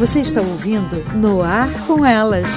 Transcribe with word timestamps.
Você 0.00 0.20
está 0.20 0.40
ouvindo 0.40 0.96
No 1.14 1.42
Ar 1.42 1.68
com 1.86 2.06
Elas. 2.06 2.48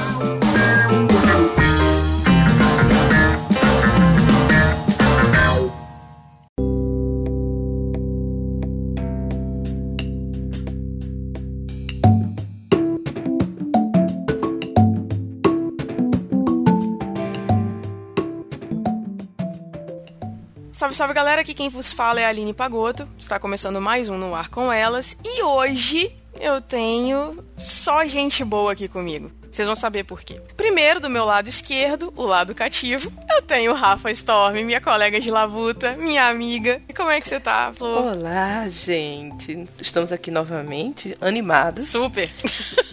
Salve, 20.71 20.95
salve 20.95 21.13
galera, 21.13 21.41
aqui 21.41 21.53
quem 21.53 21.67
vos 21.67 21.91
fala 21.91 22.21
é 22.21 22.25
a 22.25 22.29
Aline 22.29 22.53
Pagoto. 22.53 23.05
Está 23.17 23.37
começando 23.37 23.81
mais 23.81 24.07
um 24.07 24.17
No 24.17 24.33
Ar 24.33 24.47
com 24.47 24.71
Elas 24.71 25.17
e 25.25 25.43
hoje 25.43 26.22
eu 26.43 26.59
tenho 26.59 27.41
só 27.57 28.05
gente 28.05 28.43
boa 28.43 28.73
aqui 28.73 28.89
comigo. 28.89 29.31
Vocês 29.49 29.65
vão 29.65 29.75
saber 29.75 30.03
por 30.03 30.21
quê. 30.21 30.41
Primeiro, 30.57 30.99
do 30.99 31.09
meu 31.09 31.23
lado 31.23 31.47
esquerdo, 31.47 32.11
o 32.17 32.25
lado 32.25 32.53
cativo, 32.53 33.11
eu 33.29 33.41
tenho 33.43 33.73
Rafa 33.73 34.11
Storm, 34.11 34.55
minha 34.63 34.81
colega 34.81 35.19
de 35.21 35.31
labuta, 35.31 35.93
minha 35.93 36.27
amiga. 36.27 36.81
E 36.89 36.93
como 36.93 37.11
é 37.11 37.21
que 37.21 37.29
você 37.29 37.39
tá, 37.39 37.71
Flor? 37.71 38.13
Olá, 38.13 38.67
gente. 38.67 39.65
Estamos 39.79 40.11
aqui 40.11 40.31
novamente, 40.31 41.15
animadas. 41.21 41.87
Super. 41.87 42.29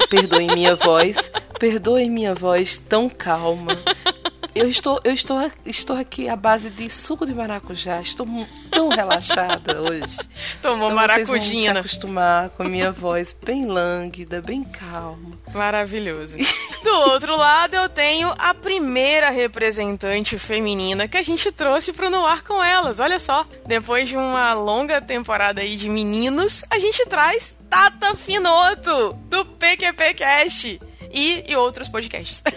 Perdoem 0.08 0.48
minha 0.48 0.76
voz. 0.76 1.16
Perdoem 1.58 2.10
minha 2.10 2.34
voz 2.34 2.78
tão 2.78 3.08
calma. 3.08 3.72
Eu 4.54 4.68
estou, 4.68 5.00
eu 5.04 5.12
estou, 5.12 5.38
estou 5.64 5.96
aqui 5.96 6.28
à 6.28 6.34
base 6.34 6.70
de 6.70 6.90
suco 6.90 7.24
de 7.24 7.32
maracujá. 7.32 8.00
Estou 8.00 8.26
tão 8.70 8.88
relaxada 8.88 9.80
hoje. 9.80 10.16
Tomou 10.60 10.86
então 10.88 10.96
maracujina. 10.96 11.38
Vocês 11.40 11.64
vão 11.64 11.72
se 11.72 11.78
acostumar 11.78 12.50
com 12.50 12.62
a 12.64 12.68
minha 12.68 12.90
voz 12.90 13.36
bem 13.44 13.66
lânguida, 13.66 14.40
bem 14.40 14.64
calma. 14.64 15.38
Maravilhoso. 15.54 16.36
Do 16.82 16.90
outro 17.10 17.36
lado, 17.36 17.74
eu 17.74 17.88
tenho 17.88 18.34
a 18.38 18.52
primeira 18.52 19.30
representante 19.30 20.38
feminina 20.38 21.06
que 21.06 21.16
a 21.16 21.22
gente 21.22 21.52
trouxe 21.52 21.92
pro 21.92 22.10
Noir 22.10 22.42
com 22.42 22.62
elas. 22.62 22.98
Olha 22.98 23.18
só, 23.18 23.46
depois 23.66 24.08
de 24.08 24.16
uma 24.16 24.52
longa 24.54 25.00
temporada 25.00 25.60
aí 25.60 25.76
de 25.76 25.88
meninos, 25.88 26.64
a 26.70 26.78
gente 26.78 27.06
traz 27.06 27.56
Tata 27.68 28.16
Finoto, 28.16 29.12
do 29.28 29.44
PQP 29.44 30.14
Cast 30.14 30.80
e, 31.10 31.50
e 31.50 31.56
outros 31.56 31.88
podcasts. 31.88 32.42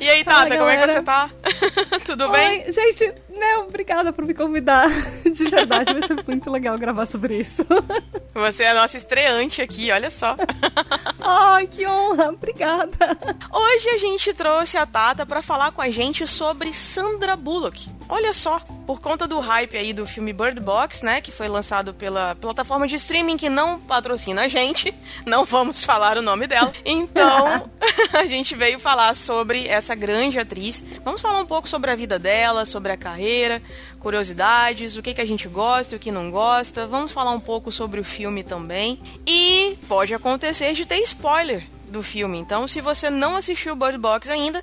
e 0.00 0.08
aí, 0.08 0.24
Tata, 0.24 0.56
como 0.56 0.68
é 0.68 0.76
que 0.76 0.92
você 0.92 1.02
tá? 1.02 1.30
Tudo 2.06 2.24
Oi, 2.24 2.30
bem? 2.30 2.72
gente, 2.72 3.04
né, 3.28 3.56
obrigada 3.58 4.12
por 4.12 4.24
me 4.24 4.34
convidar. 4.34 4.88
De 5.24 5.48
verdade, 5.48 5.92
vai 5.92 6.06
ser 6.06 6.22
muito 6.26 6.50
legal 6.50 6.78
gravar 6.78 7.06
sobre 7.06 7.38
isso. 7.38 7.64
Você 8.32 8.64
é 8.64 8.70
a 8.70 8.74
nossa 8.74 8.96
estreante 8.96 9.60
aqui, 9.60 9.90
olha 9.90 10.10
só. 10.10 10.36
Ai, 11.20 11.66
que 11.66 11.86
honra, 11.86 12.28
obrigada. 12.28 13.18
Hoje 13.52 13.88
a 13.90 13.98
gente 13.98 14.32
trouxe 14.32 14.76
a 14.76 14.86
Tata 14.86 15.26
pra 15.26 15.42
falar 15.42 15.72
com 15.72 15.82
a 15.82 15.90
gente 15.90 16.26
sobre 16.26 16.72
Sandra 16.72 17.36
Bullock. 17.36 17.90
Olha 18.08 18.32
só, 18.32 18.60
por 18.86 19.00
conta 19.00 19.26
do 19.26 19.40
hype 19.40 19.76
aí 19.76 19.92
do 19.92 20.06
filme 20.06 20.32
Bird 20.32 20.60
Box, 20.60 21.04
né, 21.04 21.20
que 21.20 21.32
foi 21.32 21.48
lançado 21.48 21.94
pela 21.94 22.34
plataforma 22.34 22.86
de 22.86 22.96
streaming 22.96 23.36
que 23.36 23.48
não 23.48 23.80
patrocina 23.80 24.42
a 24.42 24.48
gente, 24.48 24.94
não 25.24 25.44
vamos 25.44 25.82
falar 25.82 26.18
o 26.18 26.22
nome 26.22 26.46
dela. 26.46 26.72
Então, 26.84 27.70
a 28.12 28.24
gente 28.26 28.54
veio 28.54 28.78
falar 28.78 29.14
sobre 29.16 29.66
essa 29.66 29.94
grande 29.94 30.38
atriz. 30.38 30.84
Vamos 31.04 31.20
falar 31.20 31.40
um 31.40 31.46
pouco 31.46 31.68
sobre 31.68 31.90
a 31.90 31.94
vida 31.94 32.18
dela, 32.18 32.66
sobre 32.66 32.92
a 32.92 32.96
carreira, 32.96 33.60
curiosidades, 33.98 34.96
o 34.96 35.02
que, 35.02 35.14
que 35.14 35.20
a 35.20 35.26
gente 35.26 35.48
gosta 35.48 35.94
e 35.94 35.96
o 35.96 36.00
que 36.00 36.10
não 36.10 36.30
gosta. 36.30 36.86
Vamos 36.86 37.12
falar 37.12 37.30
um 37.30 37.40
pouco 37.40 37.72
sobre 37.72 38.00
o 38.00 38.04
filme 38.04 38.42
também. 38.42 39.00
E 39.26 39.78
pode 39.88 40.14
acontecer 40.14 40.74
de 40.74 40.84
ter 40.84 40.98
spoiler 41.00 41.66
do 41.88 42.02
filme. 42.02 42.38
Então, 42.38 42.68
se 42.68 42.80
você 42.80 43.08
não 43.08 43.36
assistiu 43.36 43.76
Bird 43.76 43.96
Box 43.98 44.28
ainda, 44.28 44.62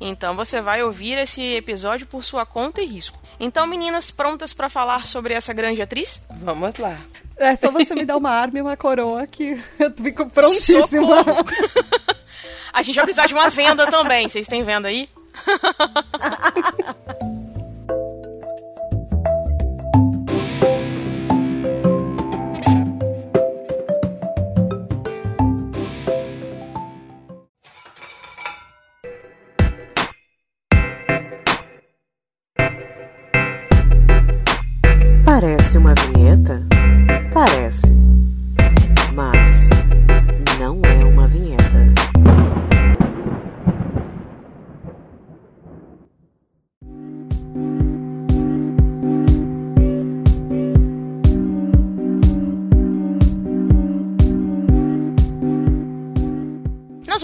então 0.00 0.34
você 0.34 0.60
vai 0.60 0.82
ouvir 0.82 1.16
esse 1.16 1.40
episódio 1.54 2.06
por 2.06 2.24
sua 2.24 2.44
conta 2.44 2.82
e 2.82 2.86
risco. 2.86 3.21
Então, 3.40 3.66
meninas, 3.66 4.10
prontas 4.10 4.52
pra 4.52 4.68
falar 4.68 5.06
sobre 5.06 5.34
essa 5.34 5.52
grande 5.52 5.82
atriz? 5.82 6.22
Vamos 6.30 6.76
lá. 6.76 6.96
É 7.36 7.56
só 7.56 7.70
você 7.70 7.94
me 7.94 8.04
dar 8.04 8.16
uma 8.16 8.30
arma 8.30 8.58
e 8.58 8.62
uma 8.62 8.76
coroa 8.76 9.26
que 9.26 9.60
eu 9.78 9.92
fico 9.92 10.28
prontíssima. 10.30 11.24
A 12.72 12.82
gente 12.82 12.94
vai 12.94 13.04
precisar 13.04 13.26
de 13.26 13.34
uma 13.34 13.50
venda 13.50 13.86
também. 13.90 14.28
Vocês 14.28 14.46
têm 14.46 14.62
venda 14.62 14.88
aí? 14.88 15.08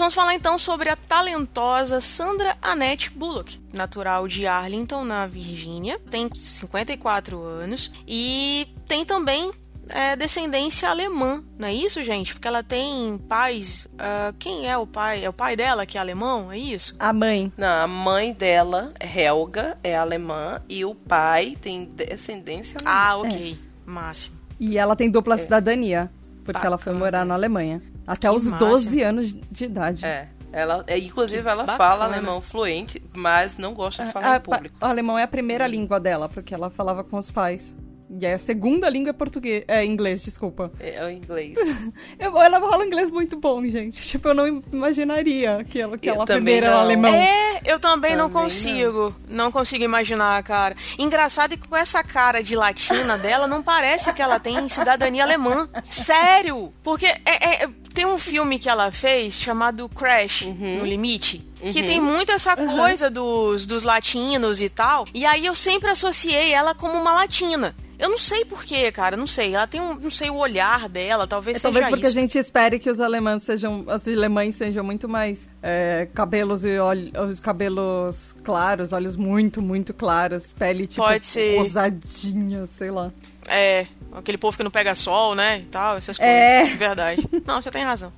vamos 0.09 0.15
falar 0.15 0.33
então 0.33 0.57
sobre 0.57 0.89
a 0.89 0.95
talentosa 0.95 2.01
Sandra 2.01 2.57
Annette 2.63 3.11
Bullock, 3.11 3.61
natural 3.71 4.27
de 4.27 4.47
Arlington, 4.47 5.03
na 5.03 5.27
Virgínia, 5.27 5.99
tem 6.09 6.27
54 6.33 7.39
anos 7.39 7.91
e 8.07 8.67
tem 8.87 9.05
também 9.05 9.51
é, 9.87 10.15
descendência 10.15 10.89
alemã, 10.89 11.43
não 11.59 11.67
é 11.67 11.73
isso, 11.73 12.01
gente? 12.01 12.33
Porque 12.33 12.47
ela 12.47 12.63
tem 12.63 13.19
pais. 13.29 13.87
ah, 13.99 14.33
quem 14.39 14.67
é 14.67 14.75
o 14.75 14.87
pai? 14.87 15.23
É 15.23 15.29
o 15.29 15.33
pai 15.33 15.55
dela 15.55 15.85
que 15.85 15.95
é 15.95 16.01
alemão? 16.01 16.51
É 16.51 16.57
isso? 16.57 16.95
A 16.97 17.13
mãe. 17.13 17.53
Não, 17.55 17.83
a 17.83 17.85
mãe 17.85 18.33
dela, 18.33 18.91
Helga, 18.99 19.77
é 19.83 19.95
alemã 19.95 20.59
e 20.67 20.83
o 20.85 20.95
pai 20.95 21.55
tem 21.61 21.85
descendência 21.85 22.77
alemã. 22.83 22.91
Ah, 22.91 23.17
ok. 23.17 23.59
Máximo. 23.85 24.35
E 24.59 24.75
ela 24.75 24.95
tem 24.95 25.07
dupla 25.11 25.37
cidadania, 25.37 26.09
porque 26.43 26.65
ela 26.65 26.79
foi 26.79 26.93
Bacana. 26.93 27.05
morar 27.05 27.25
na 27.25 27.35
Alemanha. 27.35 27.79
Até 28.11 28.27
Que 28.29 28.35
os 28.35 28.45
massa. 28.45 28.65
12 28.65 29.01
anos 29.01 29.33
de 29.51 29.65
idade. 29.65 30.05
É. 30.05 30.27
Ela, 30.51 30.83
é, 30.87 30.97
inclusive, 30.97 31.43
Que 31.43 31.47
ela 31.47 31.63
bacana. 31.63 31.77
fala 31.77 32.05
alemão 32.05 32.41
fluente, 32.41 32.99
mas 33.15 33.57
não 33.59 33.73
gosta 33.75 34.03
de 34.03 34.11
falar 34.11 34.33
Ah, 34.33 34.37
em 34.37 34.41
público. 34.41 34.75
pa- 34.79 34.87
O 34.87 34.89
alemão 34.89 35.17
é 35.19 35.21
a 35.23 35.27
primeira 35.27 35.67
língua 35.67 35.99
dela, 35.99 36.27
porque 36.27 36.53
ela 36.55 36.71
falava 36.71 37.03
com 37.03 37.17
os 37.19 37.29
pais. 37.29 37.75
E 38.19 38.25
aí 38.25 38.33
a 38.33 38.39
segunda 38.39 38.89
língua 38.89 39.11
é 39.11 39.13
português. 39.13 39.63
É 39.67 39.85
inglês, 39.85 40.23
desculpa. 40.23 40.71
É, 40.79 40.95
é 40.95 41.05
o 41.05 41.11
inglês. 41.11 41.53
Eu, 42.17 42.35
ela 42.41 42.59
fala 42.59 42.83
inglês 42.83 43.11
muito 43.11 43.37
bom, 43.37 43.61
gente. 43.63 44.01
Tipo, 44.01 44.29
eu 44.29 44.33
não 44.33 44.47
imaginaria 44.73 45.63
que 45.63 45.79
ela, 45.79 45.95
que 45.95 46.09
Eu 46.09 46.15
ela 46.15 46.25
também 46.25 46.41
primeiro 46.43 46.65
era 46.65 46.75
não. 46.75 46.81
alemão. 46.81 47.13
É, 47.13 47.61
eu 47.63 47.79
também, 47.79 48.15
não 48.15 48.27
Também 48.27 48.43
consigo. 48.43 49.15
Não. 49.27 49.51
consigo 49.51 49.83
imaginar, 49.83 50.41
cara. 50.41 50.75
Engraçado 50.97 51.53
é 51.53 51.57
que 51.57 51.67
com 51.67 51.77
essa 51.77 52.03
cara 52.03 52.41
de 52.41 52.55
latina 52.55 53.15
dela, 53.19 53.45
não 53.47 53.61
parece 53.61 54.11
que 54.11 54.21
ela 54.23 54.39
tem 54.39 54.67
cidadania 54.67 55.23
alemã. 55.23 55.69
Sério! 55.87 56.71
Porque 56.83 57.05
é- 57.05 57.63
é- 57.63 57.69
tem 57.99 58.05
um 58.05 58.17
filme 58.17 58.57
que 58.57 58.69
ela 58.69 58.93
fez 58.93 59.41
chamado 59.41 59.89
Crash, 59.89 60.43
No 60.43 60.85
Limite. 60.85 61.45
Que 61.59 61.83
tem 61.83 61.99
muito 61.99 62.31
essa 62.31 62.55
coisa 62.55 63.09
dos, 63.09 63.65
dos 63.65 63.83
latinos 63.83 64.61
e 64.61 64.69
tal. 64.69 65.05
E 65.13 65.25
aí 65.25 65.45
eu 65.45 65.53
sempre 65.53 65.89
associei 65.89 66.53
ela 66.53 66.73
como 66.73 66.93
uma 66.93 67.11
latina. 67.11 67.75
Eu 67.99 68.07
não 68.09 68.17
sei 68.17 68.45
porquê, 68.45 68.89
cara, 68.93 69.17
não 69.17 69.27
sei. 69.27 69.53
Ela 69.53 69.67
tem 69.67 69.81
um, 69.81 69.95
não 69.95 70.09
sei, 70.09 70.29
o 70.29 70.37
olhar 70.37 70.87
dela, 70.87 71.27
talvez 71.27 71.57
É, 71.57 71.59
seja 71.59 71.73
talvez 71.73 71.89
porque 71.89 72.07
isso. 72.07 72.17
a 72.17 72.21
gente 72.21 72.37
espere 72.37 72.79
que 72.79 72.89
os 72.89 73.01
alemães 73.01 73.43
sejam, 73.43 73.83
as 73.89 74.07
alemães 74.07 74.55
sejam 74.55 74.81
muito 74.85 75.09
mais 75.09 75.49
é, 75.61 76.07
cabelos 76.13 76.63
e 76.63 76.79
olhos, 76.79 77.11
os 77.29 77.41
cabelos 77.41 78.33
claros, 78.45 78.93
olhos 78.93 79.17
muito, 79.17 79.61
muito 79.61 79.93
claros, 79.93 80.53
pele 80.53 80.87
tipo 80.87 81.05
Pode 81.05 81.25
ser. 81.25 81.57
rosadinha, 81.57 82.65
sei 82.67 82.91
lá. 82.91 83.11
É, 83.45 83.85
aquele 84.13 84.37
povo 84.37 84.57
que 84.57 84.63
não 84.63 84.71
pega 84.71 84.95
sol, 84.95 85.35
né? 85.35 85.59
E 85.59 85.65
tal, 85.65 85.97
essas 85.97 86.17
coisas. 86.17 86.33
É. 86.35 86.65
Verdade. 86.65 87.27
Não, 87.45 87.61
você 87.61 87.71
tem 87.71 87.83
razão. 87.83 88.11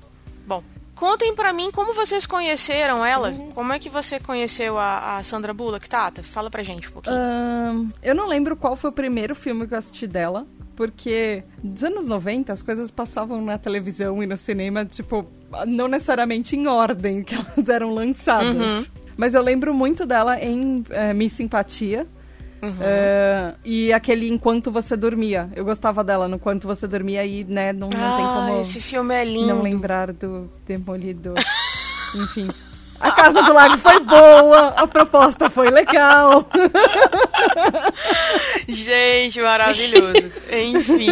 Bom, 0.46 0.62
contem 0.94 1.34
pra 1.34 1.52
mim 1.52 1.70
como 1.70 1.94
vocês 1.94 2.26
conheceram 2.26 3.04
ela. 3.04 3.32
Como 3.54 3.72
é 3.72 3.78
que 3.78 3.88
você 3.88 4.18
conheceu 4.20 4.78
a, 4.78 5.18
a 5.18 5.22
Sandra 5.22 5.52
Bullock, 5.52 5.88
Tata? 5.88 6.22
Fala 6.22 6.50
pra 6.50 6.62
gente 6.62 6.88
um 6.88 6.92
pouquinho. 6.92 7.16
Ahn, 7.16 7.88
eu 8.02 8.14
não 8.14 8.26
lembro 8.26 8.56
qual 8.56 8.76
foi 8.76 8.90
o 8.90 8.92
primeiro 8.92 9.34
filme 9.34 9.66
que 9.66 9.74
eu 9.74 9.78
assisti 9.78 10.06
dela, 10.06 10.46
porque 10.76 11.44
dos 11.62 11.84
anos 11.84 12.06
90 12.06 12.52
as 12.52 12.62
coisas 12.62 12.90
passavam 12.90 13.40
na 13.42 13.58
televisão 13.58 14.22
e 14.22 14.26
no 14.26 14.36
cinema, 14.36 14.84
tipo, 14.84 15.26
não 15.66 15.88
necessariamente 15.88 16.56
em 16.56 16.66
ordem 16.66 17.22
que 17.24 17.34
elas 17.34 17.68
eram 17.68 17.90
lançadas. 17.90 18.90
Mas 19.16 19.34
eu 19.34 19.42
lembro 19.42 19.74
muito 19.74 20.06
dela 20.06 20.40
em 20.42 20.84
eh, 20.90 21.12
Miss 21.12 21.34
Simpatia, 21.34 22.06
É, 22.80 23.54
e 23.64 23.92
aquele 23.92 24.28
Enquanto 24.28 24.70
Você 24.70 24.96
Dormia. 24.96 25.50
Eu 25.54 25.64
gostava 25.64 26.04
dela 26.04 26.28
no 26.28 26.36
Enquanto 26.36 26.66
Você 26.66 26.86
Dormia 26.86 27.24
e, 27.24 27.42
né, 27.44 27.72
não, 27.72 27.88
não 27.88 28.16
tem 28.16 28.24
ah, 28.24 28.46
como 28.46 28.60
esse 28.60 28.80
filme 28.80 29.14
é 29.14 29.24
lindo. 29.24 29.48
não 29.48 29.62
lembrar 29.62 30.12
do 30.12 30.48
Demolidor. 30.66 31.34
Enfim. 32.14 32.48
A 33.00 33.10
Casa 33.10 33.42
do 33.42 33.52
Lago 33.52 33.76
foi 33.78 33.98
boa, 33.98 34.68
a 34.76 34.86
proposta 34.86 35.50
foi 35.50 35.70
legal. 35.70 36.46
Gente, 38.72 39.40
maravilhoso. 39.40 40.30
Enfim. 40.52 41.06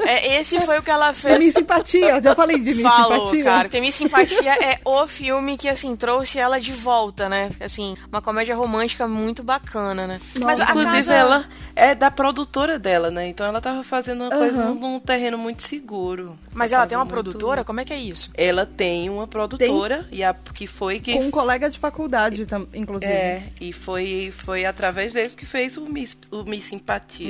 É, 0.00 0.40
esse 0.40 0.60
foi 0.60 0.78
o 0.78 0.82
que 0.82 0.90
ela 0.90 1.12
fez. 1.12 1.38
Miss 1.38 1.54
Simpatia, 1.54 2.20
já 2.22 2.34
falei 2.34 2.58
de 2.58 2.74
Miss 2.74 2.82
Falou, 2.82 3.20
Simpatia. 3.26 3.44
cara. 3.44 3.64
Porque 3.68 3.80
Miss 3.80 3.94
Simpatia 3.94 4.52
é 4.62 4.78
o 4.84 5.06
filme 5.06 5.56
que, 5.56 5.68
assim, 5.68 5.94
trouxe 5.96 6.38
ela 6.38 6.60
de 6.60 6.72
volta, 6.72 7.28
né? 7.28 7.50
Assim, 7.60 7.96
uma 8.10 8.20
comédia 8.20 8.54
romântica 8.54 9.06
muito 9.08 9.42
bacana, 9.42 10.06
né? 10.06 10.20
Mas 10.42 10.60
a 10.60 10.64
Inclusive, 10.64 10.92
casa... 10.96 11.14
ela 11.14 11.44
é 11.76 11.94
da 11.94 12.10
produtora 12.10 12.78
dela, 12.78 13.10
né? 13.10 13.28
Então 13.28 13.46
ela 13.46 13.60
tava 13.60 13.82
fazendo 13.82 14.22
uma 14.24 14.30
coisa 14.30 14.62
Aham. 14.62 14.74
num, 14.74 14.80
num 14.94 15.00
terreno 15.00 15.36
muito 15.38 15.62
seguro. 15.62 16.38
Mas 16.52 16.72
ela 16.72 16.82
Tava 16.82 16.88
tem 16.90 16.98
uma 16.98 17.04
muito- 17.04 17.12
produtora? 17.14 17.64
Como 17.64 17.80
é 17.80 17.84
que 17.84 17.92
é 17.92 17.96
isso? 17.98 18.30
Ela 18.36 18.64
tem 18.66 19.08
uma 19.10 19.26
produtora, 19.26 20.06
e 20.12 20.22
a 20.22 20.32
que 20.34 20.66
foi 20.66 21.00
que. 21.00 21.14
Com 21.14 21.24
um 21.26 21.30
colega 21.30 21.68
de 21.68 21.78
faculdade, 21.78 22.46
inclusive. 22.72 23.10
É, 23.10 23.42
e 23.60 23.72
foi, 23.72 24.32
foi 24.44 24.64
através 24.64 25.12
deles 25.12 25.34
que 25.34 25.44
fez 25.46 25.76
o 25.76 25.82
Miss, 25.86 26.16
o 26.30 26.44
Miss 26.44 26.64
Simpatia. 26.66 26.83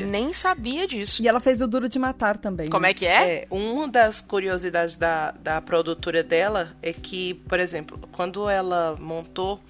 Nem 0.07 0.33
sabia 0.33 0.87
disso. 0.87 1.23
E 1.23 1.29
ela 1.29 1.41
fez 1.41 1.61
o 1.61 1.67
Duro 1.67 1.89
de 1.89 1.99
Matar 1.99 2.37
também. 2.37 2.69
Como 2.69 2.83
né? 2.83 2.91
é 2.91 2.95
que 2.95 3.07
é? 3.07 3.31
É, 3.31 3.47
uma 3.51 3.89
das 3.89 4.21
curiosidades 4.21 4.97
da, 4.97 5.31
da 5.33 5.61
produtora 5.61 6.23
dela 6.23 6.77
é 6.83 6.93
que, 6.93 7.35
por 7.35 7.61
exemplo, 7.61 7.99
quando 8.13 8.49
ela 8.49 8.97
montou, 9.01 9.61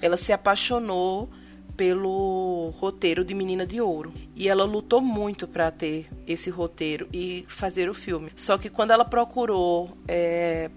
ela 0.00 0.16
se 0.16 0.32
apaixonou 0.32 1.28
pelo 1.76 2.72
roteiro 2.78 3.24
de 3.24 3.34
Menina 3.34 3.66
de 3.66 3.80
Ouro. 3.80 4.12
E 4.36 4.48
ela 4.48 4.64
lutou 4.64 5.00
muito 5.00 5.46
para 5.46 5.70
ter 5.70 6.08
esse 6.26 6.50
roteiro 6.50 7.08
e 7.12 7.44
fazer 7.48 7.88
o 7.88 7.94
filme. 7.94 8.30
Só 8.36 8.56
que 8.56 8.70
quando 8.70 8.92
ela 8.92 9.04
procurou 9.04 9.96
é, 10.06 10.70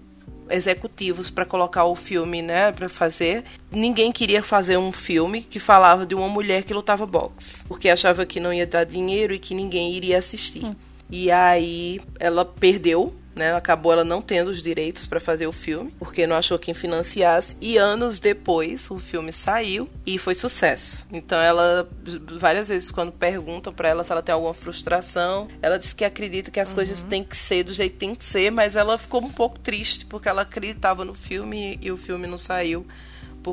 executivos 0.50 1.30
para 1.30 1.44
colocar 1.44 1.84
o 1.84 1.94
filme, 1.94 2.42
né, 2.42 2.72
para 2.72 2.88
fazer, 2.88 3.44
ninguém 3.70 4.12
queria 4.12 4.42
fazer 4.42 4.76
um 4.76 4.92
filme 4.92 5.42
que 5.42 5.58
falava 5.58 6.06
de 6.06 6.14
uma 6.14 6.28
mulher 6.28 6.62
que 6.62 6.74
lutava 6.74 7.06
boxe, 7.06 7.62
porque 7.66 7.88
achava 7.88 8.26
que 8.26 8.40
não 8.40 8.52
ia 8.52 8.66
dar 8.66 8.84
dinheiro 8.84 9.34
e 9.34 9.38
que 9.38 9.54
ninguém 9.54 9.92
iria 9.92 10.18
assistir. 10.18 10.64
E 11.10 11.30
aí 11.30 12.00
ela 12.20 12.44
perdeu, 12.44 13.14
né? 13.38 13.54
Acabou 13.54 13.92
ela 13.92 14.04
não 14.04 14.20
tendo 14.20 14.48
os 14.50 14.62
direitos 14.62 15.06
para 15.06 15.20
fazer 15.20 15.46
o 15.46 15.52
filme, 15.52 15.92
porque 15.98 16.26
não 16.26 16.36
achou 16.36 16.58
quem 16.58 16.74
financiasse. 16.74 17.56
E 17.60 17.78
anos 17.78 18.18
depois 18.18 18.90
o 18.90 18.98
filme 18.98 19.32
saiu 19.32 19.88
e 20.04 20.18
foi 20.18 20.34
sucesso. 20.34 21.06
Então 21.10 21.40
ela 21.40 21.88
várias 22.38 22.68
vezes 22.68 22.90
quando 22.90 23.12
perguntam 23.12 23.72
para 23.72 23.88
ela 23.88 24.04
se 24.04 24.12
ela 24.12 24.22
tem 24.22 24.32
alguma 24.32 24.54
frustração, 24.54 25.48
ela 25.62 25.78
diz 25.78 25.92
que 25.92 26.04
acredita 26.04 26.50
que 26.50 26.60
as 26.60 26.72
coisas 26.72 27.02
têm 27.02 27.22
que 27.24 27.36
ser 27.36 27.62
do 27.62 27.72
jeito 27.72 27.92
que 27.92 27.98
tem 27.98 28.14
que 28.14 28.24
ser, 28.24 28.50
mas 28.50 28.76
ela 28.76 28.98
ficou 28.98 29.22
um 29.22 29.30
pouco 29.30 29.58
triste 29.58 30.04
porque 30.04 30.28
ela 30.28 30.42
acreditava 30.42 31.04
no 31.04 31.14
filme 31.14 31.78
e 31.80 31.90
o 31.92 31.96
filme 31.96 32.26
não 32.26 32.38
saiu 32.38 32.86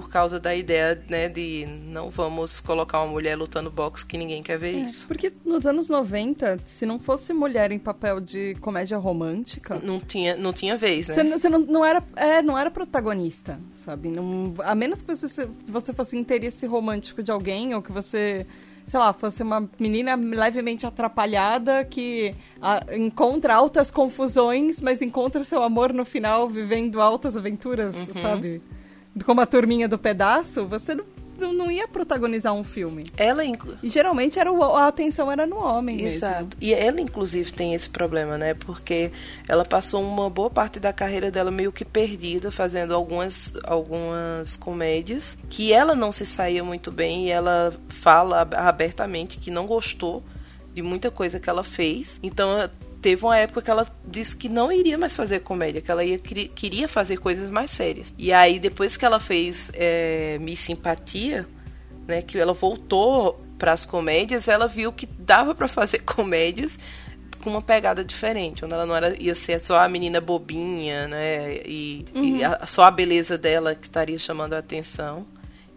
por 0.01 0.09
causa 0.09 0.39
da 0.39 0.53
ideia, 0.53 1.01
né, 1.09 1.29
de 1.29 1.65
não 1.87 2.09
vamos 2.09 2.59
colocar 2.59 3.01
uma 3.01 3.11
mulher 3.13 3.37
lutando 3.37 3.71
boxe 3.71 4.05
que 4.05 4.17
ninguém 4.17 4.43
quer 4.43 4.57
ver 4.57 4.71
isso. 4.73 5.07
Porque 5.07 5.31
nos 5.45 5.65
anos 5.65 5.87
90, 5.87 6.59
se 6.65 6.85
não 6.85 6.99
fosse 6.99 7.31
mulher 7.33 7.71
em 7.71 7.79
papel 7.79 8.19
de 8.19 8.55
comédia 8.61 8.97
romântica, 8.97 9.79
Não 9.83 9.99
tinha, 9.99 10.35
não 10.35 10.51
tinha 10.51 10.77
vez, 10.77 11.07
né? 11.07 11.13
você, 11.13 11.23
não- 11.23 11.37
você 11.39 11.49
não, 11.49 11.59
não 11.59 11.85
era, 11.85 12.03
é, 12.15 12.41
não 12.41 12.57
era 12.57 12.69
protagonista, 12.69 13.59
sabe? 13.85 14.09
Não, 14.09 14.53
a 14.63 14.75
menos 14.75 15.01
que 15.01 15.15
você, 15.15 15.47
você 15.67 15.93
fosse 15.93 16.17
interesse 16.17 16.65
romântico 16.65 17.23
de 17.23 17.31
alguém, 17.31 17.73
ou 17.73 17.81
que 17.81 17.91
você, 17.91 18.45
sei 18.85 18.99
lá, 18.99 19.13
fosse 19.13 19.41
uma 19.43 19.69
menina 19.79 20.15
levemente 20.15 20.85
atrapalhada 20.85 21.85
que 21.85 22.35
ah, 22.61 22.81
encontra 22.93 23.55
altas 23.55 23.89
confusões, 23.91 24.81
mas 24.81 25.01
encontra 25.01 25.43
seu 25.43 25.63
amor 25.63 25.93
no 25.93 26.03
final 26.05 26.49
vivendo 26.49 27.01
altas 27.01 27.37
aventuras, 27.37 27.95
Uhum. 27.95 28.13
sabe? 28.21 28.61
Como 29.23 29.39
a 29.41 29.45
turminha 29.45 29.87
do 29.87 29.97
pedaço, 29.97 30.65
você 30.67 30.93
não, 31.39 31.53
não- 31.53 31.71
ia 31.71 31.87
protagonizar 31.87 32.53
um 32.53 32.63
filme. 32.63 33.05
Ela, 33.17 33.43
inclu- 33.43 33.75
E 33.83 33.89
geralmente 33.89 34.39
era 34.39 34.51
o- 34.51 34.63
a 34.75 34.87
atenção 34.87 35.29
era 35.31 35.45
no 35.45 35.57
homem 35.57 35.97
mesmo. 35.97 36.11
Exato. 36.17 36.57
E 36.61 36.73
ela, 36.73 37.01
inclusive, 37.01 37.51
tem 37.51 37.73
esse 37.73 37.89
problema, 37.89 38.37
né? 38.37 38.53
Porque 38.53 39.11
ela 39.47 39.65
passou 39.65 40.01
uma 40.01 40.29
boa 40.29 40.49
parte 40.49 40.79
da 40.79 40.93
carreira 40.93 41.29
dela 41.31 41.51
meio 41.51 41.71
que 41.71 41.83
perdida, 41.83 42.51
fazendo 42.51 42.93
algumas, 42.93 43.53
algumas 43.65 44.55
comédias, 44.55 45.37
que 45.49 45.71
ela 45.73 45.95
não 45.95 46.11
se 46.11 46.25
saía 46.25 46.63
muito 46.63 46.91
bem 46.91 47.27
e 47.27 47.31
ela 47.31 47.73
fala 47.89 48.41
ab- 48.41 48.55
abertamente 48.55 49.37
que 49.37 49.51
não 49.51 49.65
gostou 49.65 50.23
de 50.73 50.81
muita 50.81 51.09
coisa 51.11 51.39
que 51.39 51.49
ela 51.49 51.63
fez. 51.63 52.19
Então, 52.23 52.69
teve 53.05 53.23
uma 53.23 53.37
época 53.37 53.61
que 53.61 53.69
ela 53.69 53.85
disse 54.07 54.35
que 54.35 54.49
não 54.49 54.71
iria 54.71 54.97
mais 54.97 55.15
fazer 55.15 55.41
comédia, 55.41 55.79
que 55.79 55.91
ela 55.91 56.03
ia, 56.03 56.17
queria- 56.17 56.87
fazer 56.87 57.17
coisas 57.17 57.51
mais 57.51 57.69
sérias. 57.69 58.11
E 58.17 58.33
aí, 58.33 58.57
depois 58.57 58.97
que 58.97 59.05
ela 59.05 59.19
fez 59.19 59.69
é, 59.75 60.39
Miss 60.41 60.61
Simpatia, 60.61 61.45
né, 62.07 62.23
que 62.23 62.35
ela 62.35 62.53
voltou 62.53 63.37
para 63.59 63.73
as 63.73 63.85
comédias, 63.85 64.47
ela 64.47 64.67
viu 64.67 64.91
que 64.91 65.05
dava 65.05 65.53
para 65.53 65.67
fazer 65.67 65.99
comédias 66.17 66.79
com 67.43 67.51
uma 67.51 67.61
pegada 67.61 68.03
diferente, 68.03 68.65
onde 68.65 68.73
ela 68.73 68.87
não 68.87 68.95
era 68.95 69.15
ia 69.21 69.35
ser 69.35 69.59
só 69.59 69.79
a 69.81 69.87
menina 69.87 70.19
bobinha, 70.19 71.07
né, 71.07 71.57
e, 71.63 72.05
e 72.15 72.43
a- 72.43 72.65
só 72.65 72.85
a 72.85 72.89
beleza 72.91 73.37
dela 73.37 73.75
que 73.75 73.85
estaria 73.85 74.17
chamando 74.17 74.53
a 74.53 74.57
atenção, 74.57 75.27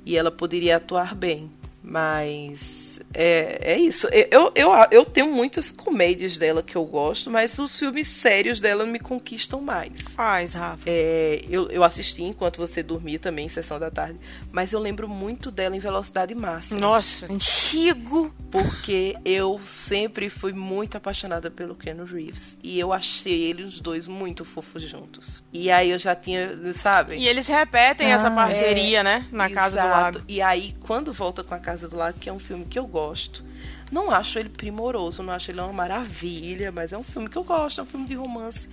e 0.07 0.17
ela 0.17 0.31
poderia 0.31 0.79
atuar 0.79 1.15
bem, 1.15 1.51
mas 1.83 2.78
é, 3.15 3.73
é 3.73 3.79
isso. 3.79 4.07
Eu, 4.31 4.53
eu, 4.55 4.71
eu 4.91 5.05
tenho 5.05 5.33
muitas 5.33 5.73
comédias 5.73 6.37
dela 6.37 6.63
que 6.63 6.77
eu 6.77 6.85
gosto, 6.85 7.31
mas 7.31 7.59
os 7.59 7.79
filmes 7.79 8.09
sérios 8.09 8.61
dela 8.61 8.85
me 8.87 8.99
conquistam 8.99 9.61
mais. 9.61 10.01
Faz, 10.15 10.55
Rafa. 10.55 10.83
É, 10.87 11.45
eu, 11.49 11.69
eu 11.71 11.83
assisti 11.83 12.23
enquanto 12.23 12.59
você 12.59 12.83
dormia 12.83 13.19
também, 13.19 13.47
em 13.47 13.49
sessão 13.49 13.79
da 13.79 13.91
tarde, 13.91 14.19
mas 14.53 14.73
eu 14.73 14.81
lembro 14.81 15.09
muito 15.09 15.51
dela 15.51 15.77
em 15.77 15.79
Velocidade 15.79 16.35
Máxima. 16.35 16.81
Nossa, 16.81 17.27
antigo. 17.33 18.33
Porque 18.51 19.15
eu 19.25 19.61
sempre 19.65 20.31
fui 20.31 20.53
muito 20.53 20.97
apaixonada 20.97 21.51
pelo 21.51 21.75
Keanu 21.75 22.05
Reeves. 22.05 22.57
E 22.63 22.79
eu 22.79 22.93
achei 22.93 23.43
ele 23.45 23.63
os 23.63 23.79
dois 23.81 24.07
muito 24.07 24.45
fofos 24.45 24.83
juntos. 24.83 25.45
E 25.53 25.71
aí 25.71 25.91
eu 25.91 25.99
já 25.99 26.15
tinha, 26.15 26.57
sabe? 26.77 27.17
E 27.17 27.29
eles 27.29 27.47
repetem 27.47 28.11
essa 28.13 28.29
Ah, 28.29 28.35
parceria, 28.35 29.03
né? 29.03 29.27
Na 29.31 29.51
Casa 29.51 29.81
do 29.81 29.87
Exato. 29.87 30.01
Lago. 30.19 30.21
E 30.29 30.41
aí, 30.41 30.75
quando 30.81 31.13
volta 31.13 31.45
com 31.45 31.55
a 31.55 31.59
Casa 31.59 31.89
do 31.89 31.97
Lago, 31.97 32.19
que 32.19 32.29
é 32.29 32.33
um 32.33 32.39
filme 32.39 32.65
que 32.65 32.79
eu 32.79 32.87
gosto, 32.87 32.98
não 33.91 34.11
acho 34.11 34.39
ele 34.39 34.49
primoroso, 34.49 35.23
não 35.23 35.33
acho 35.33 35.51
ele 35.51 35.61
uma 35.61 35.73
maravilha, 35.73 36.71
mas 36.71 36.93
é 36.93 36.99
um 36.99 37.03
filme 37.03 37.29
que 37.29 37.37
eu 37.37 37.45
gosto, 37.45 37.81
é 37.81 37.85
um 37.85 37.87
filme 37.87 38.07
de 38.07 38.15
romance 38.15 38.69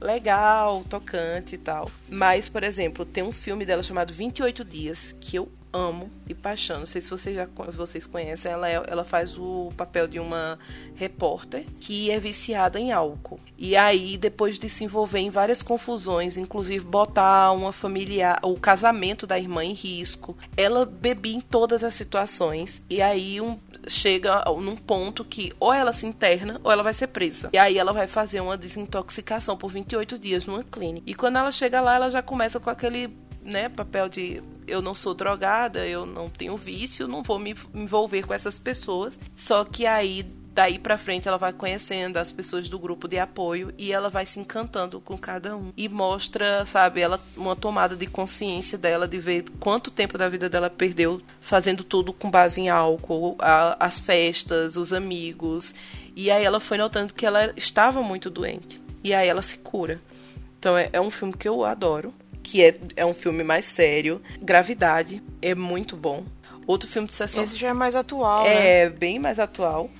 legal, 0.00 0.84
tocante 0.88 1.54
e 1.54 1.58
tal. 1.58 1.90
Mas, 2.08 2.48
por 2.48 2.62
exemplo, 2.62 3.04
tem 3.04 3.22
um 3.22 3.32
filme 3.32 3.66
dela 3.66 3.82
chamado 3.82 4.12
28 4.12 4.64
Dias, 4.64 5.14
que 5.20 5.36
eu 5.36 5.48
amo 5.72 6.10
de 6.26 6.34
paixão. 6.34 6.80
Não 6.80 6.86
sei 6.86 7.00
se 7.00 7.10
vocês 7.10 7.36
já 7.36 7.46
vocês 7.72 8.06
conhecem, 8.06 8.50
ela, 8.50 8.68
é- 8.68 8.82
ela 8.86 9.04
faz 9.04 9.36
o 9.38 9.72
papel 9.76 10.08
de 10.08 10.18
uma 10.18 10.58
repórter 10.94 11.64
que 11.80 12.10
é 12.10 12.18
viciada 12.18 12.78
em 12.78 12.92
álcool. 12.92 13.38
E 13.56 13.76
aí, 13.76 14.16
depois 14.16 14.58
de 14.58 14.68
se 14.68 14.84
envolver 14.84 15.20
em 15.20 15.30
várias 15.30 15.62
confusões, 15.62 16.36
inclusive 16.36 16.84
botar 16.84 17.52
uma 17.52 17.72
familiar, 17.72 18.38
o 18.42 18.58
casamento 18.58 19.26
da 19.26 19.38
irmã 19.38 19.64
em 19.64 19.72
risco, 19.72 20.36
ela 20.56 20.84
bebia 20.84 21.36
em 21.36 21.40
todas 21.40 21.84
as 21.84 21.94
situações. 21.94 22.82
E 22.90 23.00
aí, 23.00 23.40
um, 23.40 23.58
chega 23.86 24.44
num 24.60 24.76
ponto 24.76 25.24
que 25.24 25.52
ou 25.58 25.72
ela 25.72 25.92
se 25.92 26.06
interna 26.06 26.60
ou 26.62 26.70
ela 26.70 26.82
vai 26.82 26.92
ser 26.92 27.06
presa. 27.08 27.50
E 27.52 27.58
aí 27.58 27.78
ela 27.78 27.92
vai 27.92 28.06
fazer 28.06 28.40
uma 28.40 28.56
desintoxicação 28.56 29.56
por 29.56 29.70
28 29.70 30.18
dias 30.18 30.44
numa 30.46 30.62
clínica. 30.64 31.04
E 31.08 31.14
quando 31.14 31.36
ela 31.36 31.52
chega 31.52 31.80
lá, 31.80 31.94
ela 31.94 32.10
já 32.10 32.22
começa 32.22 32.60
com 32.60 32.70
aquele 32.70 33.08
né, 33.42 33.68
papel 33.68 34.08
de 34.08 34.42
eu 34.66 34.80
não 34.82 34.94
sou 34.94 35.14
drogada, 35.14 35.86
eu 35.86 36.04
não 36.06 36.28
tenho 36.28 36.56
vício, 36.56 37.08
não 37.08 37.22
vou 37.22 37.38
me 37.38 37.54
envolver 37.74 38.26
com 38.26 38.34
essas 38.34 38.58
pessoas. 38.58 39.18
Só 39.36 39.64
que 39.64 39.86
aí 39.86 40.24
daí 40.52 40.80
pra 40.80 40.98
frente 40.98 41.28
ela 41.28 41.38
vai 41.38 41.52
conhecendo 41.52 42.16
as 42.16 42.32
pessoas 42.32 42.68
do 42.68 42.76
grupo 42.78 43.06
de 43.06 43.18
apoio 43.20 43.72
e 43.78 43.92
ela 43.92 44.10
vai 44.10 44.26
se 44.26 44.40
encantando 44.40 45.00
com 45.00 45.16
cada 45.16 45.56
um 45.56 45.72
e 45.76 45.88
mostra, 45.88 46.66
sabe, 46.66 47.00
ela 47.00 47.20
uma 47.36 47.54
tomada 47.54 47.94
de 47.94 48.04
consciência 48.06 48.76
dela 48.76 49.06
de 49.06 49.16
ver 49.18 49.44
quanto 49.60 49.92
tempo 49.92 50.18
da 50.18 50.28
vida 50.28 50.48
dela 50.50 50.68
perdeu 50.68 51.22
fazendo 51.40 51.84
tudo 51.84 52.12
com 52.12 52.28
base 52.28 52.60
em 52.60 52.68
álcool, 52.68 53.36
a- 53.38 53.76
as 53.78 54.00
festas, 54.00 54.74
os 54.76 54.92
amigos. 54.92 55.72
E 56.16 56.30
aí 56.32 56.44
ela 56.44 56.58
foi 56.58 56.76
notando 56.78 57.14
que 57.14 57.24
ela 57.24 57.52
estava 57.56 58.02
muito 58.02 58.28
doente. 58.28 58.80
E 59.04 59.14
aí 59.14 59.28
ela 59.28 59.42
se 59.42 59.56
cura. 59.58 60.00
Então 60.58 60.76
é, 60.76 60.90
é 60.92 61.00
um 61.00 61.10
filme 61.12 61.32
que 61.32 61.48
eu 61.48 61.64
adoro, 61.64 62.12
que 62.42 62.62
é, 62.64 62.78
é 62.96 63.06
um 63.06 63.14
filme 63.14 63.42
mais 63.42 63.64
sério. 63.64 64.20
Gravidade 64.40 65.22
é 65.40 65.54
muito 65.54 65.96
bom. 65.96 66.24
Outro 66.66 66.88
filme 66.88 67.08
de 67.08 67.14
sessão 67.14 67.42
Esse 67.42 67.56
já 67.56 67.68
é 67.68 67.72
mais 67.72 67.96
atual, 67.96 68.44
né? 68.44 68.82
é 68.82 68.90
bem 68.90 69.18
mais 69.18 69.38
atual. 69.38 69.90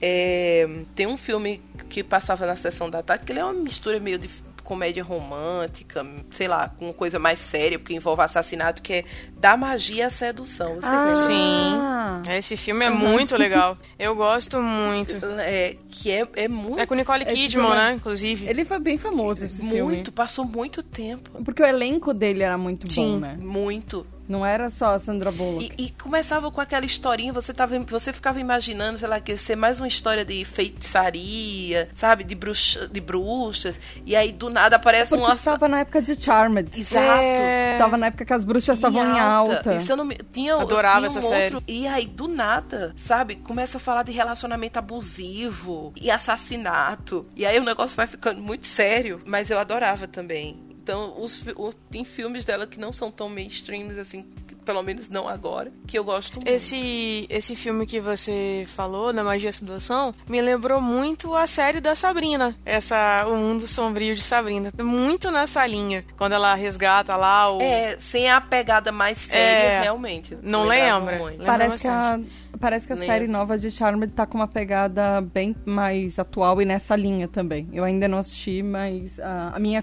É, 0.00 0.68
tem 0.94 1.06
um 1.06 1.16
filme 1.16 1.62
que 1.88 2.04
passava 2.04 2.46
na 2.46 2.54
sessão 2.54 2.88
da 2.90 3.02
tarde, 3.02 3.24
que 3.24 3.32
ele 3.32 3.40
é 3.40 3.44
uma 3.44 3.54
mistura 3.54 3.98
meio 3.98 4.18
de 4.18 4.28
comédia 4.68 5.02
romântica, 5.02 6.04
sei 6.30 6.46
lá, 6.46 6.68
com 6.68 6.92
coisa 6.92 7.18
mais 7.18 7.40
séria, 7.40 7.78
porque 7.78 7.94
envolve 7.94 8.20
assassinato, 8.20 8.82
que 8.82 8.92
é 8.92 9.04
Da 9.38 9.56
Magia 9.56 10.08
à 10.08 10.10
Sedução. 10.10 10.74
Você 10.74 10.86
Ah. 10.86 12.20
Sim. 12.26 12.32
Esse 12.36 12.54
filme 12.54 12.84
é 12.84 12.90
muito 12.90 13.34
legal. 13.34 13.78
Eu 13.98 14.14
gosto 14.14 14.60
muito. 14.60 15.16
É, 15.40 15.74
que 15.88 16.10
é, 16.10 16.28
é 16.36 16.48
muito. 16.48 16.78
É 16.78 16.84
com 16.84 16.94
Nicole 16.94 17.22
É 17.22 17.26
tipo 17.26 17.36
Kidman, 17.38 17.64
uma- 17.66 17.74
né? 17.76 17.92
Inclusive. 17.94 18.46
Ele 18.46 18.64
foi 18.66 18.78
bem 18.78 18.98
famoso 18.98 19.42
esse 19.46 19.58
filme. 19.62 19.80
muito, 19.80 20.12
passou 20.12 20.44
muito 20.44 20.82
tempo. 20.82 21.30
Porque 21.42 21.62
o 21.62 21.66
elenco 21.66 22.12
dele 22.12 22.42
era 22.42 22.58
muito 22.58 22.92
Sim. 22.92 23.12
bom, 23.14 23.20
né? 23.20 23.38
Muito. 23.40 24.04
Não 24.28 24.44
era 24.44 24.68
só 24.68 24.94
a 24.94 25.00
Sandra 25.00 25.32
Bullock. 25.32 25.72
E, 25.78 25.86
e 25.86 25.90
começava 25.90 26.50
com 26.50 26.60
aquela 26.60 26.84
historinha, 26.84 27.32
você, 27.32 27.54
tava, 27.54 27.78
você 27.80 28.12
ficava 28.12 28.38
imaginando, 28.38 28.98
sei 28.98 29.08
lá, 29.08 29.18
que 29.20 29.32
ia 29.32 29.38
ser 29.38 29.56
mais 29.56 29.80
uma 29.80 29.88
história 29.88 30.24
de 30.24 30.44
feitiçaria, 30.44 31.88
sabe? 31.94 32.24
De, 32.24 32.34
bruxa, 32.34 32.86
de 32.88 33.00
bruxas. 33.00 33.76
E 34.04 34.14
aí, 34.14 34.30
do 34.32 34.50
nada, 34.50 34.76
aparece 34.76 35.16
Porque 35.16 35.32
um... 35.32 35.36
tava 35.36 35.68
na 35.68 35.80
época 35.80 36.02
de 36.02 36.14
Charmed. 36.20 36.78
Exato. 36.78 37.20
É. 37.22 37.76
Tava 37.78 37.96
na 37.96 38.06
época 38.06 38.24
que 38.24 38.32
as 38.32 38.44
bruxas 38.44 38.76
estavam 38.76 39.02
em 39.16 39.18
alta. 39.18 39.74
E 39.74 39.80
se 39.80 39.90
eu 39.90 39.96
não 39.96 40.04
me... 40.04 40.16
tinha, 40.32 40.54
Adorava 40.56 41.08
tinha 41.08 41.14
um 41.14 41.18
essa 41.18 41.28
série. 41.28 41.54
outro- 41.54 41.72
E 41.72 41.86
aí, 41.86 42.06
do 42.06 42.28
nada, 42.28 42.94
sabe? 42.98 43.36
Começa 43.36 43.78
a 43.78 43.80
falar 43.80 44.02
de 44.02 44.12
relacionamento 44.12 44.78
abusivo 44.78 45.92
e 45.96 46.10
assassinato. 46.10 47.26
E 47.34 47.46
aí 47.46 47.58
o 47.58 47.64
negócio 47.64 47.96
vai 47.96 48.06
ficando 48.06 48.40
muito 48.40 48.66
sério. 48.66 49.20
Mas 49.24 49.50
eu 49.50 49.58
adorava 49.58 50.06
também. 50.06 50.67
Então, 50.88 51.14
os, 51.22 51.42
o- 51.54 51.70
tem 51.90 52.02
filmes 52.02 52.46
dela 52.46 52.66
que 52.66 52.80
não 52.80 52.94
são 52.94 53.10
tão 53.10 53.28
mainstreams 53.28 53.98
assim, 53.98 54.24
pelo 54.64 54.82
menos 54.82 55.10
não 55.10 55.28
agora, 55.28 55.70
que 55.86 55.98
eu 55.98 56.02
gosto 56.02 56.36
muito. 56.36 56.48
Esse, 56.48 57.26
esse 57.28 57.54
filme 57.54 57.84
que 57.84 58.00
você 58.00 58.64
falou, 58.74 59.12
da 59.12 59.22
Magia 59.22 59.50
e 59.50 59.52
Sedução, 59.52 60.14
me 60.26 60.40
lembrou 60.40 60.80
muito 60.80 61.34
a 61.34 61.46
série 61.46 61.78
da 61.78 61.94
Sabrina. 61.94 62.56
Essa, 62.64 63.26
O 63.26 63.36
Mundo 63.36 63.66
Sombrio 63.66 64.14
de 64.14 64.22
Sabrina. 64.22 64.72
Muito 64.82 65.30
nessa 65.30 65.66
linha. 65.66 66.02
Quando 66.16 66.32
ela 66.32 66.54
resgata 66.54 67.14
lá 67.16 67.52
o... 67.52 67.60
É, 67.60 67.98
sem 68.00 68.30
a 68.30 68.40
pegada 68.40 68.90
mais 68.90 69.18
séria, 69.18 69.68
É. 69.68 69.80
realmente. 69.82 70.38
Não 70.42 70.64
lembra? 70.64 71.18
muito. 71.18 71.38
Lembra 71.40 71.46
Parece 71.58 71.82
que, 71.82 71.88
a, 71.88 71.92
bastante. 71.92 72.30
Parece 72.58 72.86
que 72.86 72.92
a 72.92 72.96
série 72.96 73.26
nova 73.26 73.56
de 73.58 73.70
Charmed 73.70 74.12
tá 74.12 74.26
com 74.26 74.38
uma 74.38 74.48
pegada 74.48 75.20
bem 75.20 75.54
mais 75.64 76.18
atual 76.18 76.60
e 76.60 76.64
nessa 76.64 76.94
linha 76.96 77.28
também. 77.28 77.68
Eu 77.72 77.84
ainda 77.84 78.06
não 78.08 78.18
assisti, 78.18 78.62
mas 78.62 79.18
a, 79.20 79.52
a 79.54 79.58
minha 79.58 79.80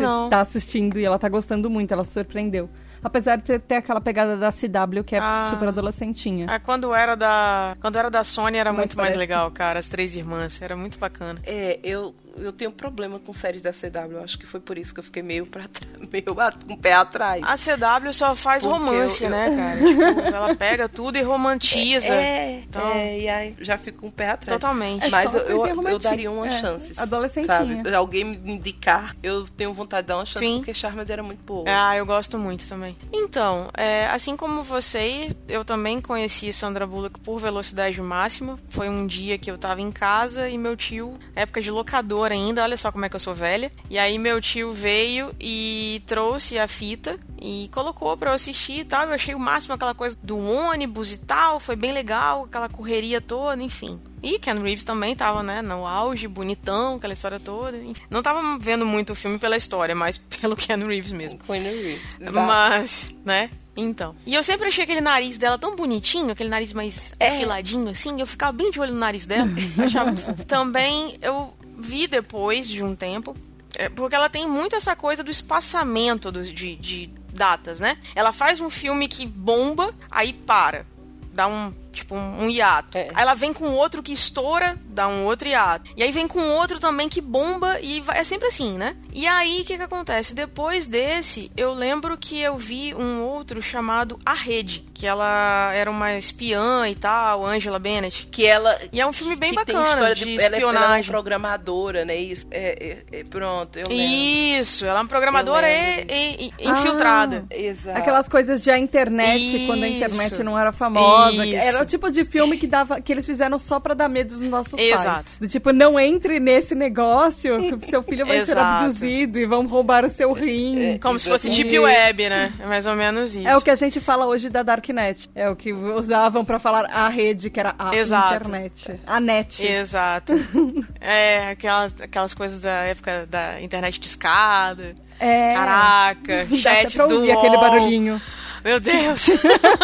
não. 0.00 0.28
tá 0.28 0.40
assistindo 0.40 0.98
e 0.98 1.04
ela 1.04 1.18
tá 1.18 1.28
gostando 1.28 1.70
muito, 1.70 1.92
ela 1.92 2.04
se 2.04 2.12
surpreendeu. 2.12 2.68
Apesar 3.02 3.36
de 3.36 3.44
ter, 3.44 3.60
ter 3.60 3.76
aquela 3.76 4.00
pegada 4.00 4.36
da 4.36 4.50
CW, 4.50 5.04
que 5.04 5.14
é 5.14 5.20
Ah. 5.20 5.48
super 5.50 5.68
adolescentinha. 5.68 6.46
Ah, 6.48 6.58
quando 6.58 6.92
era 6.94 7.14
da 7.14 7.76
quando 7.80 7.96
era 7.96 8.10
da 8.10 8.24
Sony 8.24 8.58
era 8.58 8.72
Mas 8.72 8.78
muito 8.78 8.96
mais 8.96 9.16
legal, 9.16 9.50
cara. 9.50 9.78
As 9.78 9.88
três 9.88 10.16
irmãs, 10.16 10.60
era 10.60 10.76
muito 10.76 10.98
bacana. 10.98 11.40
É, 11.44 11.78
eu, 11.84 12.12
eu 12.42 12.52
tenho 12.52 12.70
problema 12.70 13.18
com 13.18 13.32
séries 13.32 13.62
da 13.62 13.72
CW. 13.72 14.12
Eu 14.12 14.22
acho 14.24 14.38
que 14.38 14.46
foi 14.46 14.60
por 14.60 14.76
isso 14.78 14.92
que 14.94 15.00
eu 15.00 15.04
fiquei 15.04 15.22
meio 15.22 15.46
pra 15.46 15.64
meio 16.12 16.24
com 16.66 16.72
o 16.74 16.76
pé 16.78 16.92
atrás. 16.94 17.42
A 17.44 17.56
CW 17.56 18.12
só 18.12 18.34
faz 18.34 18.64
Porque 18.64 18.78
romance, 18.78 19.24
eu- 19.24 19.30
eu- 19.30 19.36
né, 19.36 19.56
cara? 19.56 19.78
Tipo, 19.78 20.20
ela 20.36 20.54
pega 20.54 20.88
tudo 20.88 21.16
e 21.18 21.22
romantiza. 21.22 22.14
É, 22.14 22.60
Então- 22.68 22.92
é, 22.92 23.18
e 23.20 23.28
aí 23.28 23.56
já 23.60 23.76
fico 23.78 23.98
com 23.98 24.08
o 24.08 24.12
pé 24.12 24.30
atrás. 24.30 24.60
Totalmente. 24.60 25.06
É 25.06 25.10
Mas 25.10 25.32
eu, 25.34 25.40
eu, 25.40 25.66
eu 25.88 25.98
daria 25.98 26.30
uma 26.30 26.46
É, 26.46 26.50
chance. 26.50 26.92
adolescentinha. 26.96 27.82
Sabe? 27.82 27.94
Alguém 27.94 28.24
me 28.24 28.52
indicar, 28.52 29.14
eu 29.22 29.46
tenho 29.56 29.72
vontade 29.72 30.02
de 30.04 30.08
dar 30.08 30.16
uma 30.18 30.26
chance, 30.26 30.44
Sim. 30.44 30.58
porque 30.58 30.74
Charmed 30.74 31.10
era 31.10 31.22
muito 31.22 31.42
boa. 31.44 31.64
Ah, 31.68 31.96
eu 31.96 32.04
gosto 32.06 32.38
muito 32.38 32.68
também. 32.68 32.96
Então, 33.12 33.68
é, 33.76 34.06
assim 34.06 34.36
como 34.36 34.62
você, 34.62 35.34
eu 35.48 35.64
também 35.64 36.00
conheci 36.00 36.52
Sandra 36.52 36.86
Bullock 36.86 37.18
por 37.20 37.38
velocidade 37.38 38.00
máxima. 38.00 38.58
Foi 38.68 38.88
um 38.88 39.06
dia 39.06 39.38
que 39.38 39.50
eu 39.50 39.58
tava 39.58 39.80
em 39.80 39.90
casa 39.90 40.48
e 40.48 40.56
meu 40.58 40.76
tio, 40.76 41.18
época 41.34 41.60
de 41.60 41.70
locador 41.70 42.27
ainda, 42.32 42.62
olha 42.62 42.76
só 42.76 42.90
como 42.92 43.04
é 43.04 43.08
que 43.08 43.16
eu 43.16 43.20
sou 43.20 43.34
velha. 43.34 43.70
E 43.90 43.98
aí 43.98 44.18
meu 44.18 44.40
tio 44.40 44.72
veio 44.72 45.34
e 45.40 46.02
trouxe 46.06 46.58
a 46.58 46.66
fita 46.68 47.18
e 47.40 47.68
colocou 47.72 48.16
pra 48.16 48.30
eu 48.30 48.34
assistir 48.34 48.80
e 48.80 48.84
tal. 48.84 49.04
Eu 49.08 49.14
achei 49.14 49.34
o 49.34 49.38
máximo 49.38 49.74
aquela 49.74 49.94
coisa 49.94 50.16
do 50.22 50.38
ônibus 50.38 51.12
e 51.12 51.18
tal, 51.18 51.60
foi 51.60 51.76
bem 51.76 51.92
legal, 51.92 52.44
aquela 52.44 52.68
correria 52.68 53.20
toda, 53.20 53.62
enfim. 53.62 54.00
E 54.22 54.38
Ken 54.38 54.60
Reeves 54.60 54.82
também 54.82 55.14
tava, 55.14 55.42
né, 55.44 55.62
no 55.62 55.86
auge, 55.86 56.26
bonitão, 56.26 56.96
aquela 56.96 57.12
história 57.12 57.38
toda. 57.38 57.78
Não 58.10 58.20
tava 58.22 58.58
vendo 58.58 58.84
muito 58.84 59.12
o 59.12 59.14
filme 59.14 59.38
pela 59.38 59.56
história, 59.56 59.94
mas 59.94 60.18
pelo 60.40 60.56
Ken 60.56 60.76
Reeves 60.76 61.12
mesmo. 61.12 61.38
Queen 61.38 61.62
Reeves. 61.62 62.00
Exato. 62.20 62.46
Mas, 62.46 63.14
né? 63.24 63.48
Então. 63.80 64.16
E 64.26 64.34
eu 64.34 64.42
sempre 64.42 64.66
achei 64.66 64.82
aquele 64.82 65.00
nariz 65.00 65.38
dela 65.38 65.56
tão 65.56 65.76
bonitinho, 65.76 66.32
aquele 66.32 66.48
nariz 66.48 66.72
mais 66.72 67.12
É. 67.20 67.28
afiladinho 67.28 67.88
assim. 67.90 68.18
Eu 68.18 68.26
ficava 68.26 68.50
bem 68.50 68.72
de 68.72 68.80
olho 68.80 68.92
no 68.92 68.98
nariz 68.98 69.24
dela. 69.24 69.48
achava. 69.78 70.12
Também 70.48 71.16
eu 71.22 71.54
vi 71.78 72.06
depois 72.06 72.68
de 72.68 72.82
um 72.82 72.94
tempo. 72.96 73.34
é, 73.76 73.88
porque 73.88 74.14
ela 74.14 74.28
tem 74.28 74.48
muito 74.48 74.74
essa 74.74 74.96
coisa 74.96 75.22
do 75.22 75.30
espaçamento 75.30 76.32
do- 76.32 76.42
de, 76.42 76.74
de 76.76 77.06
datas, 77.32 77.78
né? 77.80 77.96
Ela 78.14 78.32
faz 78.32 78.60
um 78.60 78.68
filme 78.70 79.06
que 79.06 79.24
bomba, 79.26 79.94
aí 80.10 80.32
para. 80.32 80.84
Dá 81.32 81.46
um, 81.46 81.72
tipo, 81.98 82.14
um, 82.14 82.44
um 82.44 82.50
hiato. 82.50 82.96
É. 82.98 83.08
Aí 83.14 83.22
ela 83.22 83.34
vem 83.34 83.52
com 83.52 83.66
outro 83.72 84.02
que 84.02 84.12
estoura, 84.12 84.76
dá 84.86 85.06
um 85.08 85.24
outro 85.24 85.48
hiato. 85.48 85.90
E 85.96 86.02
aí 86.02 86.10
vem 86.12 86.26
com 86.26 86.40
outro 86.54 86.78
também 86.78 87.08
que 87.08 87.20
bomba 87.20 87.78
e 87.80 88.00
vai, 88.00 88.18
é 88.18 88.24
sempre 88.24 88.48
assim, 88.48 88.72
né? 88.78 88.96
E 89.14 89.26
aí, 89.26 89.60
o 89.60 89.64
que 89.64 89.76
que 89.76 89.82
acontece? 89.82 90.34
Depois 90.34 90.86
desse, 90.86 91.50
eu 91.56 91.72
lembro 91.72 92.16
que 92.16 92.40
eu 92.40 92.56
vi 92.56 92.94
um 92.94 93.22
outro 93.22 93.60
chamado 93.62 94.18
A 94.24 94.34
Rede, 94.34 94.84
que 94.94 95.06
ela 95.06 95.72
era 95.74 95.90
uma 95.90 96.14
espiã 96.16 96.88
e 96.88 96.94
tal, 96.94 97.44
Angela 97.46 97.78
Bennett. 97.78 98.28
Que 98.30 98.46
ela. 98.46 98.78
E 98.92 99.00
é 99.00 99.06
um 99.06 99.12
filme 99.12 99.36
bem 99.36 99.54
que 99.54 99.64
tem 99.64 99.74
bacana 99.74 100.10
história 100.10 100.14
de, 100.14 100.22
ela 100.22 100.30
é- 100.30 100.44
Ela 100.44 100.44
é 100.44 100.48
uma 100.48 100.56
espionagem. 100.72 101.10
programadora, 101.10 102.04
né? 102.04 102.16
Isso. 102.16 102.46
É, 102.50 103.04
é- 103.12 103.20
é- 103.20 103.24
pronto, 103.24 103.78
eu 103.78 103.84
lembro. 103.88 104.04
Isso, 104.04 104.84
ela 104.84 104.98
é 104.98 105.02
uma 105.02 105.08
programadora 105.08 105.68
e, 105.70 106.06
e- 106.10 106.52
e 106.58 106.68
infiltrada. 106.68 107.46
Exato. 107.50 107.98
Aquelas 107.98 108.28
coisas 108.28 108.60
de 108.60 108.70
a 108.70 108.78
internet, 108.78 109.64
quando 109.66 109.82
a 109.82 109.88
Isso. 109.88 109.96
internet 109.96 110.42
não 110.42 110.58
era 110.58 110.72
famosa. 110.72 111.44
Isso. 111.46 111.56
Era 111.56 111.78
tipo 111.88 112.10
de 112.10 112.24
filme 112.24 112.56
que 112.56 112.66
dava 112.66 113.00
que 113.00 113.12
eles 113.12 113.26
fizeram 113.26 113.58
só 113.58 113.80
pra 113.80 113.94
dar 113.94 114.08
medo 114.08 114.36
dos 114.36 114.48
nossos 114.48 114.78
Exato. 114.78 115.04
pais. 115.04 115.36
Do 115.40 115.48
tipo, 115.48 115.72
não 115.72 115.98
entre 115.98 116.38
nesse 116.38 116.74
negócio, 116.74 117.78
que 117.78 117.88
seu 117.88 118.02
filho 118.02 118.24
vai 118.26 118.44
ser 118.44 118.56
abduzido 118.56 119.38
e 119.38 119.46
vão 119.46 119.66
roubar 119.66 120.04
o 120.04 120.10
seu 120.10 120.32
rim. 120.32 120.98
Como 121.02 121.18
se 121.18 121.28
fosse 121.28 121.48
Isso. 121.50 121.62
Deep 121.62 121.78
Web, 121.78 122.28
né? 122.28 122.52
É 122.60 122.66
mais 122.66 122.86
ou 122.86 122.94
menos 122.94 123.34
isso. 123.34 123.48
É 123.48 123.56
o 123.56 123.60
que 123.60 123.70
a 123.70 123.74
gente 123.74 124.00
fala 124.00 124.26
hoje 124.26 124.48
da 124.48 124.62
Darknet. 124.62 125.28
É 125.34 125.48
o 125.48 125.56
que 125.56 125.72
usavam 125.72 126.44
pra 126.44 126.58
falar 126.58 126.84
a 126.86 127.08
rede, 127.08 127.50
que 127.50 127.58
era 127.58 127.74
a 127.78 127.96
Exato. 127.96 128.34
internet. 128.34 129.00
A 129.06 129.20
net. 129.20 129.64
Exato. 129.64 130.34
é, 131.00 131.50
aquelas, 131.50 131.94
aquelas 132.00 132.34
coisas 132.34 132.60
da 132.60 132.84
época 132.84 133.26
da 133.26 133.60
internet 133.60 133.98
discada. 133.98 134.94
É. 135.18 135.52
Caraca, 135.54 136.46
chats 136.54 136.94
pra 136.94 137.06
do 137.06 137.22
aquele 137.22 137.56
barulhinho. 137.56 138.20
Meu 138.64 138.80
Deus. 138.80 139.26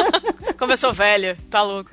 Como 0.58 0.72
eu 0.72 0.76
sou 0.76 0.92
velha, 0.92 1.36
tá 1.50 1.62
louco. 1.62 1.90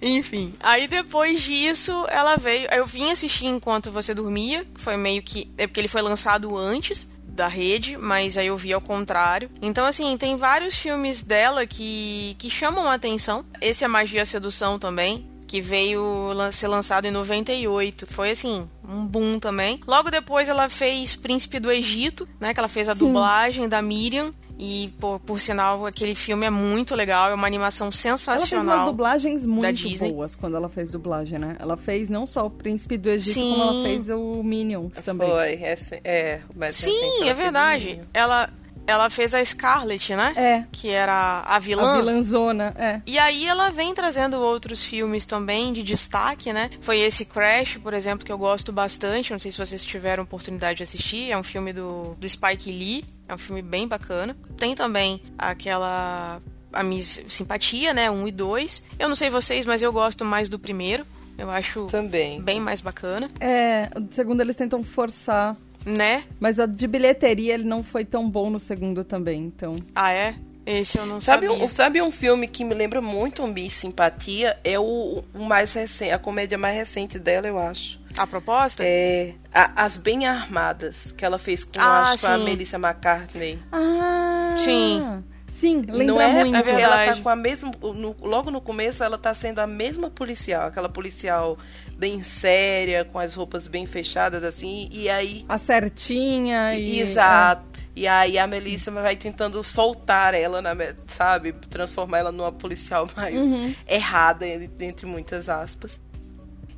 Enfim, 0.00 0.54
aí 0.60 0.86
depois 0.86 1.42
disso, 1.42 2.06
ela 2.08 2.36
veio. 2.36 2.68
Eu 2.70 2.86
vim 2.86 3.10
assistir 3.10 3.46
enquanto 3.46 3.90
você 3.90 4.14
dormia, 4.14 4.64
que 4.74 4.80
foi 4.80 4.96
meio 4.96 5.22
que. 5.22 5.50
É 5.56 5.66
porque 5.66 5.80
ele 5.80 5.88
foi 5.88 6.02
lançado 6.02 6.56
antes 6.56 7.08
da 7.34 7.48
rede, 7.48 7.96
mas 7.98 8.38
aí 8.38 8.46
eu 8.46 8.56
vi 8.56 8.72
ao 8.72 8.80
contrário. 8.80 9.50
Então, 9.60 9.84
assim, 9.84 10.16
tem 10.16 10.36
vários 10.36 10.78
filmes 10.78 11.22
dela 11.22 11.66
que, 11.66 12.36
que 12.38 12.48
chamam 12.48 12.88
a 12.88 12.94
atenção. 12.94 13.44
Esse 13.60 13.84
é 13.84 13.88
Magia 13.88 14.22
e 14.22 14.26
Sedução 14.26 14.78
também. 14.78 15.28
Que 15.46 15.60
veio 15.60 16.30
ser 16.52 16.68
lançado 16.68 17.06
em 17.06 17.10
98. 17.10 18.06
Foi 18.06 18.30
assim, 18.30 18.68
um 18.88 19.04
boom 19.06 19.38
também. 19.38 19.80
Logo 19.86 20.10
depois 20.10 20.48
ela 20.48 20.68
fez 20.68 21.14
Príncipe 21.14 21.60
do 21.60 21.70
Egito, 21.70 22.26
né? 22.40 22.54
Que 22.54 22.60
ela 22.60 22.68
fez 22.68 22.88
a 22.88 22.94
Sim. 22.94 23.00
dublagem 23.00 23.68
da 23.68 23.82
Miriam. 23.82 24.30
E, 24.58 24.92
por, 25.00 25.18
por 25.20 25.40
sinal, 25.40 25.84
aquele 25.84 26.14
filme 26.14 26.46
é 26.46 26.50
muito 26.50 26.94
legal, 26.94 27.30
é 27.30 27.34
uma 27.34 27.46
animação 27.46 27.86
Ela 27.88 27.92
fez 27.92 28.04
umas 28.06 28.20
sensacional. 28.20 28.86
dublagens 28.86 29.44
muito 29.44 29.88
boas 30.10 30.36
quando 30.36 30.56
ela 30.56 30.68
fez 30.68 30.90
dublagem, 30.92 31.38
né? 31.40 31.56
Ela 31.58 31.76
fez 31.76 32.08
não 32.08 32.24
só 32.26 32.46
o 32.46 32.50
Príncipe 32.50 32.96
do 32.96 33.10
Egito, 33.10 33.34
Sim. 33.34 33.50
como 33.50 33.62
ela 33.64 33.82
fez 33.82 34.08
o 34.10 34.42
Minions 34.44 34.94
também. 35.02 35.28
Foi, 35.28 35.54
é, 35.54 35.74
sim- 35.76 36.00
é, 36.04 36.40
Sim, 36.70 37.28
é 37.28 37.34
verdade. 37.34 38.00
Ela, 38.14 38.48
ela 38.86 39.08
fez 39.10 39.34
a 39.34 39.44
Scarlett, 39.44 40.14
né? 40.14 40.32
É. 40.36 40.64
Que 40.70 40.90
era 40.90 41.42
a 41.46 41.58
vilã. 41.58 41.94
A 41.94 41.96
vilãzona, 41.96 42.74
é. 42.76 43.00
E 43.06 43.18
aí 43.18 43.46
ela 43.46 43.70
vem 43.70 43.94
trazendo 43.94 44.36
outros 44.38 44.84
filmes 44.84 45.24
também 45.26 45.72
de 45.72 45.82
destaque, 45.82 46.52
né? 46.52 46.70
Foi 46.80 46.98
esse 47.00 47.24
Crash, 47.24 47.78
por 47.78 47.94
exemplo, 47.94 48.24
que 48.24 48.32
eu 48.32 48.38
gosto 48.38 48.72
bastante. 48.72 49.32
Não 49.32 49.38
sei 49.38 49.50
se 49.50 49.58
vocês 49.58 49.84
tiveram 49.84 50.22
oportunidade 50.24 50.78
de 50.78 50.82
assistir. 50.82 51.30
É 51.30 51.38
um 51.38 51.42
filme 51.42 51.72
do, 51.72 52.14
do 52.18 52.28
Spike 52.28 52.70
Lee. 52.70 53.04
É 53.28 53.34
um 53.34 53.38
filme 53.38 53.62
bem 53.62 53.88
bacana. 53.88 54.36
Tem 54.56 54.74
também 54.74 55.20
aquela... 55.38 56.40
A 56.72 56.82
Miss 56.82 57.22
Simpatia, 57.28 57.94
né? 57.94 58.10
Um 58.10 58.26
e 58.26 58.32
dois. 58.32 58.82
Eu 58.98 59.08
não 59.08 59.14
sei 59.14 59.30
vocês, 59.30 59.64
mas 59.64 59.80
eu 59.80 59.92
gosto 59.92 60.24
mais 60.24 60.48
do 60.48 60.58
primeiro. 60.58 61.06
Eu 61.38 61.48
acho 61.50 61.86
Também. 61.86 62.40
bem 62.40 62.60
mais 62.60 62.80
bacana, 62.80 63.28
É, 63.40 63.88
o 63.96 64.14
segundo 64.14 64.40
eles 64.40 64.54
tentam 64.54 64.84
forçar, 64.84 65.56
né? 65.84 66.24
mas 66.40 66.58
a 66.58 66.66
de 66.66 66.86
bilheteria 66.86 67.54
ele 67.54 67.64
não 67.64 67.82
foi 67.82 68.04
tão 68.04 68.28
bom 68.28 68.50
no 68.50 68.58
segundo 68.58 69.04
também, 69.04 69.42
então. 69.42 69.76
Ah, 69.94 70.12
é? 70.12 70.34
Esse 70.66 70.96
eu 70.96 71.04
não 71.04 71.20
Sabe 71.20 71.46
sabia. 71.46 71.64
um, 71.64 71.68
sabe 71.68 72.00
um 72.02 72.10
filme 72.10 72.48
que 72.48 72.64
me 72.64 72.72
lembra 72.74 73.02
muito 73.02 73.46
Miss 73.46 73.74
Simpatia? 73.74 74.56
É 74.64 74.78
o, 74.78 75.22
o 75.34 75.44
mais 75.44 75.74
recente, 75.74 76.10
a 76.10 76.18
comédia 76.18 76.56
mais 76.56 76.74
recente 76.74 77.18
dela, 77.18 77.46
eu 77.46 77.58
acho. 77.58 78.00
A 78.16 78.26
proposta? 78.26 78.82
É, 78.82 79.34
a- 79.52 79.84
as 79.84 79.98
bem 79.98 80.26
armadas 80.26 81.12
que 81.12 81.22
ela 81.22 81.38
fez 81.38 81.64
com, 81.64 81.72
Ah, 81.78 82.12
acho, 82.12 82.24
com 82.26 82.32
a. 82.32 82.38
Melissa 82.38 82.76
McCartney. 82.78 83.58
Ah! 83.70 84.54
Sim. 84.56 85.22
Sim, 85.48 85.82
lembra 85.86 86.04
não 86.04 86.20
é, 86.20 86.44
muito. 86.44 86.56
é 86.56 86.62
porque 86.62 86.80
ela 86.82 86.92
tá 86.92 86.96
verdade. 86.98 87.22
com 87.22 87.28
a 87.28 87.36
mesma. 87.36 87.70
no- 87.80 88.16
logo 88.22 88.50
no 88.50 88.60
começo, 88.60 89.04
ela 89.04 89.16
tá 89.16 89.32
sendo 89.34 89.60
a 89.60 89.66
mesma 89.66 90.10
policial, 90.10 90.66
aquela 90.66 90.88
policial 90.88 91.56
bem 91.96 92.22
séria, 92.22 93.04
com 93.04 93.18
as 93.18 93.34
roupas 93.34 93.66
bem 93.68 93.86
fechadas, 93.86 94.42
assim, 94.44 94.88
e 94.92 95.08
aí. 95.08 95.44
A 95.48 95.58
certinha 95.58 96.74
e... 96.74 97.00
Exato. 97.00 97.74
E 97.96 98.08
aí 98.08 98.36
a 98.38 98.46
Melissa 98.46 98.90
vai 98.90 99.14
tentando 99.14 99.62
soltar 99.62 100.34
ela, 100.34 100.60
na, 100.60 100.72
sabe? 101.06 101.52
Transformar 101.70 102.18
ela 102.18 102.32
numa 102.32 102.50
policial 102.50 103.08
mais 103.16 103.36
Uhum. 103.36 103.72
errada, 103.86 104.44
en- 104.46 104.68
entre 104.80 105.06
muitas 105.06 105.48
aspas. 105.48 106.00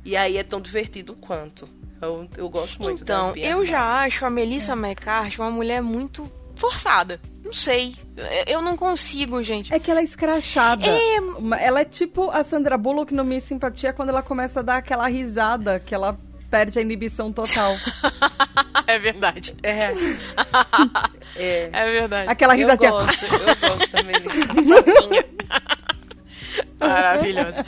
E 0.05 0.15
aí 0.15 0.37
é 0.37 0.43
tão 0.43 0.61
divertido 0.61 1.15
quanto. 1.15 1.67
Eu, 1.99 2.29
eu 2.37 2.47
gosto 2.47 2.79
muito 2.83 3.01
Então, 3.01 3.35
eu 3.35 3.65
já 3.65 4.01
acho 4.03 4.23
a 4.25 4.29
Melissa 4.29 4.73
McCarthy 4.73 5.39
uma 5.41 5.49
mulher 5.49 5.81
muito 5.81 6.31
forçada. 6.57 7.19
Não 7.43 7.53
sei. 7.53 7.95
Eu 8.45 8.61
não 8.61 8.75
consigo, 8.75 9.41
gente. 9.41 9.73
É 9.73 9.79
que 9.79 9.89
ela 9.89 10.01
é 10.01 10.03
escrachada. 10.03 10.85
É. 10.85 11.17
Ela 11.65 11.81
é 11.81 11.85
tipo 11.85 12.29
a 12.29 12.43
Sandra 12.43 12.77
Bullock 12.77 13.13
no 13.13 13.23
Miss 13.23 13.45
Simpatia 13.45 13.93
quando 13.93 14.09
ela 14.09 14.21
começa 14.21 14.59
a 14.59 14.63
dar 14.63 14.77
aquela 14.77 15.07
risada 15.07 15.79
que 15.79 15.95
ela 15.95 16.17
perde 16.51 16.79
a 16.79 16.81
inibição 16.81 17.31
total. 17.31 17.75
é 18.87 18.99
verdade. 18.99 19.55
É. 19.63 19.91
é. 21.35 21.69
É 21.71 21.91
verdade. 21.91 22.29
Aquela 22.29 22.53
Eu 22.53 22.59
risadinha. 22.67 22.91
gosto, 22.91 23.25
eu 23.25 23.69
gosto 23.69 24.05
Melissa. 24.05 25.27
Maravilhosa. 26.79 27.65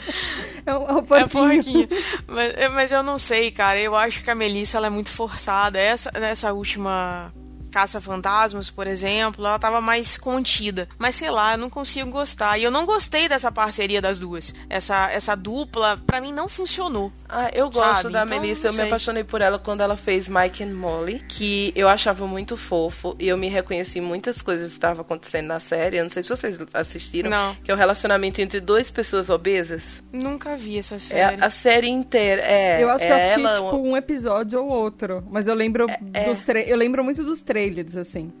É 0.66 0.74
um, 0.74 0.88
é 0.88 0.92
um 0.92 0.98
É 0.98 1.02
porquinho. 1.02 1.28
porquinho. 1.28 1.88
Mas, 2.26 2.54
é, 2.56 2.68
mas 2.68 2.92
eu 2.92 3.02
não 3.02 3.18
sei, 3.18 3.50
cara. 3.50 3.78
Eu 3.78 3.96
acho 3.96 4.22
que 4.22 4.30
a 4.30 4.34
Melissa 4.34 4.78
ela 4.78 4.86
é 4.86 4.90
muito 4.90 5.10
forçada. 5.10 5.78
Essa, 5.78 6.10
nessa 6.18 6.52
última 6.52 7.32
Caça 7.70 8.00
Fantasmas, 8.00 8.68
por 8.70 8.86
exemplo, 8.86 9.44
ela 9.46 9.58
tava 9.58 9.80
mais 9.80 10.16
contida. 10.18 10.88
Mas 10.98 11.14
sei 11.16 11.30
lá, 11.30 11.52
eu 11.52 11.58
não 11.58 11.70
consigo 11.70 12.10
gostar. 12.10 12.58
E 12.58 12.64
eu 12.64 12.70
não 12.70 12.84
gostei 12.86 13.28
dessa 13.28 13.50
parceria 13.52 14.00
das 14.02 14.18
duas. 14.18 14.54
Essa, 14.68 15.10
essa 15.10 15.34
dupla, 15.36 16.00
pra 16.06 16.20
mim, 16.20 16.32
não 16.32 16.48
funcionou. 16.48 17.12
Ah, 17.28 17.48
eu 17.54 17.70
gosto 17.70 18.02
Sabe? 18.02 18.12
da 18.12 18.24
Então, 18.24 18.40
Melissa, 18.40 18.68
eu 18.68 18.72
me 18.72 18.82
apaixonei 18.82 19.22
por 19.24 19.40
ela 19.40 19.58
quando 19.58 19.82
ela 19.82 19.96
fez 19.96 20.28
Mike 20.28 20.64
and 20.64 20.74
Molly, 20.74 21.24
que 21.28 21.72
eu 21.76 21.88
achava 21.88 22.26
muito 22.26 22.56
fofo 22.56 23.14
e 23.18 23.28
eu 23.28 23.36
me 23.36 23.48
reconheci 23.48 23.98
em 23.98 24.02
muitas 24.02 24.42
coisas 24.42 24.66
que 24.68 24.72
estavam 24.72 25.02
acontecendo 25.02 25.46
na 25.46 25.60
série. 25.60 25.98
Eu 25.98 26.02
não 26.04 26.10
sei 26.10 26.22
se 26.24 26.28
vocês 26.28 26.58
assistiram, 26.74 27.30
Não. 27.30 27.54
que 27.56 27.70
é 27.70 27.74
o 27.74 27.76
relacionamento 27.76 28.40
entre 28.40 28.60
duas 28.60 28.90
pessoas 28.90 29.30
obesas. 29.30 30.02
Nunca 30.12 30.56
vi 30.56 30.78
essa 30.78 30.96
É 30.96 30.98
série. 30.98 31.40
a, 31.40 31.46
a 31.46 31.50
série 31.50 31.88
inteira. 31.88 32.42
É, 32.42 32.82
Eu 32.82 32.90
acho 32.90 33.04
que 33.06 33.10
eu 33.12 33.16
é 33.16 33.22
assisti, 33.32 33.40
ela, 33.46 33.54
tipo, 33.70 33.76
um 33.76 33.96
episódio 33.96 34.60
ou 34.62 34.68
outro. 34.68 35.22
Mas 35.30 35.46
eu 35.46 35.54
lembro 35.54 35.86
é. 36.12 36.24
dos 36.24 36.42
tra... 36.42 36.60
Eu 36.60 36.76
lembro 36.76 37.04
muito 37.04 37.22
dos 37.22 37.40
trailers, 37.60 37.96
assim. 37.96 38.32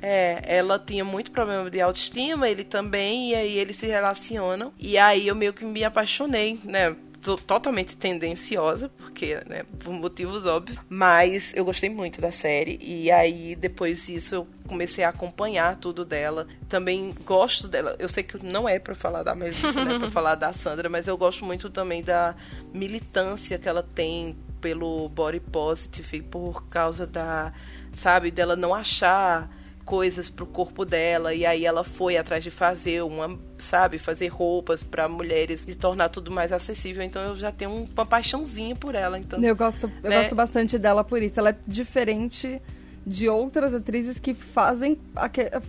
É, 0.00 0.40
ela 0.44 0.78
tinha 0.78 1.04
muito 1.04 1.32
problema 1.32 1.68
de 1.68 1.80
autoestima, 1.80 2.48
ele 2.48 2.62
também, 2.62 3.30
e 3.30 3.34
aí 3.34 3.58
eles 3.58 3.76
se 3.76 3.86
relacionam. 3.86 4.72
E 4.78 4.96
aí 4.96 5.26
eu 5.26 5.34
meio 5.34 5.52
que 5.52 5.64
me 5.64 5.82
apaixonei, 5.82 6.60
né? 6.64 6.96
Tô 7.20 7.36
totalmente 7.36 7.96
tendenciosa, 7.96 8.88
porque, 8.90 9.40
né, 9.48 9.64
por 9.80 9.92
motivos 9.92 10.46
óbvios. 10.46 10.78
Mas 10.88 11.52
eu 11.52 11.64
gostei 11.64 11.90
muito 11.90 12.20
da 12.20 12.30
série. 12.30 12.78
E 12.80 13.10
aí, 13.10 13.56
depois 13.56 14.06
disso, 14.06 14.36
eu 14.36 14.48
comecei 14.68 15.02
a 15.02 15.08
acompanhar 15.08 15.76
tudo 15.78 16.04
dela. 16.04 16.46
Também 16.68 17.12
gosto 17.24 17.66
dela. 17.66 17.96
Eu 17.98 18.08
sei 18.08 18.22
que 18.22 18.46
não 18.46 18.68
é 18.68 18.78
pra 18.78 18.94
falar 18.94 19.24
da 19.24 19.34
Melissa, 19.34 19.84
né? 19.84 19.98
Pra 19.98 20.08
falar 20.12 20.36
da 20.36 20.52
Sandra, 20.52 20.88
mas 20.88 21.08
eu 21.08 21.18
gosto 21.18 21.44
muito 21.44 21.68
também 21.68 22.04
da 22.04 22.36
militância 22.72 23.58
que 23.58 23.68
ela 23.68 23.82
tem 23.82 24.36
pelo 24.60 25.08
body 25.08 25.40
positive, 25.40 26.22
por 26.22 26.68
causa 26.68 27.06
da, 27.06 27.52
sabe, 27.94 28.30
dela 28.30 28.56
não 28.56 28.74
achar 28.74 29.50
coisas 29.84 30.28
pro 30.28 30.44
corpo 30.44 30.84
dela 30.84 31.32
e 31.32 31.46
aí 31.46 31.64
ela 31.64 31.82
foi 31.82 32.18
atrás 32.18 32.44
de 32.44 32.50
fazer 32.50 33.02
uma, 33.02 33.38
sabe, 33.56 33.98
fazer 33.98 34.28
roupas 34.28 34.82
para 34.82 35.08
mulheres 35.08 35.64
e 35.66 35.74
tornar 35.74 36.10
tudo 36.10 36.30
mais 36.30 36.52
acessível. 36.52 37.02
Então 37.02 37.22
eu 37.22 37.34
já 37.36 37.50
tenho 37.50 37.86
uma 37.96 38.04
paixãozinha 38.04 38.76
por 38.76 38.94
ela, 38.94 39.18
então. 39.18 39.42
Eu 39.42 39.56
gosto, 39.56 39.90
eu 40.02 40.10
Né? 40.10 40.18
gosto 40.20 40.34
bastante 40.34 40.78
dela 40.78 41.02
por 41.02 41.22
isso. 41.22 41.40
Ela 41.40 41.50
é 41.50 41.56
diferente 41.66 42.60
de 43.06 43.30
outras 43.30 43.72
atrizes 43.72 44.18
que 44.18 44.34
fazem, 44.34 44.98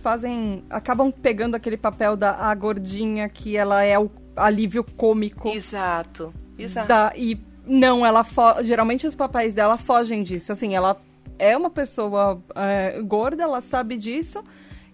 fazem 0.02 0.62
acabam 0.68 1.10
pegando 1.10 1.54
aquele 1.54 1.78
papel 1.78 2.14
da 2.14 2.32
a 2.32 2.54
gordinha 2.54 3.26
que 3.30 3.56
ela 3.56 3.82
é 3.82 3.98
o 3.98 4.10
alívio 4.36 4.84
cômico 4.84 5.48
Exato. 5.48 6.34
Exato. 6.58 6.86
da 6.88 7.12
e 7.16 7.40
não 7.66 8.04
ela 8.04 8.26
geralmente 8.62 9.06
os 9.06 9.14
papéis 9.14 9.54
dela 9.54 9.78
fogem 9.78 10.22
disso. 10.22 10.52
Assim, 10.52 10.74
ela 10.74 11.00
é 11.40 11.56
uma 11.56 11.70
pessoa 11.70 12.42
é, 12.54 13.00
gorda, 13.02 13.42
ela 13.42 13.60
sabe 13.60 13.96
disso. 13.96 14.42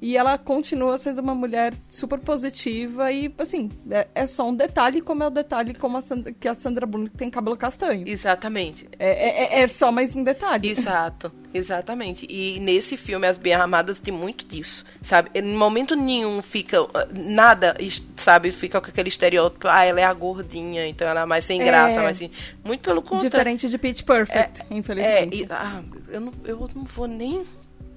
E 0.01 0.17
ela 0.17 0.37
continua 0.37 0.99
sendo 0.99 1.21
uma 1.21 1.35
mulher 1.35 1.73
super 1.89 2.19
positiva 2.19 3.11
e, 3.11 3.33
assim, 3.39 3.71
é, 3.91 4.07
é 4.15 4.27
só 4.27 4.47
um 4.49 4.55
detalhe, 4.55 5.01
como 5.01 5.23
é 5.23 5.27
o 5.27 5.31
detalhe 5.31 5.73
como 5.73 5.97
a 5.97 6.03
Sandra, 6.03 6.33
que 6.33 6.47
a 6.47 6.55
Sandra 6.55 6.87
Bullock 6.87 7.17
tem 7.17 7.31
cabelo 7.31 7.57
castanho. 7.57 8.07
Exatamente. 8.07 8.87
É, 8.99 9.59
é, 9.59 9.63
é 9.63 9.69
só 9.69 9.91
mais 9.91 10.15
um 10.15 10.23
detalhe. 10.23 10.71
Exato, 10.71 11.33
exatamente. 11.57 12.27
E 12.29 12.61
nesse 12.61 12.97
filme, 12.97 13.27
As 13.27 13.37
Bem 13.39 13.55
Armadas, 13.55 13.99
tem 14.01 14.13
muito 14.13 14.45
disso, 14.47 14.85
sabe? 15.03 15.31
Em 15.35 15.43
momento 15.55 15.97
nenhum 15.97 16.41
fica 16.43 16.83
uh, 16.83 16.89
nada, 17.13 17.77
sabe? 18.17 18.51
Fica 18.51 18.81
com 18.81 18.89
aquele 18.89 19.09
estereótipo, 19.09 19.67
ah, 19.69 19.85
ela 19.85 20.01
é 20.01 20.05
a 20.05 20.13
gordinha, 20.13 20.87
então 20.87 21.07
ela 21.09 21.23
é 21.23 21.25
mais 21.27 21.45
sem 21.45 21.61
É. 21.61 21.65
graça, 21.65 22.03
mais 22.03 22.17
assim. 22.17 22.31
Muito 22.65 22.81
pelo 22.83 23.03
contrário. 23.03 23.29
Diferente 23.31 23.69
de 23.69 23.79
Pitch 23.79 24.03
Perfect, 24.03 24.63
É, 24.71 24.75
infelizmente. 24.75 25.43
e- 25.43 25.47
ah, 25.51 25.83
eu, 26.11 26.21
não, 26.21 26.33
eu 26.45 26.71
não 26.75 26.85
vou 26.85 27.07
nem. 27.07 27.45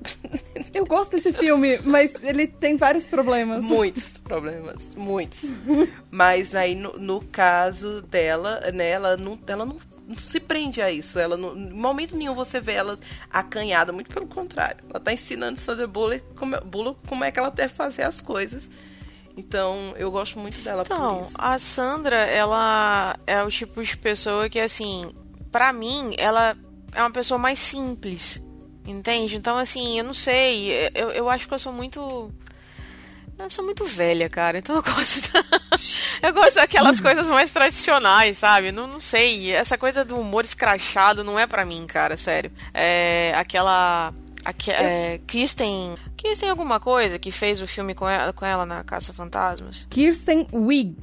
Eu 0.74 0.86
gosto 0.86 1.12
desse 1.12 1.34
filme, 1.34 1.78
mas 1.84 2.14
ele 2.24 2.48
tem 2.48 2.78
vários 2.78 3.06
problemas. 3.06 3.62
Muitos 3.62 4.18
problemas, 4.20 4.96
muitos. 4.96 5.44
Mas 6.10 6.56
aí, 6.56 6.74
no, 6.74 6.94
no 6.94 7.22
caso 7.22 8.02
dela, 8.04 8.62
né, 8.74 8.90
ela 8.92 9.18
não, 9.18 9.38
ela 9.46 9.66
não 9.66 9.78
se 10.18 10.40
prende 10.40 10.82
a 10.82 10.92
isso. 10.92 11.20
Ela 11.20 11.36
em 11.36 11.72
momento 11.72 12.16
nenhum 12.16 12.34
você 12.34 12.60
vê 12.60 12.74
ela 12.74 13.00
acanhada, 13.30 13.92
muito 13.92 14.10
pelo 14.14 14.28
contrário. 14.28 14.78
Ela 14.90 15.00
tá 15.00 15.14
ensinando 15.14 15.60
Sandra 15.60 15.88
Bullock 15.88 16.22
como, 16.36 16.60
Bullock 16.62 17.00
como 17.08 17.24
é 17.24 17.32
que 17.32 17.40
ela 17.40 17.50
deve 17.52 17.74
fazer 17.74 18.04
as 18.04 18.22
coisas. 18.22 18.70
Então, 19.38 19.94
eu 19.96 20.12
gosto 20.12 20.38
muito 20.38 20.60
dela 20.62 20.84
por 20.84 20.94
Então, 20.94 21.22
isso. 21.22 21.32
a 21.36 21.58
Sandra, 21.58 22.26
ela 22.26 23.16
é 23.26 23.42
o 23.42 23.48
tipo 23.48 23.82
de 23.82 23.98
pessoa 23.98 24.50
que, 24.50 24.60
assim, 24.60 25.14
pra 25.50 25.72
mim, 25.72 26.14
ela 26.18 26.58
é 26.94 27.02
uma 27.02 27.12
pessoa 27.12 27.38
mais 27.38 27.58
simples. 27.60 28.44
Entende? 28.86 29.36
Então, 29.38 29.58
assim, 29.58 29.98
eu 29.98 30.04
não 30.04 30.14
sei. 30.14 30.90
Eu, 30.94 31.12
eu 31.12 31.30
acho 31.30 31.48
que 31.48 31.54
eu 31.54 31.60
sou 31.60 31.72
muito. 31.72 32.34
Eu 33.40 33.50
sou 33.50 33.64
muito 33.64 33.86
velha, 33.86 34.30
cara. 34.30 34.58
Então 34.60 34.76
eu 34.76 34.84
gosto. 34.84 35.32
da- 35.32 35.60
eu 36.28 36.34
gosto 36.34 36.56
daquelas 36.56 37.00
coisas 37.00 37.28
mais 37.30 37.52
tradicionais, 37.52 38.38
sabe? 38.38 38.72
Não, 38.72 38.86
não 38.86 39.00
sei. 39.00 39.52
Essa 39.52 39.78
coisa 39.78 40.04
do 40.04 40.20
humor 40.20 40.44
escrachado 40.44 41.24
não 41.24 41.40
é 41.40 41.48
pra 41.48 41.66
mim, 41.66 41.86
cara, 41.88 42.18
sério. 42.18 42.52
É 42.74 43.32
aquela. 43.36 44.14
aque- 44.44 44.72
é, 44.72 45.20
Kristen. 45.26 45.96
Kristen 46.18 46.50
alguma 46.50 46.80
coisa 46.80 47.18
que 47.18 47.32
fez 47.32 47.62
o 47.62 47.68
filme 47.68 47.96
com 47.96 48.08
ela, 48.10 48.34
com 48.34 48.46
ela 48.46 48.66
na 48.66 48.84
Caça 48.84 49.14
Fantasmas? 49.14 49.88
Kirsten 49.90 50.48
Wig. 50.52 50.98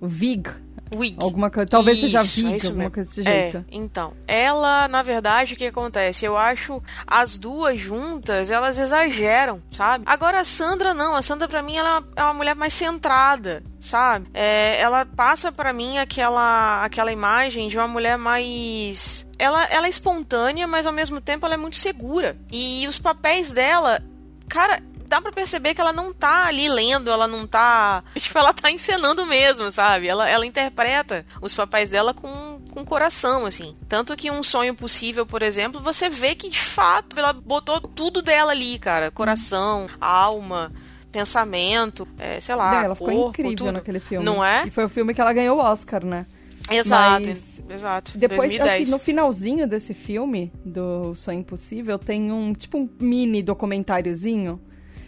Vig. 0.00 0.48
Wig. 0.94 1.16
Alguma 1.20 1.50
coisa. 1.50 1.68
Talvez 1.68 1.98
seja 2.00 2.22
Isso, 2.22 2.36
Vig, 2.36 2.52
é 2.52 2.56
isso 2.56 2.66
alguma 2.68 2.90
coisa 2.90 3.08
desse 3.08 3.28
É, 3.28 3.50
jeito. 3.50 3.64
então, 3.70 4.12
ela, 4.26 4.86
na 4.88 5.02
verdade, 5.02 5.54
o 5.54 5.56
que 5.56 5.66
acontece? 5.66 6.24
Eu 6.24 6.36
acho 6.36 6.82
as 7.06 7.36
duas 7.36 7.78
juntas, 7.78 8.50
elas 8.50 8.78
exageram, 8.78 9.60
sabe? 9.70 10.04
Agora 10.06 10.40
a 10.40 10.44
Sandra 10.44 10.94
não, 10.94 11.14
a 11.16 11.22
Sandra 11.22 11.48
pra 11.48 11.62
mim 11.62 11.76
ela 11.76 12.02
é 12.14 12.22
uma 12.22 12.34
mulher 12.34 12.54
mais 12.54 12.72
centrada, 12.72 13.62
sabe? 13.80 14.28
É, 14.32 14.80
ela 14.80 15.04
passa 15.04 15.50
pra 15.50 15.72
mim 15.72 15.98
aquela 15.98 16.84
aquela 16.84 17.10
imagem 17.12 17.68
de 17.68 17.76
uma 17.76 17.88
mulher 17.88 18.16
mais 18.16 19.26
ela, 19.38 19.64
ela 19.66 19.86
é 19.86 19.90
espontânea, 19.90 20.66
mas 20.66 20.86
ao 20.86 20.92
mesmo 20.92 21.20
tempo 21.20 21.44
ela 21.44 21.54
é 21.54 21.58
muito 21.58 21.76
segura. 21.76 22.36
E 22.50 22.86
os 22.88 22.98
papéis 22.98 23.52
dela, 23.52 24.02
cara, 24.48 24.82
dá 25.06 25.20
pra 25.20 25.32
perceber 25.32 25.74
que 25.74 25.80
ela 25.80 25.92
não 25.92 26.12
tá 26.12 26.46
ali 26.46 26.68
lendo, 26.68 27.10
ela 27.10 27.26
não 27.26 27.46
tá. 27.46 28.02
Tipo, 28.16 28.38
ela 28.38 28.52
tá 28.52 28.70
encenando 28.70 29.24
mesmo, 29.26 29.70
sabe? 29.70 30.08
Ela, 30.08 30.28
ela 30.28 30.46
interpreta 30.46 31.24
os 31.40 31.54
papéis 31.54 31.88
dela 31.88 32.12
com, 32.12 32.60
com 32.70 32.84
coração, 32.84 33.46
assim. 33.46 33.76
Tanto 33.88 34.16
que 34.16 34.30
um 34.30 34.42
sonho 34.42 34.74
possível, 34.74 35.24
por 35.24 35.42
exemplo, 35.42 35.80
você 35.80 36.08
vê 36.08 36.34
que 36.34 36.48
de 36.48 36.60
fato 36.60 37.18
ela 37.18 37.32
botou 37.32 37.80
tudo 37.80 38.20
dela 38.22 38.52
ali, 38.52 38.78
cara. 38.78 39.10
Coração, 39.10 39.86
alma. 40.00 40.72
Pensamento, 41.12 42.06
é, 42.18 42.38
sei 42.40 42.54
lá, 42.54 42.84
ela 42.84 42.94
ficou 42.94 43.08
corpo, 43.08 43.28
incrível 43.30 43.56
tudo. 43.56 43.72
naquele 43.72 44.00
filme. 44.00 44.22
Não 44.22 44.44
é? 44.44 44.66
E 44.66 44.70
foi 44.70 44.84
o 44.84 44.88
filme 44.88 45.14
que 45.14 45.20
ela 45.20 45.32
ganhou 45.32 45.56
o 45.56 45.60
Oscar, 45.60 46.04
né? 46.04 46.26
Exato, 46.70 47.28
Mas 47.28 47.62
exato. 47.70 48.18
Depois, 48.18 48.50
2010. 48.50 48.74
acho 48.74 48.84
que 48.84 48.90
no 48.90 48.98
finalzinho 48.98 49.66
desse 49.66 49.94
filme, 49.94 50.52
do 50.64 51.14
Sonho 51.14 51.40
Impossível, 51.40 51.98
tem 51.98 52.32
um, 52.32 52.52
tipo, 52.52 52.78
um 52.78 52.88
mini 52.98 53.42
documentáriozinho. 53.42 54.60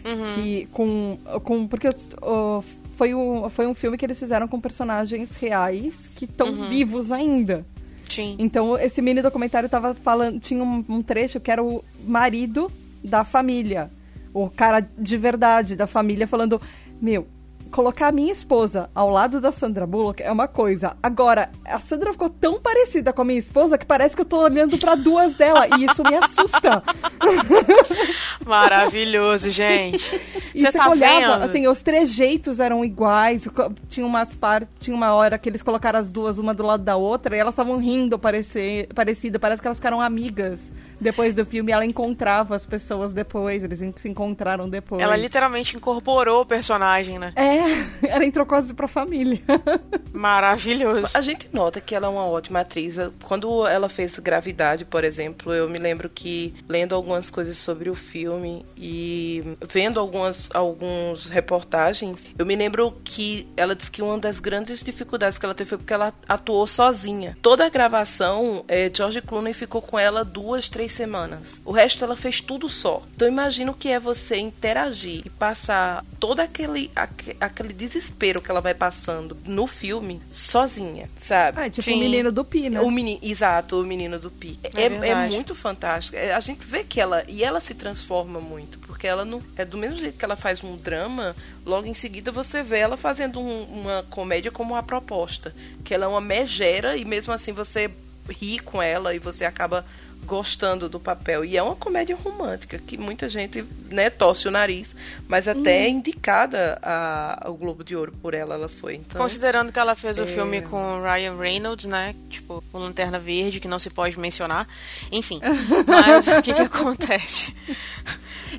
Uhum. 0.05 0.35
Que, 0.35 0.65
com, 0.71 1.17
com... 1.43 1.67
Porque 1.67 1.89
ó, 2.21 2.61
foi, 2.95 3.13
um, 3.13 3.49
foi 3.49 3.67
um 3.67 3.73
filme 3.73 3.97
que 3.97 4.05
eles 4.05 4.17
fizeram 4.19 4.47
com 4.47 4.59
personagens 4.59 5.35
reais 5.35 6.09
que 6.15 6.25
estão 6.25 6.47
Uhum. 6.49 6.69
vivos 6.69 7.11
ainda. 7.11 7.65
Sim. 8.03 8.09
Sim. 8.09 8.35
Então, 8.39 8.77
esse 8.77 9.01
mini 9.03 9.21
documentário 9.21 9.69
tava 9.69 9.93
falando. 9.93 10.39
Tinha 10.39 10.63
um, 10.63 10.83
um 10.89 11.01
trecho 11.01 11.39
que 11.39 11.51
era 11.51 11.63
o 11.63 11.83
marido 12.03 12.71
da 13.03 13.23
família. 13.23 13.91
O 14.33 14.49
cara 14.49 14.79
de 14.97 15.15
verdade 15.15 15.75
da 15.75 15.85
família 15.85 16.27
falando: 16.27 16.59
Meu, 16.99 17.27
colocar 17.71 18.07
a 18.07 18.11
minha 18.11 18.31
esposa 18.31 18.89
ao 18.93 19.09
lado 19.09 19.39
da 19.39 19.51
Sandra 19.51 19.85
Bullock 19.85 20.21
é 20.21 20.31
uma 20.31 20.47
coisa. 20.47 20.95
Agora, 21.01 21.49
a 21.65 21.79
Sandra 21.79 22.11
ficou 22.11 22.29
tão 22.29 22.59
parecida 22.59 23.13
com 23.13 23.21
a 23.21 23.25
minha 23.25 23.39
esposa 23.39 23.77
que 23.77 23.85
parece 23.85 24.15
que 24.15 24.21
eu 24.21 24.25
tô 24.25 24.41
olhando 24.41 24.77
para 24.77 24.95
duas 24.95 25.33
dela 25.35 25.67
e 25.77 25.85
isso 25.85 26.03
me 26.03 26.15
assusta. 26.15 26.83
Maravilhoso, 28.45 29.51
gente. 29.51 30.15
E 30.55 30.61
Você 30.61 30.71
você 30.71 30.77
tá 30.77 30.89
olhava, 30.89 31.39
vendo? 31.39 31.43
assim, 31.49 31.67
os 31.67 31.81
trejeitos 31.81 32.59
eram 32.59 32.83
iguais. 32.83 33.47
Tinha 33.87 34.05
umas 34.05 34.35
par... 34.35 34.67
tinha 34.79 34.95
uma 34.95 35.13
hora 35.13 35.37
que 35.37 35.47
eles 35.47 35.61
colocaram 35.61 35.99
as 35.99 36.11
duas 36.11 36.37
uma 36.37 36.53
do 36.53 36.63
lado 36.63 36.83
da 36.83 36.95
outra 36.95 37.35
e 37.35 37.39
elas 37.39 37.53
estavam 37.53 37.77
rindo 37.77 38.17
parecer... 38.17 38.87
parecida. 38.93 39.39
Parece 39.39 39.61
que 39.61 39.67
elas 39.67 39.77
ficaram 39.77 40.01
amigas 40.01 40.71
depois 40.99 41.35
do 41.35 41.45
filme. 41.45 41.71
Ela 41.71 41.85
encontrava 41.85 42.55
as 42.55 42.65
pessoas 42.65 43.13
depois, 43.13 43.63
eles 43.63 43.79
se 43.95 44.09
encontraram 44.09 44.67
depois. 44.67 45.01
Ela 45.01 45.15
literalmente 45.15 45.75
incorporou 45.75 46.41
o 46.41 46.45
personagem, 46.45 47.19
né? 47.19 47.31
É, 47.35 47.58
ela 48.07 48.25
entrou 48.25 48.45
quase 48.45 48.73
pra 48.73 48.87
família. 48.87 49.41
Maravilhoso. 50.13 51.17
A 51.17 51.21
gente 51.21 51.49
nota 51.53 51.79
que 51.79 51.95
ela 51.95 52.07
é 52.07 52.09
uma 52.09 52.25
ótima 52.25 52.61
atriz. 52.61 52.95
Quando 53.23 53.65
ela 53.67 53.87
fez 53.89 54.17
Gravidade, 54.19 54.85
por 54.85 55.03
exemplo, 55.03 55.53
eu 55.53 55.69
me 55.69 55.77
lembro 55.77 56.09
que 56.09 56.53
lendo 56.67 56.93
algumas 56.95 57.29
coisas 57.29 57.57
sobre 57.57 57.89
o 57.89 57.95
filme 57.95 58.65
e 58.77 59.43
vendo 59.71 59.99
algumas 59.99 60.49
alguns 60.53 61.25
reportagens, 61.27 62.27
eu 62.37 62.45
me 62.45 62.55
lembro 62.55 62.91
que 63.03 63.47
ela 63.55 63.75
disse 63.75 63.91
que 63.91 64.01
uma 64.01 64.17
das 64.17 64.39
grandes 64.39 64.83
dificuldades 64.83 65.37
que 65.37 65.45
ela 65.45 65.55
teve 65.55 65.69
foi 65.69 65.77
porque 65.77 65.93
ela 65.93 66.13
atuou 66.27 66.65
sozinha. 66.67 67.37
Toda 67.41 67.65
a 67.65 67.69
gravação, 67.69 68.63
eh, 68.67 68.91
George 68.93 69.21
Clooney 69.21 69.53
ficou 69.53 69.81
com 69.81 69.97
ela 69.97 70.25
duas, 70.25 70.67
três 70.69 70.91
semanas. 70.91 71.61
O 71.63 71.71
resto 71.71 72.03
ela 72.03 72.15
fez 72.15 72.41
tudo 72.41 72.67
só. 72.67 73.01
Então 73.15 73.27
imagina 73.27 73.71
o 73.71 73.75
que 73.75 73.89
é 73.89 73.99
você 73.99 74.37
interagir 74.37 75.21
e 75.25 75.29
passar 75.29 76.03
todo 76.19 76.39
aquele, 76.39 76.91
aque- 76.95 77.35
aquele 77.49 77.73
desespero 77.73 78.41
que 78.41 78.49
ela 78.49 78.61
vai 78.61 78.73
passando 78.73 79.37
no 79.45 79.67
filme 79.67 80.21
sozinha, 80.31 81.09
sabe? 81.17 81.61
Ah, 81.61 81.69
tipo 81.69 81.83
Sim. 81.83 81.95
o 81.95 81.99
menino 81.99 82.31
do 82.31 82.43
Pi, 82.45 82.69
né? 82.69 82.81
O 82.81 82.89
menino, 82.89 83.19
exato, 83.21 83.79
o 83.81 83.83
menino 83.85 84.17
do 84.19 84.31
Pi. 84.31 84.57
É 84.63 84.83
É, 84.83 85.09
é 85.09 85.15
muito 85.27 85.53
fantástico. 85.53 86.15
É, 86.17 86.33
A 86.33 86.39
gente 86.39 86.65
vê 86.65 86.83
que 86.83 86.99
ela. 86.99 87.23
E 87.27 87.43
ela 87.43 87.59
se 87.59 87.73
transforma 87.73 88.39
muito. 88.39 88.79
Porque 88.79 89.05
ela 89.07 89.23
não. 89.25 89.41
É 89.55 89.65
do 89.65 89.77
mesmo 89.77 89.97
jeito 89.99 90.17
que 90.17 90.25
ela 90.25 90.35
faz 90.35 90.63
um 90.63 90.75
drama, 90.77 91.35
logo 91.65 91.85
em 91.87 91.93
seguida 91.93 92.31
você 92.31 92.63
vê 92.63 92.79
ela 92.79 92.97
fazendo 92.97 93.39
um- 93.39 93.63
uma 93.63 94.03
comédia 94.09 94.51
como 94.51 94.75
a 94.75 94.83
proposta. 94.83 95.53
Que 95.83 95.93
ela 95.93 96.05
é 96.05 96.07
uma 96.07 96.21
megera 96.21 96.95
e 96.97 97.03
mesmo 97.05 97.33
assim 97.33 97.51
você 97.51 97.89
ri 98.29 98.59
com 98.59 98.81
ela 98.81 99.13
e 99.15 99.19
você 99.19 99.45
acaba 99.45 99.85
gostando 100.25 100.87
do 100.89 100.99
papel. 100.99 101.43
E 101.45 101.57
é 101.57 101.63
uma 101.63 101.75
comédia 101.75 102.15
romântica 102.15 102.77
que 102.77 102.97
muita 102.97 103.29
gente, 103.29 103.63
né, 103.89 104.09
torce 104.09 104.47
o 104.47 104.51
nariz, 104.51 104.95
mas 105.27 105.47
até 105.47 105.85
é 105.85 105.89
indicada 105.89 106.77
a- 106.83 107.47
ao 107.47 107.55
Globo 107.55 107.83
de 107.83 107.95
Ouro 107.95 108.11
por 108.21 108.33
ela, 108.33 108.53
ela 108.55 108.67
foi. 108.69 108.95
Então, 108.95 109.19
Considerando 109.19 109.71
que 109.71 109.79
ela 109.79 109.95
fez 109.95 110.19
o 110.19 110.23
É. 110.23 110.25
filme 110.27 110.61
com 110.61 110.99
o 110.99 111.01
Ryan 111.01 111.35
Reynolds, 111.37 111.85
né? 111.87 112.13
Tipo, 112.29 112.63
o 112.71 112.77
Lanterna 112.77 113.17
Verde, 113.17 113.59
que 113.59 113.67
não 113.67 113.79
se 113.79 113.89
pode 113.89 114.19
mencionar. 114.19 114.67
Enfim. 115.11 115.39
Mas 115.87 116.27
o 116.27 116.41
que 116.41 116.53
que 116.53 116.61
acontece? 116.61 117.55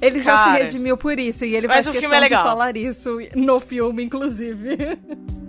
Ele 0.00 0.18
já 0.18 0.33
Cara. 0.33 0.56
se 0.59 0.62
redimiu 0.64 0.96
por 0.96 1.18
isso 1.18 1.44
e 1.44 1.54
ele 1.54 1.66
Mas 1.68 1.85
faz 1.85 1.88
o 1.88 1.92
filme 2.00 2.16
é 2.16 2.20
legal. 2.20 2.42
falar 2.44 2.76
isso 2.76 3.18
no 3.37 3.61
filme, 3.61 4.02
inclusive. 4.02 4.76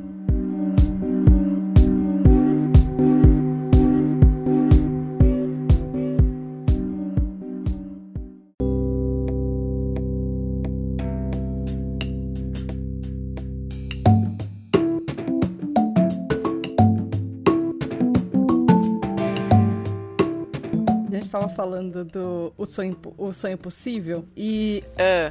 tava 21.41 21.53
falando 21.55 22.03
do 22.05 22.53
o 22.57 22.65
sonho, 22.65 22.95
o 23.17 23.33
sonho 23.33 23.57
possível 23.57 24.25
e. 24.35 24.83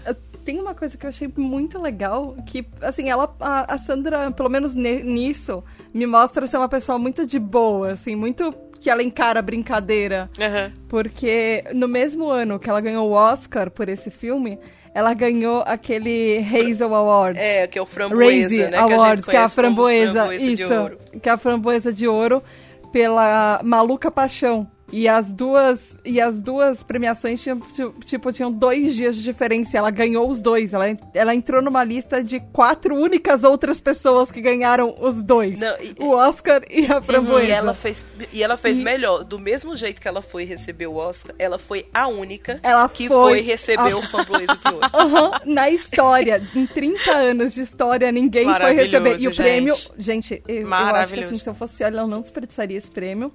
Eu- 0.07 0.17
Tem 0.45 0.59
uma 0.59 0.75
coisa 0.75 0.97
que 0.97 1.05
eu 1.05 1.09
achei 1.11 1.31
muito 1.37 1.79
legal, 1.79 2.35
que, 2.47 2.67
assim, 2.81 3.11
ela, 3.11 3.33
a, 3.39 3.75
a 3.75 3.79
Sandra, 3.79 4.31
pelo 4.31 4.49
menos 4.49 4.75
nisso, 4.75 5.63
me 5.93 6.07
mostra 6.07 6.47
ser 6.47 6.57
uma 6.57 6.69
pessoa 6.69 6.99
muito 6.99 7.27
de 7.27 7.39
boa, 7.39 7.93
assim, 7.93 8.17
muito 8.17 8.51
que 8.81 8.89
ela 8.89 9.03
encara 9.03 9.41
a 9.41 9.43
brincadeira. 9.43 10.31
Aham. 10.41 10.73
Porque 10.89 11.63
no 11.75 11.87
mesmo 11.87 12.31
ano 12.31 12.59
que 12.59 12.71
ela 12.71 12.81
ganhou 12.81 13.11
o 13.11 13.13
Oscar 13.13 13.71
por 13.71 13.89
esse 13.91 14.11
filme, 14.11 14.59
ela 14.95 15.13
ganhou 15.13 15.63
aquele 15.67 16.39
Hazel 16.39 16.95
Award. 16.95 17.39
É, 17.39 17.67
que 17.67 17.79
é 17.79 17.83
o 17.83 17.87
framboesa, 17.87 18.25
Raise 18.49 18.57
né? 18.59 18.69
que 18.71 18.75
a 18.77 18.81
gente 18.89 18.93
Awards, 18.95 19.25
que 19.27 19.37
é 19.37 19.41
a 19.41 19.49
framboesa, 19.51 20.13
framboesa 20.27 20.43
isso, 20.43 21.19
que 21.21 21.29
é 21.29 21.33
a 21.33 21.37
framboesa 21.37 21.93
de 21.93 22.09
ouro 22.09 22.43
pela 22.91 23.61
Maluca 23.63 24.11
Paixão. 24.11 24.67
E 24.93 25.07
as 25.07 25.33
duas 25.33 25.97
e 26.05 26.21
as 26.21 26.41
duas 26.41 26.83
premiações 26.83 27.41
tinham, 27.41 27.61
ti- 27.61 27.89
tipo 28.07 28.33
tinham 28.33 28.51
dois 28.51 28.95
dias 28.97 29.15
de 29.17 29.23
diferença. 29.23 29.79
Ela 29.79 29.91
ganhou 29.91 30.29
os 30.29 30.41
dois. 30.41 30.73
Ela, 30.73 30.87
ela 31.15 31.35
entrou 31.35 31.63
numa 31.63 31.85
lista 31.85 32.25
de 32.25 32.41
quatro 32.53 32.97
únicas 32.97 33.45
outras 33.45 33.79
pessoas 33.79 34.31
que 34.33 34.41
ganharam 34.41 34.95
os 35.01 35.23
dois: 35.23 35.61
Não, 35.61 35.75
e- 35.81 35.95
o 35.99 36.11
Oscar 36.11 36.63
e 36.69 36.87
a 36.87 37.01
framboesa. 37.01 37.47
E 37.47 37.51
ela 37.53 37.73
fez, 37.75 38.05
e 38.33 38.43
ela 38.43 38.57
fez 38.57 38.79
E- 38.79 38.83
melhor. 38.83 39.23
Do 39.23 39.39
mesmo 39.39 39.77
jeito 39.77 40.01
que 40.01 40.09
ela 40.09 40.23
foi 40.23 40.45
receber 40.45 40.89
o 40.89 40.97
Oscar, 40.97 41.35
ela 41.39 41.59
foi 41.59 41.87
a 41.95 42.09
única 42.09 42.59
Ela 42.63 42.89
que 42.89 43.07
foi 43.07 43.17
foi, 43.31 43.41
receber 43.43 43.93
a- 43.93 43.97
o 43.97 44.03
framboesa 44.03 44.57
de 44.57 44.75
ouro. 44.75 44.89
Aham, 44.93 45.41
na 45.47 45.71
história, 45.71 46.43
em 46.55 46.67
30 46.67 47.13
anos 47.13 47.55
de 47.55 47.61
história, 47.61 48.11
ninguém 48.11 48.53
foi 48.53 48.73
receber. 48.75 49.13
E 49.13 49.15
o 49.15 49.21
gente. 49.21 49.37
prêmio, 49.37 49.75
gente, 49.99 50.43
eu, 50.49 50.63
eu 50.63 50.75
acho 50.75 51.15
que 51.15 51.21
assim, 51.21 51.35
se 51.37 51.49
eu 51.49 51.55
fosse 51.55 51.83
ela, 51.85 52.01
eu 52.01 52.07
não 52.09 52.21
desperdiçaria 52.21 52.77
esse 52.77 52.91
prêmio. 52.91 53.33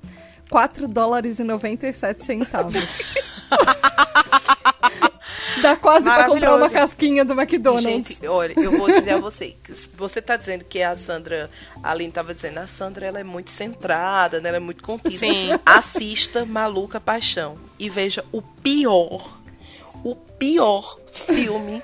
4 0.50 0.88
dólares 0.88 1.40
e 1.40 1.44
97 1.44 2.24
centavos. 2.24 2.76
Dá 5.62 5.76
quase 5.76 6.06
pra 6.06 6.26
comprar 6.26 6.56
uma 6.56 6.70
casquinha 6.70 7.26
do 7.26 7.34
McDonald's. 7.34 8.16
Gente, 8.16 8.28
olha, 8.28 8.54
eu 8.56 8.72
vou 8.72 8.88
dizer 8.88 9.12
a 9.12 9.18
você, 9.18 9.56
você 9.96 10.22
tá 10.22 10.36
dizendo 10.36 10.64
que 10.64 10.82
a 10.82 10.96
Sandra, 10.96 11.50
a 11.82 11.92
Aline 11.92 12.12
tava 12.12 12.36
dizendo, 12.36 12.60
a 12.60 12.68
Sandra 12.68 13.08
ela 13.08 13.20
é 13.20 13.24
muito 13.24 13.50
centrada, 13.50 14.40
né? 14.40 14.50
Ela 14.50 14.58
é 14.58 14.60
muito 14.60 14.84
contida. 14.84 15.18
Sim. 15.18 15.50
Assista 15.66 16.46
Maluca 16.46 17.00
Paixão 17.00 17.58
e 17.80 17.90
veja 17.90 18.24
o 18.32 18.42
pior, 18.42 19.40
o 20.04 20.16
pior 20.16 21.00
filme 21.12 21.82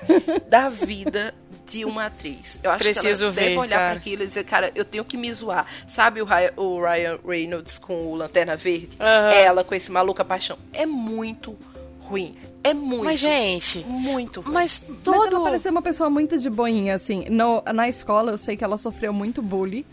da 0.48 0.68
vida 0.68 1.34
de 1.72 1.84
uma 1.86 2.06
atriz. 2.06 2.60
Eu 2.62 2.70
acho 2.70 2.84
Preciso 2.84 3.18
que 3.18 3.24
ela 3.24 3.32
deve 3.32 3.48
ver, 3.50 3.58
olhar 3.58 3.76
cara. 3.78 3.90
pra 3.90 3.98
aquilo 3.98 4.22
e 4.22 4.26
dizer, 4.26 4.44
cara, 4.44 4.70
eu 4.74 4.84
tenho 4.84 5.04
que 5.04 5.16
me 5.16 5.32
zoar. 5.32 5.66
Sabe 5.88 6.20
o 6.20 6.24
Ryan, 6.26 6.52
o 6.56 6.80
Ryan 6.82 7.18
Reynolds 7.26 7.78
com 7.78 8.12
o 8.12 8.14
Lanterna 8.14 8.56
Verde? 8.56 8.90
Aham. 9.00 9.30
Ela 9.32 9.64
com 9.64 9.74
esse 9.74 9.90
Maluca 9.90 10.24
Paixão. 10.24 10.58
É 10.72 10.84
muito 10.84 11.56
ruim. 12.00 12.36
É 12.64 12.72
muito. 12.74 13.04
Mas, 13.04 13.18
gente, 13.18 13.80
Muito 13.88 14.40
ruim. 14.40 14.52
mas 14.54 14.84
Mas 14.86 14.98
todo. 15.02 15.34
ela 15.36 15.44
parecia 15.44 15.70
uma 15.70 15.82
pessoa 15.82 16.08
muito 16.10 16.38
de 16.38 16.48
boinha, 16.50 16.94
assim. 16.94 17.24
No, 17.28 17.62
na 17.74 17.88
escola, 17.88 18.30
eu 18.32 18.38
sei 18.38 18.56
que 18.56 18.62
ela 18.62 18.76
sofreu 18.78 19.12
muito 19.12 19.40
bullying. 19.42 19.84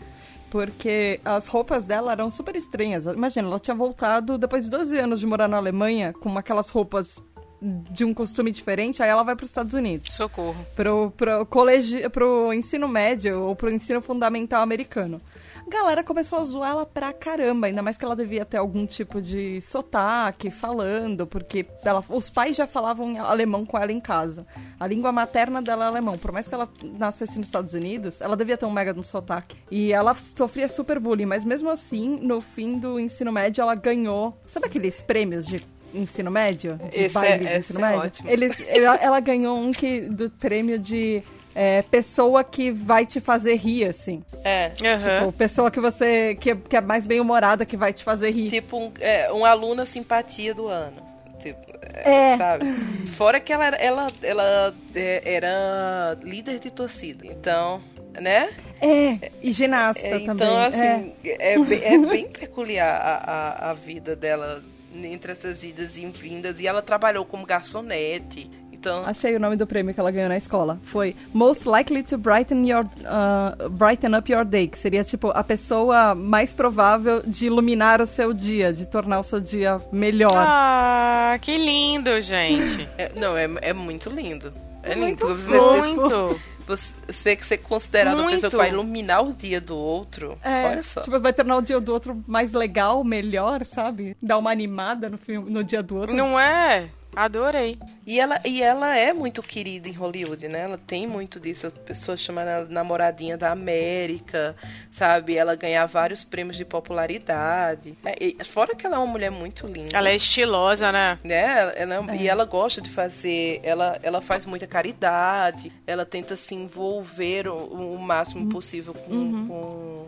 Porque 0.50 1.20
as 1.24 1.46
roupas 1.46 1.86
dela 1.86 2.10
eram 2.10 2.28
super 2.28 2.56
estranhas. 2.56 3.04
Imagina, 3.06 3.46
ela 3.48 3.60
tinha 3.60 3.74
voltado 3.74 4.36
depois 4.36 4.64
de 4.64 4.70
12 4.70 4.98
anos 4.98 5.20
de 5.20 5.26
morar 5.26 5.46
na 5.46 5.56
Alemanha 5.56 6.12
com 6.12 6.36
aquelas 6.36 6.68
roupas 6.70 7.22
de 7.62 8.04
um 8.04 8.14
costume 8.14 8.50
diferente, 8.50 9.02
aí 9.02 9.08
ela 9.08 9.22
vai 9.22 9.36
para 9.36 9.44
os 9.44 9.50
Estados 9.50 9.74
Unidos. 9.74 10.12
Socorro. 10.12 10.56
pro, 10.74 11.12
pro, 11.16 11.44
colegi... 11.46 12.08
pro 12.08 12.52
ensino 12.52 12.88
médio 12.88 13.42
ou 13.42 13.54
pro 13.54 13.70
ensino 13.70 14.00
fundamental 14.00 14.62
americano. 14.62 15.20
A 15.66 15.70
galera 15.70 16.02
começou 16.02 16.40
a 16.40 16.44
zoar 16.44 16.70
ela 16.70 16.86
pra 16.86 17.12
caramba, 17.12 17.66
ainda 17.66 17.82
mais 17.82 17.96
que 17.96 18.04
ela 18.04 18.16
devia 18.16 18.44
ter 18.44 18.56
algum 18.56 18.86
tipo 18.86 19.20
de 19.20 19.60
sotaque 19.60 20.50
falando, 20.50 21.26
porque 21.26 21.66
ela, 21.84 22.02
os 22.08 22.30
pais 22.30 22.56
já 22.56 22.66
falavam 22.66 23.22
alemão 23.22 23.64
com 23.64 23.78
ela 23.78 23.92
em 23.92 24.00
casa. 24.00 24.46
A 24.78 24.86
língua 24.86 25.12
materna 25.12 25.60
dela 25.60 25.84
é 25.84 25.88
alemão. 25.88 26.18
Por 26.18 26.32
mais 26.32 26.48
que 26.48 26.54
ela 26.54 26.68
nascesse 26.82 27.38
nos 27.38 27.46
Estados 27.46 27.74
Unidos, 27.74 28.20
ela 28.20 28.36
devia 28.36 28.56
ter 28.56 28.66
um 28.66 28.72
mega 28.72 28.92
de 28.92 29.00
um 29.00 29.04
sotaque. 29.04 29.56
E 29.70 29.92
ela 29.92 30.14
sofria 30.14 30.68
super 30.68 30.98
bullying, 30.98 31.26
mas 31.26 31.44
mesmo 31.44 31.70
assim, 31.70 32.18
no 32.20 32.40
fim 32.40 32.78
do 32.78 32.98
ensino 32.98 33.30
médio, 33.30 33.62
ela 33.62 33.74
ganhou. 33.74 34.36
Sabe 34.46 34.66
aqueles 34.66 35.02
prêmios 35.02 35.46
de 35.46 35.60
ensino 35.94 36.30
médio? 36.30 36.78
De 36.92 37.00
Esse 37.04 37.14
baile 37.14 37.32
é- 37.32 37.36
de 37.38 37.44
esse 37.44 37.58
ensino 37.72 37.78
é 37.84 37.88
médio? 37.90 38.04
ótimo. 38.06 38.30
Eles, 38.30 38.64
ela, 38.68 38.96
ela 38.96 39.20
ganhou 39.20 39.58
um 39.58 39.72
que, 39.72 40.00
do 40.02 40.30
prêmio 40.30 40.78
de 40.78 41.22
é, 41.54 41.82
pessoa 41.82 42.44
que 42.44 42.70
vai 42.70 43.04
te 43.04 43.20
fazer 43.20 43.56
rir, 43.56 43.84
assim. 43.84 44.22
É. 44.44 44.70
Aham. 44.84 45.18
Tipo, 45.20 45.32
pessoa 45.32 45.70
que 45.70 45.80
você. 45.80 46.34
Que, 46.40 46.54
que 46.54 46.76
é 46.76 46.80
mais 46.80 47.04
bem-humorada, 47.04 47.66
que 47.66 47.76
vai 47.76 47.92
te 47.92 48.02
fazer 48.04 48.30
rir. 48.30 48.50
Tipo, 48.50 48.78
um, 48.78 48.92
é, 49.00 49.32
um 49.32 49.44
aluna 49.44 49.84
simpatia 49.84 50.54
do 50.54 50.66
ano. 50.68 51.02
Tipo, 51.40 51.60
É. 52.04 52.36
Sabe? 52.36 52.72
Fora 53.16 53.40
que 53.40 53.52
ela, 53.52 53.66
era- 53.66 53.76
ela, 53.78 54.06
ela 54.22 54.74
é, 54.94 55.22
era 55.34 56.16
líder 56.22 56.58
de 56.58 56.70
torcida. 56.70 57.26
Então, 57.26 57.80
né? 58.20 58.50
É, 58.80 59.30
e 59.42 59.50
ginasta 59.52 60.06
É, 60.06 60.10
também. 60.20 60.30
então, 60.30 60.60
é. 60.60 60.66
assim, 60.66 61.14
é, 61.24 61.58
bem, 61.58 61.82
é 61.84 61.98
bem 61.98 62.28
peculiar 62.28 62.94
a, 62.96 63.66
a, 63.66 63.70
a 63.70 63.74
vida 63.74 64.14
dela 64.16 64.62
entre 64.94 65.32
essas 65.32 65.62
idas 65.62 65.96
e 65.96 66.06
vindas. 66.06 66.58
E 66.60 66.66
ela 66.66 66.82
trabalhou 66.82 67.24
como 67.24 67.46
garçonete. 67.46 68.50
Então, 68.72 69.04
Achei 69.04 69.36
o 69.36 69.38
nome 69.40 69.56
do 69.56 69.66
prêmio 69.66 69.92
que 69.92 70.00
ela 70.00 70.10
ganhou 70.10 70.30
na 70.30 70.38
escola. 70.38 70.80
Foi 70.84 71.14
Most 71.34 71.68
Likely 71.68 72.02
to 72.02 72.16
Brighten, 72.16 72.66
your, 72.66 72.86
uh, 72.86 73.68
brighten 73.68 74.16
Up 74.16 74.32
Your 74.32 74.42
Day, 74.42 74.68
que 74.68 74.78
seria 74.78 75.04
tipo 75.04 75.28
a 75.34 75.44
pessoa 75.44 76.14
mais 76.14 76.54
provável 76.54 77.22
de 77.26 77.44
iluminar 77.46 78.00
o 78.00 78.06
seu 78.06 78.32
dia, 78.32 78.72
de 78.72 78.88
tornar 78.88 79.20
o 79.20 79.22
seu 79.22 79.38
dia 79.38 79.78
melhor. 79.92 80.32
Ah, 80.34 81.36
que 81.42 81.58
lindo, 81.58 82.18
gente. 82.22 82.88
é- 82.96 83.12
não, 83.14 83.36
é, 83.36 83.46
é 83.60 83.72
muito 83.74 84.08
lindo. 84.08 84.50
É 84.82 84.96
Muito 84.96 85.26
lindo. 85.28 85.44
Você, 85.44 85.78
Muito. 85.78 86.40
Você, 86.70 86.94
você 87.06 87.38
ser 87.42 87.58
considerado 87.58 88.20
uma 88.20 88.30
pessoa 88.30 88.50
que 88.50 88.56
vai 88.56 88.68
iluminar 88.70 89.24
o 89.24 89.32
dia 89.32 89.60
do 89.60 89.76
outro. 89.76 90.38
É, 90.42 90.66
Olha 90.66 90.82
só. 90.82 91.00
tipo, 91.00 91.18
vai 91.18 91.32
tornar 91.32 91.56
o 91.56 91.62
dia 91.62 91.80
do 91.80 91.92
outro 91.92 92.22
mais 92.26 92.52
legal, 92.52 93.02
melhor, 93.04 93.64
sabe? 93.64 94.16
Dar 94.22 94.38
uma 94.38 94.50
animada 94.50 95.08
no, 95.08 95.18
filme, 95.18 95.50
no 95.50 95.64
dia 95.64 95.82
do 95.82 95.96
outro. 95.96 96.14
Não 96.14 96.38
é? 96.38 96.88
Adorei. 97.14 97.78
E 98.06 98.20
ela, 98.20 98.40
e 98.44 98.62
ela 98.62 98.96
é 98.96 99.12
muito 99.12 99.42
querida 99.42 99.88
em 99.88 99.92
Hollywood, 99.92 100.48
né? 100.48 100.60
Ela 100.60 100.78
tem 100.78 101.06
muito 101.06 101.38
disso. 101.38 101.66
As 101.66 101.74
pessoas 101.74 102.20
chamam 102.20 102.44
ela 102.44 102.66
de 102.66 102.72
namoradinha 102.72 103.36
da 103.36 103.50
América, 103.50 104.56
sabe? 104.92 105.36
Ela 105.36 105.54
ganha 105.54 105.86
vários 105.86 106.24
prêmios 106.24 106.56
de 106.56 106.64
popularidade. 106.64 107.96
É, 108.04 108.16
e 108.20 108.44
fora 108.44 108.74
que 108.74 108.86
ela 108.86 108.96
é 108.96 108.98
uma 108.98 109.06
mulher 109.06 109.30
muito 109.30 109.66
linda. 109.66 109.96
Ela 109.96 110.08
é 110.08 110.14
estilosa, 110.14 110.90
né? 110.92 111.18
né? 111.22 111.72
Ela, 111.76 112.16
E 112.16 112.28
ela 112.28 112.44
gosta 112.44 112.80
de 112.80 112.90
fazer, 112.90 113.60
ela, 113.62 113.98
ela 114.02 114.20
faz 114.20 114.46
muita 114.46 114.66
caridade, 114.66 115.72
ela 115.86 116.04
tenta 116.04 116.36
se 116.36 116.54
envolver 116.54 117.48
o, 117.48 117.94
o 117.94 117.98
máximo 117.98 118.48
possível 118.48 118.94
com, 118.94 119.46
com, 119.46 120.06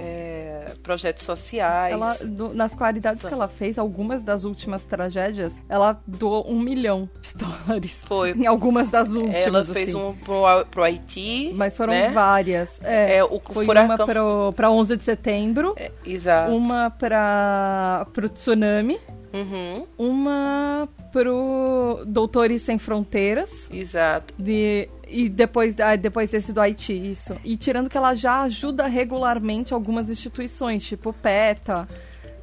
é, 0.00 0.72
projetos 0.82 1.24
sociais. 1.24 1.92
Ela, 1.92 2.16
no- 2.26 2.54
nas 2.54 2.74
qualidades 2.74 3.24
que 3.24 3.32
ela 3.32 3.48
fez, 3.48 3.78
algumas 3.78 4.24
das 4.24 4.44
últimas 4.44 4.84
tragédias, 4.84 5.58
ela 5.68 6.00
doou 6.06 6.50
um 6.50 6.58
milhão 6.58 7.08
de 7.20 7.34
dólares. 7.34 8.00
Foi. 8.04 8.30
Em 8.38 8.46
algumas 8.46 8.88
das 8.88 9.14
últimas, 9.14 9.46
Ela 9.46 9.64
fez 9.64 9.88
assim. 9.88 9.96
um 9.98 10.14
pro, 10.16 10.42
pro 10.70 10.82
Haiti. 10.82 11.52
Mas 11.54 11.76
foram 11.76 11.92
né? 11.92 12.10
várias. 12.10 12.80
É, 12.82 13.16
É, 13.16 13.24
o 13.24 13.40
foi 13.52 13.64
furacão- 13.66 13.96
uma 13.96 14.06
pro, 14.06 14.52
pra 14.54 14.70
11 14.70 14.96
de 14.96 15.04
setembro, 15.04 15.74
É, 15.76 15.90
exato. 16.04 16.52
uma 16.54 16.90
pra, 16.90 18.06
pro 18.12 18.28
tsunami, 18.28 18.98
Uhum, 19.32 19.86
uma 19.96 20.88
pro 21.12 22.04
Doutores 22.06 22.62
Sem 22.62 22.78
Fronteiras, 22.78 23.68
exato. 23.70 24.34
de, 24.38 24.88
e 25.08 25.28
depois, 25.28 25.78
ah, 25.80 25.96
depois 25.96 26.30
desse 26.30 26.52
do 26.52 26.60
Haiti, 26.60 26.92
isso. 26.92 27.36
E 27.44 27.56
tirando 27.56 27.90
que 27.90 27.96
ela 27.96 28.14
já 28.14 28.42
ajuda 28.42 28.86
regularmente 28.86 29.74
algumas 29.74 30.08
instituições, 30.08 30.86
tipo 30.86 31.12
PETA, 31.12 31.88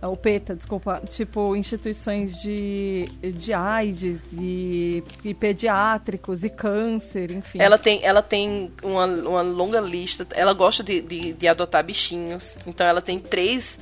o 0.02 0.16
PETA, 0.16 0.56
desculpa, 0.56 1.02
tipo 1.10 1.56
instituições 1.56 2.40
de, 2.42 3.10
de 3.36 3.54
AIDS, 3.54 4.20
de, 4.32 5.04
e 5.24 5.34
pediátricos 5.34 6.44
e 6.44 6.50
câncer, 6.50 7.32
enfim. 7.32 7.60
Ela 7.60 7.78
tem, 7.78 8.04
ela 8.04 8.22
tem 8.22 8.72
uma, 8.84 9.06
uma 9.06 9.42
longa 9.42 9.80
lista. 9.80 10.28
Ela 10.32 10.54
gosta 10.54 10.84
de, 10.84 11.02
de, 11.02 11.34
de 11.34 11.48
adotar 11.48 11.84
bichinhos. 11.84 12.56
Então 12.68 12.86
ela 12.86 13.02
tem 13.02 13.18
três. 13.18 13.80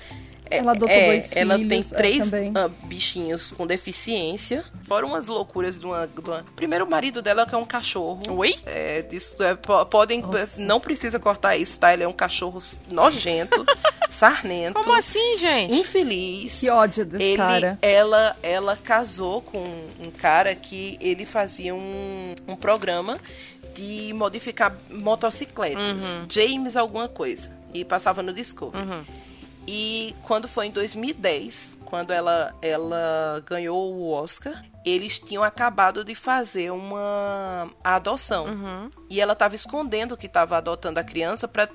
Ela 0.50 0.72
adotou 0.72 0.90
é, 0.96 1.08
dois 1.08 1.30
Ela 1.36 1.58
filhos, 1.58 1.70
tem 1.70 1.80
é, 1.80 1.98
três 1.98 2.34
ah, 2.56 2.70
bichinhos 2.84 3.52
com 3.52 3.66
deficiência. 3.66 4.64
Fora 4.88 5.06
umas 5.06 5.28
loucuras 5.28 5.80
de 5.80 5.86
uma, 5.86 6.08
de 6.08 6.20
uma- 6.20 6.46
Primeiro, 6.56 6.86
o 6.86 6.90
marido 6.90 7.22
dela 7.22 7.46
que 7.46 7.56
é 7.56 7.58
um 7.58 7.66
cachorro. 7.66 8.22
Oi? 8.30 8.56
É, 8.66 9.02
disso, 9.02 9.42
é, 9.44 9.56
po- 9.56 9.86
podem. 9.88 10.22
Nossa. 10.22 10.64
Não 10.64 10.80
precisa 10.80 11.20
cortar 11.20 11.56
isso, 11.58 11.80
tá? 11.80 11.94
Ele 11.94 12.04
é 12.04 12.08
um 12.08 12.14
cachorro 12.14 12.60
nojento, 12.90 13.66
sarnento. 14.12 14.74
Como 14.82 14.94
assim, 14.96 15.38
gente? 15.38 15.74
Infeliz. 15.74 16.60
Que 16.60 16.70
ódio 16.70 17.06
desse 17.06 17.24
Ele, 17.24 17.38
cara. 17.38 17.80
Ela, 17.82 18.38
ela 18.44 18.76
casou 18.78 19.42
com 19.42 19.64
um 20.00 20.12
cara 20.12 20.54
que 20.56 20.98
ele 21.02 21.26
fazia 21.26 21.74
um, 21.74 22.36
um 22.48 22.56
programa 22.56 23.20
de 23.74 24.14
modificar 24.14 24.76
motocicletas. 24.90 25.98
James 26.30 26.76
alguma 26.76 27.08
coisa. 27.10 27.52
E 27.74 27.84
passava 27.84 28.24
no 28.24 28.32
Discovery. 28.32 28.88
E 29.68 30.16
quando 30.24 30.48
foi 30.48 30.68
em 30.68 30.72
2010, 30.72 31.78
quando 31.86 32.12
ela, 32.12 32.54
ela 32.62 33.44
ganhou 33.46 33.94
o 33.94 34.12
Oscar, 34.12 34.64
eles 34.86 35.18
tinham 35.20 35.44
acabado 35.44 36.04
de 36.06 36.14
fazer 36.14 36.72
uma 36.72 37.70
adoção. 37.84 38.48
E 39.10 39.20
ela 39.20 39.34
estava 39.34 39.56
escondendo 39.56 40.16
que 40.16 40.28
estava 40.28 40.58
adotando 40.58 41.00
a 41.00 41.04
criança 41.04 41.48
para 41.48 41.70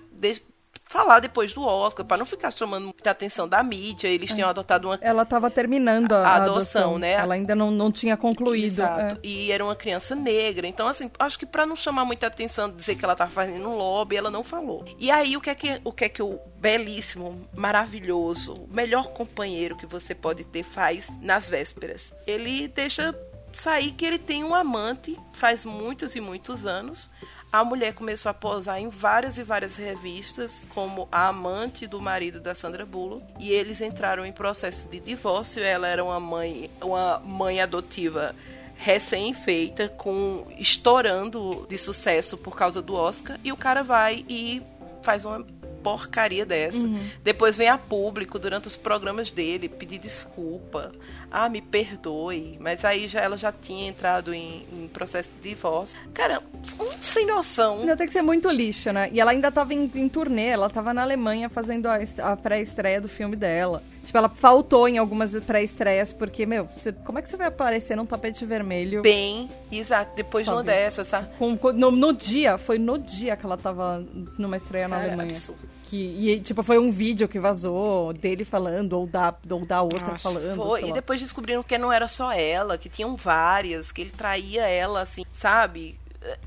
falar 0.91 1.21
depois 1.21 1.53
do 1.55 1.63
Oscar, 1.63 2.05
para 2.05 2.17
não 2.17 2.27
ficar 2.27 2.51
chamando 2.51 2.83
muita 2.83 3.13
atenção 3.13 3.49
da 3.49 3.63
mídia. 3.63 4.09
Eles 4.09 4.35
tinham 4.35 4.49
adotado 4.49 4.89
uma 4.89 4.99
Ela 5.01 5.23
estava 5.23 5.49
terminando 5.49 6.11
a, 6.11 6.27
A 6.27 6.35
adoção, 6.35 6.57
adoção, 6.57 6.99
né? 6.99 7.13
Ela 7.13 7.35
ainda 7.35 7.55
não, 7.55 7.71
não 7.71 7.93
tinha 7.93 8.17
concluído. 8.17 8.81
Exato. 8.81 9.15
é. 9.15 9.19
E 9.23 9.53
era 9.53 9.65
uma 9.65 9.77
criança 9.77 10.17
negra. 10.17 10.67
Então, 10.67 10.89
assim, 10.89 11.09
acho 11.17 11.39
que 11.39 11.47
pra 11.47 11.65
não 11.65 11.77
chamar 11.77 12.05
muita 12.05 12.27
atenção, 12.27 12.69
dizer 12.69 12.97
que 12.97 13.05
ela 13.05 13.15
tava 13.15 13.31
fazendo 13.31 13.69
um 13.69 13.77
lobby, 13.77 14.17
ela 14.17 14.33
não 14.33 14.43
falou. 14.43 14.85
E 14.99 15.13
aí, 15.13 15.37
o 15.37 15.41
que 15.41 15.51
é 15.51 15.55
que 15.55 15.81
o, 15.85 15.93
que 15.93 16.05
é 16.07 16.09
que 16.09 16.23
o 16.25 16.41
belíssimo, 16.57 17.49
maravilhoso, 17.57 18.55
o 18.55 18.75
melhor 18.75 19.11
companheiro 19.11 19.77
que 19.77 19.87
você 19.87 20.13
pode 20.13 20.43
ter 20.43 20.65
faz 20.65 21.09
nas 21.23 21.49
vésperas? 21.49 22.13
Ele 22.27 22.67
deixa 22.67 23.15
sair 23.53 23.93
que 23.93 24.05
ele 24.05 24.19
tem 24.19 24.45
um 24.45 24.55
amante 24.55 25.17
faz 25.33 25.65
muitos 25.65 26.17
e 26.17 26.21
muitos 26.21 26.67
anos. 26.67 27.11
A 27.53 27.65
mulher 27.65 27.95
começou 27.95 28.31
a 28.31 28.35
posar 28.35 28.79
em 28.79 28.89
várias 28.89 29.37
e 29.37 29.43
várias 29.43 29.77
revistas 29.77 30.65
como 30.73 31.09
a 31.11 31.27
amante 31.27 31.85
do 31.85 32.01
marido 32.01 32.41
da 32.41 32.55
Sandra 32.55 32.87
Bullock 32.87 33.25
e 33.41 33.51
eles 33.51 33.81
entraram 33.81 34.25
em 34.25 34.33
processo 34.33 34.89
de 34.89 35.01
divórcio. 35.01 35.61
Ela 35.61 35.89
era 35.89 36.05
uma 36.05 36.21
mãe, 36.21 36.71
uma 36.81 37.19
mãe 37.19 37.61
adotiva 37.61 38.37
recém-feita, 38.77 39.89
com 39.89 40.47
estourando 40.59 41.67
de 41.69 41.77
sucesso 41.77 42.37
por 42.39 42.57
causa 42.57 42.81
do 42.81 42.95
Oscar, 42.95 43.39
e 43.45 43.53
o 43.53 43.57
cara 43.57 43.83
vai 43.83 44.25
e 44.27 44.63
faz 45.03 45.25
uma 45.25 45.45
porcaria 45.83 46.47
dessa. 46.47 46.79
Depois 47.23 47.57
vem 47.57 47.69
a 47.69 47.77
público 47.77 48.39
durante 48.39 48.69
os 48.69 48.77
programas 48.77 49.31
dele 49.31 49.69
pedir 49.69 49.99
desculpa. 49.99 50.93
Ah, 51.31 51.49
me 51.49 51.61
perdoe. 51.61 52.57
Mas 52.61 52.85
aí 52.85 53.07
já 53.07 53.21
ela 53.21 53.37
já 53.39 53.53
tinha 53.53 53.89
entrado 53.89 54.35
em, 54.35 54.67
em 54.73 54.89
processo 54.89 55.31
de 55.41 55.51
divórcio. 55.51 55.99
Cara, 56.13 56.43
um 56.81 57.03
sem 57.03 57.27
noção. 57.27 57.81
Ainda 57.81 57.97
tem 57.97 58.07
que 58.07 58.13
ser 58.13 58.23
muito 58.23 58.49
lixo, 58.51 58.93
né? 58.93 59.09
E 59.13 59.21
ela 59.21 59.31
ainda 59.31 59.51
tava 59.53 59.73
em, 59.73 59.91
em 59.95 60.09
turnê, 60.09 60.47
ela 60.49 60.69
tava 60.69 60.93
na 60.93 61.03
Alemanha 61.03 61.49
fazendo 61.49 61.87
a, 61.87 61.99
a 62.23 62.37
pré-estreia 62.37 63.01
do 63.01 63.09
filme 63.09 63.37
dela. 63.37 63.83
Tipo, 64.05 64.17
ela 64.19 64.29
faltou 64.31 64.89
em 64.89 64.99
algumas 64.99 65.39
pré-estreias, 65.45 66.13
porque, 66.13 66.47
meu, 66.47 66.65
você- 66.67 66.91
como 66.93 67.19
é 67.19 67.23
que 67.23 67.29
você 67.29 67.37
vai 67.37 67.49
aparecer 67.49 67.97
num 67.97 68.07
tapete 68.07 68.45
vermelho? 68.47 69.03
Bem, 69.03 69.49
exato. 69.71 70.17
Depois 70.17 70.45
de 70.45 70.51
uma 70.51 70.57
Sabe? 70.57 70.67
dessas, 70.67 71.07
sabe? 71.07 71.29
Com- 71.39 71.57
no, 71.75 71.91
no 71.91 72.13
dia, 72.13 72.57
foi 72.59 72.79
no 72.79 72.99
dia 72.99 73.37
que 73.37 73.45
ela 73.45 73.57
tava 73.59 74.05
numa 74.39 74.57
estreia 74.57 74.89
na 74.89 74.97
Cara, 74.97 75.09
Alemanha. 75.09 75.31
absurdo. 75.31 75.61
Que, 75.91 75.97
e, 75.97 76.41
tipo, 76.41 76.63
foi 76.63 76.79
um 76.79 76.93
vídeo 76.93 77.27
que 77.27 77.41
vazou 77.41 78.13
dele 78.13 78.45
falando, 78.45 78.93
ou 78.93 79.09
da, 79.09 79.35
ou 79.51 79.67
da 79.67 79.83
outra 79.83 80.13
Nossa, 80.13 80.33
falando. 80.33 80.55
Foi, 80.55 80.89
e 80.89 80.93
depois 80.93 81.21
descobriram 81.21 81.65
que 81.65 81.77
não 81.77 81.93
era 81.93 82.07
só 82.07 82.33
ela, 82.33 82.79
que 82.79 82.89
tinham 82.89 83.17
várias, 83.17 83.91
que 83.91 84.03
ele 84.03 84.13
traía 84.13 84.69
ela, 84.69 85.03
assim, 85.03 85.25
sabe? 85.33 85.99
É- 86.23 86.39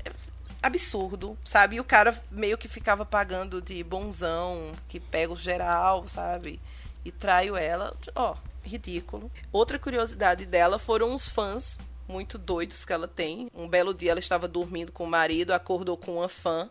Absurdo, 0.62 1.36
sabe? 1.44 1.76
E 1.76 1.80
o 1.80 1.84
cara 1.84 2.18
meio 2.30 2.56
que 2.56 2.68
ficava 2.68 3.04
pagando 3.04 3.60
de 3.60 3.84
bonzão, 3.84 4.72
que 4.88 4.98
pega 4.98 5.34
o 5.34 5.36
geral, 5.36 6.08
sabe? 6.08 6.58
E 7.04 7.12
traio 7.12 7.54
ela. 7.54 7.94
Ó, 8.14 8.36
ridículo. 8.62 9.30
Outra 9.52 9.78
curiosidade 9.78 10.46
dela 10.46 10.78
foram 10.78 11.14
os 11.14 11.28
fãs 11.28 11.76
muito 12.08 12.38
doidos 12.38 12.82
que 12.82 12.94
ela 12.94 13.06
tem. 13.06 13.50
Um 13.54 13.68
belo 13.68 13.92
dia 13.92 14.12
ela 14.12 14.20
estava 14.20 14.48
dormindo 14.48 14.90
com 14.90 15.04
o 15.04 15.10
marido, 15.10 15.52
acordou 15.52 15.98
com 15.98 16.16
uma 16.16 16.30
fã 16.30 16.70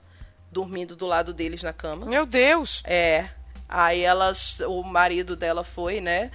dormindo 0.54 0.96
do 0.96 1.06
lado 1.06 1.34
deles 1.34 1.62
na 1.64 1.74
cama. 1.74 2.06
Meu 2.06 2.26
Deus. 2.26 2.82
É. 2.86 3.28
Aí 3.68 4.02
elas, 4.02 4.60
o 4.62 4.84
marido 4.84 5.36
dela 5.36 5.64
foi, 5.64 6.00
né? 6.00 6.32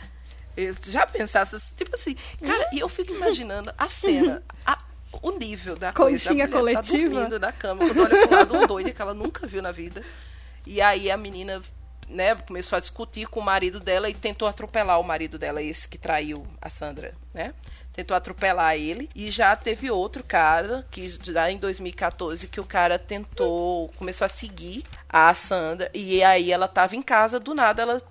Já 0.89 1.07
pensasse, 1.07 1.55
assim, 1.55 1.73
tipo 1.77 1.95
assim, 1.95 2.17
cara, 2.45 2.69
e 2.73 2.81
eu 2.81 2.89
fico 2.89 3.13
imaginando 3.15 3.73
a 3.79 3.89
cena, 3.89 4.43
a- 4.67 4.77
o 5.23 5.31
nível 5.31 5.77
da 5.77 5.93
coisa. 5.93 6.19
Conchinha 6.29 6.45
a 6.47 6.49
mulher 6.49 6.61
coletiva? 6.61 7.09
Tá 7.15 7.15
dormindo 7.21 7.39
na 7.41 7.53
cama, 7.53 7.87
quando 7.87 8.01
olha 8.03 8.27
pro 8.27 8.37
lado 8.37 8.57
um 8.59 8.67
doido 8.67 8.93
que 8.93 9.01
ela 9.01 9.15
nunca 9.15 9.47
viu 9.47 9.63
na 9.63 9.71
vida. 9.71 10.03
E 10.67 10.81
aí 10.83 11.11
a 11.13 11.17
menina, 11.17 11.63
né, 12.09 12.35
começou 12.35 12.77
a 12.77 12.81
discutir 12.81 13.29
com 13.29 13.39
o 13.39 13.43
marido 13.45 13.79
dela 13.79 14.11
e 14.11 14.15
tentou 14.15 14.49
atropelar 14.49 14.99
o 14.99 15.05
marido 15.05 15.39
dela, 15.39 15.63
esse 15.63 15.89
que 15.89 15.97
traiu 15.97 16.45
a 16.61 16.69
Sandra, 16.69 17.15
né? 17.33 17.55
Tentou 17.99 18.17
atropelar 18.17 18.77
ele. 18.77 19.11
E 19.13 19.29
já 19.29 19.57
teve 19.57 19.91
outro 19.91 20.23
cara, 20.23 20.87
que 20.89 21.09
já 21.09 21.51
em 21.51 21.57
2014, 21.57 22.47
que 22.47 22.61
o 22.61 22.65
cara 22.65 22.97
tentou, 22.97 23.89
começou 23.97 24.25
a 24.25 24.29
seguir 24.29 24.85
a 25.09 25.33
Sandra. 25.33 25.91
E 25.95 26.23
aí 26.23 26.53
ela 26.53 26.69
tava 26.69 26.95
em 26.95 27.03
casa, 27.03 27.41
do 27.41 27.55
nada 27.55 27.83
ela 27.83 28.03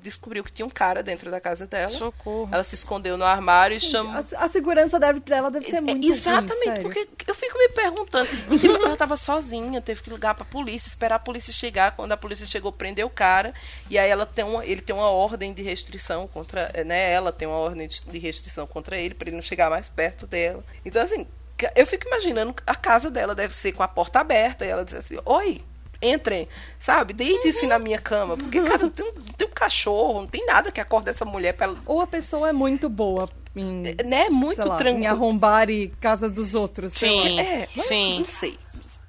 descobriu 0.00 0.42
que 0.42 0.52
tinha 0.52 0.64
um 0.64 0.70
cara 0.70 1.02
dentro 1.02 1.30
da 1.30 1.40
casa 1.40 1.66
dela. 1.66 1.88
Socorro. 1.88 2.48
Ela 2.50 2.64
se 2.64 2.74
escondeu 2.74 3.16
no 3.18 3.24
armário 3.24 3.76
e 3.76 3.80
chamou. 3.80 4.12
A, 4.12 4.44
a 4.44 4.48
segurança 4.48 4.98
deve, 4.98 5.20
dela 5.20 5.50
deve 5.50 5.66
ser 5.66 5.76
É, 5.76 5.80
muito 5.80 6.06
Exatamente, 6.08 6.54
ruim, 6.54 6.64
sério. 6.64 6.82
porque 6.82 7.08
eu 7.30 7.34
fico 7.34 7.58
me 7.58 7.68
perguntando. 7.68 8.28
E 8.50 8.58
teve- 8.58 8.74
ela 8.74 8.96
tava 8.96 9.16
sozinha, 9.16 9.80
teve 9.82 10.00
que 10.02 10.08
ligar 10.10 10.34
pra 10.34 10.44
polícia, 10.44 10.88
esperar 10.88 11.16
a 11.16 11.18
polícia 11.18 11.52
chegar. 11.52 11.94
Quando 11.94 12.12
a 12.12 12.16
polícia 12.16 12.46
chegou, 12.46 12.72
prendeu 12.72 13.06
o 13.06 13.10
cara. 13.10 13.52
E 13.90 13.98
aí 13.98 14.08
ela 14.08 14.24
tem 14.24 14.44
uma, 14.44 14.64
ele 14.64 14.80
tem 14.80 14.94
uma 14.96 15.10
ordem 15.10 15.52
de 15.52 15.62
restrição 15.62 16.26
contra. 16.26 16.72
Né, 16.86 17.12
ela 17.12 17.32
tem 17.32 17.46
uma 17.46 17.58
ordem 17.58 17.86
de 17.88 18.18
restrição 18.18 18.66
contra 18.66 18.96
ele, 18.96 19.14
pra 19.14 19.28
ele 19.28 19.36
não 19.36 19.42
chegar 19.42 19.68
mais 19.68 19.88
perto 19.88 20.26
dela. 20.26 20.64
Então, 20.84 21.02
assim, 21.02 21.26
eu 21.74 21.86
fico 21.86 22.06
imaginando 22.06 22.54
a 22.66 22.74
casa 22.74 23.10
dela 23.10 23.34
deve 23.34 23.54
ser 23.56 23.72
com 23.72 23.82
a 23.82 23.88
porta 23.88 24.20
aberta 24.20 24.64
e 24.64 24.68
ela 24.68 24.84
diz 24.84 24.94
assim: 24.94 25.18
Oi. 25.24 25.62
Entrem, 26.00 26.46
sabe? 26.78 27.12
Deite-se 27.14 27.66
na 27.66 27.78
minha 27.78 27.98
cama. 27.98 28.36
Porque, 28.36 28.60
cara, 28.62 28.78
não 28.84 28.90
tem, 28.90 29.04
um, 29.06 29.12
não 29.14 29.32
tem 29.36 29.46
um 29.48 29.50
cachorro, 29.50 30.20
não 30.20 30.26
tem 30.26 30.44
nada 30.46 30.70
que 30.70 30.80
acorde 30.80 31.10
essa 31.10 31.24
mulher 31.24 31.52
pra 31.54 31.66
ela. 31.66 31.78
Ou 31.86 32.00
a 32.00 32.06
pessoa 32.06 32.48
é 32.48 32.52
muito 32.52 32.88
boa 32.88 33.28
em, 33.54 33.94
Né? 34.04 34.28
Muito 34.30 34.56
sei 34.56 34.64
lá, 34.66 34.74
em 34.74 34.78
tranquilo. 34.78 35.06
arrombar 35.08 35.70
e 35.70 35.88
casa 36.00 36.28
dos 36.28 36.54
outros. 36.54 36.92
sei 36.92 37.10
lá. 37.14 37.22
Sim, 37.24 37.40
É, 37.40 37.58
sim. 37.66 38.18
não 38.20 38.26
sei. 38.26 38.58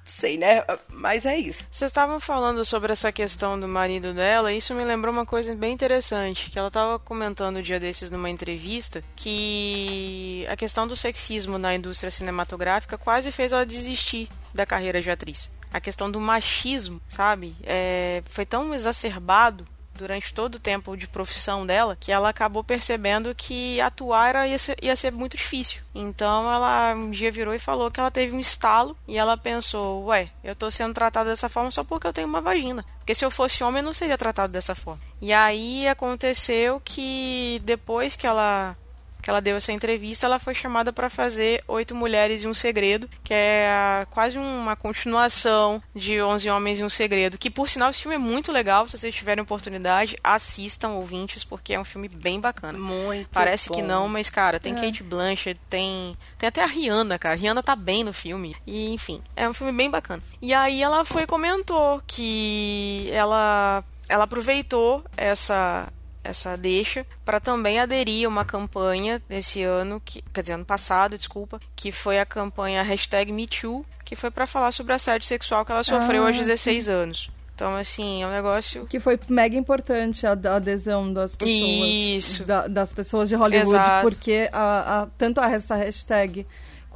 Sei, 0.04 0.38
né? 0.38 0.64
Mas 0.88 1.26
é 1.26 1.36
isso. 1.36 1.62
Vocês 1.70 1.90
estavam 1.90 2.18
falando 2.18 2.64
sobre 2.64 2.90
essa 2.90 3.12
questão 3.12 3.60
do 3.60 3.68
marido 3.68 4.14
dela, 4.14 4.50
e 4.50 4.56
isso 4.56 4.74
me 4.74 4.82
lembrou 4.82 5.12
uma 5.12 5.26
coisa 5.26 5.54
bem 5.54 5.70
interessante, 5.74 6.50
que 6.50 6.58
ela 6.58 6.68
estava 6.68 6.98
comentando 6.98 7.58
um 7.58 7.62
dia 7.62 7.78
desses 7.78 8.10
numa 8.10 8.30
entrevista, 8.30 9.04
que 9.14 10.46
a 10.48 10.56
questão 10.56 10.88
do 10.88 10.96
sexismo 10.96 11.58
na 11.58 11.74
indústria 11.74 12.10
cinematográfica 12.10 12.96
quase 12.96 13.30
fez 13.30 13.52
ela 13.52 13.66
desistir 13.66 14.30
da 14.54 14.64
carreira 14.64 15.00
de 15.02 15.10
atriz. 15.10 15.50
A 15.72 15.80
questão 15.80 16.10
do 16.10 16.20
machismo, 16.20 17.00
sabe? 17.08 17.56
É, 17.62 18.22
foi 18.26 18.46
tão 18.46 18.74
exacerbado 18.74 19.64
durante 19.98 20.32
todo 20.32 20.54
o 20.54 20.60
tempo 20.60 20.96
de 20.96 21.08
profissão 21.08 21.66
dela 21.66 21.96
que 21.98 22.12
ela 22.12 22.28
acabou 22.28 22.62
percebendo 22.62 23.34
que 23.34 23.80
atuar 23.80 24.28
era, 24.28 24.46
ia, 24.46 24.58
ser, 24.58 24.76
ia 24.80 24.94
ser 24.94 25.12
muito 25.12 25.36
difícil. 25.36 25.82
Então 25.94 26.50
ela 26.50 26.94
um 26.94 27.10
dia 27.10 27.30
virou 27.30 27.52
e 27.52 27.58
falou 27.58 27.90
que 27.90 27.98
ela 27.98 28.10
teve 28.10 28.34
um 28.34 28.40
estalo 28.40 28.96
e 29.06 29.18
ela 29.18 29.36
pensou: 29.36 30.04
Ué, 30.06 30.30
eu 30.42 30.54
tô 30.54 30.70
sendo 30.70 30.94
tratada 30.94 31.28
dessa 31.28 31.48
forma 31.48 31.70
só 31.70 31.82
porque 31.82 32.06
eu 32.06 32.12
tenho 32.12 32.28
uma 32.28 32.40
vagina. 32.40 32.84
Porque 32.98 33.14
se 33.14 33.24
eu 33.24 33.30
fosse 33.30 33.64
homem, 33.64 33.80
eu 33.80 33.86
não 33.86 33.92
seria 33.92 34.16
tratado 34.16 34.52
dessa 34.52 34.74
forma. 34.74 35.02
E 35.20 35.32
aí 35.32 35.88
aconteceu 35.88 36.80
que 36.84 37.60
depois 37.64 38.14
que 38.14 38.26
ela 38.26 38.76
que 39.22 39.30
ela 39.30 39.40
deu 39.40 39.56
essa 39.56 39.72
entrevista, 39.72 40.26
ela 40.26 40.38
foi 40.38 40.54
chamada 40.54 40.92
para 40.92 41.08
fazer 41.08 41.62
Oito 41.68 41.94
Mulheres 41.94 42.42
e 42.42 42.48
um 42.48 42.54
Segredo, 42.54 43.08
que 43.22 43.34
é 43.34 44.06
quase 44.10 44.38
uma 44.38 44.76
continuação 44.76 45.82
de 45.94 46.20
Onze 46.22 46.48
Homens 46.50 46.78
e 46.78 46.84
um 46.84 46.88
Segredo, 46.88 47.38
que 47.38 47.50
por 47.50 47.68
sinal 47.68 47.90
esse 47.90 48.02
filme 48.02 48.14
é 48.14 48.18
muito 48.18 48.52
legal, 48.52 48.86
se 48.86 48.98
vocês 48.98 49.14
tiverem 49.14 49.42
oportunidade, 49.42 50.16
assistam 50.22 50.90
ouvintes, 50.90 51.44
porque 51.44 51.74
é 51.74 51.80
um 51.80 51.84
filme 51.84 52.08
bem 52.08 52.40
bacana. 52.40 52.78
Muito 52.78 53.28
Parece 53.30 53.68
bom. 53.68 53.74
que 53.74 53.82
não, 53.82 54.08
mas 54.08 54.30
cara, 54.30 54.60
tem 54.60 54.74
Kate 54.74 55.02
Blanchett, 55.02 55.60
tem 55.68 56.16
tem 56.36 56.48
até 56.48 56.62
a 56.62 56.66
Rihanna, 56.66 57.18
cara. 57.18 57.34
A 57.34 57.38
Rihanna 57.38 57.62
tá 57.62 57.74
bem 57.74 58.04
no 58.04 58.12
filme. 58.12 58.56
E 58.66 58.92
enfim, 58.92 59.22
é 59.36 59.48
um 59.48 59.54
filme 59.54 59.72
bem 59.72 59.90
bacana. 59.90 60.22
E 60.40 60.54
aí 60.54 60.82
ela 60.82 61.04
foi 61.04 61.26
comentou 61.26 62.00
que 62.06 63.10
ela 63.12 63.84
ela 64.08 64.24
aproveitou 64.24 65.04
essa 65.16 65.88
essa 66.24 66.56
deixa 66.56 67.06
para 67.24 67.40
também 67.40 67.78
aderir 67.80 68.26
a 68.26 68.28
uma 68.28 68.44
campanha 68.44 69.22
nesse 69.28 69.62
ano, 69.62 70.00
que, 70.04 70.22
quer 70.32 70.40
dizer, 70.42 70.52
ano 70.54 70.64
passado, 70.64 71.16
desculpa, 71.16 71.60
que 71.76 71.90
foi 71.92 72.18
a 72.18 72.26
campanha 72.26 72.82
hashtag 72.82 73.32
MeToo, 73.32 73.84
que 74.04 74.16
foi 74.16 74.30
para 74.30 74.46
falar 74.46 74.72
sobre 74.72 74.92
assédio 74.92 75.26
sexual 75.26 75.64
que 75.64 75.72
ela 75.72 75.84
sofreu 75.84 76.24
Ah, 76.24 76.26
aos 76.28 76.36
16 76.36 76.88
anos. 76.88 77.30
Então, 77.54 77.74
assim, 77.74 78.22
é 78.22 78.26
um 78.26 78.30
negócio 78.30 78.86
Que 78.86 79.00
foi 79.00 79.18
mega 79.28 79.56
importante 79.56 80.24
a, 80.26 80.30
adesão 80.32 81.12
das 81.12 81.34
pessoas. 81.34 81.58
Isso. 81.58 82.44
da- 82.44 82.68
das 82.68 82.92
pessoas 82.92 83.28
de 83.28 83.34
Hollywood, 83.34 83.70
Exato. 83.70 84.02
porque 84.08 84.48
a, 84.52 85.02
a- 85.02 85.06
tanto 85.18 85.40
a- 85.40 85.50
essa 85.50 85.74
hashtag 85.74 86.46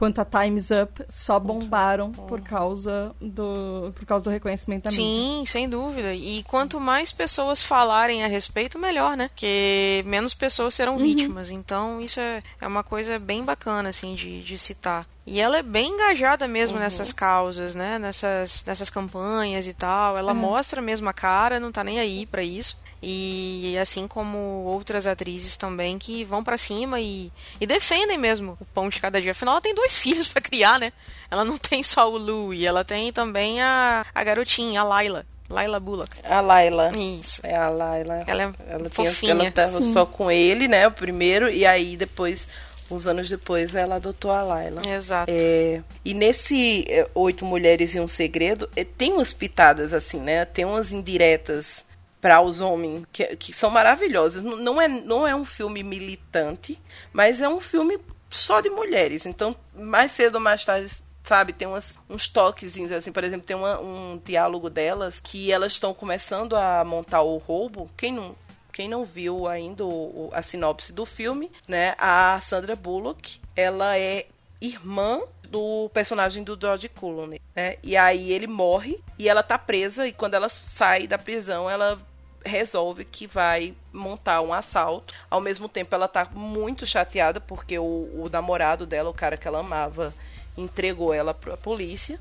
quanto 0.03 0.21
a 0.21 0.25
Time's 0.25 0.69
Up 0.73 1.05
só 1.09 1.39
bombaram 1.39 2.11
por 2.11 2.41
causa 2.41 3.15
do, 3.21 3.93
por 3.95 4.05
causa 4.05 4.25
do 4.25 4.31
reconhecimento 4.31 4.83
da 4.83 4.91
mídia. 4.91 5.05
Sim, 5.05 5.45
sem 5.47 5.69
dúvida. 5.69 6.13
E 6.13 6.43
quanto 6.43 6.81
mais 6.81 7.13
pessoas 7.13 7.63
falarem 7.63 8.25
a 8.25 8.27
respeito, 8.27 8.81
melhor, 8.81 9.17
né? 9.17 9.29
Porque 9.29 10.03
menos 10.05 10.35
pessoas 10.35 10.75
serão 10.75 10.99
vítimas. 10.99 11.53
Então, 11.53 12.01
isso 12.01 12.19
é, 12.19 12.43
é 12.61 12.67
uma 12.67 12.83
coisa 12.83 13.17
bem 13.17 13.45
bacana, 13.45 13.91
assim, 13.91 14.17
de, 14.17 14.43
de 14.43 14.59
citar. 14.59 15.07
E 15.25 15.41
ela 15.41 15.59
é 15.59 15.63
bem 15.63 15.93
engajada 15.93 16.49
mesmo 16.49 16.81
nessas 16.81 17.13
causas, 17.13 17.77
né? 17.77 17.97
Nessas, 17.97 18.65
nessas 18.67 18.91
campanhas 18.91 19.69
e 19.69 19.73
tal. 19.73 20.19
Ela 20.19 20.35
mostra 20.35 20.83
mesmo 20.83 21.09
a 21.09 21.13
cara, 21.13 21.61
não 21.61 21.71
tá 21.71 21.85
nem 21.85 22.01
aí 22.01 22.27
pra 22.27 22.43
isso. 22.43 22.77
E 23.03 23.77
assim 23.81 24.07
como 24.07 24.39
outras 24.65 25.09
atrizes 25.09 25.57
também 25.57 25.99
que 25.99 26.23
vão 26.23 26.45
pra 26.45 26.57
cima 26.57 27.01
e, 27.01 27.33
e 27.61 27.67
defendem 27.67 28.17
mesmo 28.17 28.57
o 28.61 28.65
pão 28.65 28.89
de 28.89 29.01
cada 29.01 29.21
dia. 29.21 29.33
Afinal, 29.33 29.55
ela 29.55 29.63
tem 29.63 29.75
dois 29.75 29.97
filhos 29.99 30.29
pra 30.29 30.41
criar, 30.41 30.79
né? 30.79 30.93
Ela 31.29 31.45
não 31.45 31.59
tem 31.59 31.83
só 31.83 32.09
o 32.09 32.17
Louie, 32.17 32.65
ela 32.65 32.85
tem 32.85 33.13
também 33.13 33.61
a, 33.61 34.07
a 34.15 34.25
garotinha, 34.25 34.81
a 34.81 34.85
Laila. 34.85 35.27
Laila 35.51 35.81
Bullock. 35.81 36.17
A 36.25 36.41
Laila. 36.41 36.93
Isso. 36.97 37.41
É 37.45 37.55
a 37.57 37.69
Laila. 37.69 38.25
Ela 38.27 38.43
é 38.43 38.53
ela 38.69 38.89
tinha, 38.89 39.11
fofinha. 39.11 39.33
ela 39.33 39.51
tava 39.51 39.83
só 39.83 40.07
com 40.07 40.31
ele, 40.31 40.67
né? 40.69 40.87
O 40.87 40.93
primeiro, 40.93 41.51
e 41.51 41.67
aí 41.67 41.97
depois, 41.97 42.49
uns 42.91 43.07
anos 43.07 43.29
depois, 43.29 43.75
ela 43.75 43.97
adotou 43.97 44.31
a 44.31 44.43
Laila. 44.43 44.81
Exato. 44.89 45.31
É, 45.31 45.83
e 46.05 46.15
nesse 46.15 46.87
é, 46.89 47.07
Oito 47.15 47.45
Mulheres 47.45 47.95
e 47.95 48.01
um 48.01 48.09
Segredo, 48.09 48.71
é, 48.75 48.85
tem 48.85 49.13
umas 49.13 49.33
pitadas 49.33 49.93
assim, 49.93 50.21
né? 50.21 50.45
Tem 50.45 50.65
umas 50.65 50.91
indiretas 50.91 51.85
para 52.23 52.41
os 52.41 52.61
homens 52.63 53.05
que, 53.13 53.37
que 53.37 53.53
são 53.53 53.69
maravilhosas. 53.69 54.43
Não, 54.43 54.57
não 54.57 54.81
é, 54.81 54.87
não 54.89 55.27
é 55.27 55.35
um 55.35 55.45
filme 55.45 55.83
militante, 55.83 56.81
mas 57.13 57.41
é 57.41 57.49
um 57.49 57.61
filme 57.61 57.99
só 58.31 58.61
de 58.61 58.71
mulheres. 58.71 59.27
Então, 59.27 59.55
mais 59.75 60.13
cedo 60.13 60.37
ou 60.37 60.41
mais 60.41 60.65
tarde, 60.65 60.91
sabe, 61.25 61.53
tem 61.53 61.67
umas, 61.67 61.99
uns 62.09 62.29
toquezinhos, 62.29 62.93
assim, 62.93 63.11
por 63.13 63.25
exemplo, 63.25 63.45
tem 63.47 63.57
uma- 63.57 63.81
um 63.81 64.21
diálogo 64.25 64.71
delas 64.71 65.21
que 65.21 65.51
elas 65.53 65.73
estão 65.73 65.93
começando 65.93 66.57
a 66.57 66.85
montar 66.85 67.23
o 67.23 67.39
roubo. 67.39 67.91
Quem 67.97 68.13
não, 68.13 68.37
quem 68.73 68.89
não 68.89 69.05
viu 69.05 69.49
ainda 69.49 69.85
o- 69.85 70.29
o- 70.29 70.31
a 70.33 70.43
sinopse 70.43 70.93
do 70.93 71.05
filme, 71.05 71.51
né? 71.67 71.95
A 71.99 72.41
Sandra 72.41 72.77
Bullock, 72.77 73.41
ela 73.57 73.99
é 73.99 74.27
irmã 74.61 75.21
do 75.49 75.91
personagem 75.93 76.45
do 76.45 76.57
George 76.59 76.89
Clooney, 76.89 77.41
né? 77.55 77.77
E 77.83 77.97
aí 77.97 78.33
ele 78.33 78.47
morre 78.47 78.99
e 79.19 79.29
ela 79.29 79.43
tá 79.43 79.59
presa 79.59 80.07
e 80.07 80.13
quando 80.13 80.35
ela 80.35 80.49
sai 80.49 81.07
da 81.09 81.19
prisão, 81.19 81.69
ela 81.69 81.99
resolve 82.45 83.05
que 83.05 83.27
vai 83.27 83.75
montar 83.93 84.41
um 84.41 84.53
assalto. 84.53 85.15
Ao 85.31 85.41
mesmo 85.41 85.69
tempo, 85.69 85.95
ela 85.95 86.09
tá 86.09 86.27
muito 86.33 86.87
chateada 86.87 87.41
porque 87.41 87.79
o, 87.79 87.83
o 87.83 88.29
namorado 88.31 88.87
dela, 88.87 89.11
o 89.11 89.15
cara 89.15 89.37
que 89.37 89.47
ela 89.47 89.61
amava, 89.61 90.15
entregou 90.57 91.13
ela 91.13 91.33
pra 91.35 91.57
polícia. 91.57 92.19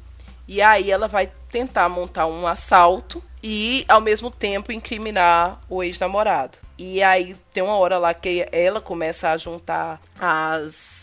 E 0.47 0.61
aí 0.61 0.91
ela 0.91 1.07
vai 1.07 1.31
tentar 1.49 1.87
montar 1.87 2.25
um 2.25 2.45
assalto 2.45 3.23
e, 3.43 3.85
ao 3.87 4.01
mesmo 4.01 4.29
tempo, 4.29 4.71
incriminar 4.71 5.59
o 5.69 5.83
ex-namorado. 5.83 6.57
E 6.77 7.01
aí 7.01 7.35
tem 7.53 7.63
uma 7.63 7.77
hora 7.77 7.97
lá 7.97 8.13
que 8.13 8.47
ela 8.51 8.81
começa 8.81 9.29
a 9.29 9.37
juntar 9.37 10.01
as 10.19 11.00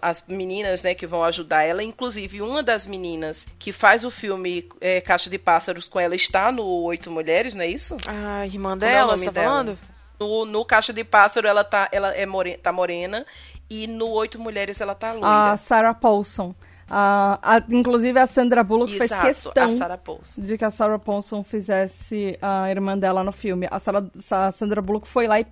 as 0.00 0.22
meninas, 0.28 0.82
né, 0.82 0.94
que 0.94 1.06
vão 1.06 1.24
ajudar 1.24 1.62
ela, 1.62 1.82
inclusive 1.82 2.40
uma 2.42 2.62
das 2.62 2.86
meninas 2.86 3.46
que 3.58 3.72
faz 3.72 4.04
o 4.04 4.10
filme 4.10 4.68
é, 4.80 5.00
Caixa 5.00 5.28
de 5.30 5.38
Pássaros 5.38 5.88
com 5.88 5.98
ela 5.98 6.14
está 6.14 6.52
no 6.52 6.64
Oito 6.84 7.10
Mulheres, 7.10 7.54
não 7.54 7.62
é 7.62 7.66
isso? 7.68 7.96
A 8.06 8.46
irmã 8.46 8.72
é 8.72 8.74
o 8.74 8.76
dela, 8.76 9.06
nome 9.12 9.18
você 9.20 9.24
tá 9.26 9.30
dela? 9.32 9.46
falando? 9.46 9.78
No, 10.18 10.44
no 10.44 10.64
Caixa 10.64 10.92
de 10.92 11.04
Pássaro 11.04 11.46
ela 11.46 11.64
tá, 11.64 11.88
ela 11.92 12.10
é 12.10 12.26
more, 12.26 12.56
tá 12.56 12.72
morena 12.72 13.24
e 13.70 13.86
no 13.86 14.08
Oito 14.10 14.38
Mulheres 14.38 14.80
ela 14.80 14.94
tá 14.94 15.12
loira. 15.12 15.52
A 15.52 15.56
Sarah 15.56 15.94
Paulson. 15.94 16.54
A, 16.90 17.38
a- 17.56 17.62
inclusive 17.70 18.18
a 18.18 18.26
Sandra 18.26 18.64
Bullock 18.64 18.92
fez 18.96 19.10
Exato, 19.10 19.26
questão 19.26 19.76
Sarah 19.76 19.98
Paulson. 19.98 20.40
de 20.42 20.56
que 20.56 20.64
a 20.64 20.70
Sarah 20.70 20.98
Paulson 20.98 21.44
fizesse 21.44 22.38
a 22.40 22.70
irmã 22.70 22.96
dela 22.96 23.22
no 23.22 23.32
filme. 23.32 23.68
A, 23.70 23.78
Sarah- 23.78 24.08
a 24.30 24.50
Sandra 24.52 24.80
Bullock 24.80 25.06
foi 25.06 25.26
lá 25.28 25.38
e 25.38 25.46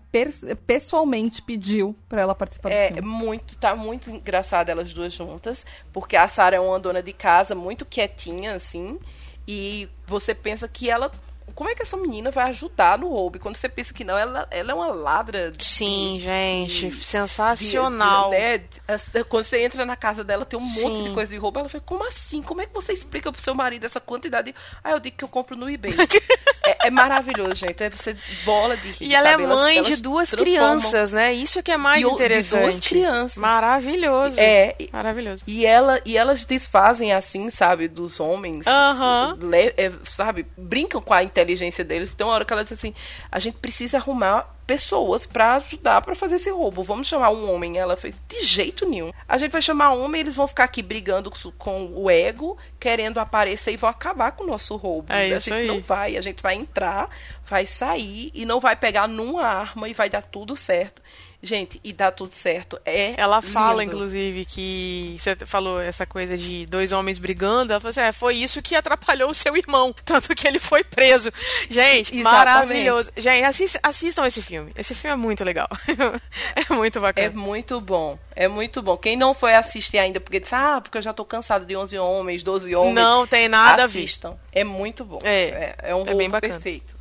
pessoalmente 0.66 1.42
pediu 1.42 1.94
pra 2.08 2.20
ela 2.22 2.34
participar 2.34 2.68
do 2.70 2.72
É 2.72 2.88
filme. 2.92 3.02
muito, 3.08 3.56
tá 3.58 3.76
muito 3.76 4.10
engraçado 4.10 4.68
elas 4.68 4.92
duas 4.92 5.12
juntas, 5.12 5.64
porque 5.92 6.16
a 6.16 6.26
Sarah 6.28 6.56
é 6.56 6.60
uma 6.60 6.78
dona 6.80 7.02
de 7.02 7.12
casa 7.12 7.54
muito 7.54 7.84
quietinha 7.84 8.54
assim, 8.54 8.98
e 9.46 9.88
você 10.06 10.34
pensa 10.34 10.66
que 10.66 10.90
ela 10.90 11.10
como 11.54 11.70
é 11.70 11.74
que 11.74 11.82
essa 11.82 11.96
menina 11.96 12.30
vai 12.30 12.50
ajudar 12.50 12.98
no 12.98 13.08
roubo? 13.08 13.38
Quando 13.38 13.56
você 13.56 13.68
pensa 13.68 13.94
que 13.94 14.04
não, 14.04 14.18
ela, 14.18 14.46
ela 14.50 14.72
é 14.72 14.74
uma 14.74 14.88
ladra. 14.88 15.50
De, 15.50 15.64
Sim, 15.64 16.20
gente, 16.20 16.90
de, 16.90 17.04
sensacional. 17.04 18.30
De, 18.30 18.36
né? 18.36 19.24
Quando 19.28 19.44
você 19.44 19.62
entra 19.62 19.84
na 19.86 19.96
casa 19.96 20.24
dela, 20.24 20.44
tem 20.44 20.58
um 20.58 20.66
Sim. 20.66 20.82
monte 20.82 21.02
de 21.04 21.14
coisa 21.14 21.30
de 21.30 21.38
roubo. 21.38 21.60
Ela 21.60 21.68
fala, 21.68 21.84
como 21.86 22.06
assim? 22.06 22.42
Como 22.42 22.60
é 22.60 22.66
que 22.66 22.74
você 22.74 22.92
explica 22.92 23.30
pro 23.32 23.40
seu 23.40 23.54
marido 23.54 23.86
essa 23.86 24.00
quantidade? 24.00 24.54
Ah, 24.82 24.92
eu 24.92 25.00
digo 25.00 25.16
que 25.16 25.24
eu 25.24 25.28
compro 25.28 25.56
no 25.56 25.70
eBay. 25.70 25.94
é, 26.64 26.88
é, 26.88 26.90
maravilhoso, 26.90 27.54
gente. 27.54 27.82
É 27.82 27.88
você 27.88 28.16
bola 28.44 28.76
de 28.76 28.90
rir. 28.90 29.06
E 29.08 29.14
ela 29.14 29.30
sabe? 29.30 29.44
é 29.44 29.46
mãe 29.46 29.78
elas, 29.78 29.88
de 29.88 30.02
duas 30.02 30.30
crianças, 30.32 31.12
né? 31.12 31.32
Isso 31.32 31.62
que 31.62 31.70
é 31.70 31.76
mais 31.76 32.04
de, 32.04 32.12
interessante. 32.12 32.60
De 32.60 32.72
duas 32.72 32.88
crianças. 32.88 33.36
Maravilhoso. 33.36 34.38
É. 34.38 34.76
Maravilhoso. 34.92 35.44
E, 35.46 35.64
ela, 35.64 36.00
e 36.04 36.16
elas 36.16 36.44
desfazem 36.44 37.12
assim, 37.12 37.50
sabe, 37.50 37.88
dos 37.88 38.20
homens. 38.20 38.66
Aham. 38.66 39.38
Uh 39.40 39.46
-huh. 39.46 39.74
é, 39.76 39.92
sabe, 40.04 40.46
brincam 40.56 41.00
com 41.00 41.14
a 41.14 41.22
inteligência 41.36 41.84
deles. 41.84 42.14
Tem 42.14 42.26
uma 42.26 42.34
hora 42.34 42.44
que 42.44 42.52
ela 42.52 42.62
diz 42.62 42.72
assim: 42.72 42.94
a 43.30 43.38
gente 43.38 43.58
precisa 43.58 43.98
arrumar 43.98 44.54
pessoas 44.66 45.24
para 45.24 45.54
ajudar 45.56 46.02
para 46.02 46.14
fazer 46.14 46.36
esse 46.36 46.50
roubo. 46.50 46.82
Vamos 46.82 47.06
chamar 47.06 47.30
um 47.30 47.52
homem. 47.52 47.78
Ela 47.78 47.96
fez 47.96 48.14
de 48.28 48.42
jeito 48.42 48.88
nenhum. 48.88 49.12
A 49.28 49.38
gente 49.38 49.52
vai 49.52 49.62
chamar 49.62 49.92
um 49.92 50.04
homem, 50.04 50.20
eles 50.20 50.34
vão 50.34 50.48
ficar 50.48 50.64
aqui 50.64 50.82
brigando 50.82 51.32
com 51.56 51.92
o 51.94 52.10
ego, 52.10 52.56
querendo 52.80 53.18
aparecer 53.18 53.72
e 53.72 53.76
vão 53.76 53.90
acabar 53.90 54.32
com 54.32 54.44
o 54.44 54.46
nosso 54.46 54.76
roubo. 54.76 55.12
É 55.12 55.32
a 55.32 55.38
gente 55.38 55.52
aí. 55.52 55.66
não 55.66 55.80
vai, 55.80 56.16
a 56.16 56.20
gente 56.20 56.42
vai 56.42 56.54
entrar, 56.54 57.08
vai 57.46 57.66
sair 57.66 58.30
e 58.34 58.44
não 58.44 58.60
vai 58.60 58.74
pegar 58.74 59.06
numa 59.06 59.44
arma 59.44 59.88
e 59.88 59.94
vai 59.94 60.10
dar 60.10 60.22
tudo 60.22 60.56
certo. 60.56 61.00
Gente, 61.46 61.80
e 61.84 61.92
dá 61.92 62.10
tudo 62.10 62.32
certo. 62.34 62.78
É 62.84 63.14
Ela 63.16 63.40
fala, 63.40 63.82
lindo. 63.82 63.94
inclusive, 63.94 64.44
que 64.44 65.16
você 65.18 65.36
falou 65.46 65.80
essa 65.80 66.04
coisa 66.04 66.36
de 66.36 66.66
dois 66.66 66.90
homens 66.92 67.18
brigando. 67.18 67.72
Ela 67.72 67.80
falou 67.80 67.90
assim: 67.90 68.00
é, 68.00 68.10
foi 68.12 68.34
isso 68.36 68.60
que 68.60 68.74
atrapalhou 68.74 69.30
o 69.30 69.34
seu 69.34 69.56
irmão. 69.56 69.94
Tanto 70.04 70.34
que 70.34 70.46
ele 70.46 70.58
foi 70.58 70.82
preso. 70.82 71.30
Gente, 71.70 72.16
Exatamente. 72.16 72.22
maravilhoso. 72.24 73.10
Gente, 73.16 73.44
assist, 73.44 73.78
assistam 73.82 74.26
esse 74.26 74.42
filme. 74.42 74.72
Esse 74.76 74.94
filme 74.94 75.12
é 75.14 75.16
muito 75.16 75.44
legal. 75.44 75.68
é 76.56 76.74
muito 76.74 76.98
É 76.98 77.02
bacana. 77.02 77.30
muito 77.30 77.80
bom. 77.80 78.18
É 78.34 78.48
muito 78.48 78.82
bom. 78.82 78.96
Quem 78.96 79.16
não 79.16 79.32
foi 79.32 79.54
assistir 79.54 79.98
ainda 79.98 80.18
porque 80.20 80.40
disse, 80.40 80.54
ah, 80.54 80.80
porque 80.82 80.98
eu 80.98 81.02
já 81.02 81.12
tô 81.12 81.24
cansado 81.24 81.64
de 81.64 81.76
11 81.76 81.96
homens, 81.98 82.42
12 82.42 82.74
homens. 82.74 82.94
Não 82.94 83.26
tem 83.26 83.46
nada 83.48 83.84
a 83.84 83.86
ver. 83.86 84.00
assistam. 84.00 84.36
É 84.52 84.64
muito 84.64 85.04
bom. 85.04 85.20
É, 85.22 85.74
é, 85.82 85.94
um 85.94 86.02
é 86.06 86.14
bem 86.14 86.28
bacana. 86.28 86.54
perfeito. 86.54 86.95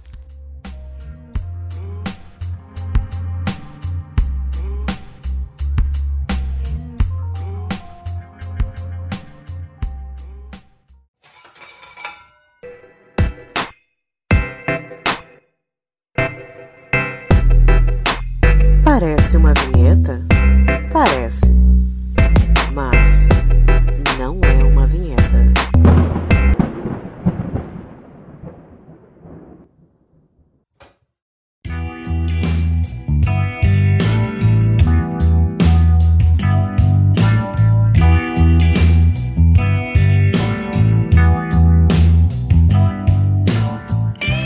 Parece 18.98 19.36
uma 19.36 19.52
vinheta? 19.54 20.26
Parece. 20.90 21.52
Mas 22.74 23.28
não 24.18 24.40
é 24.42 24.64
uma 24.64 24.88
vinheta. 24.88 25.52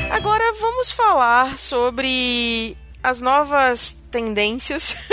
Agora 0.10 0.54
vamos 0.60 0.90
falar 0.90 1.56
sobre 1.56 2.79
as 3.04 3.22
novas 3.22 3.98
tendências. 4.12 4.96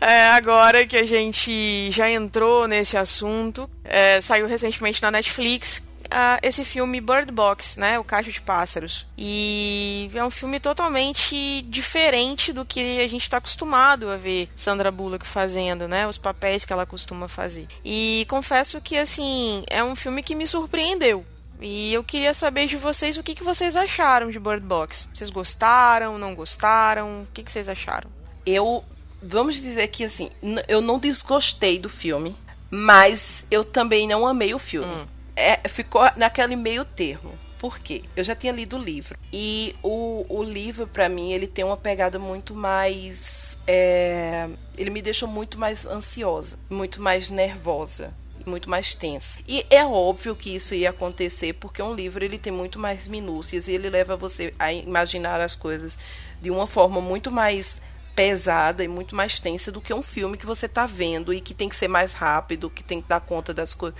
É, 0.00 0.30
agora 0.30 0.86
que 0.86 0.96
a 0.96 1.04
gente 1.04 1.90
já 1.92 2.10
entrou 2.10 2.66
nesse 2.66 2.96
assunto, 2.96 3.70
é, 3.84 4.20
saiu 4.20 4.46
recentemente 4.46 5.00
na 5.02 5.10
Netflix 5.10 5.82
ah, 6.10 6.38
esse 6.42 6.64
filme 6.64 7.00
Bird 7.00 7.30
Box, 7.30 7.78
né, 7.78 7.98
o 7.98 8.04
Caixa 8.04 8.32
de 8.32 8.40
Pássaros. 8.40 9.06
E 9.16 10.10
é 10.12 10.24
um 10.24 10.30
filme 10.30 10.58
totalmente 10.58 11.62
diferente 11.68 12.52
do 12.52 12.64
que 12.64 13.00
a 13.00 13.08
gente 13.08 13.22
está 13.22 13.36
acostumado 13.36 14.10
a 14.10 14.16
ver 14.16 14.48
Sandra 14.56 14.90
Bullock 14.90 15.26
fazendo, 15.26 15.86
né, 15.86 16.06
os 16.06 16.18
papéis 16.18 16.64
que 16.64 16.72
ela 16.72 16.84
costuma 16.84 17.28
fazer. 17.28 17.68
E 17.84 18.26
confesso 18.28 18.80
que 18.80 18.96
assim 18.96 19.62
é 19.70 19.84
um 19.84 19.94
filme 19.94 20.22
que 20.22 20.34
me 20.34 20.46
surpreendeu. 20.46 21.24
E 21.60 21.92
eu 21.92 22.02
queria 22.02 22.32
saber 22.32 22.66
de 22.66 22.76
vocês 22.76 23.16
o 23.16 23.22
que, 23.22 23.34
que 23.34 23.44
vocês 23.44 23.76
acharam 23.76 24.30
de 24.30 24.38
Bird 24.38 24.64
Box. 24.64 25.08
Vocês 25.14 25.28
gostaram, 25.28 26.18
não 26.18 26.34
gostaram? 26.34 27.22
O 27.22 27.28
que, 27.34 27.42
que 27.42 27.52
vocês 27.52 27.68
acharam? 27.68 28.10
Eu, 28.46 28.82
vamos 29.22 29.56
dizer 29.56 29.88
que 29.88 30.04
assim, 30.04 30.30
eu 30.66 30.80
não 30.80 30.98
desgostei 30.98 31.78
do 31.78 31.88
filme, 31.88 32.34
mas 32.70 33.44
eu 33.50 33.62
também 33.62 34.08
não 34.08 34.26
amei 34.26 34.54
o 34.54 34.58
filme. 34.58 34.90
Hum. 34.90 35.06
É, 35.36 35.56
ficou 35.68 36.02
naquele 36.16 36.56
meio 36.56 36.84
termo. 36.84 37.38
Por 37.58 37.78
quê? 37.78 38.02
Eu 38.16 38.24
já 38.24 38.34
tinha 38.34 38.52
lido 38.52 38.76
o 38.76 38.78
livro. 38.78 39.18
E 39.30 39.76
o, 39.82 40.24
o 40.30 40.42
livro, 40.42 40.86
pra 40.86 41.10
mim, 41.10 41.32
ele 41.32 41.46
tem 41.46 41.62
uma 41.62 41.76
pegada 41.76 42.18
muito 42.18 42.54
mais. 42.54 43.58
é, 43.66 44.48
ele 44.78 44.88
me 44.88 45.02
deixou 45.02 45.28
muito 45.28 45.58
mais 45.58 45.84
ansiosa, 45.84 46.58
muito 46.70 47.02
mais 47.02 47.28
nervosa 47.28 48.14
muito 48.46 48.68
mais 48.68 48.94
tensa. 48.94 49.38
E 49.46 49.66
é 49.70 49.84
óbvio 49.84 50.36
que 50.36 50.54
isso 50.54 50.74
ia 50.74 50.90
acontecer 50.90 51.54
porque 51.54 51.82
um 51.82 51.94
livro 51.94 52.24
ele 52.24 52.38
tem 52.38 52.52
muito 52.52 52.78
mais 52.78 53.06
minúcias 53.06 53.68
e 53.68 53.72
ele 53.72 53.90
leva 53.90 54.16
você 54.16 54.54
a 54.58 54.72
imaginar 54.72 55.40
as 55.40 55.54
coisas 55.54 55.98
de 56.40 56.50
uma 56.50 56.66
forma 56.66 57.00
muito 57.00 57.30
mais 57.30 57.80
pesada 58.14 58.84
e 58.84 58.88
muito 58.88 59.14
mais 59.14 59.38
tensa 59.38 59.70
do 59.72 59.80
que 59.80 59.94
um 59.94 60.02
filme 60.02 60.36
que 60.36 60.46
você 60.46 60.66
está 60.66 60.84
vendo 60.84 61.32
e 61.32 61.40
que 61.40 61.54
tem 61.54 61.68
que 61.68 61.76
ser 61.76 61.88
mais 61.88 62.12
rápido, 62.12 62.68
que 62.68 62.82
tem 62.82 63.00
que 63.00 63.08
dar 63.08 63.20
conta 63.20 63.54
das 63.54 63.74
coisas 63.74 63.98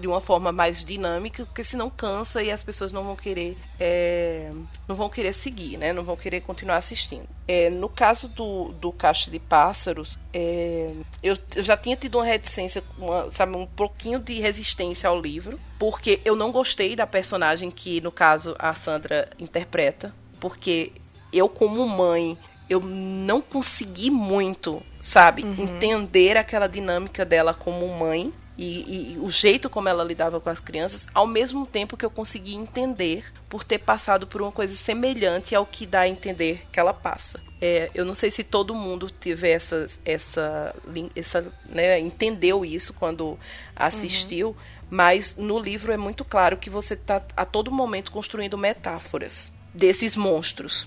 de 0.00 0.06
uma 0.06 0.20
forma 0.20 0.52
mais 0.52 0.84
dinâmica, 0.84 1.44
porque 1.44 1.64
senão 1.64 1.90
cansa 1.90 2.42
e 2.42 2.50
as 2.50 2.62
pessoas 2.62 2.92
não 2.92 3.04
vão 3.04 3.16
querer 3.16 3.56
é, 3.78 4.50
não 4.86 4.94
vão 4.94 5.08
querer 5.08 5.32
seguir, 5.32 5.76
né? 5.76 5.92
Não 5.92 6.04
vão 6.04 6.16
querer 6.16 6.40
continuar 6.40 6.76
assistindo. 6.76 7.26
É, 7.46 7.68
no 7.70 7.88
caso 7.88 8.28
do, 8.28 8.72
do 8.72 8.92
Caixa 8.92 9.30
de 9.30 9.38
Pássaros, 9.38 10.18
é, 10.32 10.92
eu, 11.22 11.36
eu 11.54 11.62
já 11.62 11.76
tinha 11.76 11.96
tido 11.96 12.18
uma 12.18 12.24
reticência, 12.24 12.82
uma, 12.96 13.30
sabe, 13.30 13.56
um 13.56 13.66
pouquinho 13.66 14.18
de 14.20 14.34
resistência 14.40 15.08
ao 15.08 15.20
livro, 15.20 15.58
porque 15.78 16.20
eu 16.24 16.36
não 16.36 16.52
gostei 16.52 16.94
da 16.94 17.06
personagem 17.06 17.70
que, 17.70 18.00
no 18.00 18.12
caso, 18.12 18.54
a 18.58 18.74
Sandra 18.74 19.28
interpreta, 19.38 20.14
porque 20.38 20.92
eu, 21.32 21.48
como 21.48 21.86
mãe, 21.88 22.38
eu 22.68 22.80
não 22.80 23.40
consegui 23.40 24.10
muito, 24.10 24.82
sabe, 25.00 25.42
entender 25.42 26.36
aquela 26.36 26.66
dinâmica 26.66 27.24
dela 27.24 27.52
como 27.52 27.86
mãe 27.88 28.32
e, 28.56 29.14
e 29.14 29.18
o 29.18 29.30
jeito 29.30 29.68
como 29.68 29.88
ela 29.88 30.04
lidava 30.04 30.40
com 30.40 30.48
as 30.48 30.60
crianças, 30.60 31.06
ao 31.12 31.26
mesmo 31.26 31.66
tempo 31.66 31.96
que 31.96 32.04
eu 32.04 32.10
consegui 32.10 32.54
entender 32.54 33.24
por 33.48 33.64
ter 33.64 33.78
passado 33.78 34.26
por 34.26 34.40
uma 34.40 34.52
coisa 34.52 34.76
semelhante 34.76 35.54
ao 35.54 35.66
que 35.66 35.86
dá 35.86 36.00
a 36.00 36.08
entender 36.08 36.66
que 36.70 36.78
ela 36.78 36.94
passa. 36.94 37.40
É, 37.60 37.90
eu 37.94 38.04
não 38.04 38.14
sei 38.14 38.30
se 38.30 38.44
todo 38.44 38.74
mundo 38.74 39.10
teve 39.10 39.48
essa, 39.48 39.86
essa, 40.04 40.74
essa 41.16 41.52
né, 41.66 41.98
entendeu 41.98 42.64
isso 42.64 42.92
quando 42.92 43.38
assistiu, 43.74 44.56
mas 44.90 45.36
no 45.36 45.58
livro 45.58 45.92
é 45.92 45.96
muito 45.96 46.24
claro 46.24 46.56
que 46.56 46.70
você 46.70 46.94
está 46.94 47.22
a 47.36 47.44
todo 47.44 47.72
momento 47.72 48.12
construindo 48.12 48.58
metáforas 48.58 49.50
desses 49.72 50.14
monstros. 50.14 50.86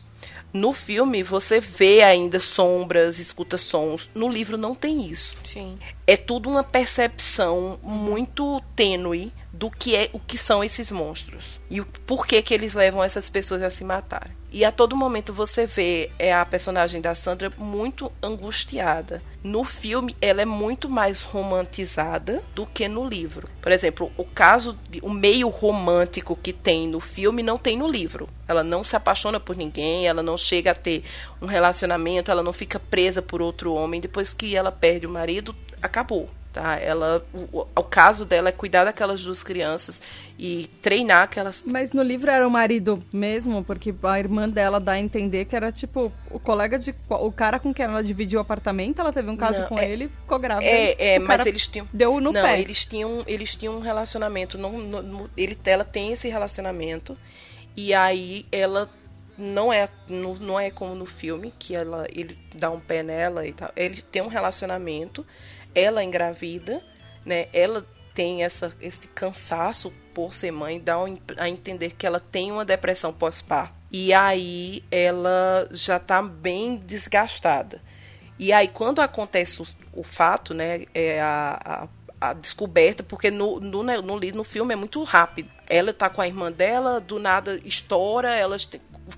No 0.53 0.73
filme 0.73 1.21
você 1.23 1.59
vê 1.59 2.01
ainda 2.01 2.39
sombras, 2.39 3.19
escuta 3.19 3.57
sons. 3.57 4.09
No 4.15 4.29
livro 4.29 4.57
não 4.57 4.73
tem 4.73 5.05
isso 5.05 5.35
Sim. 5.43 5.77
é 6.05 6.15
tudo 6.17 6.49
uma 6.49 6.63
percepção 6.63 7.79
muito 7.83 8.61
tênue 8.75 9.31
do 9.57 9.71
que 9.71 9.95
é 9.95 10.09
o 10.13 10.19
que 10.19 10.37
são 10.37 10.63
esses 10.63 10.91
monstros 10.91 11.59
e 11.69 11.81
o 11.81 11.85
porquê 12.05 12.41
que 12.43 12.53
eles 12.53 12.75
levam 12.75 13.03
essas 13.03 13.27
pessoas 13.27 13.63
a 13.63 13.71
se 13.71 13.83
matar. 13.83 14.29
E 14.51 14.63
a 14.63 14.71
todo 14.71 14.95
momento 14.95 15.33
você 15.33 15.65
vê 15.65 16.11
é 16.17 16.33
a 16.33 16.45
personagem 16.45 17.01
da 17.01 17.13
Sandra 17.15 17.51
muito 17.57 18.11
angustiada. 18.21 19.21
No 19.43 19.63
filme 19.63 20.15
ela 20.21 20.41
é 20.41 20.45
muito 20.45 20.87
mais 20.89 21.21
romantizada 21.21 22.43
do 22.53 22.65
que 22.65 22.87
no 22.87 23.05
livro. 23.05 23.49
Por 23.59 23.71
exemplo, 23.71 24.11
o 24.15 24.23
caso 24.23 24.77
de, 24.89 24.99
o 25.01 25.09
meio 25.09 25.49
romântico 25.49 26.35
que 26.35 26.53
tem 26.53 26.87
no 26.87 26.99
filme 26.99 27.41
não 27.41 27.57
tem 27.57 27.77
no 27.77 27.89
livro. 27.89 28.29
Ela 28.47 28.63
não 28.63 28.83
se 28.83 28.95
apaixona 28.95 29.39
por 29.39 29.55
ninguém, 29.55 30.07
ela 30.07 30.23
não 30.23 30.37
chega 30.37 30.71
a 30.71 30.75
ter 30.75 31.03
um 31.41 31.47
relacionamento, 31.47 32.31
ela 32.31 32.43
não 32.43 32.53
fica 32.53 32.79
presa 32.79 33.21
por 33.21 33.41
outro 33.41 33.73
homem 33.73 33.99
depois 33.99 34.33
que 34.33 34.55
ela 34.55 34.71
perde 34.71 35.07
o 35.07 35.09
marido, 35.09 35.53
acabou. 35.81 36.29
Tá? 36.57 36.75
Ela, 36.79 37.23
o, 37.33 37.67
o 37.75 37.83
caso 37.83 38.25
dela 38.25 38.49
é 38.49 38.51
cuidar 38.51 38.83
daquelas 38.85 39.23
duas 39.23 39.43
crianças 39.43 40.01
e 40.39 40.67
treinar 40.81 41.23
aquelas. 41.23 41.63
Mas 41.65 41.93
no 41.93 42.01
livro 42.01 42.31
era 42.31 42.47
o 42.47 42.49
marido 42.49 43.03
mesmo, 43.13 43.63
porque 43.63 43.93
a 44.01 44.19
irmã 44.19 44.49
dela 44.49 44.79
dá 44.79 44.93
a 44.93 44.99
entender 44.99 45.45
que 45.45 45.55
era 45.55 45.71
tipo 45.71 46.11
o 46.31 46.39
colega 46.39 46.79
de. 46.79 46.95
O 47.09 47.31
cara 47.31 47.59
com 47.59 47.71
quem 47.71 47.85
ela 47.85 48.03
dividiu 48.03 48.39
o 48.39 48.41
apartamento, 48.41 48.99
ela 48.99 49.13
teve 49.13 49.29
um 49.29 49.37
caso 49.37 49.61
Não, 49.61 49.67
com 49.67 49.77
é- 49.77 49.87
ele, 49.89 50.09
ficou 50.09 50.39
grávida. 50.39 50.65
É, 50.65 51.15
é, 51.15 51.19
o 51.19 51.27
mas 51.27 51.45
eles 51.45 51.67
tinham. 51.67 51.87
Deu 51.93 52.19
no 52.19 52.31
não, 52.31 52.41
pé. 52.41 52.59
eles 52.59 52.85
tinham, 52.85 53.23
eles 53.27 53.55
tinham 53.55 53.75
um 53.75 53.79
relacionamento. 53.79 54.57
Não- 54.57 55.29
ele, 55.37 55.57
ela 55.65 55.83
tem 55.83 56.11
esse 56.11 56.27
relacionamento. 56.27 57.15
E 57.75 57.93
aí 57.93 58.47
ela 58.51 58.89
não 59.37 59.71
é, 59.71 59.87
não, 60.09 60.33
não 60.35 60.59
é 60.59 60.71
como 60.71 60.95
no 60.95 61.05
filme, 61.05 61.53
que 61.59 61.75
ela, 61.75 62.07
ele 62.09 62.37
dá 62.55 62.71
um 62.71 62.79
pé 62.79 63.03
nela 63.03 63.45
e 63.45 63.53
tal. 63.53 63.71
Ele 63.75 64.01
tem 64.01 64.21
um 64.21 64.27
relacionamento, 64.27 65.25
ela 65.77 66.03
engravida, 66.03 66.81
né? 67.23 67.47
Ela 67.53 67.85
tem 68.15 68.43
essa, 68.43 68.75
esse 68.81 69.07
cansaço 69.09 69.93
por 70.11 70.33
ser 70.33 70.49
mãe, 70.49 70.79
dá 70.79 70.95
a 71.37 71.47
entender 71.47 71.91
que 71.91 72.07
ela 72.07 72.19
tem 72.19 72.51
uma 72.51 72.65
depressão 72.65 73.13
pós-parto. 73.13 73.75
E 73.91 74.11
aí 74.11 74.83
ela 74.89 75.69
já 75.71 75.99
tá 75.99 76.19
bem 76.21 76.77
desgastada. 76.77 77.79
E 78.39 78.51
aí, 78.51 78.67
quando 78.67 79.01
acontece 79.01 79.61
o, 79.61 79.67
o 79.93 80.03
fato, 80.03 80.53
né, 80.53 80.85
é 80.93 81.21
a, 81.21 81.87
a, 82.19 82.29
a 82.29 82.33
descoberta, 82.33 83.03
porque 83.03 83.29
no, 83.29 83.59
no, 83.59 83.83
né, 83.83 83.97
no, 83.97 84.19
no 84.19 84.43
filme 84.43 84.73
é 84.73 84.75
muito 84.75 85.03
rápido. 85.03 85.49
Ela 85.67 85.93
tá 85.93 86.09
com 86.09 86.21
a 86.21 86.27
irmã 86.27 86.51
dela, 86.51 86.99
do 86.99 87.19
nada 87.19 87.61
estoura, 87.63 88.33
elas 88.33 88.67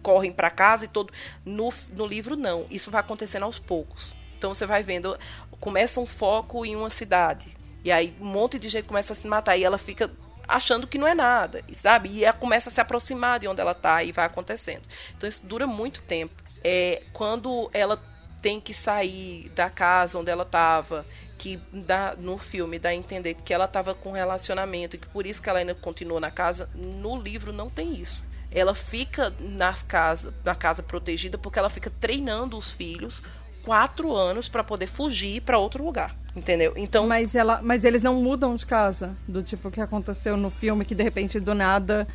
correm 0.01 0.31
para 0.31 0.49
casa 0.49 0.85
e 0.85 0.87
todo. 0.89 1.13
No, 1.45 1.73
no 1.93 2.05
livro, 2.05 2.35
não. 2.35 2.65
Isso 2.69 2.91
vai 2.91 2.99
acontecendo 2.99 3.43
aos 3.43 3.59
poucos. 3.59 4.19
Então 4.37 4.53
você 4.53 4.65
vai 4.65 4.81
vendo, 4.81 5.19
começa 5.59 5.99
um 5.99 6.05
foco 6.05 6.65
em 6.65 6.75
uma 6.75 6.89
cidade. 6.89 7.57
E 7.83 7.91
aí 7.91 8.15
um 8.19 8.25
monte 8.25 8.59
de 8.59 8.69
gente 8.69 8.85
começa 8.85 9.13
a 9.13 9.15
se 9.15 9.27
matar. 9.27 9.57
E 9.57 9.63
ela 9.63 9.77
fica 9.77 10.11
achando 10.47 10.87
que 10.87 10.97
não 10.97 11.07
é 11.07 11.13
nada, 11.13 11.63
sabe? 11.75 12.09
E 12.09 12.23
ela 12.23 12.33
começa 12.33 12.69
a 12.69 12.71
se 12.71 12.81
aproximar 12.81 13.39
de 13.39 13.47
onde 13.47 13.61
ela 13.61 13.73
tá 13.73 14.03
e 14.03 14.11
vai 14.11 14.25
acontecendo. 14.25 14.83
Então 15.15 15.29
isso 15.29 15.45
dura 15.45 15.67
muito 15.67 16.01
tempo. 16.01 16.43
É, 16.63 17.03
quando 17.13 17.69
ela 17.73 18.01
tem 18.41 18.59
que 18.59 18.73
sair 18.73 19.49
da 19.49 19.69
casa 19.69 20.17
onde 20.17 20.31
ela 20.31 20.43
estava, 20.43 21.05
que 21.37 21.57
dá, 21.71 22.15
no 22.17 22.37
filme 22.37 22.79
dá 22.79 22.89
a 22.89 22.95
entender 22.95 23.33
que 23.33 23.53
ela 23.53 23.65
estava 23.65 23.93
com 23.93 24.11
relacionamento 24.11 24.95
e 24.95 24.99
que 24.99 25.07
por 25.07 25.25
isso 25.25 25.41
que 25.41 25.49
ela 25.49 25.59
ainda 25.59 25.75
continua 25.75 26.19
na 26.19 26.31
casa, 26.31 26.69
no 26.73 27.19
livro 27.19 27.53
não 27.53 27.69
tem 27.69 27.93
isso. 27.93 28.23
Ela 28.51 28.73
fica 28.73 29.33
na 29.39 29.73
casa, 29.73 30.33
na 30.43 30.55
casa 30.55 30.81
protegida 30.81 31.37
porque 31.37 31.59
ela 31.59 31.69
fica 31.69 31.91
treinando 32.01 32.57
os 32.57 32.73
filhos 32.73 33.21
quatro 33.63 34.15
anos 34.15 34.49
para 34.49 34.63
poder 34.63 34.87
fugir 34.87 35.41
para 35.41 35.57
outro 35.57 35.83
lugar, 35.83 36.15
entendeu? 36.35 36.73
Então 36.75 37.07
Mas, 37.07 37.35
ela, 37.35 37.59
mas 37.61 37.83
eles 37.83 38.01
não 38.01 38.15
mudam 38.15 38.55
de 38.55 38.65
casa, 38.65 39.15
do 39.27 39.43
tipo 39.43 39.71
que 39.71 39.81
aconteceu 39.81 40.35
no 40.37 40.49
filme, 40.49 40.85
que 40.85 40.95
de 40.95 41.03
repente, 41.03 41.39
do 41.39 41.53
nada, 41.53 42.07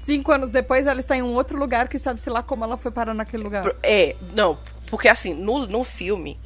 cinco 0.00 0.32
anos 0.32 0.48
depois, 0.48 0.86
ela 0.86 1.00
está 1.00 1.16
em 1.16 1.22
um 1.22 1.34
outro 1.34 1.58
lugar 1.58 1.88
que 1.88 1.98
sabe-se 1.98 2.30
lá 2.30 2.42
como 2.42 2.64
ela 2.64 2.76
foi 2.76 2.90
parar 2.90 3.14
naquele 3.14 3.42
lugar. 3.42 3.64
É, 3.82 4.16
não, 4.34 4.58
porque 4.86 5.08
assim, 5.08 5.34
no, 5.34 5.66
no 5.66 5.84
filme, 5.84 6.38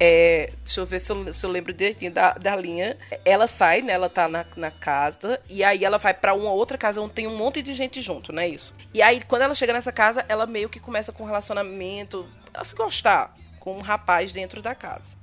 é, 0.00 0.52
deixa 0.64 0.80
eu 0.80 0.86
ver 0.86 1.00
se 1.00 1.10
eu, 1.10 1.34
se 1.34 1.44
eu 1.44 1.50
lembro 1.50 1.72
direitinho 1.72 2.12
da, 2.12 2.32
da 2.34 2.54
linha. 2.54 2.96
Ela 3.24 3.48
sai, 3.48 3.82
né? 3.82 3.92
Ela 3.92 4.08
tá 4.08 4.28
na, 4.28 4.46
na 4.56 4.70
casa, 4.70 5.40
e 5.48 5.64
aí 5.64 5.84
ela 5.84 5.98
vai 5.98 6.14
pra 6.14 6.34
uma 6.34 6.52
outra 6.52 6.78
casa 6.78 7.00
onde 7.00 7.14
tem 7.14 7.26
um 7.26 7.36
monte 7.36 7.60
de 7.62 7.74
gente 7.74 8.00
junto, 8.00 8.32
não 8.32 8.42
é 8.42 8.48
isso? 8.48 8.74
E 8.94 9.02
aí, 9.02 9.20
quando 9.22 9.42
ela 9.42 9.54
chega 9.54 9.72
nessa 9.72 9.90
casa, 9.90 10.24
ela 10.28 10.46
meio 10.46 10.68
que 10.68 10.78
começa 10.78 11.10
com 11.10 11.24
um 11.24 11.26
relacionamento 11.26 12.26
a 12.54 12.64
se 12.64 12.74
gostar 12.74 13.34
com 13.58 13.76
um 13.76 13.80
rapaz 13.80 14.32
dentro 14.32 14.62
da 14.62 14.74
casa. 14.74 15.16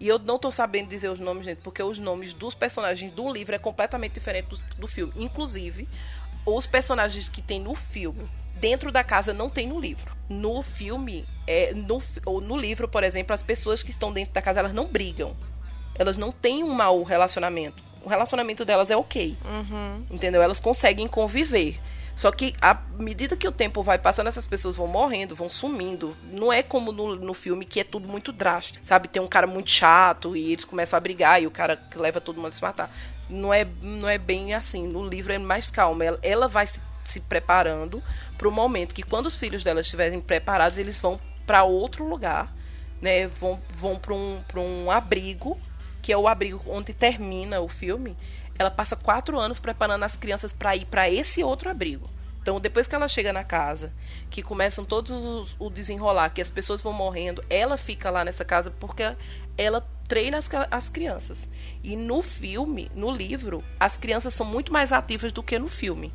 E 0.00 0.06
eu 0.06 0.18
não 0.18 0.38
tô 0.38 0.50
sabendo 0.52 0.88
dizer 0.88 1.08
os 1.08 1.18
nomes, 1.18 1.44
gente, 1.44 1.62
porque 1.62 1.82
os 1.82 1.98
nomes 1.98 2.32
dos 2.32 2.54
personagens 2.54 3.12
do 3.12 3.32
livro 3.32 3.54
é 3.54 3.58
completamente 3.58 4.12
diferente 4.12 4.46
do, 4.46 4.58
do 4.78 4.86
filme. 4.86 5.12
Inclusive, 5.16 5.88
os 6.46 6.66
personagens 6.66 7.28
que 7.28 7.42
tem 7.42 7.60
no 7.60 7.74
filme 7.74 8.28
dentro 8.54 8.92
da 8.92 9.02
casa 9.02 9.32
não 9.32 9.50
tem 9.50 9.66
no 9.66 9.80
livro. 9.80 10.16
No 10.28 10.62
filme, 10.62 11.24
é, 11.46 11.72
no, 11.74 12.02
ou 12.24 12.40
no 12.40 12.56
livro, 12.56 12.88
por 12.88 13.02
exemplo, 13.02 13.34
as 13.34 13.42
pessoas 13.42 13.82
que 13.82 13.90
estão 13.90 14.12
dentro 14.12 14.34
da 14.34 14.42
casa 14.42 14.60
elas 14.60 14.72
não 14.72 14.86
brigam. 14.86 15.36
Elas 15.94 16.16
não 16.16 16.30
têm 16.30 16.62
um 16.62 16.72
mau 16.72 17.02
relacionamento. 17.02 17.82
O 18.04 18.08
relacionamento 18.08 18.64
delas 18.64 18.90
é 18.90 18.96
ok. 18.96 19.36
Entendeu? 20.10 20.40
Elas 20.42 20.60
conseguem 20.60 21.08
conviver. 21.08 21.80
Só 22.18 22.32
que 22.32 22.52
à 22.60 22.76
medida 22.98 23.36
que 23.36 23.46
o 23.46 23.52
tempo 23.52 23.80
vai 23.80 23.96
passando, 23.96 24.26
essas 24.26 24.44
pessoas 24.44 24.74
vão 24.74 24.88
morrendo, 24.88 25.36
vão 25.36 25.48
sumindo. 25.48 26.16
Não 26.32 26.52
é 26.52 26.64
como 26.64 26.90
no, 26.90 27.14
no 27.14 27.32
filme 27.32 27.64
que 27.64 27.78
é 27.78 27.84
tudo 27.84 28.08
muito 28.08 28.32
drástico. 28.32 28.84
Sabe? 28.84 29.06
Tem 29.06 29.22
um 29.22 29.28
cara 29.28 29.46
muito 29.46 29.70
chato 29.70 30.36
e 30.36 30.52
eles 30.52 30.64
começam 30.64 30.96
a 30.96 31.00
brigar 31.00 31.40
e 31.40 31.46
o 31.46 31.50
cara 31.50 31.80
leva 31.94 32.20
todo 32.20 32.34
mundo 32.34 32.48
a 32.48 32.50
se 32.50 32.60
matar. 32.60 32.90
Não 33.30 33.54
é, 33.54 33.64
não 33.80 34.08
é 34.08 34.18
bem 34.18 34.52
assim. 34.52 34.88
No 34.88 35.08
livro 35.08 35.32
é 35.32 35.38
mais 35.38 35.70
calma. 35.70 36.04
Ela, 36.04 36.18
ela 36.20 36.48
vai 36.48 36.66
se, 36.66 36.80
se 37.04 37.20
preparando 37.20 38.02
para 38.36 38.48
o 38.48 38.50
momento 38.50 38.96
que 38.96 39.04
quando 39.04 39.26
os 39.26 39.36
filhos 39.36 39.62
dela 39.62 39.80
estiverem 39.80 40.20
preparados, 40.20 40.76
eles 40.76 40.98
vão 40.98 41.20
para 41.46 41.62
outro 41.62 42.04
lugar, 42.04 42.52
né? 43.00 43.28
Vão, 43.28 43.62
vão 43.76 43.94
para 43.94 44.12
um, 44.12 44.42
pra 44.48 44.60
um 44.60 44.90
abrigo, 44.90 45.56
que 46.02 46.12
é 46.12 46.18
o 46.18 46.26
abrigo 46.26 46.60
onde 46.66 46.92
termina 46.92 47.60
o 47.60 47.68
filme. 47.68 48.16
Ela 48.58 48.70
passa 48.70 48.96
quatro 48.96 49.38
anos 49.38 49.58
preparando 49.58 50.04
as 50.04 50.16
crianças 50.16 50.52
para 50.52 50.74
ir 50.74 50.86
para 50.86 51.08
esse 51.08 51.42
outro 51.44 51.70
abrigo. 51.70 52.08
Então, 52.48 52.58
depois 52.58 52.86
que 52.86 52.94
ela 52.94 53.08
chega 53.08 53.30
na 53.30 53.44
casa, 53.44 53.92
que 54.30 54.42
começam 54.42 54.82
todos 54.82 55.10
os, 55.10 55.56
o 55.58 55.68
desenrolar, 55.68 56.30
que 56.30 56.40
as 56.40 56.50
pessoas 56.50 56.80
vão 56.80 56.94
morrendo, 56.94 57.44
ela 57.50 57.76
fica 57.76 58.10
lá 58.10 58.24
nessa 58.24 58.42
casa 58.42 58.72
porque 58.80 59.02
ela 59.56 59.86
treina 60.08 60.38
as, 60.38 60.48
as 60.70 60.88
crianças. 60.88 61.46
E 61.84 61.94
no 61.94 62.22
filme, 62.22 62.90
no 62.94 63.10
livro, 63.10 63.62
as 63.78 63.96
crianças 63.96 64.32
são 64.32 64.46
muito 64.46 64.72
mais 64.72 64.92
ativas 64.92 65.30
do 65.30 65.42
que 65.42 65.58
no 65.58 65.68
filme. 65.68 66.10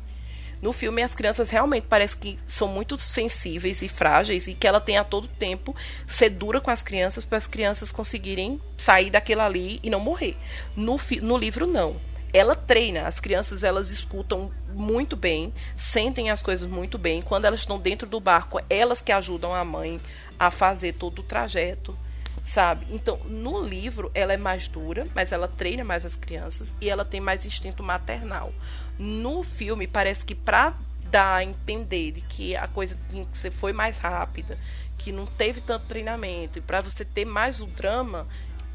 No 0.60 0.72
filme, 0.72 1.02
as 1.02 1.14
crianças 1.14 1.50
realmente 1.50 1.86
parece 1.88 2.16
que 2.16 2.38
são 2.48 2.66
muito 2.66 2.98
sensíveis 2.98 3.80
e 3.82 3.88
frágeis 3.88 4.48
e 4.48 4.54
que 4.54 4.66
ela 4.66 4.80
tem 4.80 4.96
a 4.96 5.04
todo 5.04 5.28
tempo 5.28 5.76
ser 6.08 6.30
dura 6.30 6.60
com 6.60 6.70
as 6.70 6.82
crianças 6.82 7.24
para 7.24 7.38
as 7.38 7.46
crianças 7.46 7.92
conseguirem 7.92 8.60
sair 8.76 9.10
daquilo 9.10 9.42
ali 9.42 9.78
e 9.82 9.90
não 9.90 10.00
morrer. 10.00 10.36
No, 10.74 10.98
no 11.22 11.36
livro, 11.36 11.66
não. 11.66 12.00
Ela 12.34 12.56
treina, 12.56 13.06
as 13.06 13.20
crianças 13.20 13.62
elas 13.62 13.90
escutam 13.90 14.50
muito 14.74 15.16
bem, 15.16 15.54
sentem 15.76 16.30
as 16.30 16.42
coisas 16.42 16.68
muito 16.68 16.98
bem. 16.98 17.22
Quando 17.22 17.44
elas 17.44 17.60
estão 17.60 17.78
dentro 17.78 18.08
do 18.08 18.18
barco, 18.18 18.60
elas 18.68 19.00
que 19.00 19.12
ajudam 19.12 19.54
a 19.54 19.64
mãe 19.64 20.00
a 20.38 20.50
fazer 20.50 20.94
todo 20.94 21.20
o 21.20 21.22
trajeto 21.22 21.96
sabe? 22.44 22.86
Então, 22.90 23.16
no 23.24 23.62
livro, 23.62 24.10
ela 24.14 24.32
é 24.32 24.36
mais 24.36 24.68
dura, 24.68 25.08
mas 25.14 25.32
ela 25.32 25.48
treina 25.48 25.82
mais 25.82 26.04
as 26.04 26.14
crianças 26.14 26.76
e 26.80 26.90
ela 26.90 27.04
tem 27.04 27.20
mais 27.20 27.46
instinto 27.46 27.82
maternal. 27.82 28.52
No 28.98 29.42
filme, 29.42 29.86
parece 29.86 30.24
que 30.24 30.34
pra 30.34 30.74
dar 31.10 31.36
a 31.36 31.44
entender 31.44 32.12
de 32.12 32.20
que 32.20 32.56
a 32.56 32.66
coisa 32.66 32.98
tinha 33.08 33.24
que 33.24 33.38
ser, 33.38 33.50
foi 33.50 33.72
mais 33.72 33.98
rápida, 33.98 34.58
que 34.98 35.12
não 35.12 35.26
teve 35.26 35.60
tanto 35.60 35.86
treinamento, 35.86 36.58
e 36.58 36.62
para 36.62 36.80
você 36.80 37.04
ter 37.04 37.24
mais 37.24 37.60
o 37.60 37.66
drama, 37.66 38.26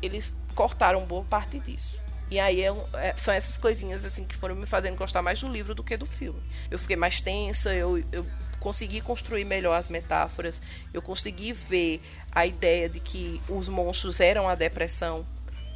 eles 0.02 0.34
cortaram 0.56 1.06
boa 1.06 1.24
parte 1.24 1.60
disso. 1.60 2.00
E 2.32 2.40
aí 2.40 2.62
é 2.62 2.74
é- 2.94 3.16
são 3.18 3.34
essas 3.34 3.58
coisinhas 3.58 4.06
assim 4.06 4.26
que 4.26 4.36
foram 4.36 4.56
me 4.56 4.66
fazendo 4.66 4.96
gostar 4.96 5.22
mais 5.22 5.40
do 5.42 5.48
livro 5.48 5.74
do 5.74 5.84
que 5.84 5.98
do 5.98 6.06
filme. 6.06 6.42
Eu 6.70 6.78
fiquei 6.78 6.96
mais 6.96 7.20
tensa, 7.20 7.74
eu, 7.74 8.04
eu 8.12 8.26
consegui 8.60 9.02
construir 9.02 9.46
melhor 9.46 9.74
as 9.80 9.88
metáforas, 9.90 10.62
eu 10.94 11.02
consegui 11.02 11.54
ver 11.54 12.02
a 12.32 12.46
ideia 12.46 12.88
de 12.90 13.00
que 13.00 13.42
os 13.50 13.68
monstros 13.68 14.20
eram 14.20 14.48
a 14.48 14.56
depressão 14.56 15.26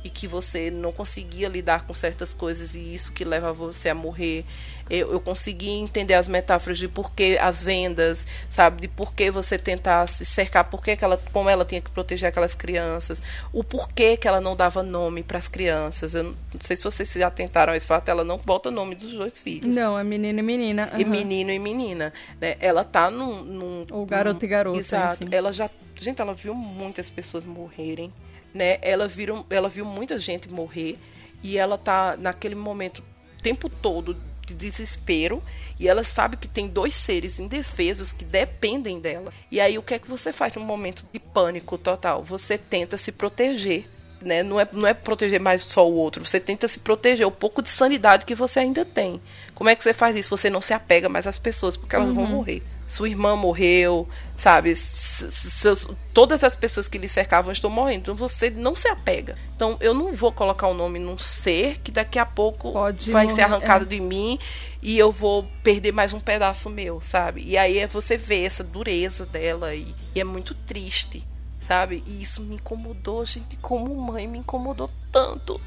e 0.04 0.10
que 0.10 0.28
você 0.28 0.70
não 0.70 0.92
conseguia 0.92 1.48
lidar 1.48 1.86
com 1.88 1.94
certas 1.94 2.34
coisas 2.34 2.76
e 2.76 2.94
isso 2.94 3.12
que 3.14 3.24
leva 3.24 3.54
você 3.54 3.90
a 3.90 3.96
morrer. 3.96 4.44
Eu, 4.90 5.14
eu 5.14 5.20
consegui 5.22 5.70
entender 5.70 6.14
as 6.14 6.28
metáforas 6.28 6.78
de 6.78 6.90
por 6.90 7.12
que 7.14 7.38
as 7.38 7.62
vendas, 7.64 8.28
sabe? 8.52 8.82
De 8.82 8.88
por 8.90 9.14
que 9.14 9.32
você 9.32 9.58
tentar 9.58 10.06
se 10.10 10.26
cercar, 10.26 10.66
por 10.66 10.84
que 10.84 10.98
que 10.98 11.06
ela, 11.06 11.18
como 11.32 11.50
ela 11.50 11.64
tinha 11.64 11.80
que 11.80 11.90
proteger 11.90 12.28
aquelas 12.28 12.54
crianças, 12.54 13.24
o 13.54 13.64
porquê 13.64 14.18
que 14.18 14.28
ela 14.28 14.42
não 14.42 14.58
dava 14.58 14.84
nome 14.84 15.24
para 15.24 15.38
as 15.38 15.48
crianças. 15.48 16.14
Eu 16.14 16.24
não 16.26 16.36
sei 16.60 16.76
se 16.76 16.84
vocês 16.84 17.08
se 17.08 17.24
atentaram 17.24 17.72
a 17.72 17.78
esse 17.78 17.88
fato, 17.88 18.10
ela 18.10 18.26
não 18.26 18.38
bota 18.38 18.68
o 18.68 18.72
nome 18.74 18.94
dos 18.96 19.14
dois 19.14 19.40
filhos. 19.40 19.74
Não, 19.74 19.98
é 19.98 20.04
menino 20.04 20.40
e 20.40 20.44
menina. 20.44 20.90
E 20.98 21.04
aham. 21.04 21.10
menino 21.12 21.52
e 21.52 21.60
menina. 21.60 22.12
Né? 22.42 22.58
Ela 22.60 22.84
tá 22.84 23.10
num. 23.10 23.42
num 23.42 23.86
Ou 23.90 24.06
garoto 24.06 24.42
num- 24.42 24.46
e 24.46 24.48
garota, 24.50 24.80
Exato. 24.80 25.24
enfim. 25.24 25.34
Ela 25.34 25.54
já. 25.54 25.70
Gente, 25.96 26.20
ela 26.22 26.34
viu 26.34 26.54
muitas 26.54 27.10
pessoas 27.10 27.46
morrerem. 27.46 28.12
Né? 28.54 28.78
Ela, 28.82 29.08
viram, 29.08 29.46
ela 29.50 29.70
viu 29.70 29.86
muita 29.86 30.18
gente 30.18 30.50
morrer. 30.50 30.98
E 31.42 31.58
ela 31.58 31.78
tá 31.78 32.16
naquele 32.18 32.56
momento, 32.56 33.00
o 33.00 33.42
tempo 33.42 33.68
todo, 33.70 34.16
de 34.46 34.54
desespero. 34.54 35.42
E 35.80 35.88
ela 35.88 36.04
sabe 36.04 36.38
que 36.38 36.48
tem 36.48 36.68
dois 36.68 36.96
seres 36.96 37.40
indefesos 37.40 38.12
que 38.12 38.24
dependem 38.24 39.00
dela. 39.00 39.32
E 39.52 39.60
aí, 39.60 39.78
o 39.78 39.82
que 39.82 39.94
é 39.94 40.00
que 40.00 40.10
você 40.10 40.32
faz 40.32 40.54
num 40.56 40.64
momento 40.64 41.06
de 41.12 41.20
pânico 41.20 41.78
total? 41.78 42.22
Você 42.22 42.58
tenta 42.58 42.98
se 42.98 43.12
proteger. 43.12 43.90
Né? 44.22 44.42
Não, 44.42 44.60
é, 44.60 44.68
não 44.72 44.88
é 44.88 44.94
proteger 44.94 45.40
mais 45.40 45.64
só 45.64 45.86
o 45.86 45.96
outro, 45.96 46.26
você 46.26 46.40
tenta 46.40 46.66
se 46.66 46.80
proteger, 46.80 47.28
o 47.28 47.32
pouco 47.32 47.62
de 47.62 47.68
sanidade 47.68 48.26
que 48.26 48.34
você 48.34 48.62
ainda 48.62 48.86
tem. 48.86 49.22
Como 49.54 49.70
é 49.70 49.76
que 49.76 49.84
você 49.84 49.94
faz 49.94 50.16
isso? 50.16 50.30
Você 50.30 50.50
não 50.50 50.62
se 50.62 50.74
apega 50.74 51.10
mais 51.10 51.28
às 51.28 51.38
pessoas, 51.38 51.76
porque 51.76 51.94
elas 51.94 52.10
vão 52.10 52.26
morrer, 52.26 52.64
sua 52.94 53.10
irmã 53.10 53.36
morreu, 53.36 54.08
sabe? 54.38 54.76
Seus, 54.76 55.88
todas 56.14 56.44
as 56.44 56.56
pessoas 56.56 56.88
que 56.88 56.98
lhe 56.98 57.10
cercavam 57.10 57.52
estão 57.52 57.70
morrendo. 57.70 58.02
Então 58.02 58.16
você 58.16 58.50
não 58.50 58.76
se 58.76 58.88
apega. 58.88 59.36
Então 59.56 59.78
eu 59.80 59.94
não 59.94 60.14
vou 60.14 60.32
colocar 60.32 60.68
o 60.68 60.72
um 60.72 60.76
nome 60.76 61.00
num 61.00 61.18
ser 61.18 61.80
que 61.80 61.92
daqui 61.92 62.20
a 62.20 62.26
pouco 62.26 62.72
Pode 62.72 63.12
vai 63.12 63.24
morrer, 63.24 63.36
ser 63.36 63.42
arrancado 63.42 63.86
é. 63.86 63.88
de 63.88 64.00
mim 64.00 64.38
e 64.82 64.98
eu 64.98 65.12
vou 65.12 65.48
perder 65.64 65.92
mais 65.92 66.14
um 66.14 66.20
pedaço 66.20 66.70
meu, 66.70 67.02
sabe? 67.02 67.44
E 67.46 67.58
aí 67.58 67.80
é 67.80 67.88
você 67.88 68.16
vê 68.16 68.44
essa 68.44 68.64
dureza 68.64 69.26
dela 69.26 69.74
e, 69.74 69.96
e 70.14 70.20
é 70.20 70.24
muito 70.24 70.54
triste, 70.54 71.26
sabe? 71.62 72.04
E 72.06 72.22
isso 72.22 72.42
me 72.42 72.56
incomodou, 72.56 73.26
gente, 73.26 73.56
como 73.58 73.96
mãe, 73.96 74.28
me 74.28 74.38
incomodou 74.38 74.90
tanto 75.12 75.60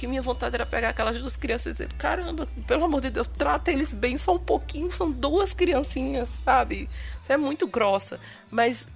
que 0.00 0.06
minha 0.06 0.22
vontade 0.22 0.54
era 0.54 0.64
pegar 0.64 0.88
aquelas 0.88 1.18
duas 1.18 1.36
crianças 1.36 1.66
e 1.66 1.72
dizer, 1.72 1.92
caramba, 1.98 2.48
pelo 2.66 2.84
amor 2.84 3.02
de 3.02 3.10
Deus, 3.10 3.28
trata 3.36 3.70
eles 3.70 3.92
bem 3.92 4.16
só 4.16 4.34
um 4.34 4.38
pouquinho, 4.38 4.90
são 4.90 5.10
duas 5.10 5.52
criancinhas, 5.52 6.30
sabe? 6.42 6.88
Você 7.22 7.34
é 7.34 7.36
muito 7.36 7.66
grossa. 7.66 8.18
Mas 8.50 8.86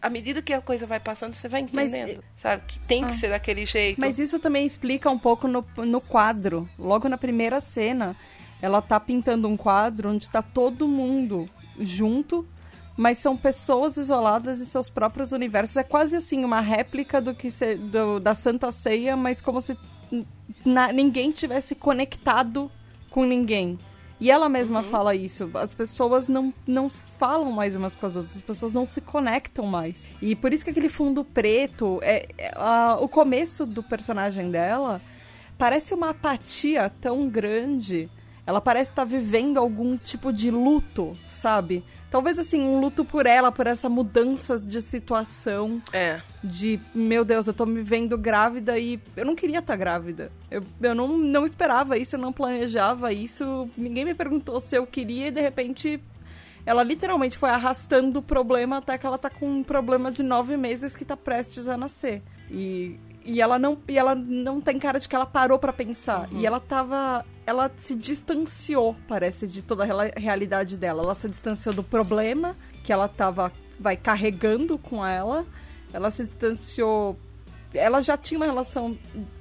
à 0.00 0.10
medida 0.10 0.42
que 0.42 0.52
a 0.52 0.60
coisa 0.60 0.84
vai 0.84 0.98
passando, 0.98 1.34
você 1.34 1.48
vai 1.48 1.60
entendendo, 1.60 2.16
mas, 2.16 2.42
sabe? 2.42 2.62
Que 2.66 2.76
tem 2.80 3.04
que 3.04 3.12
ah, 3.12 3.16
ser 3.16 3.28
daquele 3.28 3.64
jeito. 3.64 4.00
Mas 4.00 4.18
isso 4.18 4.36
também 4.40 4.66
explica 4.66 5.08
um 5.08 5.18
pouco 5.18 5.46
no, 5.46 5.64
no 5.76 6.00
quadro. 6.00 6.68
Logo 6.76 7.08
na 7.08 7.16
primeira 7.16 7.60
cena, 7.60 8.16
ela 8.60 8.82
tá 8.82 8.98
pintando 8.98 9.46
um 9.46 9.56
quadro 9.56 10.10
onde 10.10 10.28
tá 10.28 10.42
todo 10.42 10.88
mundo 10.88 11.48
junto, 11.78 12.44
mas 12.96 13.18
são 13.18 13.36
pessoas 13.36 13.96
isoladas 13.96 14.60
em 14.60 14.64
seus 14.64 14.90
próprios 14.90 15.30
universos. 15.30 15.76
É 15.76 15.84
quase 15.84 16.16
assim 16.16 16.44
uma 16.44 16.60
réplica 16.60 17.20
do 17.20 17.32
que 17.32 17.48
se, 17.48 17.76
do, 17.76 18.18
da 18.18 18.34
Santa 18.34 18.72
Ceia, 18.72 19.16
mas 19.16 19.40
como 19.40 19.60
se 19.60 19.78
na, 20.64 20.92
ninguém 20.92 21.30
tivesse 21.30 21.74
conectado 21.74 22.70
com 23.10 23.24
ninguém. 23.24 23.78
E 24.22 24.30
ela 24.30 24.48
mesma 24.48 24.82
uhum. 24.82 24.84
fala 24.84 25.14
isso. 25.16 25.50
As 25.54 25.74
pessoas 25.74 26.28
não, 26.28 26.54
não 26.64 26.88
falam 26.88 27.50
mais 27.50 27.74
umas 27.74 27.96
com 27.96 28.06
as 28.06 28.14
outras, 28.14 28.36
as 28.36 28.40
pessoas 28.40 28.72
não 28.72 28.86
se 28.86 29.00
conectam 29.00 29.66
mais. 29.66 30.06
E 30.20 30.36
por 30.36 30.52
isso 30.52 30.62
que 30.62 30.70
aquele 30.70 30.88
fundo 30.88 31.24
preto, 31.24 31.98
é, 32.02 32.28
é 32.38 32.52
a, 32.54 32.98
o 33.00 33.08
começo 33.08 33.66
do 33.66 33.82
personagem 33.82 34.48
dela 34.48 35.02
parece 35.58 35.92
uma 35.92 36.10
apatia 36.10 36.88
tão 37.00 37.28
grande. 37.28 38.08
Ela 38.44 38.60
parece 38.60 38.90
estar 38.90 39.04
vivendo 39.04 39.58
algum 39.58 39.96
tipo 39.96 40.32
de 40.32 40.50
luto, 40.50 41.16
sabe? 41.28 41.84
Talvez 42.10 42.38
assim, 42.38 42.60
um 42.60 42.80
luto 42.80 43.04
por 43.04 43.24
ela, 43.24 43.52
por 43.52 43.66
essa 43.66 43.88
mudança 43.88 44.58
de 44.58 44.82
situação. 44.82 45.80
É. 45.92 46.20
De, 46.42 46.80
meu 46.92 47.24
Deus, 47.24 47.46
eu 47.46 47.54
tô 47.54 47.64
me 47.64 47.82
vendo 47.82 48.18
grávida 48.18 48.78
e 48.78 49.00
eu 49.16 49.24
não 49.24 49.36
queria 49.36 49.60
estar 49.60 49.74
tá 49.74 49.76
grávida. 49.76 50.32
Eu, 50.50 50.62
eu 50.80 50.94
não, 50.94 51.16
não 51.16 51.46
esperava 51.46 51.96
isso, 51.96 52.16
eu 52.16 52.20
não 52.20 52.32
planejava 52.32 53.12
isso. 53.12 53.70
Ninguém 53.76 54.04
me 54.04 54.14
perguntou 54.14 54.58
se 54.60 54.76
eu 54.76 54.86
queria 54.86 55.28
e 55.28 55.30
de 55.30 55.40
repente 55.40 56.02
ela 56.66 56.82
literalmente 56.82 57.38
foi 57.38 57.50
arrastando 57.50 58.18
o 58.18 58.22
problema 58.22 58.78
até 58.78 58.98
que 58.98 59.06
ela 59.06 59.18
tá 59.18 59.30
com 59.30 59.48
um 59.48 59.62
problema 59.62 60.10
de 60.10 60.22
nove 60.22 60.56
meses 60.56 60.94
que 60.94 61.04
tá 61.04 61.16
prestes 61.16 61.68
a 61.68 61.76
nascer. 61.76 62.22
E 62.50 62.98
e 63.24 63.40
ela 63.40 63.58
não, 63.58 63.78
e 63.88 63.98
ela 63.98 64.14
não 64.14 64.60
tem 64.60 64.78
cara 64.78 64.98
de 64.98 65.08
que 65.08 65.14
ela 65.14 65.26
parou 65.26 65.58
para 65.58 65.72
pensar. 65.72 66.28
Uhum. 66.30 66.40
E 66.40 66.46
ela 66.46 66.60
tava. 66.60 67.24
Ela 67.44 67.70
se 67.76 67.94
distanciou, 67.94 68.96
parece, 69.08 69.46
de 69.48 69.62
toda 69.62 69.84
a 69.84 70.18
realidade 70.18 70.76
dela. 70.76 71.02
Ela 71.02 71.14
se 71.14 71.28
distanciou 71.28 71.74
do 71.74 71.82
problema 71.82 72.56
que 72.84 72.92
ela 72.92 73.08
tava 73.08 73.52
vai 73.78 73.96
carregando 73.96 74.78
com 74.78 75.04
ela. 75.04 75.44
Ela 75.92 76.10
se 76.10 76.24
distanciou. 76.24 77.18
Ela 77.74 78.00
já 78.00 78.16
tinha 78.16 78.38
uma 78.38 78.46
relação 78.46 78.96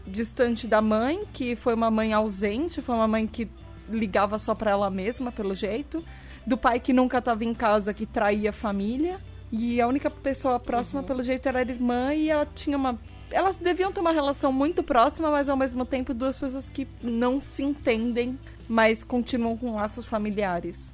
distante 0.08 0.68
da 0.68 0.82
mãe, 0.82 1.24
que 1.34 1.56
foi 1.56 1.74
uma 1.74 1.92
mãe 1.92 2.14
ausente, 2.14 2.82
foi 2.82 2.96
uma 2.96 3.08
mãe 3.08 3.28
que 3.28 3.50
ligava 3.90 4.40
só 4.40 4.56
para 4.56 4.72
ela 4.72 4.90
mesma, 4.90 5.32
pelo 5.32 5.54
jeito. 5.54 6.04
Do 6.46 6.58
pai 6.58 6.80
que 6.80 6.92
nunca 6.92 7.20
estava 7.20 7.44
em 7.44 7.54
casa, 7.54 7.94
que 7.94 8.06
traía 8.06 8.50
a 8.50 8.54
família. 8.54 9.20
E 9.52 9.82
a 9.82 9.88
única 9.88 10.10
pessoa 10.10 10.60
próxima, 10.60 11.02
uhum. 11.02 11.08
pelo 11.08 11.24
jeito, 11.24 11.48
era 11.48 11.60
a 11.60 11.62
irmã, 11.62 12.14
e 12.14 12.30
ela 12.30 12.46
tinha 12.46 12.78
uma 12.78 12.98
elas 13.32 13.58
deviam 13.58 13.92
ter 13.92 14.00
uma 14.00 14.12
relação 14.12 14.52
muito 14.52 14.84
próxima, 14.84 15.32
mas 15.32 15.50
ao 15.50 15.58
mesmo 15.58 15.86
tempo 15.86 16.14
duas 16.14 16.38
pessoas 16.38 16.70
que 16.70 16.88
não 17.02 17.42
se 17.42 17.64
entendem, 17.64 18.38
mas 18.68 19.04
continuam 19.04 19.58
com 19.58 19.76
laços 19.76 20.06
familiares. 20.06 20.94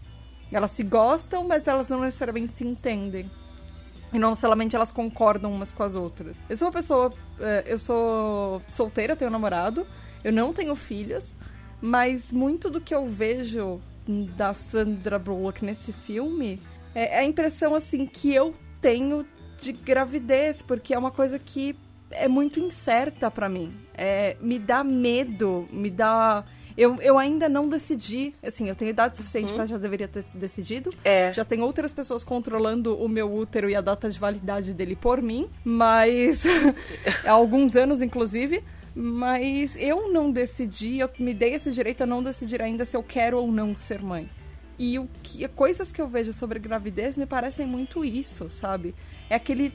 Elas 0.52 0.72
se 0.72 0.84
gostam, 0.84 1.46
mas 1.46 1.68
elas 1.68 1.88
não 1.88 2.00
necessariamente 2.00 2.54
se 2.54 2.66
entendem. 2.66 3.30
E 4.14 4.20
não 4.20 4.30
necessariamente 4.30 4.76
elas 4.76 4.92
concordam 4.92 5.52
umas 5.52 5.74
com 5.74 5.84
as 5.84 5.96
outras. 5.96 6.36
Eu 6.48 6.56
sou 6.56 6.68
uma 6.68 6.74
pessoa. 6.74 7.14
Eh, 7.40 7.64
eu 7.68 7.78
sou 7.78 8.62
solteira, 8.68 9.16
tenho 9.16 9.30
um 9.30 9.34
namorado, 9.34 9.86
eu 10.24 10.32
não 10.32 10.54
tenho 10.54 10.76
filhos, 10.76 11.36
mas 11.82 12.32
muito 12.32 12.70
do 12.70 12.80
que 12.80 12.96
eu 12.96 13.06
vejo 13.06 13.82
da 14.38 14.54
Sandra 14.54 15.20
Bullock 15.20 15.66
nesse 15.66 15.92
filme 15.92 16.62
é 16.96 17.20
a 17.20 17.26
impressão 17.26 17.76
assim 17.76 18.06
que 18.06 18.34
eu 18.34 18.56
tenho 18.80 19.28
de 19.62 19.74
gravidez, 19.74 20.62
porque 20.62 20.94
é 20.94 20.98
uma 20.98 21.12
coisa 21.12 21.38
que 21.38 21.76
é 22.12 22.28
muito 22.28 22.60
incerta 22.60 23.30
para 23.30 23.50
mim. 23.50 23.74
É, 23.94 24.38
me 24.42 24.60
dá 24.60 24.84
medo, 24.84 25.68
me 25.72 25.90
dá. 25.90 26.46
Eu, 26.78 26.96
eu 27.02 27.18
ainda 27.18 27.50
não 27.50 27.68
decidi, 27.68 28.36
assim, 28.44 28.70
eu 28.70 28.76
tenho 28.76 28.90
idade 28.90 29.18
suficiente 29.18 29.50
uhum. 29.50 29.56
para 29.56 29.66
já 29.66 29.78
deveria 29.78 30.08
ter 30.08 30.24
decidido. 30.36 30.94
É. 31.04 31.34
Já 31.34 31.44
tem 31.44 31.62
outras 31.62 31.92
pessoas 31.92 32.24
controlando 32.24 32.96
o 32.96 33.10
meu 33.10 33.34
útero 33.34 33.68
e 33.70 33.76
a 33.76 33.82
data 33.82 34.10
de 34.10 34.20
validade 34.20 34.76
dele 34.76 34.96
por 34.96 35.20
mim, 35.22 35.50
mas 35.64 36.44
há 37.26 37.32
alguns 37.32 37.76
anos 37.76 38.02
inclusive. 38.02 38.64
Mas 39.00 39.76
eu 39.76 40.12
não 40.12 40.32
decidi, 40.32 40.98
eu 40.98 41.10
me 41.20 41.32
dei 41.32 41.54
esse 41.54 41.70
direito 41.70 42.02
a 42.02 42.06
não 42.08 42.24
decidir 42.24 42.64
ainda 42.64 42.84
se 42.84 42.98
eu 42.98 43.04
quero 43.04 43.38
ou 43.38 43.52
não 43.52 43.76
ser 43.78 44.02
mãe. 44.02 44.28
E 44.80 44.98
o 45.00 45.08
que, 45.22 45.48
coisas 45.50 45.92
que 45.92 46.02
eu 46.02 46.08
vejo 46.08 46.34
sobre 46.34 46.60
gravidez 46.60 47.18
me 47.18 47.26
parecem 47.26 47.66
muito 47.66 48.06
isso, 48.06 48.50
sabe? 48.50 48.94
É 49.30 49.36
aquele 49.36 49.74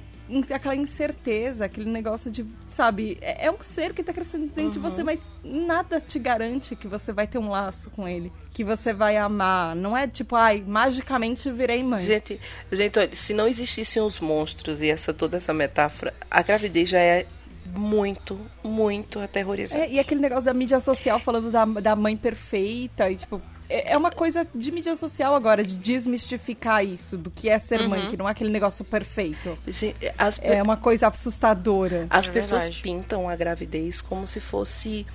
aquela 0.50 0.74
incerteza, 0.74 1.64
aquele 1.64 1.90
negócio 1.90 2.30
de, 2.30 2.44
sabe, 2.66 3.18
é, 3.20 3.46
é 3.46 3.50
um 3.50 3.60
ser 3.60 3.92
que 3.92 4.02
tá 4.02 4.12
crescendo 4.12 4.46
dentro 4.46 4.64
uhum. 4.64 4.70
de 4.70 4.78
você, 4.78 5.02
mas 5.02 5.20
nada 5.44 6.00
te 6.00 6.18
garante 6.18 6.76
que 6.76 6.88
você 6.88 7.12
vai 7.12 7.26
ter 7.26 7.38
um 7.38 7.50
laço 7.50 7.90
com 7.90 8.08
ele, 8.08 8.32
que 8.52 8.64
você 8.64 8.92
vai 8.92 9.16
amar. 9.16 9.74
Não 9.76 9.96
é 9.96 10.06
tipo, 10.06 10.34
ai, 10.36 10.62
magicamente 10.66 11.50
virei 11.50 11.82
mãe. 11.82 12.04
Gente, 12.04 12.40
gente, 12.70 12.98
olha, 12.98 13.14
se 13.14 13.34
não 13.34 13.46
existissem 13.46 14.02
os 14.02 14.20
monstros 14.20 14.80
e 14.80 14.90
essa 14.90 15.12
toda 15.12 15.36
essa 15.36 15.52
metáfora, 15.52 16.14
a 16.30 16.42
gravidez 16.42 16.88
já 16.88 16.98
é 16.98 17.26
muito, 17.66 18.38
muito 18.62 19.18
aterrorizante. 19.20 19.82
É, 19.82 19.90
e 19.90 19.98
aquele 19.98 20.20
negócio 20.20 20.44
da 20.44 20.54
mídia 20.54 20.80
social 20.80 21.18
falando 21.18 21.50
da, 21.50 21.64
da 21.64 21.96
mãe 21.96 22.16
perfeita 22.16 23.10
e 23.10 23.16
tipo, 23.16 23.40
é, 23.72 23.92
é 23.92 23.96
uma 23.96 24.10
coisa 24.10 24.46
de 24.54 24.70
mídia 24.70 24.94
social 24.96 25.34
agora, 25.34 25.64
de 25.64 25.74
desmistificar 25.74 26.84
isso, 26.84 27.16
do 27.16 27.30
que 27.30 27.48
é 27.48 27.58
ser 27.58 27.80
uhum. 27.80 27.88
mãe, 27.88 28.08
que 28.08 28.16
não 28.16 28.28
é 28.28 28.32
aquele 28.32 28.50
negócio 28.50 28.84
perfeito. 28.84 29.58
As... 30.18 30.38
É 30.42 30.62
uma 30.62 30.76
coisa 30.76 31.08
assustadora. 31.08 32.06
As 32.10 32.28
é 32.28 32.30
pessoas 32.30 32.64
verdade. 32.64 32.82
pintam 32.82 33.28
a 33.28 33.34
gravidez 33.34 34.02
como 34.02 34.26
se 34.26 34.40
fosse. 34.40 35.06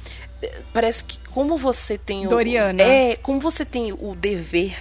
Eh, 0.41 0.61
parece 0.73 1.03
que 1.03 1.19
como 1.29 1.55
você 1.57 1.97
tem 1.97 2.25
o. 2.25 2.29
Doriana. 2.29 2.81
É, 2.81 3.15
como 3.15 3.39
você 3.39 3.63
tem 3.63 3.93
o 3.93 4.15
dever 4.15 4.75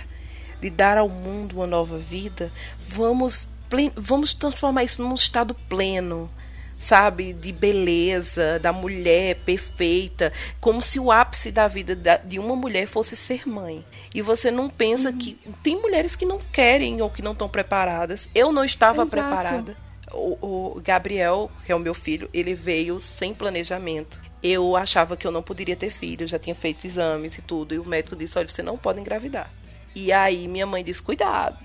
de 0.60 0.70
dar 0.70 0.96
ao 0.96 1.08
mundo 1.08 1.56
uma 1.56 1.66
nova 1.66 1.98
vida, 1.98 2.50
vamos, 2.88 3.46
vamos 3.94 4.32
transformar 4.32 4.84
isso 4.84 5.02
num 5.02 5.14
estado 5.14 5.54
pleno 5.68 6.30
sabe, 6.78 7.32
de 7.32 7.52
beleza, 7.52 8.58
da 8.58 8.72
mulher 8.72 9.36
perfeita, 9.44 10.32
como 10.60 10.82
se 10.82 11.00
o 11.00 11.10
ápice 11.10 11.50
da 11.50 11.66
vida 11.68 11.96
de 12.24 12.38
uma 12.38 12.54
mulher 12.54 12.86
fosse 12.86 13.16
ser 13.16 13.48
mãe. 13.48 13.84
E 14.14 14.22
você 14.22 14.50
não 14.50 14.68
pensa 14.68 15.10
uhum. 15.10 15.18
que 15.18 15.38
tem 15.62 15.80
mulheres 15.80 16.16
que 16.16 16.26
não 16.26 16.40
querem 16.52 17.00
ou 17.02 17.10
que 17.10 17.22
não 17.22 17.32
estão 17.32 17.48
preparadas. 17.48 18.28
Eu 18.34 18.52
não 18.52 18.64
estava 18.64 19.02
Exato. 19.02 19.10
preparada. 19.10 19.76
O, 20.12 20.76
o 20.76 20.80
Gabriel, 20.82 21.50
que 21.64 21.72
é 21.72 21.74
o 21.74 21.80
meu 21.80 21.94
filho, 21.94 22.28
ele 22.32 22.54
veio 22.54 23.00
sem 23.00 23.34
planejamento. 23.34 24.20
Eu 24.42 24.76
achava 24.76 25.16
que 25.16 25.26
eu 25.26 25.32
não 25.32 25.42
poderia 25.42 25.74
ter 25.74 25.90
filho, 25.90 26.28
já 26.28 26.38
tinha 26.38 26.54
feito 26.54 26.86
exames 26.86 27.36
e 27.36 27.42
tudo, 27.42 27.74
e 27.74 27.78
o 27.78 27.84
médico 27.84 28.14
disse: 28.14 28.38
olha, 28.38 28.48
você 28.48 28.62
não 28.62 28.78
pode 28.78 29.00
engravidar. 29.00 29.50
E 29.94 30.12
aí 30.12 30.46
minha 30.46 30.66
mãe 30.66 30.84
disse: 30.84 31.02
cuidado, 31.02 31.58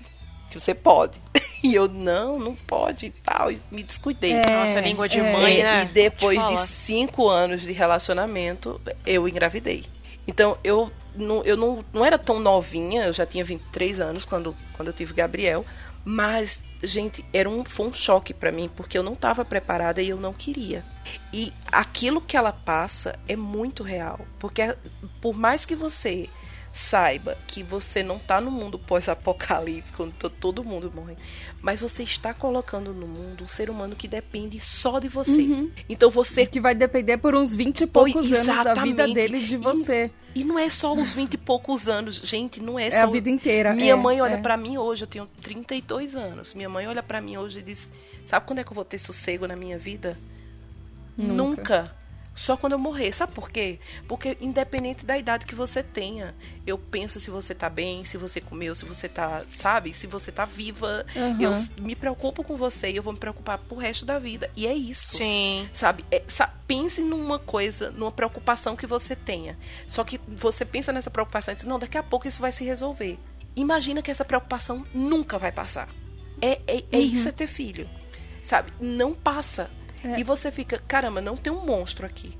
que 0.50 0.58
você 0.58 0.74
pode. 0.74 1.20
E 1.62 1.74
eu, 1.74 1.88
não, 1.88 2.38
não 2.38 2.54
pode 2.56 3.06
e 3.06 3.10
tal. 3.10 3.50
E 3.50 3.60
me 3.70 3.82
descuidei. 3.82 4.32
É, 4.32 4.50
Nossa, 4.50 4.80
língua 4.80 5.08
de 5.08 5.20
é, 5.20 5.32
mãe, 5.32 5.62
né? 5.62 5.82
E 5.84 5.86
depois 5.86 6.38
de 6.38 6.66
cinco 6.66 7.28
anos 7.28 7.62
de 7.62 7.72
relacionamento, 7.72 8.80
eu 9.06 9.28
engravidei. 9.28 9.84
Então, 10.26 10.58
eu 10.64 10.90
não, 11.14 11.44
eu 11.44 11.56
não, 11.56 11.84
não 11.92 12.04
era 12.04 12.18
tão 12.18 12.40
novinha, 12.40 13.04
eu 13.04 13.12
já 13.12 13.26
tinha 13.26 13.44
23 13.44 14.00
anos 14.00 14.24
quando, 14.24 14.56
quando 14.74 14.88
eu 14.88 14.94
tive 14.94 15.14
Gabriel. 15.14 15.64
Mas, 16.04 16.60
gente, 16.82 17.24
era 17.32 17.48
um, 17.48 17.64
foi 17.64 17.86
um 17.86 17.94
choque 17.94 18.34
para 18.34 18.50
mim, 18.50 18.68
porque 18.74 18.98
eu 18.98 19.02
não 19.02 19.12
estava 19.12 19.44
preparada 19.44 20.02
e 20.02 20.08
eu 20.08 20.16
não 20.16 20.32
queria. 20.32 20.84
E 21.32 21.52
aquilo 21.70 22.20
que 22.20 22.36
ela 22.36 22.52
passa 22.52 23.16
é 23.28 23.36
muito 23.36 23.84
real. 23.84 24.20
Porque 24.38 24.76
por 25.20 25.34
mais 25.34 25.64
que 25.64 25.76
você 25.76 26.28
saiba 26.74 27.36
que 27.46 27.62
você 27.62 28.02
não 28.02 28.18
tá 28.18 28.40
no 28.40 28.50
mundo 28.50 28.78
pós-apocalíptico, 28.78 30.04
onde 30.04 30.14
todo 30.40 30.64
mundo 30.64 30.90
morre, 30.94 31.16
mas 31.60 31.80
você 31.80 32.02
está 32.02 32.32
colocando 32.32 32.92
no 32.94 33.06
mundo 33.06 33.44
um 33.44 33.48
ser 33.48 33.68
humano 33.70 33.94
que 33.94 34.08
depende 34.08 34.58
só 34.60 34.98
de 34.98 35.08
você. 35.08 35.42
Uhum. 35.42 35.70
Então 35.88 36.08
você 36.10 36.46
Que 36.46 36.60
vai 36.60 36.74
depender 36.74 37.18
por 37.18 37.34
uns 37.34 37.54
20 37.54 37.82
e 37.82 37.86
poucos 37.86 38.12
Pois, 38.28 38.48
anos 38.48 38.64
da 38.64 38.74
vida 38.82 39.06
dele 39.06 39.40
de 39.44 39.54
E- 39.54 39.58
você. 39.58 40.10
E 40.34 40.42
não 40.44 40.58
é 40.58 40.70
só 40.70 40.94
os 40.94 41.12
20 41.12 41.34
e 41.34 41.38
poucos 41.38 41.86
anos, 41.88 42.16
gente, 42.24 42.58
não 42.60 42.78
é, 42.78 42.86
É 42.86 42.90
só 42.90 43.02
a 43.02 43.06
vida 43.06 43.28
inteira, 43.28 43.74
Minha 43.74 43.92
é, 43.92 43.96
mãe 43.96 44.20
olha 44.22 44.34
é. 44.34 44.40
pra 44.40 44.56
mim 44.56 44.78
hoje, 44.78 45.04
eu 45.04 45.06
tenho 45.08 45.28
32 45.42 46.14
anos. 46.16 46.54
Minha 46.54 46.70
mãe 46.70 46.86
olha 46.86 47.02
pra 47.02 47.20
mim 47.20 47.36
hoje 47.36 47.58
e 47.58 47.62
diz: 47.62 47.86
"Sabe 48.24 48.46
quando 48.46 48.60
é 48.60 48.64
que 48.64 48.70
eu 48.70 48.74
vou 48.74 48.84
ter 48.84 48.98
sossego 48.98 49.46
na 49.46 49.54
minha 49.54 49.76
vida?" 49.78 50.18
Nunca. 51.16 51.94
Só 52.34 52.56
quando 52.56 52.72
eu 52.72 52.78
morrer. 52.78 53.12
Sabe 53.12 53.32
por 53.32 53.50
quê? 53.50 53.78
Porque 54.08 54.36
independente 54.40 55.04
da 55.04 55.18
idade 55.18 55.44
que 55.44 55.54
você 55.54 55.82
tenha, 55.82 56.34
eu 56.66 56.78
penso 56.78 57.20
se 57.20 57.30
você 57.30 57.54
tá 57.54 57.68
bem, 57.68 58.04
se 58.06 58.16
você 58.16 58.40
comeu, 58.40 58.74
se 58.74 58.84
você 58.86 59.06
tá, 59.08 59.42
sabe, 59.50 59.92
se 59.92 60.06
você 60.06 60.32
tá 60.32 60.44
viva. 60.46 61.04
Eu 61.38 61.52
s- 61.52 61.72
me 61.78 61.94
preocupo 61.94 62.42
com 62.42 62.56
você 62.56 62.90
e 62.90 62.96
eu 62.96 63.02
vou 63.02 63.12
me 63.12 63.18
preocupar 63.18 63.58
pro 63.58 63.76
resto 63.76 64.06
da 64.06 64.18
vida. 64.18 64.50
E 64.56 64.66
é 64.66 64.72
isso. 64.74 65.16
Sim. 65.16 65.68
Sabe? 65.74 66.04
É, 66.10 66.22
sa- 66.26 66.50
pense 66.66 67.02
numa 67.02 67.38
coisa, 67.38 67.90
numa 67.90 68.10
preocupação 68.10 68.74
que 68.76 68.86
você 68.86 69.14
tenha. 69.14 69.58
Só 69.86 70.02
que 70.02 70.18
você 70.26 70.64
pensa 70.64 70.90
nessa 70.92 71.10
preocupação 71.10 71.52
e 71.52 71.56
diz, 71.56 71.64
não, 71.66 71.78
daqui 71.78 71.98
a 71.98 72.02
pouco 72.02 72.26
isso 72.26 72.40
vai 72.40 72.50
se 72.52 72.64
resolver. 72.64 73.18
Imagina 73.54 74.00
que 74.00 74.10
essa 74.10 74.24
preocupação 74.24 74.86
nunca 74.94 75.36
vai 75.36 75.52
passar. 75.52 75.88
É, 76.40 76.58
é, 76.66 76.84
é 76.90 76.98
isso 76.98 77.28
é 77.28 77.32
ter 77.32 77.46
filho. 77.46 77.86
Sabe? 78.42 78.72
Não 78.80 79.12
passa. 79.14 79.70
E 80.18 80.24
você 80.24 80.50
fica, 80.50 80.82
caramba, 80.86 81.20
não 81.20 81.36
tem 81.36 81.52
um 81.52 81.64
monstro 81.64 82.06
aqui. 82.06 82.36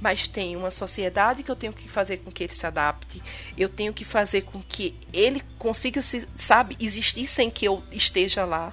Mas 0.00 0.26
tem 0.26 0.56
uma 0.56 0.70
sociedade 0.70 1.42
que 1.42 1.50
eu 1.50 1.56
tenho 1.56 1.72
que 1.72 1.88
fazer 1.88 2.18
com 2.18 2.30
que 2.30 2.44
ele 2.44 2.54
se 2.54 2.66
adapte. 2.66 3.22
Eu 3.56 3.68
tenho 3.68 3.92
que 3.92 4.04
fazer 4.04 4.42
com 4.42 4.62
que 4.62 4.96
ele 5.12 5.42
consiga, 5.58 6.00
se, 6.00 6.26
sabe, 6.38 6.76
existir 6.80 7.26
sem 7.26 7.50
que 7.50 7.66
eu 7.66 7.82
esteja 7.92 8.44
lá. 8.44 8.72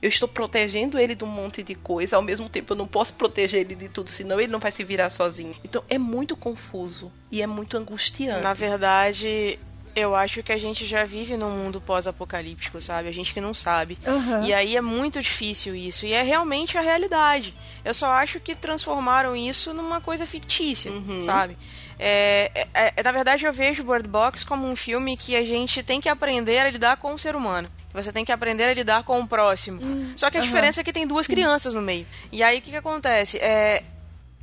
Eu 0.00 0.08
estou 0.08 0.26
protegendo 0.26 0.98
ele 0.98 1.14
de 1.14 1.22
um 1.22 1.28
monte 1.28 1.62
de 1.62 1.76
coisa, 1.76 2.16
ao 2.16 2.22
mesmo 2.22 2.48
tempo 2.48 2.72
eu 2.72 2.76
não 2.76 2.88
posso 2.88 3.12
proteger 3.12 3.60
ele 3.60 3.76
de 3.76 3.88
tudo, 3.88 4.10
senão 4.10 4.40
ele 4.40 4.50
não 4.50 4.58
vai 4.58 4.72
se 4.72 4.82
virar 4.82 5.10
sozinho. 5.10 5.54
Então 5.62 5.84
é 5.88 5.96
muito 5.96 6.36
confuso 6.36 7.12
e 7.30 7.40
é 7.40 7.46
muito 7.46 7.76
angustiante. 7.76 8.42
Na 8.42 8.52
verdade, 8.52 9.60
eu 9.94 10.14
acho 10.16 10.42
que 10.42 10.52
a 10.52 10.58
gente 10.58 10.86
já 10.86 11.04
vive 11.04 11.36
num 11.36 11.50
mundo 11.50 11.80
pós-apocalíptico, 11.80 12.80
sabe? 12.80 13.08
A 13.08 13.12
gente 13.12 13.32
que 13.34 13.40
não 13.40 13.52
sabe. 13.54 13.98
Aham. 14.06 14.44
E 14.44 14.52
aí 14.54 14.76
é 14.76 14.80
muito 14.80 15.20
difícil 15.20 15.74
isso. 15.74 16.06
E 16.06 16.12
é 16.12 16.22
realmente 16.22 16.76
a 16.76 16.80
realidade. 16.80 17.54
Eu 17.84 17.94
só 17.94 18.10
acho 18.12 18.40
que 18.40 18.54
transformaram 18.54 19.34
isso 19.36 19.72
numa 19.74 20.00
coisa 20.00 20.26
fictícia, 20.26 20.90
sabe? 21.24 21.56
É, 21.98 22.50
é- 22.74 22.92
é- 22.96 23.02
na 23.02 23.12
verdade, 23.12 23.44
eu 23.44 23.52
vejo 23.52 23.84
Bird 23.84 24.08
Box 24.08 24.42
como 24.44 24.66
um 24.68 24.74
filme 24.74 25.16
que 25.16 25.36
a 25.36 25.44
gente 25.44 25.82
tem 25.82 26.00
que 26.00 26.08
aprender 26.08 26.58
a 26.58 26.70
lidar 26.70 26.96
com 26.96 27.14
o 27.14 27.18
ser 27.18 27.36
humano. 27.36 27.70
Você 27.94 28.10
tem 28.10 28.24
que 28.24 28.32
aprender 28.32 28.64
a 28.64 28.74
lidar 28.74 29.02
com 29.04 29.20
o 29.20 29.26
próximo. 29.26 29.80
Só 30.16 30.30
que 30.30 30.38
a 30.38 30.40
diferença 30.40 30.80
é 30.80 30.84
que 30.84 30.92
tem 30.92 31.06
duas 31.06 31.26
crianças 31.26 31.74
no 31.74 31.82
meio. 31.82 32.06
E 32.32 32.42
aí 32.42 32.58
o 32.58 32.62
que, 32.62 32.70
que 32.70 32.76
acontece? 32.76 33.36
É, 33.38 33.82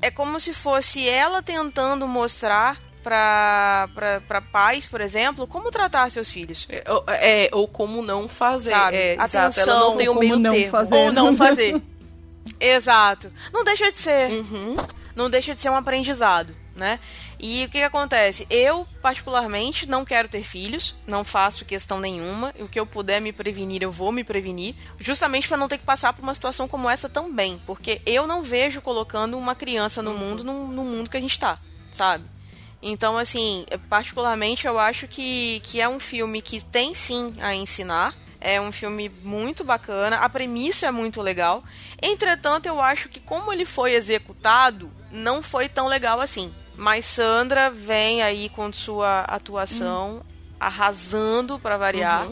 é 0.02 0.12
como 0.12 0.40
se 0.40 0.54
fosse 0.54 1.10
ela 1.10 1.42
tentando 1.42 2.08
mostrar 2.08 2.78
pra 3.10 4.42
pais, 4.52 4.86
por 4.86 5.02
exemplo, 5.02 5.48
como 5.48 5.72
tratar 5.72 6.10
seus 6.12 6.30
filhos. 6.32 6.68
É, 6.70 6.84
ou- 6.92 7.04
é, 7.08 7.50
ou 7.52 7.68
como 7.68 8.02
não 8.02 8.28
fazer. 8.28 8.70
Sabe? 8.70 8.98
É, 8.98 9.14
exato, 9.14 9.38
ela 9.38 9.46
Atenção, 9.48 9.90
não 9.92 9.98
tem 9.98 10.10
o 10.10 10.16
meio 10.16 10.40
não 10.40 10.52
termo. 10.52 10.72
fazer. 10.72 10.96
Ou 10.96 11.12
não 11.12 11.36
fazer. 11.36 11.82
Exato. 12.60 13.32
Não 13.54 13.64
deixa 13.64 13.92
de 13.92 14.00
ser. 14.00 14.30
Uhum. 14.32 14.76
Não 15.16 15.30
deixa 15.30 15.54
de 15.56 15.62
ser 15.62 15.70
um 15.70 15.76
aprendizado, 15.76 16.56
né? 16.76 17.00
E 17.40 17.66
o 17.66 17.70
que, 17.70 17.80
que 17.80 17.84
acontece? 17.84 18.46
Eu, 18.50 18.86
particularmente, 19.02 19.86
não 19.86 20.04
quero 20.06 20.28
ter 20.30 20.44
filhos, 20.44 20.96
não 21.08 21.24
faço 21.24 21.66
questão 21.66 22.00
nenhuma. 22.00 22.54
E 22.58 22.64
o 22.64 22.68
que 22.68 22.80
eu 22.80 22.86
puder 22.86 23.20
me 23.22 23.32
prevenir, 23.34 23.82
eu 23.82 23.92
vou 23.92 24.12
me 24.12 24.24
prevenir, 24.24 24.76
justamente 24.98 25.48
para 25.48 25.58
não 25.58 25.68
ter 25.68 25.78
que 25.78 25.84
passar 25.86 26.14
por 26.14 26.22
uma 26.24 26.34
situação 26.34 26.68
como 26.68 26.90
essa 26.90 27.08
também. 27.10 27.62
Porque 27.66 28.02
eu 28.06 28.26
não 28.28 28.42
vejo 28.42 28.82
colocando 28.82 29.38
uma 29.38 29.56
criança 29.56 30.02
no 30.02 30.14
mundo, 30.14 30.44
no, 30.44 30.68
no 30.68 30.84
mundo 30.84 31.10
que 31.10 31.18
a 31.18 31.22
gente 31.22 31.38
tá, 31.40 31.58
sabe? 31.92 32.24
Então, 32.82 33.18
assim, 33.18 33.66
particularmente 33.90 34.66
eu 34.66 34.80
acho 34.80 35.08
que, 35.08 35.60
que 35.62 35.82
é 35.82 35.90
um 35.90 36.00
filme 36.00 36.42
que 36.42 36.64
tem 36.64 36.94
sim 36.94 37.34
a 37.40 37.54
ensinar. 37.54 38.16
É 38.42 38.60
um 38.60 38.72
filme 38.72 39.10
muito 39.22 39.66
bacana, 39.66 40.18
a 40.18 40.30
premissa 40.30 40.88
é 40.88 40.92
muito 40.92 41.22
legal. 41.22 41.62
Entretanto, 42.02 42.68
eu 42.68 42.80
acho 42.80 43.10
que 43.10 43.20
como 43.20 43.52
ele 43.52 43.66
foi 43.66 43.94
executado, 43.94 44.90
não 45.12 45.44
foi 45.44 45.68
tão 45.68 45.88
legal 45.88 46.22
assim. 46.22 46.54
Mas 46.78 47.04
Sandra 47.04 47.70
vem 47.70 48.22
aí 48.22 48.48
com 48.48 48.72
sua 48.72 49.22
atuação 49.22 50.24
arrasando 50.58 51.60
pra 51.60 51.76
variar, 51.76 52.30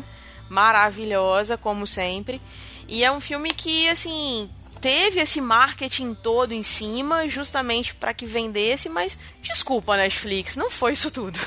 maravilhosa 0.49 1.57
como 1.57 1.85
sempre. 1.85 2.41
E 2.87 3.03
é 3.03 3.11
um 3.11 3.19
filme 3.19 3.51
que 3.51 3.89
assim 3.89 4.49
teve 4.81 5.19
esse 5.19 5.39
marketing 5.41 6.13
todo 6.13 6.53
em 6.53 6.63
cima, 6.63 7.27
justamente 7.29 7.93
para 7.95 8.13
que 8.13 8.25
vendesse, 8.25 8.89
mas 8.89 9.17
desculpa 9.41 9.97
Netflix, 9.97 10.55
não 10.55 10.69
foi 10.69 10.93
isso 10.93 11.09
tudo. 11.11 11.39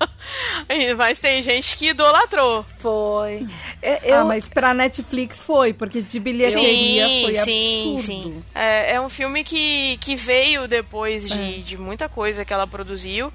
mas 0.96 1.18
tem 1.18 1.42
gente 1.42 1.76
que 1.76 1.88
idolatrou. 1.88 2.64
Foi. 2.78 3.46
É, 3.82 4.00
eu, 4.12 4.18
Ah, 4.20 4.24
mas 4.24 4.48
pra 4.48 4.72
Netflix 4.74 5.42
foi, 5.42 5.72
porque 5.72 6.00
de 6.02 6.20
bilheteria 6.20 7.08
Sim, 7.08 7.22
foi 7.24 7.34
sim, 7.36 7.92
absurdo. 7.94 8.02
sim. 8.02 8.44
É, 8.54 8.92
é 8.94 9.00
um 9.00 9.08
filme 9.08 9.42
que, 9.44 9.96
que 9.98 10.14
veio 10.16 10.68
depois 10.68 11.30
É. 11.30 11.34
de, 11.34 11.62
de 11.62 11.76
muita 11.76 12.08
coisa 12.08 12.44
que 12.44 12.52
ela 12.52 12.66
produziu. 12.66 13.32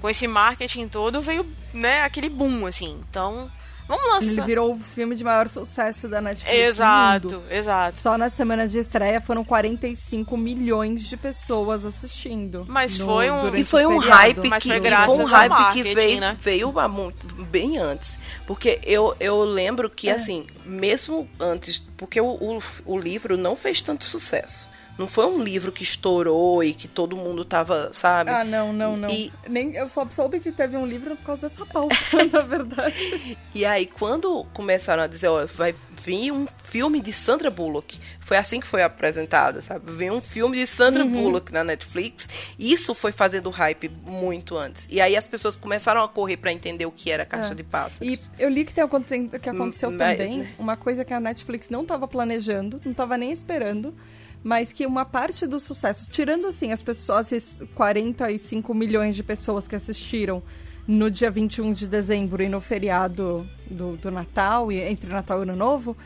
Com 0.00 0.08
esse 0.08 0.28
marketing 0.28 0.86
todo, 0.86 1.20
veio 1.20 1.44
né, 1.72 2.02
aquele 2.02 2.28
boom, 2.28 2.66
assim. 2.66 3.00
Então, 3.10 3.50
vamos 3.88 4.04
Ele 4.04 4.26
lançar. 4.30 4.44
virou 4.46 4.72
o 4.74 4.78
filme 4.78 5.16
de 5.16 5.24
maior 5.24 5.48
sucesso 5.48 6.06
da 6.08 6.20
Netflix. 6.20 6.56
Exato, 6.56 7.42
exato. 7.50 7.96
Só 7.96 8.16
na 8.16 8.30
semana 8.30 8.68
de 8.68 8.78
estreia 8.78 9.20
foram 9.20 9.42
45 9.44 10.36
milhões 10.36 11.02
de 11.02 11.16
pessoas 11.16 11.84
assistindo. 11.84 12.64
Mas 12.68 12.96
no- 12.98 13.06
foi 13.06 13.30
um- 13.30 13.56
E 13.56 13.64
foi 13.64 13.86
um 13.86 13.98
hype 13.98 14.48
Mas 14.48 14.62
que, 14.62 14.68
foi 14.68 14.80
graças 14.80 15.16
foi 15.16 15.24
um 15.24 15.26
hype 15.28 15.72
que 15.72 15.82
veio, 15.94 16.20
né? 16.20 16.36
veio 16.40 16.72
muito, 16.88 17.26
bem 17.44 17.78
antes. 17.78 18.18
Porque 18.46 18.78
eu, 18.84 19.16
eu 19.18 19.42
lembro 19.44 19.88
É. 19.88 19.90
que, 19.94 20.10
assim, 20.10 20.46
mesmo 20.64 21.28
antes, 21.40 21.78
porque 21.96 22.20
o, 22.20 22.26
o, 22.28 22.62
o 22.84 22.98
livro 22.98 23.36
não 23.36 23.56
fez 23.56 23.80
tanto 23.80 24.04
sucesso. 24.04 24.68
Não 24.98 25.06
foi 25.06 25.26
um 25.26 25.40
livro 25.42 25.70
que 25.70 25.82
estourou 25.84 26.62
e 26.64 26.74
que 26.74 26.88
todo 26.88 27.16
mundo 27.16 27.44
tava, 27.44 27.90
sabe? 27.92 28.30
Ah, 28.30 28.42
não, 28.44 28.72
não, 28.72 28.96
não. 28.96 29.08
E- 29.08 29.32
Nem, 29.48 29.74
eu 29.76 29.88
só 29.88 30.04
soube 30.10 30.40
que 30.40 30.50
teve 30.50 30.76
um 30.76 30.84
livro 30.84 31.14
por 31.16 31.24
causa 31.26 31.48
dessa 31.48 31.64
pauta, 31.64 31.94
na 32.32 32.40
verdade. 32.40 33.38
E 33.54 33.64
aí, 33.64 33.86
quando 33.86 34.44
começaram 34.52 35.04
a 35.04 35.06
dizer, 35.06 35.28
ó, 35.28 35.46
vai 35.46 35.74
vir 36.04 36.32
um 36.32 36.46
filme 36.46 37.00
de 37.00 37.12
Sandra 37.12 37.50
Bullock, 37.50 37.98
foi 38.20 38.36
assim 38.36 38.60
que 38.60 38.66
foi 38.66 38.82
apresentado, 38.82 39.62
sabe? 39.62 39.90
Veio 39.92 40.14
um 40.14 40.20
filme 40.20 40.56
de 40.58 40.66
Sandra 40.66 41.04
Uhum. 41.04 41.10
Bullock 41.22 41.52
na 41.52 41.62
Netflix, 41.62 42.28
isso 42.58 42.94
foi 42.94 43.12
fazendo 43.12 43.50
hype 43.50 43.88
muito 44.04 44.56
antes. 44.56 44.86
E 44.90 45.00
aí 45.00 45.16
as 45.16 45.26
pessoas 45.26 45.56
começaram 45.56 46.02
a 46.02 46.08
correr 46.08 46.36
pra 46.38 46.52
entender 46.52 46.86
o 46.86 46.90
que 46.92 47.10
era 47.10 47.24
Caixa 47.24 47.52
É. 47.52 47.54
de 47.54 47.62
E 47.62 47.64
Pássaros. 47.64 48.30
eu 48.38 48.48
li 48.48 48.64
que, 48.64 48.74
tem 48.74 48.84
que 49.28 49.48
aconteceu 49.48 49.90
Hum, 49.90 49.96
mas- 49.98 50.18
também 50.18 50.48
uma 50.58 50.76
coisa 50.76 51.04
que 51.04 51.14
a 51.14 51.20
Netflix 51.20 51.70
não 51.70 51.82
estava 51.82 52.06
planejando, 52.08 52.80
não 52.84 52.92
estava 52.92 53.16
nem 53.16 53.30
esperando, 53.30 53.94
mas 54.42 54.72
que 54.72 54.86
uma 54.86 55.04
parte 55.04 55.46
dos 55.46 55.62
sucessos, 55.62 56.08
tirando 56.08 56.46
assim 56.46 56.72
as 56.72 56.82
pessoas, 56.82 57.32
esses 57.32 57.60
45 57.74 58.74
milhões 58.74 59.16
de 59.16 59.22
pessoas 59.22 59.66
que 59.66 59.76
assistiram 59.76 60.42
no 60.86 61.10
dia 61.10 61.30
21 61.30 61.72
de 61.72 61.86
dezembro 61.86 62.42
e 62.42 62.48
no 62.48 62.60
feriado 62.60 63.46
do, 63.70 63.96
do 63.96 64.10
Natal, 64.10 64.72
e 64.72 64.80
entre 64.80 65.10
Natal 65.10 65.40
e 65.40 65.42
Ano 65.42 65.56
Novo, 65.56 65.96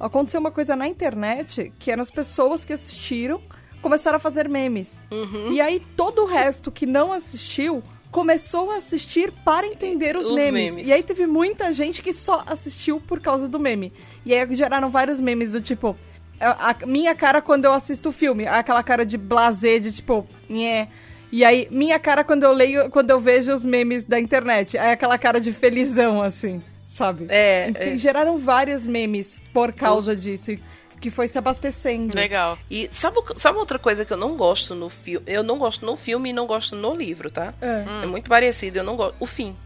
aconteceu 0.00 0.40
uma 0.40 0.50
coisa 0.50 0.74
na 0.74 0.88
internet 0.88 1.72
que 1.78 1.90
eram 1.90 2.02
as 2.02 2.10
pessoas 2.10 2.64
que 2.64 2.72
assistiram 2.72 3.40
começaram 3.82 4.16
a 4.16 4.20
fazer 4.20 4.48
memes. 4.48 5.04
Uhum. 5.10 5.52
E 5.52 5.60
aí 5.60 5.80
todo 5.96 6.22
o 6.22 6.26
resto 6.26 6.70
que 6.70 6.86
não 6.86 7.12
assistiu 7.12 7.82
começou 8.10 8.70
a 8.70 8.76
assistir 8.76 9.32
para 9.44 9.66
entender 9.66 10.16
os, 10.16 10.26
Os 10.26 10.34
memes. 10.34 10.74
memes. 10.74 10.86
E 10.86 10.92
aí 10.92 11.02
teve 11.02 11.26
muita 11.26 11.72
gente 11.72 12.02
que 12.02 12.12
só 12.12 12.44
assistiu 12.46 13.00
por 13.00 13.20
causa 13.20 13.48
do 13.48 13.58
meme. 13.58 13.92
E 14.24 14.34
aí 14.34 14.54
geraram 14.54 14.90
vários 14.90 15.18
memes 15.18 15.52
do 15.52 15.60
tipo. 15.60 15.96
A, 16.42 16.70
a 16.70 16.86
minha 16.86 17.14
cara 17.14 17.40
quando 17.40 17.64
eu 17.64 17.72
assisto 17.72 18.08
o 18.08 18.12
filme, 18.12 18.46
aquela 18.46 18.82
cara 18.82 19.06
de 19.06 19.16
blazer, 19.16 19.80
de 19.80 19.92
tipo, 19.92 20.26
nhé. 20.48 20.88
E 21.30 21.44
aí, 21.44 21.66
minha 21.70 21.98
cara 21.98 22.22
quando 22.24 22.42
eu 22.42 22.52
leio, 22.52 22.90
quando 22.90 23.10
eu 23.10 23.18
vejo 23.18 23.54
os 23.54 23.64
memes 23.64 24.04
da 24.04 24.18
internet, 24.20 24.76
aí 24.76 24.90
aquela 24.90 25.16
cara 25.16 25.40
de 25.40 25.50
felizão, 25.52 26.20
assim, 26.20 26.60
sabe? 26.90 27.26
É, 27.30 27.70
E 27.70 27.94
é. 27.94 27.96
Geraram 27.96 28.36
vários 28.36 28.86
memes 28.86 29.40
por 29.52 29.72
causa 29.72 30.14
disso, 30.14 30.52
e 30.52 30.60
que 31.00 31.10
foi 31.10 31.26
se 31.28 31.36
abastecendo. 31.38 32.14
Legal. 32.14 32.58
E 32.70 32.88
sabe, 32.92 33.16
sabe 33.38 33.58
outra 33.58 33.78
coisa 33.78 34.04
que 34.04 34.12
eu 34.12 34.16
não 34.16 34.36
gosto 34.36 34.74
no 34.74 34.88
filme? 34.88 35.24
Eu 35.26 35.42
não 35.42 35.58
gosto 35.58 35.84
no 35.84 35.96
filme 35.96 36.30
e 36.30 36.32
não 36.32 36.46
gosto 36.46 36.76
no 36.76 36.94
livro, 36.94 37.30
tá? 37.30 37.54
É. 37.60 38.04
É 38.04 38.06
muito 38.06 38.28
parecido, 38.28 38.78
eu 38.78 38.84
não 38.84 38.94
gosto. 38.94 39.14
O 39.18 39.26
fim. 39.26 39.56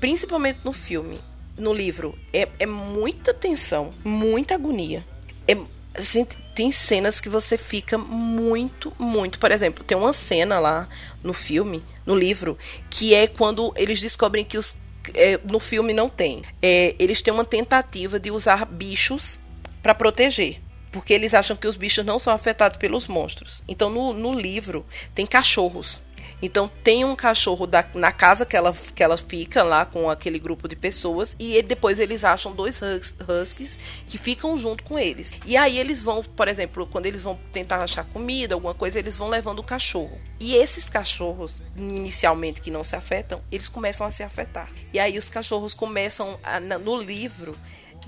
Principalmente 0.00 0.60
no 0.64 0.72
filme. 0.72 1.18
No 1.58 1.72
livro. 1.72 2.18
É, 2.32 2.48
é 2.58 2.66
muita 2.66 3.34
tensão, 3.34 3.90
muita 4.04 4.54
agonia. 4.54 5.04
É, 5.48 5.56
assim, 5.98 6.26
tem 6.54 6.72
cenas 6.72 7.20
que 7.20 7.28
você 7.28 7.56
fica 7.56 7.98
muito, 7.98 8.92
muito. 8.98 9.38
Por 9.38 9.50
exemplo, 9.50 9.84
tem 9.84 9.96
uma 9.96 10.12
cena 10.12 10.58
lá 10.58 10.88
no 11.22 11.32
filme, 11.32 11.82
no 12.04 12.14
livro, 12.14 12.58
que 12.88 13.14
é 13.14 13.26
quando 13.26 13.72
eles 13.76 14.00
descobrem 14.00 14.44
que 14.44 14.58
os 14.58 14.76
é, 15.14 15.38
no 15.44 15.60
filme 15.60 15.92
não 15.92 16.08
tem. 16.08 16.42
É, 16.60 16.94
eles 16.98 17.22
têm 17.22 17.32
uma 17.32 17.44
tentativa 17.44 18.18
de 18.18 18.30
usar 18.30 18.64
bichos 18.64 19.38
para 19.82 19.94
proteger. 19.94 20.60
Porque 20.90 21.12
eles 21.12 21.34
acham 21.34 21.56
que 21.56 21.66
os 21.66 21.76
bichos 21.76 22.04
não 22.04 22.18
são 22.18 22.32
afetados 22.32 22.78
pelos 22.78 23.06
monstros. 23.06 23.62
Então, 23.68 23.90
no, 23.90 24.12
no 24.12 24.32
livro, 24.32 24.86
tem 25.14 25.26
cachorros. 25.26 26.00
Então 26.40 26.70
tem 26.82 27.04
um 27.04 27.16
cachorro 27.16 27.66
da, 27.66 27.84
na 27.94 28.12
casa 28.12 28.44
que 28.44 28.56
ela, 28.56 28.72
que 28.72 29.02
ela 29.02 29.16
fica 29.16 29.62
lá 29.62 29.86
com 29.86 30.10
aquele 30.10 30.38
grupo 30.38 30.68
de 30.68 30.76
pessoas 30.76 31.34
e 31.38 31.54
ele, 31.54 31.68
depois 31.68 31.98
eles 31.98 32.24
acham 32.24 32.52
dois 32.52 32.80
hus, 32.82 33.14
huskies 33.28 33.78
que 34.06 34.18
ficam 34.18 34.56
junto 34.56 34.84
com 34.84 34.98
eles. 34.98 35.34
E 35.44 35.56
aí 35.56 35.78
eles 35.78 36.02
vão, 36.02 36.22
por 36.22 36.48
exemplo, 36.48 36.86
quando 36.86 37.06
eles 37.06 37.22
vão 37.22 37.38
tentar 37.52 37.82
achar 37.82 38.04
comida, 38.04 38.54
alguma 38.54 38.74
coisa, 38.74 38.98
eles 38.98 39.16
vão 39.16 39.28
levando 39.28 39.60
o 39.60 39.64
cachorro. 39.64 40.18
E 40.38 40.54
esses 40.54 40.88
cachorros, 40.88 41.62
inicialmente 41.74 42.60
que 42.60 42.70
não 42.70 42.84
se 42.84 42.94
afetam, 42.94 43.40
eles 43.50 43.68
começam 43.68 44.06
a 44.06 44.10
se 44.10 44.22
afetar. 44.22 44.70
E 44.92 44.98
aí 44.98 45.18
os 45.18 45.28
cachorros 45.28 45.72
começam 45.72 46.38
a, 46.42 46.60
no 46.60 47.00
livro 47.00 47.56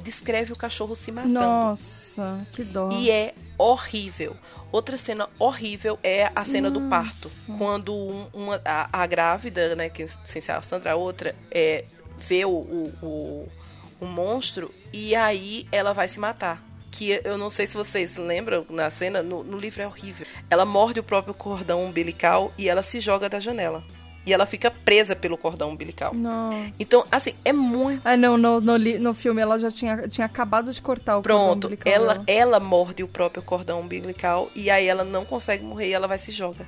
descreve 0.01 0.53
o 0.53 0.57
cachorro 0.57 0.95
se 0.95 1.11
matando. 1.11 1.35
Nossa, 1.35 2.47
que 2.53 2.63
dó. 2.63 2.91
E 2.93 3.11
é 3.11 3.35
horrível. 3.59 4.37
Outra 4.71 4.97
cena 4.97 5.29
horrível 5.39 5.99
é 6.03 6.31
a 6.35 6.45
cena 6.45 6.71
Nossa. 6.71 6.81
do 6.81 6.89
parto. 6.89 7.31
Quando 7.59 7.95
um, 7.95 8.27
uma, 8.33 8.61
a, 8.65 9.03
a, 9.03 9.07
grávida, 9.07 9.75
né, 9.75 9.89
que 9.89 10.07
sem 10.25 10.41
ser 10.41 10.53
a 10.53 10.63
Sandra, 10.63 10.93
a 10.93 10.97
outra, 10.97 11.35
é, 11.51 11.85
vê 12.19 12.45
o, 12.45 12.51
o, 12.51 12.93
o, 13.03 13.49
o 14.01 14.07
monstro 14.07 14.73
e 14.93 15.15
aí 15.15 15.67
ela 15.73 15.93
vai 15.93 16.09
se 16.09 16.21
matar 16.21 16.67
que 16.91 17.21
eu 17.23 17.37
não 17.37 17.51
sei 17.51 17.67
se 17.67 17.75
vocês 17.75 18.17
lembram 18.17 18.65
na 18.71 18.89
cena, 18.89 19.23
no, 19.23 19.45
no, 19.45 19.59
livro 19.59 19.83
é 19.83 19.87
horrível. 19.87 20.27
Ela 20.49 20.65
morde 20.65 20.99
o 20.99 21.03
próprio 21.03 21.35
cordão 21.35 21.85
umbilical 21.85 22.51
e 22.57 22.67
ela 22.67 22.83
se 22.83 22.99
joga 22.99 23.29
da 23.29 23.39
janela 23.39 23.85
e 24.29 24.33
ela 24.33 24.45
fica 24.45 24.71
presa 24.71 25.17
pelo 25.17 25.39
cordão 25.39 25.71
umbilical. 25.71 26.13
Nossa. 26.13 26.71
Então, 26.79 27.05
assim, 27.11 27.35
é 27.45 27.53
muito. 27.53 28.03
Ah, 28.05 28.17
não, 28.17 28.37
no, 28.37 28.61
no, 28.61 28.79
no 28.79 29.15
filme 29.15 29.41
ela 29.41 29.59
já 29.59 29.71
tinha, 29.71 30.07
tinha 30.07 30.27
acabado 30.27 30.71
de 30.71 30.83
cortar 30.83 31.17
o 31.17 31.23
Pronto, 31.23 31.45
cordão 31.45 31.71
umbilical. 31.71 31.93
Ela, 31.93 32.15
dela. 32.15 32.25
ela 32.27 32.61
morde 32.61 33.03
o 33.03 33.09
próprio 33.09 33.43
cordão 33.43 33.81
umbilical 33.81 34.51
e 34.55 34.71
aí 34.71 34.87
ela 34.87 35.03
não 35.03 35.25
consegue 35.25 35.65
morrer 35.65 35.89
e 35.89 35.93
ela 35.95 36.07
vai 36.07 36.19
se 36.19 36.31
joga. 36.31 36.67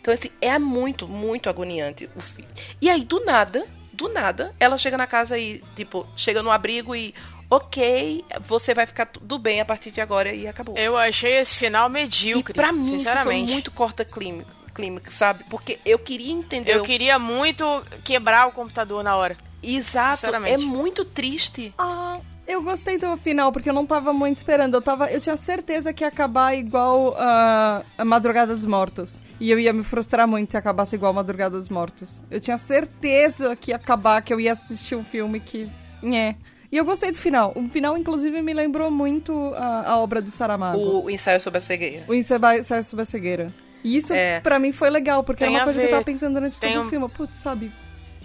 Então, 0.00 0.14
assim, 0.14 0.30
é 0.40 0.58
muito, 0.58 1.06
muito 1.06 1.50
agoniante 1.50 2.08
o 2.16 2.20
filme. 2.20 2.50
E 2.80 2.88
aí, 2.88 3.04
do 3.04 3.22
nada, 3.22 3.66
do 3.92 4.08
nada, 4.08 4.54
ela 4.58 4.78
chega 4.78 4.96
na 4.96 5.06
casa 5.06 5.36
e, 5.36 5.62
tipo, 5.76 6.06
chega 6.16 6.42
no 6.42 6.50
abrigo 6.50 6.96
e 6.96 7.14
ok, 7.50 8.24
você 8.40 8.72
vai 8.72 8.86
ficar 8.86 9.06
tudo 9.06 9.38
bem 9.38 9.60
a 9.60 9.64
partir 9.64 9.90
de 9.90 10.00
agora 10.00 10.32
e 10.32 10.46
acabou. 10.48 10.74
Eu 10.78 10.96
achei 10.96 11.36
esse 11.36 11.56
final 11.56 11.90
medíocre. 11.90 12.52
E 12.52 12.54
pra 12.54 12.72
mim, 12.72 12.82
sinceramente. 12.82 13.40
Isso 13.42 13.46
foi 13.46 13.52
muito 13.52 13.70
corta 13.70 14.06
clima 14.06 14.44
clímax, 14.74 15.14
sabe? 15.14 15.44
Porque 15.48 15.78
eu 15.84 15.98
queria 15.98 16.32
entender. 16.32 16.74
Eu 16.74 16.82
queria 16.82 17.18
muito 17.18 17.64
quebrar 18.02 18.46
o 18.48 18.52
computador 18.52 19.02
na 19.02 19.16
hora. 19.16 19.36
Exato, 19.62 20.26
é 20.26 20.56
muito 20.58 21.04
triste. 21.04 21.72
Ah, 21.78 22.18
eu 22.46 22.62
gostei 22.62 22.98
do 22.98 23.16
final, 23.16 23.50
porque 23.50 23.70
eu 23.70 23.74
não 23.74 23.86
tava 23.86 24.12
muito 24.12 24.38
esperando. 24.38 24.74
Eu, 24.74 24.82
tava, 24.82 25.10
eu 25.10 25.20
tinha 25.20 25.36
certeza 25.36 25.92
que 25.92 26.04
ia 26.04 26.08
acabar 26.08 26.54
igual 26.54 27.12
uh, 27.12 27.84
a 27.96 28.04
Madrugada 28.04 28.54
dos 28.54 28.66
Mortos. 28.66 29.20
E 29.40 29.50
eu 29.50 29.58
ia 29.58 29.72
me 29.72 29.82
frustrar 29.82 30.28
muito 30.28 30.50
se 30.50 30.56
acabasse 30.56 30.94
igual 30.94 31.12
a 31.12 31.14
Madrugada 31.14 31.58
dos 31.58 31.70
Mortos. 31.70 32.22
Eu 32.30 32.40
tinha 32.40 32.58
certeza 32.58 33.56
que 33.56 33.70
ia 33.70 33.76
acabar, 33.76 34.20
que 34.22 34.32
eu 34.32 34.38
ia 34.38 34.52
assistir 34.52 34.94
um 34.94 35.04
filme 35.04 35.40
que. 35.40 35.70
Nhé. 36.02 36.36
E 36.70 36.76
eu 36.76 36.84
gostei 36.84 37.10
do 37.10 37.16
final. 37.16 37.52
O 37.56 37.68
final, 37.68 37.96
inclusive, 37.96 38.42
me 38.42 38.52
lembrou 38.52 38.90
muito 38.90 39.54
a, 39.54 39.92
a 39.92 39.98
obra 39.98 40.20
do 40.20 40.30
Saramago. 40.30 40.78
O, 40.78 41.04
o 41.04 41.10
ensaio 41.10 41.40
sobre 41.40 41.58
a 41.58 41.60
cegueira. 41.60 42.04
O 42.06 42.12
ensaio 42.12 42.84
sobre 42.84 43.02
a 43.02 43.06
cegueira. 43.06 43.54
E 43.84 43.96
isso, 43.96 44.14
é. 44.14 44.40
para 44.40 44.58
mim, 44.58 44.72
foi 44.72 44.88
legal, 44.88 45.22
porque 45.22 45.44
Tem 45.44 45.54
é 45.54 45.58
uma 45.58 45.64
coisa 45.64 45.78
ver. 45.78 45.86
que 45.86 45.92
eu 45.92 45.96
tava 45.98 46.04
pensando 46.04 46.34
durante 46.34 46.58
Tem 46.58 46.72
todo 46.72 46.82
um... 46.82 46.86
o 46.86 46.90
filme. 46.90 47.08
Putz, 47.10 47.36
sabe? 47.36 47.70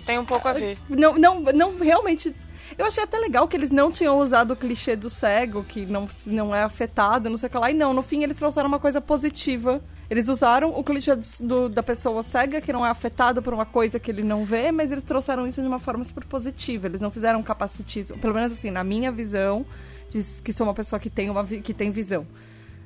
Tem 0.05 0.18
um 0.18 0.26
pouco 0.26 0.47
a 0.47 0.53
ver. 0.53 0.78
Não, 0.89 1.18
não, 1.18 1.41
não 1.41 1.78
realmente. 1.78 2.34
Eu 2.78 2.86
achei 2.86 3.03
até 3.03 3.18
legal 3.18 3.47
que 3.47 3.57
eles 3.57 3.70
não 3.70 3.91
tinham 3.91 4.18
usado 4.20 4.53
o 4.53 4.55
clichê 4.55 4.95
do 4.95 5.10
cego, 5.10 5.64
que 5.64 5.86
não, 5.86 6.07
não 6.28 6.55
é 6.55 6.64
afetado, 6.64 7.30
não 7.30 7.38
sei 7.38 7.47
o 7.47 7.49
que 7.49 7.57
lá. 7.57 7.70
E 7.70 7.74
não, 7.74 7.93
no 7.93 8.01
fim 8.01 8.24
eles 8.24 8.38
trouxeram 8.38 8.68
uma 8.68 8.80
coisa 8.80 9.01
positiva. 9.01 9.82
Eles 10.10 10.28
usaram 10.28 10.70
o 10.70 10.84
clichê 10.84 11.16
do, 11.16 11.26
do, 11.41 11.70
da 11.70 11.84
pessoa 11.84 12.24
cega, 12.24 12.62
que 12.62 12.72
não 12.72 12.86
é 12.86 12.89
afetada 12.89 13.41
por 13.41 13.53
uma 13.53 13.66
coisa 13.66 13.99
que 13.99 14.10
ele 14.10 14.24
não 14.24 14.45
vê, 14.45 14.72
mas 14.72 14.91
eles 14.91 15.03
trouxeram 15.03 15.45
isso 15.45 15.62
de 15.62 15.68
uma 15.68 15.80
forma 15.80 16.03
super 16.03 16.26
positiva. 16.26 16.88
Eles 16.88 17.01
não 17.01 17.12
fizeram 17.12 17.43
capacitismo. 17.43 18.18
Pelo 18.18 18.34
menos 18.34 18.53
assim, 18.53 18.72
na 18.72 18.84
minha 18.84 19.12
visão, 19.12 19.66
de 20.10 20.24
que 20.41 20.53
sou 20.53 20.66
uma 20.66 20.74
pessoa 20.74 20.99
que 20.99 21.10
tem, 21.10 21.30
uma, 21.30 21.45
que 21.45 21.74
tem 21.74 21.91
visão. 21.91 22.26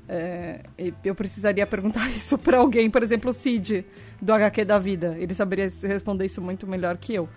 É, 0.07 0.61
eu 1.03 1.15
precisaria 1.15 1.65
perguntar 1.65 2.07
isso 2.11 2.37
para 2.37 2.57
alguém, 2.57 2.89
por 2.89 3.03
exemplo, 3.03 3.29
o 3.29 3.33
Cid, 3.33 3.85
do 4.21 4.33
HQ 4.33 4.65
da 4.65 4.79
vida. 4.79 5.15
Ele 5.17 5.33
saberia 5.33 5.67
responder 5.83 6.25
isso 6.25 6.41
muito 6.41 6.67
melhor 6.67 6.97
que 6.97 7.13
eu. 7.13 7.29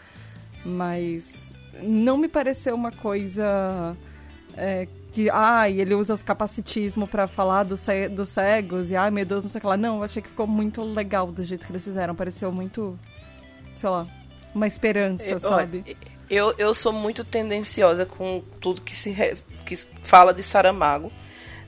Mas 0.65 1.55
não 1.83 2.17
me 2.17 2.29
pareceu 2.29 2.75
uma 2.75 2.91
coisa 2.91 3.97
é, 4.57 4.89
que, 5.13 5.31
ai, 5.31 5.79
ah, 5.79 5.83
ele 5.83 5.95
usa 5.95 6.15
os 6.15 6.23
capacitismo 6.23 7.07
para 7.07 7.27
falar 7.27 7.63
dos, 7.63 7.87
dos 8.11 8.29
cegos 8.31 8.91
e, 8.91 8.97
ai, 8.97 9.11
meu 9.11 9.25
Deus, 9.25 9.45
não 9.45 9.51
sei 9.51 9.59
o 9.59 9.61
que 9.61 9.67
lá. 9.67 9.77
Não, 9.77 9.97
eu 9.99 10.03
achei 10.03 10.21
que 10.21 10.29
ficou 10.29 10.47
muito 10.47 10.83
legal 10.83 11.31
do 11.31 11.45
jeito 11.45 11.65
que 11.67 11.73
eles 11.73 11.85
fizeram. 11.85 12.15
Pareceu 12.15 12.51
muito, 12.51 12.99
sei 13.75 13.89
lá, 13.89 14.07
uma 14.55 14.67
esperança, 14.67 15.25
eu, 15.25 15.39
sabe? 15.39 15.97
Eu, 16.29 16.55
eu 16.59 16.75
sou 16.75 16.93
muito 16.93 17.25
tendenciosa 17.25 18.05
com 18.05 18.43
tudo 18.61 18.83
que 18.83 18.97
se 18.97 19.15
que 19.65 19.77
fala 20.03 20.35
de 20.35 20.43
Saramago. 20.43 21.13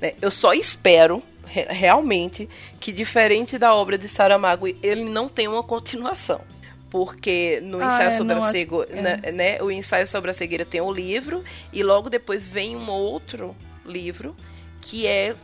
Né? 0.00 0.14
Eu 0.20 0.30
só 0.30 0.52
espero 0.52 1.22
realmente 1.46 2.48
que 2.78 2.92
diferente 2.92 3.56
da 3.56 3.74
obra 3.74 3.96
de 3.96 4.06
Saramago 4.06 4.68
ele 4.82 5.04
não 5.04 5.28
tenha 5.28 5.50
uma 5.50 5.62
continuação 5.62 6.42
porque 6.90 7.60
no 7.62 7.80
ah, 7.80 7.86
ensaio 7.86 8.08
é, 8.08 8.10
sobre 8.12 8.32
a 8.34 8.40
cegueira, 8.40 8.86
é. 8.90 9.02
né, 9.02 9.32
né, 9.32 9.62
o 9.62 9.70
ensaio 9.70 10.06
sobre 10.06 10.30
a 10.30 10.34
cegueira 10.34 10.64
tem 10.64 10.80
o 10.80 10.92
livro 10.92 11.44
e 11.72 11.82
logo 11.82 12.08
depois 12.08 12.46
vem 12.46 12.76
um 12.76 12.90
outro 12.90 13.54
livro 13.84 14.34
que 14.80 15.06
é 15.06 15.34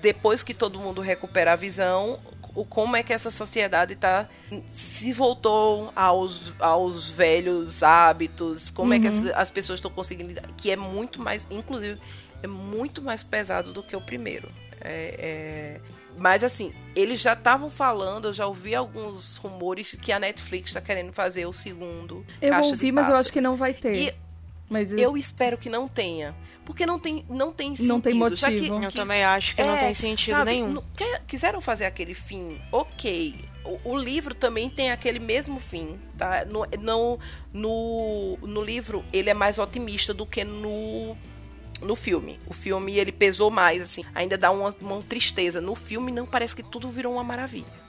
depois 0.00 0.42
que 0.42 0.54
todo 0.54 0.78
mundo 0.78 1.00
recupera 1.00 1.52
a 1.52 1.56
visão, 1.56 2.18
o 2.54 2.64
como 2.64 2.96
é 2.96 3.02
que 3.02 3.12
essa 3.12 3.30
sociedade 3.30 3.94
tá 3.94 4.28
se 4.72 5.12
voltou 5.12 5.92
aos, 5.94 6.52
aos 6.60 7.08
velhos 7.08 7.82
hábitos, 7.82 8.70
como 8.70 8.90
uhum. 8.90 8.98
é 8.98 9.00
que 9.00 9.06
as, 9.08 9.16
uhum. 9.16 9.30
as 9.34 9.50
pessoas 9.50 9.78
estão 9.78 9.90
conseguindo 9.90 10.40
que 10.56 10.70
é 10.70 10.76
muito 10.76 11.20
mais, 11.20 11.46
inclusive 11.50 11.98
é 12.42 12.46
muito 12.46 13.00
mais 13.02 13.22
pesado 13.22 13.72
do 13.72 13.82
que 13.82 13.94
o 13.96 14.00
primeiro. 14.00 14.48
É, 14.80 15.78
é... 15.78 15.80
Mas 16.16 16.44
assim, 16.44 16.72
eles 16.94 17.20
já 17.20 17.32
estavam 17.32 17.70
falando, 17.70 18.28
eu 18.28 18.34
já 18.34 18.46
ouvi 18.46 18.74
alguns 18.74 19.36
rumores 19.36 19.96
que 20.00 20.12
a 20.12 20.18
Netflix 20.18 20.70
está 20.70 20.80
querendo 20.80 21.12
fazer 21.12 21.46
o 21.46 21.52
segundo. 21.52 22.24
Eu 22.40 22.54
ouvi, 22.60 22.92
mas 22.92 23.08
eu 23.08 23.16
acho 23.16 23.32
que 23.32 23.40
não 23.40 23.56
vai 23.56 23.72
ter. 23.72 23.94
E 23.94 24.14
mas 24.72 24.90
eu... 24.90 24.98
eu 24.98 25.16
espero 25.18 25.58
que 25.58 25.68
não 25.68 25.86
tenha. 25.86 26.34
Porque 26.64 26.86
não 26.86 26.98
tem, 26.98 27.24
não 27.28 27.52
tem 27.52 27.70
sentido. 27.76 27.88
Não 27.88 28.00
tem 28.00 28.14
motivo. 28.14 28.80
Que, 28.80 28.86
eu 28.86 28.92
também 28.92 29.22
acho 29.22 29.54
que 29.54 29.60
é, 29.60 29.66
não 29.66 29.76
tem 29.76 29.92
sentido 29.92 30.36
sabe, 30.36 30.50
nenhum. 30.52 30.82
Quiseram 31.26 31.60
fazer 31.60 31.84
aquele 31.84 32.14
fim, 32.14 32.58
ok. 32.70 33.34
O, 33.64 33.90
o, 33.90 33.96
livro 33.96 34.34
também 34.34 34.70
tem 34.70 34.90
aquele 34.90 35.18
mesmo 35.18 35.60
fim, 35.60 36.00
tá? 36.16 36.44
No, 36.44 36.66
no, 36.80 37.18
no, 37.52 38.38
no 38.42 38.62
livro, 38.62 39.04
ele 39.12 39.30
é 39.30 39.34
mais 39.34 39.58
otimista 39.58 40.14
do 40.14 40.24
que 40.24 40.42
no 40.42 41.16
no 41.82 41.96
filme. 41.96 42.38
O 42.46 42.54
filme 42.54 42.98
ele 42.98 43.12
pesou 43.12 43.50
mais, 43.50 43.82
assim, 43.82 44.04
ainda 44.14 44.38
dá 44.38 44.50
uma, 44.50 44.74
uma 44.80 45.02
tristeza. 45.02 45.60
No 45.60 45.74
filme 45.74 46.12
não 46.12 46.26
parece 46.26 46.54
que 46.54 46.62
tudo 46.62 46.88
virou 46.88 47.14
uma 47.14 47.24
maravilha. 47.24 47.82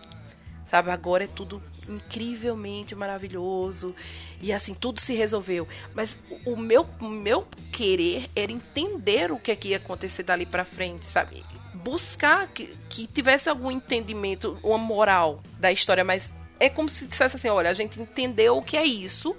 Sabe, 0.69 0.89
agora 0.89 1.25
é 1.25 1.27
tudo 1.27 1.61
incrivelmente 1.87 2.95
maravilhoso 2.95 3.93
e 4.41 4.51
assim 4.51 4.73
tudo 4.73 4.99
se 4.99 5.13
resolveu. 5.13 5.67
Mas 5.93 6.17
o 6.45 6.55
meu 6.55 6.87
meu 6.99 7.45
querer 7.71 8.27
era 8.35 8.51
entender 8.51 9.31
o 9.31 9.37
que, 9.37 9.51
é 9.51 9.55
que 9.55 9.69
ia 9.69 9.77
acontecer 9.77 10.23
dali 10.23 10.47
para 10.47 10.65
frente, 10.65 11.05
sabe? 11.05 11.43
Buscar 11.75 12.47
que, 12.47 12.75
que 12.89 13.05
tivesse 13.05 13.49
algum 13.49 13.69
entendimento, 13.69 14.57
uma 14.63 14.77
moral 14.77 15.43
da 15.59 15.71
história, 15.71 16.03
mas 16.03 16.33
é 16.59 16.69
como 16.69 16.89
se 16.89 17.05
dissesse 17.05 17.35
assim, 17.35 17.49
olha, 17.49 17.69
a 17.69 17.73
gente 17.73 18.01
entendeu 18.01 18.57
o 18.57 18.63
que 18.63 18.77
é 18.77 18.85
isso 18.85 19.35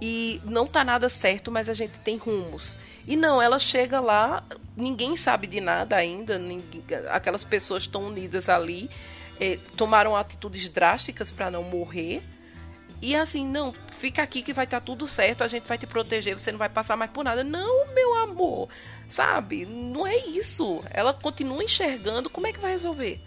e 0.00 0.40
não 0.44 0.66
tá 0.66 0.82
nada 0.82 1.08
certo, 1.08 1.50
mas 1.50 1.68
a 1.68 1.74
gente 1.74 1.98
tem 2.00 2.16
rumos. 2.16 2.76
E 3.06 3.16
não, 3.16 3.40
ela 3.40 3.58
chega 3.58 4.00
lá, 4.00 4.44
ninguém 4.76 5.16
sabe 5.16 5.46
de 5.46 5.60
nada 5.60 5.96
ainda, 5.96 6.38
ninguém, 6.38 6.82
aquelas 7.10 7.42
pessoas 7.42 7.84
estão 7.84 8.04
unidas 8.04 8.48
ali, 8.48 8.90
é, 9.40 9.58
tomaram 9.76 10.14
atitudes 10.14 10.68
drásticas 10.68 11.32
para 11.32 11.50
não 11.50 11.62
morrer. 11.62 12.22
E 13.02 13.16
assim, 13.16 13.46
não, 13.46 13.74
fica 13.92 14.22
aqui 14.22 14.42
que 14.42 14.52
vai 14.52 14.66
estar 14.66 14.80
tá 14.80 14.86
tudo 14.86 15.08
certo, 15.08 15.42
a 15.42 15.48
gente 15.48 15.66
vai 15.66 15.78
te 15.78 15.86
proteger, 15.86 16.38
você 16.38 16.52
não 16.52 16.58
vai 16.58 16.68
passar 16.68 16.96
mais 16.96 17.10
por 17.10 17.24
nada. 17.24 17.42
Não, 17.42 17.94
meu 17.94 18.14
amor, 18.18 18.68
sabe? 19.08 19.64
Não 19.64 20.06
é 20.06 20.18
isso. 20.26 20.82
Ela 20.90 21.14
continua 21.14 21.64
enxergando, 21.64 22.28
como 22.28 22.46
é 22.46 22.52
que 22.52 22.60
vai 22.60 22.72
resolver? 22.72 23.20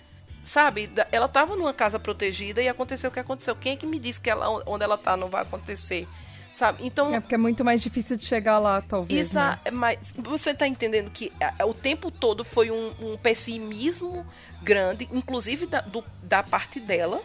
Sabe? 0.43 0.91
Ela 1.11 1.25
estava 1.25 1.55
numa 1.55 1.73
casa 1.73 1.97
protegida 1.97 2.61
e 2.61 2.67
aconteceu 2.67 3.09
o 3.09 3.13
que 3.13 3.19
aconteceu. 3.19 3.55
Quem 3.55 3.73
é 3.73 3.75
que 3.75 3.87
me 3.87 3.99
disse 3.99 4.21
que 4.21 4.29
ela, 4.29 4.47
onde 4.67 4.83
ela 4.83 4.95
está 4.95 5.17
não 5.17 5.29
vai 5.29 5.41
acontecer? 5.41 6.07
Sabe? 6.53 6.85
Então 6.85 7.13
é 7.13 7.19
porque 7.19 7.35
é 7.35 7.37
muito 7.37 7.65
mais 7.65 7.81
difícil 7.81 8.15
de 8.15 8.25
chegar 8.25 8.59
lá, 8.59 8.81
talvez. 8.81 9.33
Mas... 9.33 9.63
mas 9.71 9.99
você 10.15 10.53
tá 10.53 10.67
entendendo 10.67 11.09
que 11.09 11.31
é, 11.39 11.65
o 11.65 11.73
tempo 11.73 12.11
todo 12.11 12.45
foi 12.45 12.71
um, 12.71 12.93
um 13.01 13.17
pessimismo 13.17 14.25
grande, 14.61 15.09
inclusive 15.11 15.65
da, 15.65 15.81
do, 15.81 16.03
da 16.21 16.43
parte 16.43 16.79
dela, 16.79 17.21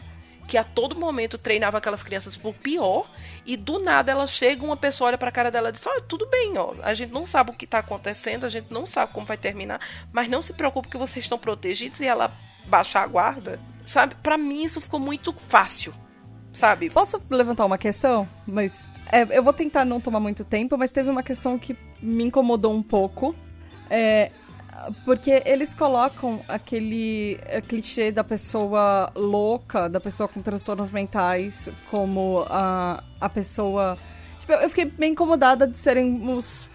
que 0.48 0.56
a 0.56 0.64
todo 0.64 0.98
momento 0.98 1.36
treinava 1.36 1.76
aquelas 1.76 2.02
crianças 2.02 2.34
por 2.34 2.54
pior, 2.54 3.08
e 3.44 3.54
do 3.54 3.78
nada 3.78 4.10
ela 4.10 4.26
chega, 4.26 4.64
uma 4.64 4.78
pessoa 4.78 5.08
olha 5.08 5.18
pra 5.18 5.30
cara 5.30 5.50
dela 5.50 5.68
e 5.68 5.72
diz: 5.72 5.86
Olha, 5.86 6.00
tudo 6.00 6.26
bem, 6.26 6.56
ó, 6.56 6.74
a 6.82 6.94
gente 6.94 7.12
não 7.12 7.26
sabe 7.26 7.50
o 7.50 7.54
que 7.54 7.66
tá 7.66 7.80
acontecendo, 7.80 8.44
a 8.44 8.50
gente 8.50 8.72
não 8.72 8.86
sabe 8.86 9.12
como 9.12 9.26
vai 9.26 9.36
terminar, 9.36 9.78
mas 10.10 10.28
não 10.28 10.40
se 10.40 10.54
preocupe 10.54 10.88
que 10.88 10.96
vocês 10.96 11.26
estão 11.26 11.38
protegidos, 11.38 12.00
e 12.00 12.06
ela 12.06 12.32
baixar 12.64 13.02
a 13.02 13.06
guarda, 13.06 13.60
sabe? 13.84 14.14
Para 14.16 14.38
mim 14.38 14.64
isso 14.64 14.80
ficou 14.80 14.98
muito 14.98 15.34
fácil, 15.34 15.92
sabe? 16.54 16.88
Posso 16.88 17.20
levantar 17.30 17.66
uma 17.66 17.78
questão? 17.78 18.26
Mas 18.46 18.88
é, 19.12 19.38
eu 19.38 19.42
vou 19.42 19.52
tentar 19.52 19.84
não 19.84 20.00
tomar 20.00 20.20
muito 20.20 20.44
tempo, 20.44 20.76
mas 20.76 20.90
teve 20.90 21.08
uma 21.10 21.22
questão 21.22 21.58
que 21.58 21.76
me 22.00 22.24
incomodou 22.24 22.72
um 22.72 22.82
pouco. 22.82 23.34
É, 23.90 24.30
porque 25.04 25.42
eles 25.44 25.74
colocam 25.74 26.40
aquele 26.48 27.38
é, 27.42 27.60
clichê 27.60 28.12
da 28.12 28.22
pessoa 28.22 29.10
louca, 29.14 29.88
da 29.88 30.00
pessoa 30.00 30.28
com 30.28 30.40
transtornos 30.40 30.90
mentais, 30.90 31.68
como 31.90 32.44
a, 32.48 33.02
a 33.20 33.28
pessoa. 33.28 33.98
Tipo, 34.38 34.52
eu 34.52 34.68
fiquei 34.68 34.84
bem 34.84 35.12
incomodada 35.12 35.66
de 35.66 35.76
serem 35.76 36.28
os, 36.30 36.68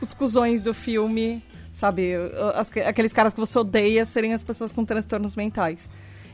os 0.00 0.14
cuzões 0.14 0.62
do 0.62 0.72
filme, 0.72 1.42
sabe? 1.72 2.14
As, 2.54 2.70
aqueles 2.86 3.12
caras 3.12 3.34
que 3.34 3.40
você 3.40 3.58
odeia 3.58 4.04
serem 4.04 4.32
as 4.32 4.42
pessoas 4.42 4.72
com 4.72 4.84
transtornos 4.84 5.36
mentais. 5.36 5.88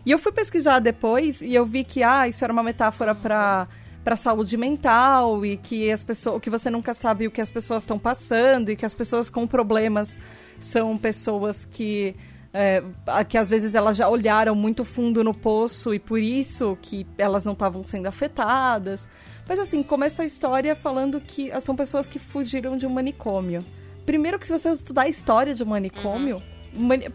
E 0.05 0.11
eu 0.13 0.19
fui 0.19 0.31
pesquisar 0.31 0.79
depois 0.79 1.41
e 1.41 1.53
eu 1.53 1.67
vi 1.67 1.83
que, 1.83 2.03
ah, 2.03 2.29
isso 2.29 2.45
era 2.45 2.53
uma 2.53 2.63
metáfora 2.63 3.13
para 3.15 3.67
para 4.07 4.15
saúde 4.15 4.57
mental 4.57 5.45
e 5.45 5.57
que 5.57 5.91
as 5.91 6.05
pessoas 6.05 6.41
que 6.41 6.49
você 6.49 6.71
nunca 6.71 6.95
sabe 6.95 7.27
o 7.27 7.31
que 7.31 7.41
as 7.41 7.51
pessoas 7.51 7.83
estão 7.83 7.99
passando 7.99 8.71
e 8.71 8.77
que 8.77 8.87
as 8.87 8.95
pessoas 8.95 9.29
com 9.29 9.49
problemas 9.49 10.17
são 10.61 10.97
pessoas 10.97 11.65
que 11.65 12.15
é, 12.55 12.85
que 13.29 13.37
às 13.37 13.49
vezes 13.49 13.75
elas 13.75 13.97
já 13.97 14.09
olharam 14.09 14.55
muito 14.55 14.85
fundo 14.85 15.25
no 15.25 15.35
poço 15.35 15.93
e 15.93 15.99
por 15.99 16.21
isso 16.21 16.79
que 16.81 17.05
elas 17.19 17.45
não 17.45 17.53
estavam 17.53 17.85
sendo 17.85 18.07
afetadas. 18.07 19.09
Mas 19.49 19.59
assim, 19.59 19.83
começa 19.83 20.23
a 20.23 20.25
história 20.25 20.77
falando 20.77 21.21
que 21.21 21.51
são 21.61 21.75
pessoas 21.75 22.07
que 22.07 22.21
fugiram 22.21 22.77
de 22.77 22.87
um 22.87 22.91
manicômio. 22.91 23.65
Primeiro 24.07 24.39
que 24.39 24.47
se 24.47 24.53
você 24.53 24.71
estudar 24.71 25.03
a 25.03 25.09
história 25.09 25.53
de 25.53 25.65
um 25.65 25.67
manicômio, 25.67 26.37
uhum 26.37 26.56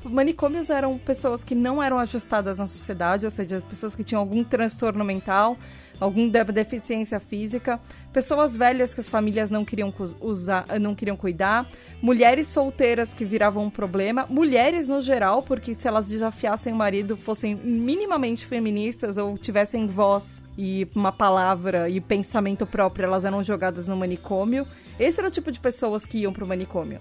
manicômios 0.03 0.69
eram 0.69 0.97
pessoas 0.97 1.43
que 1.43 1.55
não 1.55 1.81
eram 1.81 1.99
ajustadas 1.99 2.57
na 2.57 2.67
sociedade, 2.67 3.25
ou 3.25 3.31
seja, 3.31 3.61
pessoas 3.61 3.95
que 3.95 4.03
tinham 4.03 4.19
algum 4.19 4.43
transtorno 4.43 5.03
mental, 5.03 5.57
alguma 5.99 6.29
deficiência 6.45 7.19
física, 7.19 7.79
pessoas 8.11 8.57
velhas 8.57 8.93
que 8.93 8.99
as 8.99 9.07
famílias 9.07 9.51
não 9.51 9.63
queriam 9.63 9.93
usar, 10.19 10.65
não 10.79 10.95
queriam 10.95 11.15
cuidar, 11.15 11.69
mulheres 12.01 12.47
solteiras 12.47 13.13
que 13.13 13.23
viravam 13.23 13.65
um 13.65 13.69
problema, 13.69 14.25
mulheres 14.27 14.87
no 14.87 15.01
geral, 15.01 15.43
porque 15.43 15.75
se 15.75 15.87
elas 15.87 16.09
desafiassem 16.09 16.73
o 16.73 16.75
marido, 16.75 17.15
fossem 17.15 17.55
minimamente 17.55 18.45
feministas 18.45 19.17
ou 19.17 19.37
tivessem 19.37 19.85
voz 19.85 20.41
e 20.57 20.87
uma 20.95 21.11
palavra 21.11 21.87
e 21.87 22.01
pensamento 22.01 22.65
próprio, 22.65 23.05
elas 23.05 23.23
eram 23.23 23.43
jogadas 23.43 23.85
no 23.85 23.95
manicômio. 23.95 24.65
Esse 24.99 25.19
era 25.19 25.27
o 25.27 25.31
tipo 25.31 25.51
de 25.51 25.59
pessoas 25.59 26.03
que 26.03 26.19
iam 26.19 26.33
pro 26.33 26.47
manicômio 26.47 26.99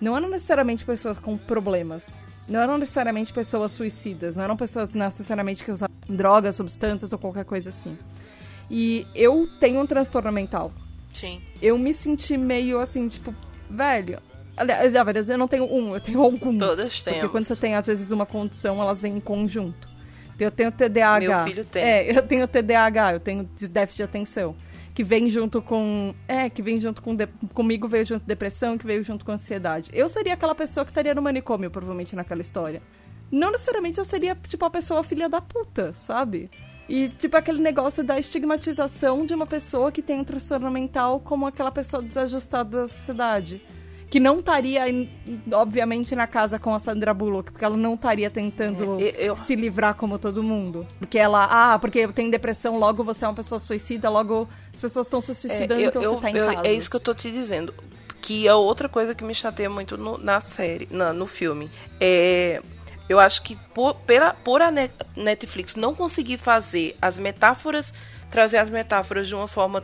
não 0.00 0.16
eram 0.16 0.28
necessariamente 0.28 0.84
pessoas 0.84 1.18
com 1.18 1.36
problemas. 1.36 2.06
Não 2.48 2.60
eram 2.60 2.78
necessariamente 2.78 3.32
pessoas 3.32 3.72
suicidas. 3.72 4.36
Não 4.36 4.44
eram 4.44 4.56
pessoas 4.56 4.94
necessariamente 4.94 5.62
que 5.62 5.70
usavam 5.70 5.94
drogas, 6.08 6.56
substâncias 6.56 7.12
ou 7.12 7.18
qualquer 7.18 7.44
coisa 7.44 7.68
assim. 7.68 7.96
E 8.70 9.06
eu 9.14 9.48
tenho 9.60 9.80
um 9.80 9.86
transtorno 9.86 10.32
mental. 10.32 10.72
Sim. 11.12 11.42
Eu 11.60 11.76
me 11.76 11.92
senti 11.92 12.36
meio 12.36 12.78
assim, 12.80 13.08
tipo, 13.08 13.34
velho. 13.68 14.18
Aliás, 14.56 15.28
eu 15.28 15.38
não 15.38 15.46
tenho 15.46 15.64
um, 15.64 15.94
eu 15.94 16.00
tenho 16.00 16.20
alguns. 16.22 16.58
Todas 16.58 17.02
têm. 17.02 17.14
Porque 17.14 17.28
quando 17.28 17.44
você 17.44 17.56
tem, 17.56 17.74
às 17.74 17.86
vezes, 17.86 18.10
uma 18.10 18.26
condição, 18.26 18.80
elas 18.80 19.00
vêm 19.00 19.16
em 19.16 19.20
conjunto. 19.20 19.88
Eu 20.38 20.50
tenho 20.50 20.72
TDAH. 20.72 21.20
Meu 21.20 21.44
filho 21.44 21.64
tem. 21.64 21.82
É, 21.82 22.16
eu 22.16 22.22
tenho 22.22 22.48
TDAH, 22.48 23.12
eu 23.12 23.20
tenho 23.20 23.48
déficit 23.70 23.98
de 23.98 24.02
atenção 24.02 24.56
que 24.94 25.04
vem 25.04 25.28
junto 25.28 25.62
com. 25.62 26.14
É, 26.26 26.50
que 26.50 26.62
vem 26.62 26.80
junto 26.80 27.02
com. 27.02 27.14
De, 27.14 27.26
comigo 27.54 27.88
veio 27.88 28.04
junto 28.04 28.26
depressão, 28.26 28.76
que 28.76 28.86
veio 28.86 29.02
junto 29.02 29.24
com 29.24 29.32
ansiedade. 29.32 29.90
Eu 29.92 30.08
seria 30.08 30.34
aquela 30.34 30.54
pessoa 30.54 30.84
que 30.84 30.90
estaria 30.90 31.14
no 31.14 31.22
manicômio, 31.22 31.70
provavelmente, 31.70 32.16
naquela 32.16 32.40
história. 32.40 32.82
Não 33.30 33.52
necessariamente 33.52 33.98
eu 33.98 34.04
seria, 34.04 34.34
tipo, 34.34 34.64
a 34.64 34.70
pessoa 34.70 35.04
filha 35.04 35.28
da 35.28 35.40
puta, 35.40 35.94
sabe? 35.94 36.50
E, 36.88 37.08
tipo, 37.08 37.36
aquele 37.36 37.60
negócio 37.60 38.02
da 38.02 38.18
estigmatização 38.18 39.24
de 39.24 39.32
uma 39.32 39.46
pessoa 39.46 39.92
que 39.92 40.02
tem 40.02 40.18
um 40.18 40.24
transtorno 40.24 40.70
mental 40.70 41.20
como 41.20 41.46
aquela 41.46 41.70
pessoa 41.70 42.02
desajustada 42.02 42.80
da 42.80 42.88
sociedade 42.88 43.62
que 44.10 44.18
não 44.18 44.40
estaria, 44.40 44.82
obviamente, 45.52 46.16
na 46.16 46.26
casa 46.26 46.58
com 46.58 46.74
a 46.74 46.80
Sandra 46.80 47.14
Bullock, 47.14 47.52
porque 47.52 47.64
ela 47.64 47.76
não 47.76 47.94
estaria 47.94 48.28
tentando 48.28 48.98
é, 49.00 49.14
eu... 49.16 49.36
se 49.36 49.54
livrar 49.54 49.94
como 49.94 50.18
todo 50.18 50.42
mundo. 50.42 50.84
Porque 50.98 51.16
ela, 51.16 51.44
ah, 51.44 51.78
porque 51.78 52.00
eu 52.00 52.12
tenho 52.12 52.28
depressão, 52.28 52.76
logo 52.76 53.04
você 53.04 53.24
é 53.24 53.28
uma 53.28 53.34
pessoa 53.34 53.60
suicida, 53.60 54.10
logo 54.10 54.48
as 54.74 54.80
pessoas 54.80 55.06
estão 55.06 55.20
se 55.20 55.32
suicidando, 55.32 55.80
é, 55.80 55.84
eu, 55.84 55.88
então 55.90 56.02
você 56.02 56.20
tá 56.20 56.30
em 56.30 56.34
casa. 56.34 56.66
É 56.66 56.72
isso 56.72 56.90
que 56.90 56.96
eu 56.96 57.00
tô 57.00 57.14
te 57.14 57.30
dizendo. 57.30 57.72
Que 58.20 58.48
é 58.48 58.54
outra 58.54 58.88
coisa 58.88 59.14
que 59.14 59.22
me 59.22 59.34
chateia 59.34 59.70
muito 59.70 59.96
no, 59.96 60.18
na 60.18 60.40
série, 60.40 60.88
na, 60.90 61.12
no 61.12 61.28
filme. 61.28 61.70
É. 62.00 62.60
Eu 63.08 63.18
acho 63.18 63.42
que 63.42 63.56
por, 63.74 63.94
pela, 63.94 64.34
por 64.34 64.60
a 64.60 64.72
Netflix 65.16 65.74
não 65.74 65.94
conseguir 65.94 66.36
fazer 66.36 66.96
as 67.02 67.18
metáforas, 67.18 67.92
trazer 68.30 68.58
as 68.58 68.70
metáforas 68.70 69.26
de 69.26 69.34
uma 69.34 69.48
forma 69.48 69.82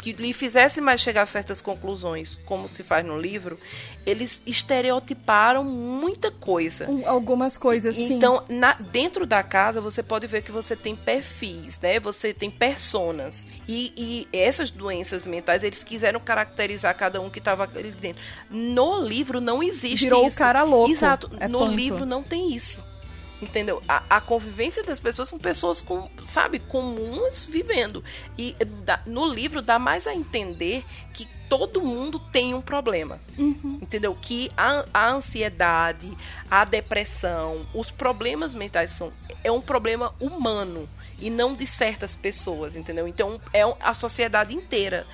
que 0.00 0.12
lhe 0.12 0.32
fizesse 0.32 0.80
mais 0.80 1.00
chegar 1.00 1.22
a 1.22 1.26
certas 1.26 1.60
conclusões, 1.60 2.38
como 2.46 2.66
se 2.66 2.82
faz 2.82 3.04
no 3.04 3.18
livro, 3.18 3.58
eles 4.06 4.40
estereotiparam 4.46 5.62
muita 5.62 6.30
coisa. 6.30 6.88
Algumas 7.06 7.56
coisas, 7.56 7.94
sim. 7.94 8.14
Então, 8.14 8.42
na, 8.48 8.72
dentro 8.72 9.26
da 9.26 9.42
casa, 9.42 9.80
você 9.80 10.02
pode 10.02 10.26
ver 10.26 10.42
que 10.42 10.50
você 10.50 10.74
tem 10.74 10.96
perfis, 10.96 11.78
né? 11.80 12.00
Você 12.00 12.32
tem 12.32 12.50
personas. 12.50 13.46
E, 13.68 13.92
e 14.32 14.36
essas 14.36 14.70
doenças 14.70 15.24
mentais, 15.24 15.62
eles 15.62 15.84
quiseram 15.84 16.18
caracterizar 16.18 16.96
cada 16.96 17.20
um 17.20 17.28
que 17.28 17.38
estava 17.38 17.64
ali 17.64 17.90
dentro. 17.92 18.22
No 18.48 19.00
livro 19.00 19.40
não 19.40 19.62
existe 19.62 20.04
Virou 20.04 20.26
isso. 20.26 20.36
o 20.36 20.38
cara 20.38 20.62
louco. 20.62 20.92
Exato. 20.92 21.30
É 21.38 21.46
no 21.46 21.60
ponto. 21.60 21.72
livro 21.72 22.06
não 22.06 22.22
tem 22.22 22.54
isso. 22.54 22.89
Entendeu? 23.40 23.82
A, 23.88 24.02
a, 24.10 24.20
convivência 24.20 24.82
das 24.82 25.00
pessoas 25.00 25.28
são 25.28 25.38
pessoas 25.38 25.80
com, 25.80 26.10
sabe, 26.24 26.58
comuns 26.58 27.44
vivendo. 27.44 28.04
E 28.36 28.54
da, 28.84 29.00
no 29.06 29.26
livro 29.26 29.62
dá 29.62 29.78
mais 29.78 30.06
a 30.06 30.14
entender 30.14 30.84
que 31.14 31.26
todo 31.48 31.80
mundo 31.80 32.18
tem 32.18 32.52
um 32.54 32.60
problema. 32.60 33.18
Uhum. 33.38 33.78
Entendeu? 33.80 34.14
Que 34.20 34.50
a, 34.56 34.84
a, 34.92 35.10
ansiedade, 35.10 36.10
a 36.50 36.64
depressão, 36.64 37.66
os 37.74 37.90
problemas 37.90 38.54
mentais 38.54 38.92
são 38.92 39.10
é 39.42 39.50
um 39.50 39.60
problema 39.60 40.14
humano 40.20 40.86
e 41.18 41.30
não 41.30 41.54
de 41.54 41.66
certas 41.66 42.14
pessoas, 42.14 42.76
entendeu? 42.76 43.08
Então 43.08 43.40
é 43.54 43.62
a 43.80 43.94
sociedade 43.94 44.54
inteira. 44.54 45.06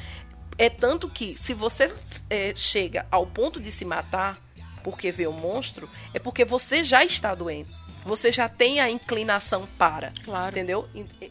É 0.59 0.69
tanto 0.69 1.09
que 1.09 1.37
se 1.41 1.55
você 1.55 1.93
é, 2.29 2.53
chega 2.57 3.07
ao 3.11 3.27
ponto 3.27 3.61
de 3.61 3.71
se 3.71 3.85
matar 3.85 4.39
porque 4.83 5.11
vê 5.11 5.27
o 5.27 5.33
monstro, 5.33 5.89
é 6.15 6.19
porque 6.19 6.45
você 6.45 6.83
já 6.83 7.05
está 7.05 7.35
doente 7.35 7.86
você 8.07 8.31
já 8.31 8.49
tem 8.49 8.81
a 8.81 8.89
inclinação 8.89 9.67
para. 9.77 10.13
Claro. 10.25 10.51
Entendeu? 10.51 10.89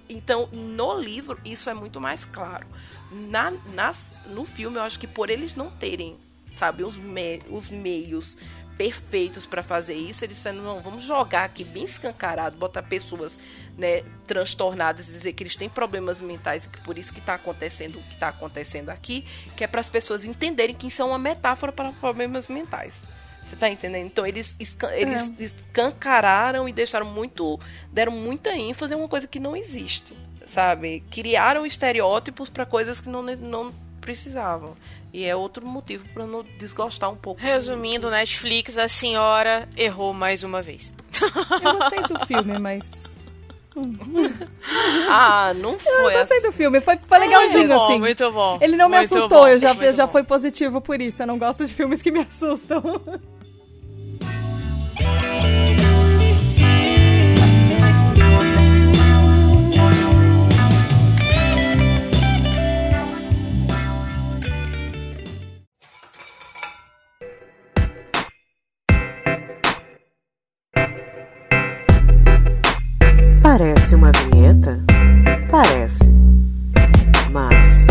Então, 0.09 0.47
no 0.51 0.99
livro, 0.99 1.39
isso 1.45 1.69
é 1.69 1.73
muito 1.73 2.01
mais 2.01 2.25
claro. 2.25 2.67
Na, 3.09 3.51
nas, 3.73 4.15
no 4.27 4.43
filme, 4.43 4.77
eu 4.77 4.83
acho 4.83 4.99
que 4.99 5.07
por 5.07 5.29
eles 5.29 5.55
não 5.55 5.71
terem, 5.71 6.17
sabe, 6.57 6.83
os, 6.83 6.97
me, 6.97 7.39
os 7.49 7.69
meios 7.69 8.37
perfeitos 8.77 9.45
para 9.45 9.63
fazer 9.63 9.93
isso, 9.93 10.25
eles 10.25 10.35
disseram, 10.35 10.61
não, 10.61 10.81
vamos 10.81 11.01
jogar 11.01 11.45
aqui 11.45 11.63
bem 11.63 11.85
escancarado, 11.85 12.57
botar 12.57 12.83
pessoas 12.83 13.39
né, 13.77 14.03
transtornadas 14.27 15.07
e 15.07 15.13
dizer 15.13 15.31
que 15.31 15.43
eles 15.43 15.55
têm 15.55 15.69
problemas 15.69 16.19
mentais 16.19 16.65
e 16.65 16.67
que 16.67 16.81
por 16.81 16.97
isso 16.97 17.13
que 17.13 17.19
está 17.19 17.35
acontecendo 17.35 17.99
o 17.99 18.03
que 18.03 18.15
está 18.15 18.27
acontecendo 18.27 18.89
aqui, 18.89 19.25
que 19.55 19.63
é 19.63 19.67
para 19.67 19.79
as 19.79 19.87
pessoas 19.87 20.25
entenderem 20.25 20.75
que 20.75 20.87
isso 20.87 21.01
é 21.01 21.05
uma 21.05 21.17
metáfora 21.17 21.71
para 21.71 21.93
problemas 21.93 22.49
mentais. 22.49 23.14
Você 23.47 23.55
tá 23.55 23.69
entendendo? 23.69 24.07
Então 24.07 24.25
eles, 24.25 24.55
eles 24.93 25.33
é. 25.39 25.43
escancararam 25.43 26.67
e 26.67 26.73
deixaram 26.73 27.05
muito. 27.05 27.59
deram 27.91 28.11
muita 28.11 28.55
ênfase 28.55 28.93
a 28.93 28.97
uma 28.97 29.07
coisa 29.07 29.27
que 29.27 29.39
não 29.39 29.55
existe. 29.55 30.15
Sabe? 30.47 31.03
Criaram 31.09 31.65
estereótipos 31.65 32.49
para 32.49 32.65
coisas 32.65 32.99
que 32.99 33.09
não, 33.09 33.21
não 33.21 33.73
precisavam. 33.99 34.75
E 35.11 35.25
é 35.25 35.35
outro 35.35 35.65
motivo 35.65 36.05
para 36.13 36.25
não 36.25 36.43
desgostar 36.59 37.09
um 37.09 37.15
pouco. 37.15 37.41
Resumindo, 37.41 38.09
Netflix, 38.09 38.77
a 38.77 38.87
senhora 38.87 39.67
errou 39.77 40.13
mais 40.13 40.43
uma 40.43 40.61
vez. 40.61 40.93
Eu 41.63 41.73
gostei 41.77 42.01
do 42.03 42.25
filme, 42.25 42.59
mas. 42.59 43.14
ah, 45.09 45.53
não 45.57 45.77
foi. 45.77 46.13
Eu 46.13 46.19
gostei 46.19 46.41
do 46.41 46.51
filme, 46.51 46.79
foi, 46.79 46.97
foi 47.05 47.19
legalzinho, 47.19 47.67
muito 47.67 47.73
bom, 47.73 47.83
assim. 47.83 47.99
Muito 47.99 48.31
bom. 48.31 48.57
Ele 48.61 48.75
não 48.77 48.89
muito 48.89 48.99
me 48.99 49.05
assustou, 49.05 49.43
bom, 49.43 49.47
eu 49.47 49.59
já, 49.59 49.73
já 49.91 50.05
bom. 50.05 50.11
foi 50.11 50.23
positivo 50.23 50.79
por 50.79 51.01
isso. 51.01 51.21
Eu 51.21 51.27
não 51.27 51.37
gosto 51.37 51.65
de 51.65 51.73
filmes 51.73 52.01
que 52.01 52.11
me 52.11 52.21
assustam. 52.27 52.81
Parece 73.85 73.95
uma 73.97 74.11
vinheta? 74.11 74.83
Parece, 75.47 76.09
mas 77.31 77.85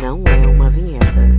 não 0.00 0.22
é 0.24 0.46
uma 0.46 0.70
vinheta. 0.70 1.34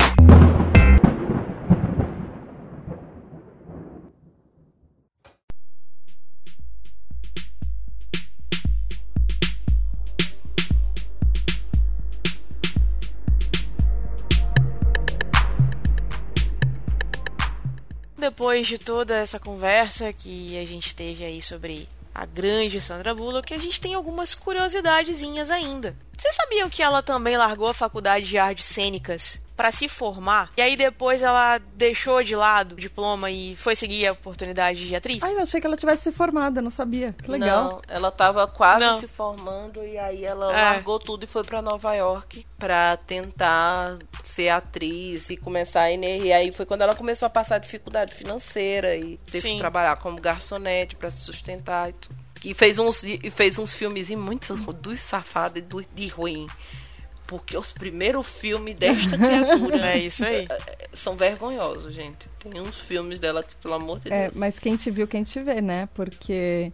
Depois 18.18 18.68
de 18.68 18.78
toda 18.78 19.16
essa 19.16 19.40
conversa 19.40 20.12
que 20.12 20.60
a 20.60 20.66
gente 20.66 20.94
teve 20.94 21.24
aí 21.24 21.42
sobre 21.42 21.88
a 22.14 22.26
grande 22.26 22.82
Sandra 22.82 23.14
Bullock, 23.14 23.54
a 23.54 23.58
gente 23.58 23.80
tem 23.80 23.94
algumas 23.94 24.36
curiosidadezinhas 24.36 25.50
ainda. 25.50 25.96
Vocês 26.18 26.36
sabiam 26.36 26.70
que 26.70 26.84
ela 26.84 27.02
também 27.02 27.38
largou 27.38 27.68
a 27.68 27.74
faculdade 27.74 28.26
de 28.26 28.38
artes 28.38 28.66
cênicas 28.66 29.40
para 29.62 29.72
se 29.72 29.88
formar? 29.88 30.50
E 30.58 30.62
aí 30.62 30.76
depois 30.76 31.22
ela 31.22 31.60
deixou 31.76 32.24
de 32.24 32.36
lado 32.36 32.72
o 32.74 32.76
diploma 32.76 33.30
e 33.30 33.56
foi 33.56 33.76
seguir 33.76 34.08
a 34.08 34.12
oportunidade 34.14 34.88
de 34.88 34.96
atriz? 34.96 35.22
Ai, 35.22 35.34
eu 35.36 35.42
achei 35.42 35.62
que 35.62 35.68
ela 35.68 35.78
tivesse 35.78 36.02
se 36.04 36.12
formado, 36.12 36.60
não 36.64 36.72
sabia. 36.72 37.14
Que 37.22 37.30
legal. 37.30 37.64
Não, 37.66 37.82
ela 37.88 38.10
tava 38.12 38.48
quase 38.48 38.84
Não. 38.84 39.00
se 39.00 39.08
formando 39.08 39.84
e 39.86 40.00
aí 40.00 40.26
ela 40.26 40.52
É. 40.52 40.64
largou 40.74 40.98
tudo 40.98 41.26
e 41.26 41.28
foi 41.28 41.44
pra 41.44 41.62
Nova 41.62 41.94
York 41.94 42.44
pra 42.58 42.98
tentar 42.98 44.00
ser 44.24 44.50
atriz 44.50 45.30
e 45.30 45.38
começar 45.38 45.82
a 45.82 45.92
ener- 45.92 46.24
E 46.26 46.34
aí 46.34 46.52
foi 46.52 46.66
quando 46.66 46.82
ela 46.82 46.96
começou 46.96 47.28
a 47.28 47.30
passar 47.30 47.60
dificuldade 47.60 48.16
financeira 48.16 48.96
e 48.96 49.18
teve 49.28 49.42
Sim. 49.42 49.54
que 49.54 49.60
trabalhar 49.60 49.96
como 49.98 50.20
garçonete 50.20 50.96
pra 50.96 51.12
se 51.12 51.22
sustentar 51.22 51.90
e 51.90 51.94
tudo. 51.94 52.16
E 52.44 52.56
fez 52.56 52.80
uns, 52.80 53.04
e 53.04 53.30
fez 53.30 53.60
uns 53.60 53.76
filmes 53.76 54.10
muito 54.10 54.56
dos 54.74 55.00
safados 55.02 55.60
e 55.60 55.62
do, 55.62 55.86
de 55.94 56.08
ruim. 56.08 56.48
Porque 57.32 57.56
os 57.58 57.72
primeiros 57.72 58.28
filmes 58.28 58.76
desta 58.76 59.18
criatura 59.18 59.90
É 59.90 59.98
isso 60.00 60.26
aí. 60.26 60.46
são 60.94 61.16
vergonhosos, 61.16 61.94
gente. 61.94 62.28
Tem 62.40 62.60
uns 62.60 62.78
filmes 62.78 63.20
dela 63.20 63.42
que, 63.42 63.56
pelo 63.56 63.76
amor 63.76 64.02
de 64.02 64.12
É, 64.12 64.24
Deus. 64.24 64.36
mas 64.36 64.60
quem 64.60 64.76
te 64.76 64.92
viu, 64.92 65.08
quem 65.08 65.24
te 65.24 65.40
vê, 65.40 65.62
né? 65.62 65.88
Porque 65.94 66.74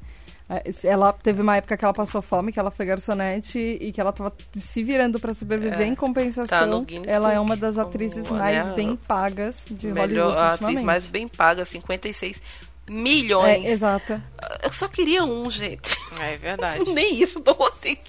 é, 0.50 0.64
ela 0.84 1.14
teve 1.14 1.44
uma 1.44 1.58
época 1.58 1.78
que 1.78 1.86
ela 1.86 1.94
passou 1.94 2.24
fome, 2.24 2.52
que 2.52 2.60
ela 2.60 2.72
foi 2.72 2.88
garçonete 2.88 3.60
e 3.60 3.92
que 3.92 4.02
ela 4.02 4.12
tava 4.12 4.34
se 4.60 4.82
virando 4.82 5.20
pra 5.20 5.32
sobreviver. 5.32 5.80
É, 5.82 5.86
em 5.86 5.94
tá 5.94 6.00
compensação, 6.00 6.84
Guinness 6.84 7.08
ela 7.08 7.32
é 7.32 7.40
uma 7.40 7.56
das 7.56 7.78
atrizes 7.78 8.32
mais 8.32 8.74
bem 8.74 8.96
pagas 8.96 9.64
de 9.70 9.88
Melhor, 9.90 10.30
Hollywood 10.32 10.38
a 10.40 10.54
atriz 10.54 10.82
mais 10.82 11.06
bem 11.06 11.28
paga, 11.28 11.66
56 11.66 12.42
milhões. 12.90 13.66
É, 13.66 13.70
exato. 13.70 14.22
Eu 14.64 14.72
só 14.72 14.88
queria 14.88 15.24
um, 15.24 15.50
gente. 15.52 15.98
É 16.20 16.38
verdade. 16.38 16.86
Nem 16.92 17.22
isso 17.22 17.42
não 17.46 17.54
consegui. 17.54 18.00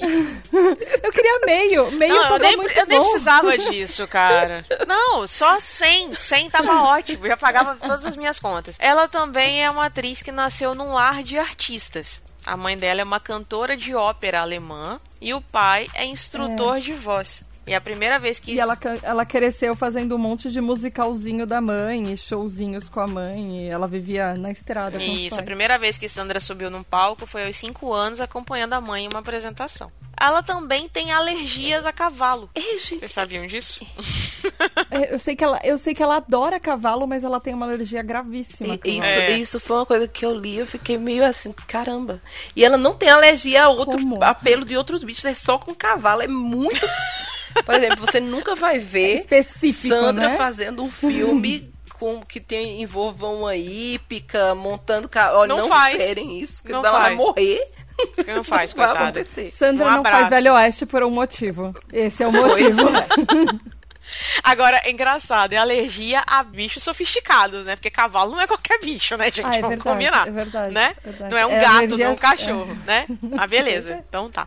Eu 1.02 1.12
queria 1.12 1.40
meio. 1.44 1.90
Meio 1.92 2.14
Não, 2.14 2.38
nem, 2.38 2.56
muito 2.56 2.78
eu 2.78 2.86
nem 2.86 2.98
bom. 2.98 3.04
precisava 3.04 3.56
disso, 3.58 4.06
cara. 4.06 4.64
Não, 4.86 5.26
só 5.26 5.58
100. 5.60 6.14
100 6.14 6.50
tava 6.50 6.82
ótimo. 6.82 7.26
Já 7.26 7.36
pagava 7.36 7.76
todas 7.76 8.06
as 8.06 8.16
minhas 8.16 8.38
contas. 8.38 8.76
Ela 8.78 9.08
também 9.08 9.64
é 9.64 9.70
uma 9.70 9.86
atriz 9.86 10.22
que 10.22 10.32
nasceu 10.32 10.74
num 10.74 10.92
lar 10.92 11.22
de 11.22 11.38
artistas. 11.38 12.22
A 12.46 12.56
mãe 12.56 12.76
dela 12.76 13.00
é 13.00 13.04
uma 13.04 13.20
cantora 13.20 13.76
de 13.76 13.94
ópera 13.94 14.40
alemã 14.40 14.98
e 15.20 15.34
o 15.34 15.40
pai 15.40 15.86
é 15.92 16.06
instrutor 16.06 16.80
de 16.80 16.92
voz. 16.92 17.42
E 17.68 17.74
a 17.74 17.80
primeira 17.80 18.18
vez 18.18 18.38
que 18.40 18.52
E 18.54 18.60
ela, 18.60 18.76
ela 19.02 19.26
cresceu 19.26 19.74
fazendo 19.76 20.14
um 20.14 20.18
monte 20.18 20.50
de 20.50 20.60
musicalzinho 20.60 21.46
da 21.46 21.60
mãe 21.60 22.12
e 22.12 22.16
showzinhos 22.16 22.88
com 22.88 23.00
a 23.00 23.06
mãe. 23.06 23.66
E 23.66 23.68
ela 23.68 23.86
vivia 23.86 24.34
na 24.34 24.50
estrada 24.50 24.98
com 24.98 25.04
os 25.04 25.20
Isso, 25.20 25.38
a 25.38 25.42
primeira 25.42 25.76
vez 25.78 25.98
que 25.98 26.08
Sandra 26.08 26.40
subiu 26.40 26.70
num 26.70 26.82
palco 26.82 27.26
foi 27.26 27.46
aos 27.46 27.56
5 27.56 27.92
anos 27.92 28.20
acompanhando 28.20 28.72
a 28.74 28.80
mãe 28.80 29.04
em 29.04 29.08
uma 29.08 29.20
apresentação. 29.20 29.90
Ela 30.20 30.42
também 30.42 30.88
tem 30.88 31.12
alergias 31.12 31.86
a 31.86 31.92
cavalo. 31.92 32.50
Vocês 32.76 33.12
sabiam 33.12 33.46
disso? 33.46 33.86
É, 34.90 35.14
Eu 35.14 35.18
sei, 35.18 35.36
que 35.36 35.44
ela, 35.44 35.60
eu 35.62 35.76
sei 35.78 35.94
que 35.94 36.02
ela 36.02 36.16
adora 36.16 36.58
cavalo, 36.58 37.06
mas 37.06 37.22
ela 37.22 37.38
tem 37.40 37.52
uma 37.54 37.66
alergia 37.66 38.02
gravíssima. 38.02 38.78
E- 38.84 38.98
Isso. 38.98 39.06
É. 39.06 39.30
isso 39.32 39.60
foi 39.60 39.76
uma 39.76 39.86
coisa 39.86 40.08
que 40.08 40.24
eu 40.24 40.34
li, 40.34 40.56
eu 40.56 40.66
fiquei 40.66 40.96
meio 40.96 41.24
assim, 41.24 41.52
caramba. 41.66 42.20
E 42.56 42.64
ela 42.64 42.76
não 42.78 42.94
tem 42.94 43.10
alergia 43.10 43.64
a 43.64 43.68
outro 43.68 43.98
Como? 43.98 44.22
a 44.24 44.32
pelo 44.34 44.64
de 44.64 44.76
outros 44.76 45.02
bichos, 45.04 45.24
é 45.26 45.34
só 45.34 45.58
com 45.58 45.74
cavalo, 45.74 46.22
é 46.22 46.26
muito. 46.28 46.86
Por 47.64 47.74
exemplo, 47.74 48.06
você 48.06 48.20
nunca 48.20 48.54
vai 48.54 48.78
ver 48.78 49.20
Específico, 49.20 49.88
Sandra 49.94 50.30
né? 50.30 50.36
fazendo 50.36 50.82
um 50.82 50.90
filme 50.90 51.72
com 51.98 52.20
que 52.20 52.38
tem 52.40 52.80
envolva 52.82 53.26
uma 53.28 53.56
hípica, 53.56 54.54
montando 54.54 55.08
cavalo. 55.08 55.46
Não 55.46 55.58
Não, 55.58 55.68
faz. 55.68 55.96
querem 55.96 56.38
isso, 56.40 56.62
porque 56.62 56.72
Não 56.72 56.80
ela 56.80 56.90
vai 56.92 57.02
faz. 57.14 57.16
morrer. 57.16 57.64
Não 58.28 58.44
faz, 58.44 58.72
coitada. 58.74 58.98
acontecer. 59.20 59.50
Sandra 59.50 59.86
Um 59.86 59.90
não 59.96 60.02
faz. 60.04 60.28
Velho 60.28 60.54
Oeste 60.54 60.86
por 60.86 61.02
um 61.02 61.10
motivo. 61.10 61.74
Esse 61.92 62.22
é 62.22 62.28
o 62.28 62.32
motivo. 62.32 62.80
Agora, 64.42 64.80
é 64.84 64.90
engraçado, 64.90 65.52
é 65.52 65.56
alergia 65.56 66.22
a 66.26 66.42
bichos 66.42 66.82
sofisticados, 66.82 67.66
né? 67.66 67.76
Porque 67.76 67.90
cavalo 67.90 68.32
não 68.32 68.40
é 68.40 68.46
qualquer 68.46 68.80
bicho, 68.80 69.16
né, 69.16 69.26
gente? 69.26 69.46
Ah, 69.46 69.56
é 69.56 69.60
Vamos 69.60 69.68
verdade, 69.76 69.82
combinar. 69.82 70.28
é 70.28 70.30
verdade, 70.30 70.74
né? 70.74 70.94
verdade. 71.04 71.30
Não 71.30 71.38
é 71.38 71.46
um 71.46 71.50
É 71.52 71.60
gato, 71.60 71.76
alergia- 71.76 71.98
não 71.98 72.04
é 72.06 72.14
um 72.14 72.16
cachorro, 72.16 72.78
né? 72.86 73.06
Ah, 73.36 73.46
beleza. 73.46 74.02
Então 74.08 74.30
tá. 74.30 74.46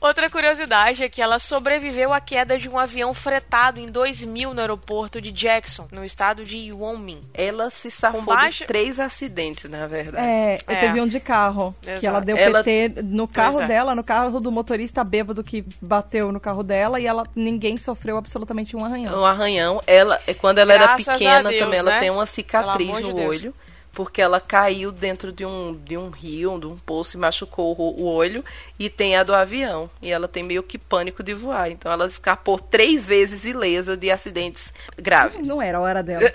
Outra 0.00 0.28
curiosidade 0.28 1.02
é 1.04 1.08
que 1.08 1.22
ela 1.22 1.38
sobreviveu 1.38 2.12
à 2.12 2.20
queda 2.20 2.58
de 2.58 2.68
um 2.68 2.78
avião 2.78 3.14
fretado 3.14 3.78
em 3.78 3.86
2000 3.86 4.52
no 4.54 4.60
aeroporto 4.60 5.20
de 5.20 5.30
Jackson, 5.30 5.86
no 5.92 6.04
estado 6.04 6.44
de 6.44 6.72
Wyoming. 6.72 7.20
Ela 7.32 7.70
se 7.70 7.90
safou 7.90 8.20
Com 8.22 8.34
baixa- 8.34 8.64
de 8.64 8.66
três 8.66 8.98
acidentes, 8.98 9.70
na 9.70 9.86
verdade. 9.86 10.26
É, 10.26 10.58
É. 10.66 10.74
teve 10.80 11.00
um 11.00 11.06
de 11.06 11.20
carro. 11.20 11.74
Que 11.80 11.90
Exato. 11.90 12.06
ela 12.06 12.20
deu 12.20 12.36
Ela- 12.36 12.62
PT 12.64 13.02
no 13.02 13.28
carro 13.28 13.60
é. 13.60 13.66
dela, 13.66 13.94
no 13.94 14.02
carro 14.04 14.40
do 14.40 14.50
motorista 14.50 15.04
bêbado 15.04 15.42
que 15.44 15.64
bateu 15.80 16.32
no 16.32 16.40
carro 16.40 16.62
dela 16.62 16.98
e 17.00 17.06
ela 17.06 17.24
ninguém 17.36 17.76
sofreu 17.76 18.16
absolutamente 18.16 18.76
um 18.76 18.81
arranhão. 18.84 19.20
Um 19.20 19.24
arranhão. 19.26 19.80
Ela, 19.86 20.20
é, 20.26 20.34
quando 20.34 20.58
ela 20.58 20.72
Graças 20.74 21.08
era 21.08 21.18
pequena 21.18 21.48
Deus, 21.50 21.62
também, 21.62 21.78
ela 21.78 21.90
né? 21.92 22.00
tem 22.00 22.10
uma 22.10 22.26
cicatriz 22.26 22.96
de 22.96 23.02
no 23.02 23.14
Deus. 23.14 23.42
olho. 23.42 23.54
Porque 23.94 24.22
ela 24.22 24.40
caiu 24.40 24.90
dentro 24.90 25.30
de 25.30 25.44
um, 25.44 25.78
de 25.84 25.98
um 25.98 26.08
rio, 26.08 26.58
de 26.58 26.66
um 26.66 26.78
poço 26.78 27.14
e 27.14 27.20
machucou 27.20 27.76
o, 27.78 28.00
o 28.00 28.04
olho. 28.06 28.42
E 28.78 28.88
tem 28.88 29.16
a 29.16 29.22
do 29.22 29.34
avião. 29.34 29.90
E 30.00 30.10
ela 30.10 30.26
tem 30.26 30.42
meio 30.42 30.62
que 30.62 30.78
pânico 30.78 31.22
de 31.22 31.34
voar. 31.34 31.70
Então 31.70 31.92
ela 31.92 32.06
escapou 32.06 32.58
três 32.58 33.04
vezes 33.04 33.44
ilesa 33.44 33.94
de 33.94 34.10
acidentes 34.10 34.72
graves. 34.96 35.46
Não 35.46 35.60
era 35.60 35.76
a 35.76 35.80
hora 35.82 36.02
dela. 36.02 36.22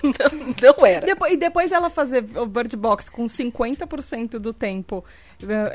não, 0.00 0.74
não 0.78 0.86
era. 0.86 1.04
Depois- 1.04 1.32
e 1.32 1.36
depois 1.36 1.72
ela 1.72 1.90
fazer 1.90 2.24
o 2.36 2.46
Bird 2.46 2.76
Box 2.76 3.10
com 3.10 3.26
50% 3.26 4.38
do 4.38 4.52
tempo 4.52 5.04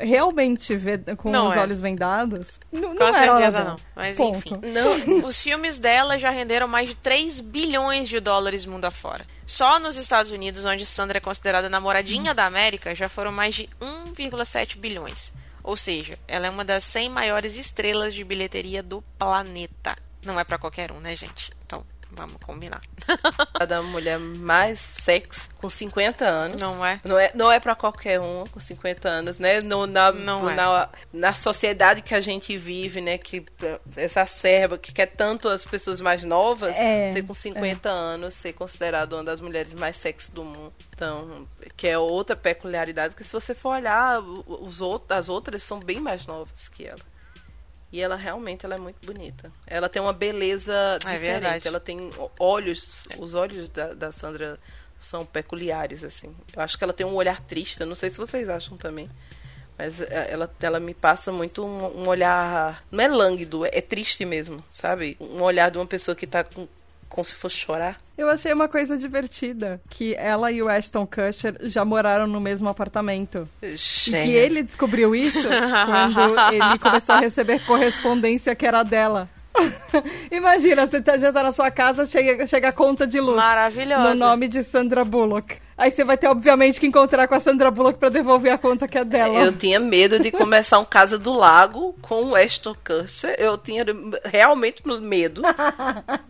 realmente 0.00 0.76
ver 0.76 1.02
com 1.16 1.30
Não 1.30 1.48
os 1.48 1.56
é. 1.56 1.60
olhos 1.60 1.80
vendados, 1.80 2.60
não, 2.72 2.94
Com 2.96 3.04
não 3.04 3.14
certeza 3.14 3.64
não. 3.64 3.76
Mas 3.94 4.16
Ponto. 4.16 4.36
enfim. 4.38 4.60
Não, 4.72 5.24
Os 5.26 5.40
filmes 5.40 5.78
dela 5.78 6.18
já 6.18 6.30
renderam 6.30 6.68
mais 6.68 6.88
de 6.88 6.94
3 6.96 7.40
bilhões 7.40 8.08
de 8.08 8.20
dólares 8.20 8.66
mundo 8.66 8.84
afora. 8.84 9.26
Só 9.46 9.78
nos 9.80 9.96
Estados 9.96 10.30
Unidos, 10.30 10.64
onde 10.64 10.86
Sandra 10.86 11.18
é 11.18 11.20
considerada 11.20 11.68
namoradinha 11.68 12.32
da 12.34 12.46
América, 12.46 12.94
já 12.94 13.08
foram 13.08 13.32
mais 13.32 13.54
de 13.54 13.68
1,7 13.80 14.76
bilhões. 14.76 15.32
Ou 15.62 15.76
seja, 15.76 16.18
ela 16.26 16.46
é 16.46 16.50
uma 16.50 16.64
das 16.64 16.84
100 16.84 17.08
maiores 17.10 17.56
estrelas 17.56 18.14
de 18.14 18.24
bilheteria 18.24 18.82
do 18.82 19.02
planeta. 19.18 19.96
Não 20.24 20.38
é 20.38 20.44
pra 20.44 20.58
qualquer 20.58 20.92
um, 20.92 21.00
né, 21.00 21.14
gente? 21.16 21.50
Vamos 22.12 22.36
combinar. 22.42 22.80
a 23.54 23.64
da 23.64 23.82
mulher 23.82 24.18
mais 24.18 24.80
sexy 24.80 25.48
com 25.60 25.70
50 25.70 26.24
anos. 26.24 26.60
Não 26.60 26.84
é? 26.84 27.00
Não 27.04 27.18
é, 27.18 27.30
não 27.34 27.52
é 27.52 27.60
para 27.60 27.74
qualquer 27.74 28.20
um 28.20 28.44
com 28.44 28.58
50 28.58 29.08
anos, 29.08 29.38
né? 29.38 29.60
No, 29.60 29.86
na, 29.86 30.10
Não 30.12 30.48
é. 30.48 30.54
na, 30.54 30.88
na 31.12 31.34
sociedade 31.34 32.02
que 32.02 32.14
a 32.14 32.20
gente 32.20 32.56
vive, 32.56 33.00
né? 33.00 33.18
Que 33.18 33.44
essa 33.96 34.26
serva 34.26 34.78
que 34.78 34.92
quer 34.92 35.06
tanto 35.06 35.48
as 35.48 35.64
pessoas 35.64 36.00
mais 36.00 36.24
novas, 36.24 36.74
É, 36.76 37.12
ser 37.12 37.22
com 37.22 37.34
50 37.34 37.88
anos, 37.88 38.34
ser 38.34 38.52
considerado 38.52 39.12
uma 39.14 39.24
das 39.24 39.40
mulheres 39.40 39.72
mais 39.74 39.96
sexy 39.96 40.32
do 40.32 40.44
mundo. 40.44 40.72
Então, 40.94 41.46
que 41.76 41.86
é 41.86 41.98
outra 41.98 42.36
peculiaridade, 42.36 43.14
que 43.14 43.24
se 43.24 43.32
você 43.32 43.54
for 43.54 43.70
olhar, 43.70 44.20
os 44.20 44.80
outros, 44.80 45.18
as 45.18 45.28
outras 45.28 45.62
são 45.62 45.78
bem 45.80 46.00
mais 46.00 46.26
novas 46.26 46.68
que 46.68 46.86
ela. 46.86 47.09
E 47.92 48.00
ela 48.00 48.14
realmente 48.14 48.64
ela 48.64 48.76
é 48.76 48.78
muito 48.78 49.04
bonita. 49.04 49.50
Ela 49.66 49.88
tem 49.88 50.00
uma 50.00 50.12
beleza 50.12 50.72
diferente. 50.98 51.20
verdade. 51.20 51.68
Ela 51.68 51.80
tem 51.80 52.10
olhos, 52.38 53.04
os 53.18 53.34
olhos 53.34 53.68
da, 53.68 53.94
da 53.94 54.12
Sandra 54.12 54.58
são 55.00 55.24
peculiares, 55.24 56.04
assim. 56.04 56.34
Eu 56.54 56.62
acho 56.62 56.78
que 56.78 56.84
ela 56.84 56.92
tem 56.92 57.06
um 57.06 57.14
olhar 57.14 57.40
triste, 57.40 57.80
eu 57.80 57.86
não 57.86 57.94
sei 57.94 58.10
se 58.10 58.18
vocês 58.18 58.48
acham 58.48 58.76
também. 58.76 59.10
Mas 59.76 60.00
é, 60.00 60.28
ela, 60.30 60.54
ela 60.60 60.78
me 60.78 60.92
passa 60.92 61.32
muito 61.32 61.64
um, 61.64 62.02
um 62.02 62.06
olhar. 62.06 62.84
Não 62.92 63.02
é 63.02 63.08
lânguido, 63.08 63.64
é, 63.64 63.70
é 63.72 63.80
triste 63.80 64.24
mesmo, 64.24 64.62
sabe? 64.70 65.16
Um 65.18 65.42
olhar 65.42 65.70
de 65.70 65.78
uma 65.78 65.86
pessoa 65.86 66.14
que 66.14 66.26
tá 66.26 66.44
com, 66.44 66.68
como 67.10 67.24
se 67.24 67.34
fosse 67.34 67.56
chorar. 67.56 67.98
Eu 68.16 68.30
achei 68.30 68.52
uma 68.52 68.68
coisa 68.68 68.96
divertida, 68.96 69.80
que 69.90 70.14
ela 70.14 70.50
e 70.52 70.62
o 70.62 70.68
Ashton 70.68 71.06
Kutcher 71.06 71.56
já 71.64 71.84
moraram 71.84 72.26
no 72.26 72.40
mesmo 72.40 72.68
apartamento. 72.68 73.44
E 73.60 73.76
que 74.24 74.32
ele 74.32 74.62
descobriu 74.62 75.14
isso 75.14 75.48
quando 75.86 76.54
ele 76.54 76.78
começou 76.78 77.16
a 77.16 77.20
receber 77.20 77.58
correspondência 77.66 78.54
que 78.54 78.64
era 78.64 78.82
dela. 78.84 79.28
Imagina, 80.30 80.86
você 80.86 81.00
tá, 81.00 81.16
já 81.16 81.32
tá 81.32 81.42
na 81.42 81.52
sua 81.52 81.70
casa, 81.70 82.06
chega, 82.06 82.46
chega 82.46 82.68
a 82.68 82.72
conta 82.72 83.06
de 83.06 83.20
luz. 83.20 83.36
Maravilhosa. 83.36 84.10
No 84.10 84.14
nome 84.14 84.48
de 84.48 84.62
Sandra 84.62 85.04
Bullock. 85.04 85.58
Aí 85.76 85.90
você 85.90 86.04
vai 86.04 86.18
ter, 86.18 86.26
obviamente, 86.26 86.78
que 86.78 86.86
encontrar 86.86 87.26
com 87.26 87.34
a 87.34 87.40
Sandra 87.40 87.70
Bullock 87.70 87.98
pra 87.98 88.10
devolver 88.10 88.52
a 88.52 88.58
conta 88.58 88.86
que 88.86 88.98
é 88.98 89.04
dela. 89.04 89.40
Eu 89.40 89.52
tinha 89.52 89.80
medo 89.80 90.18
de 90.18 90.30
começar 90.30 90.78
um 90.78 90.84
Casa 90.84 91.18
do 91.18 91.32
Lago 91.32 91.94
com 92.02 92.22
o 92.26 92.34
Ashton 92.34 92.74
Kutcher. 92.84 93.34
Eu 93.38 93.56
tinha 93.56 93.84
realmente 94.24 94.82
medo 95.00 95.40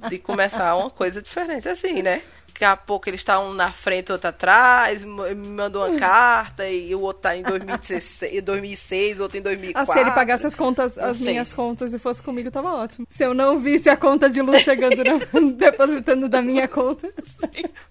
de 0.08 0.18
começar 0.18 0.76
uma 0.76 0.88
coisa 0.88 1.20
diferente 1.20 1.68
assim, 1.68 2.00
né? 2.00 2.22
Daqui 2.60 2.72
a 2.74 2.76
pouco 2.76 3.08
eles 3.08 3.22
estavam 3.22 3.54
na 3.54 3.72
frente, 3.72 4.12
outro 4.12 4.28
atrás, 4.28 5.02
me 5.02 5.34
mandou 5.34 5.82
uma 5.86 5.98
carta 5.98 6.68
e 6.68 6.94
o 6.94 7.00
outro 7.00 7.22
tá 7.22 7.34
em 7.34 7.42
2016, 7.42 8.42
2006, 8.42 9.18
outro 9.18 9.38
em 9.38 9.40
2004. 9.40 9.90
Ah, 9.90 9.94
se 9.94 9.98
ele 9.98 10.10
pagasse 10.10 10.46
as 10.46 10.54
contas, 10.54 10.96
Não 10.96 11.04
as 11.06 11.16
sei. 11.16 11.28
minhas 11.28 11.54
contas 11.54 11.94
e 11.94 11.98
fosse 11.98 12.22
comigo, 12.22 12.50
tava 12.50 12.70
ótimo. 12.74 13.06
Se 13.08 13.24
eu 13.24 13.32
não 13.32 13.58
visse 13.58 13.88
a 13.88 13.96
conta 13.96 14.28
de 14.28 14.42
luz 14.42 14.60
chegando, 14.60 14.96
na, 15.02 15.40
depositando 15.56 16.28
da 16.28 16.42
minha 16.42 16.68
conta. 16.68 17.10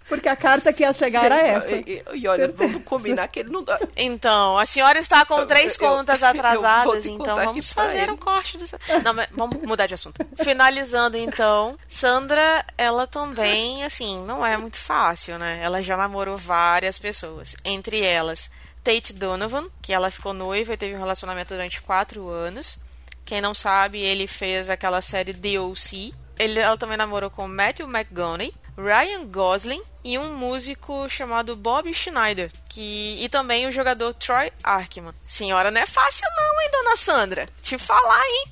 Porque 0.07 0.29
a 0.29 0.35
carta 0.35 0.71
que 0.71 0.83
ia 0.83 0.93
chegar 0.93 1.25
era 1.25 1.37
essa. 1.39 1.71
E, 1.75 2.03
e- 2.13 2.19
e 2.19 2.27
olha, 2.27 2.47
vamos 2.55 2.83
combinar 2.83 3.27
que 3.27 3.39
ele 3.39 3.49
não 3.51 3.63
dá. 3.63 3.79
Então, 3.97 4.55
a 4.55 4.67
senhora 4.67 4.99
está 4.99 5.25
com 5.25 5.47
três 5.47 5.73
eu- 5.73 5.79
contas 5.79 6.21
eu 6.21 6.27
atrasadas, 6.27 7.07
então 7.07 7.35
vamos 7.37 7.71
fazer 7.71 8.03
ele. 8.03 8.11
um 8.11 8.17
corte 8.17 8.55
disso. 8.55 8.75
Não, 9.03 9.15
mas 9.15 9.27
vamos 9.31 9.57
mudar 9.63 9.87
de 9.87 9.95
assunto. 9.95 10.23
Finalizando, 10.43 11.17
então, 11.17 11.75
Sandra, 11.87 12.63
ela 12.77 13.07
também, 13.07 13.83
assim, 13.83 14.23
não 14.25 14.45
é 14.45 14.59
muito 14.60 14.77
fácil, 14.77 15.38
né? 15.38 15.60
Ela 15.61 15.81
já 15.81 15.98
namorou 15.98 16.38
várias 16.38 16.98
pessoas. 16.98 17.56
Entre 17.64 18.02
elas, 18.02 18.49
Tate 18.84 19.14
Donovan, 19.14 19.68
que 19.81 19.94
ela 19.94 20.11
ficou 20.11 20.34
noiva 20.34 20.73
e 20.73 20.77
teve 20.77 20.95
um 20.95 20.99
relacionamento 20.99 21.53
durante 21.53 21.81
quatro 21.81 22.27
anos. 22.27 22.80
Quem 23.26 23.41
não 23.41 23.53
sabe, 23.53 23.99
ele 23.99 24.27
fez 24.27 24.69
aquela 24.69 25.02
série 25.02 25.34
DOC. 25.34 26.14
Ele, 26.38 26.60
ela 26.60 26.77
também 26.77 26.98
namorou 26.98 27.30
com 27.30 27.48
Matthew 27.48 27.88
McGonaghy, 27.88 28.53
Ryan 28.80 29.26
Gosling 29.26 29.81
e 30.03 30.18
um 30.18 30.34
músico 30.34 31.10
chamado 31.10 31.56
Bob 31.56 31.93
Schneider, 31.93 32.49
que 32.69 33.18
e 33.19 33.27
também 33.27 33.68
o 33.68 33.72
jogador 33.72 34.14
Troy 34.14 34.51
Arkman. 34.64 35.14
Senhora, 35.27 35.69
não 35.69 35.81
é 35.81 35.85
fácil 35.85 36.26
não, 36.35 36.61
hein, 36.61 36.69
dona 36.72 36.95
Sandra? 36.95 37.45
Te 37.61 37.77
falar, 37.77 38.23
hein? 38.26 38.45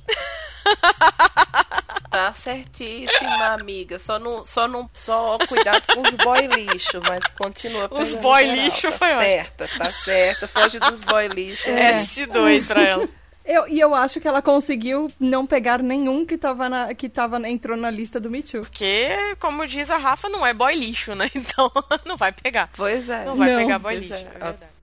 Tá 2.10 2.32
certíssima, 2.32 3.48
amiga. 3.48 3.98
Só 3.98 4.18
não, 4.18 4.44
só 4.44 4.66
não, 4.66 4.88
só 4.94 5.36
cuidado 5.46 5.82
com 5.94 6.00
os 6.00 6.10
boy 6.12 6.46
lixo, 6.46 7.00
mas 7.06 7.24
continua. 7.38 7.88
Os 7.92 8.14
boy 8.14 8.44
geral. 8.44 8.56
lixo 8.56 8.90
tá 8.90 8.98
foi 8.98 9.08
certa, 9.08 9.68
tá 9.68 9.92
certa. 9.92 10.48
Foge 10.48 10.78
dos 10.78 11.00
boy 11.00 11.28
lixo. 11.28 11.68
É. 11.68 11.92
S2 11.92 12.66
pra 12.66 12.82
ela. 12.82 13.08
Eu, 13.48 13.66
e 13.66 13.80
eu 13.80 13.94
acho 13.94 14.20
que 14.20 14.28
ela 14.28 14.42
conseguiu 14.42 15.10
não 15.18 15.46
pegar 15.46 15.82
nenhum 15.82 16.26
que 16.26 16.36
tava 16.36 16.68
na, 16.68 16.94
que 16.94 17.08
tava, 17.08 17.48
entrou 17.48 17.78
na 17.78 17.88
lista 17.88 18.20
do 18.20 18.30
Me 18.30 18.42
Too. 18.42 18.60
Porque, 18.60 19.08
como 19.40 19.66
diz 19.66 19.88
a 19.88 19.96
Rafa, 19.96 20.28
não 20.28 20.46
é 20.46 20.52
boy 20.52 20.74
lixo, 20.74 21.14
né? 21.14 21.30
Então 21.34 21.72
não 22.04 22.16
vai 22.16 22.30
pegar. 22.30 22.68
Pois 22.76 23.08
é. 23.08 23.24
Não 23.24 23.36
vai 23.36 23.50
Não, 23.50 23.56
pegar 23.56 23.78
boy 23.78 23.96
pois 23.96 24.10
lixo, 24.10 24.22
é. 24.22 24.26
é 24.26 24.30
verdade. 24.30 24.77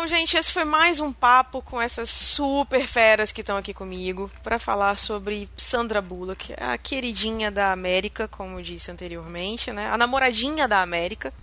Então, 0.00 0.08
gente, 0.08 0.34
esse 0.34 0.50
foi 0.50 0.64
mais 0.64 0.98
um 0.98 1.12
papo 1.12 1.60
com 1.60 1.78
essas 1.78 2.08
super 2.08 2.86
feras 2.86 3.32
que 3.32 3.42
estão 3.42 3.58
aqui 3.58 3.74
comigo 3.74 4.30
para 4.42 4.58
falar 4.58 4.96
sobre 4.96 5.46
Sandra 5.58 6.00
Bullock, 6.00 6.54
a 6.56 6.78
queridinha 6.78 7.50
da 7.50 7.70
América, 7.70 8.26
como 8.26 8.62
disse 8.62 8.90
anteriormente, 8.90 9.70
né? 9.74 9.90
A 9.90 9.98
namoradinha 9.98 10.66
da 10.66 10.80
América. 10.80 11.34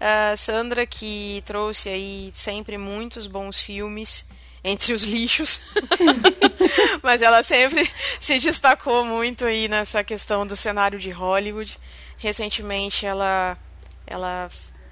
A 0.00 0.36
Sandra 0.36 0.86
que 0.86 1.42
trouxe 1.44 1.88
aí 1.88 2.30
sempre 2.36 2.78
muitos 2.78 3.26
bons 3.26 3.60
filmes 3.60 4.24
entre 4.62 4.92
os 4.92 5.02
lixos. 5.02 5.60
Mas 7.02 7.20
ela 7.20 7.42
sempre 7.42 7.90
se 8.20 8.38
destacou 8.38 9.04
muito 9.04 9.44
aí 9.44 9.66
nessa 9.66 10.04
questão 10.04 10.46
do 10.46 10.54
cenário 10.54 11.00
de 11.00 11.10
Hollywood. 11.10 11.76
Recentemente 12.16 13.04
ela 13.04 13.58
ela 14.06 14.48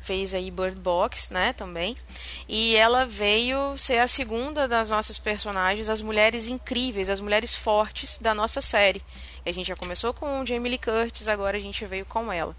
fez 0.06 0.32
aí 0.32 0.50
Bird 0.50 0.78
Box, 0.78 1.32
né, 1.32 1.52
também. 1.52 1.96
E 2.48 2.76
ela 2.76 3.04
veio 3.04 3.76
ser 3.76 3.98
a 3.98 4.06
segunda 4.06 4.68
das 4.68 4.90
nossas 4.90 5.18
personagens, 5.18 5.88
as 5.88 6.00
mulheres 6.00 6.48
incríveis, 6.48 7.10
as 7.10 7.18
mulheres 7.18 7.54
fortes 7.54 8.16
da 8.18 8.32
nossa 8.32 8.60
série. 8.60 9.02
A 9.44 9.50
gente 9.50 9.66
já 9.66 9.76
começou 9.76 10.14
com 10.14 10.46
Jamie 10.46 10.70
Lee 10.70 10.78
Curtis, 10.78 11.26
agora 11.26 11.56
a 11.56 11.60
gente 11.60 11.84
veio 11.84 12.06
com 12.06 12.32
ela. 12.32 12.54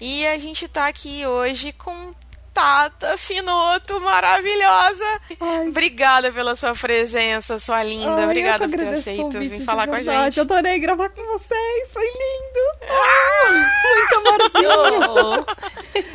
E 0.00 0.26
a 0.26 0.38
gente 0.38 0.66
tá 0.66 0.88
aqui 0.88 1.26
hoje 1.26 1.72
com 1.72 2.14
Tata 2.58 3.16
Finoto, 3.16 4.00
maravilhosa. 4.00 5.20
Ai. 5.38 5.68
Obrigada 5.68 6.32
pela 6.32 6.56
sua 6.56 6.74
presença, 6.74 7.56
sua 7.60 7.84
linda. 7.84 8.16
Ai, 8.16 8.24
Obrigada 8.24 8.68
por 8.68 8.76
ter 8.76 8.88
aceito 8.88 9.38
vir 9.38 9.64
falar 9.64 9.86
com 9.86 9.94
a 9.94 10.02
gente. 10.02 10.38
Eu 10.38 10.42
adorei 10.42 10.76
gravar 10.80 11.08
com 11.10 11.24
vocês, 11.24 11.92
foi 11.92 12.02
lindo. 12.02 12.90
Ah, 12.90 13.70
muito 13.94 14.62
amorzinho. 14.64 15.46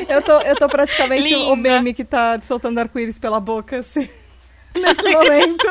Eu 0.10 0.22
tô, 0.22 0.40
eu 0.40 0.56
tô 0.56 0.68
praticamente 0.68 1.34
Linda. 1.34 1.52
o 1.52 1.56
meme 1.56 1.94
que 1.94 2.04
tá 2.04 2.40
soltando 2.44 2.78
arco-íris 2.80 3.18
pela 3.18 3.40
boca, 3.40 3.78
assim. 3.78 4.10
Nesse 4.76 5.02
momento. 5.02 5.66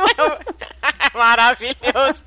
Maravilhoso. 1.14 2.24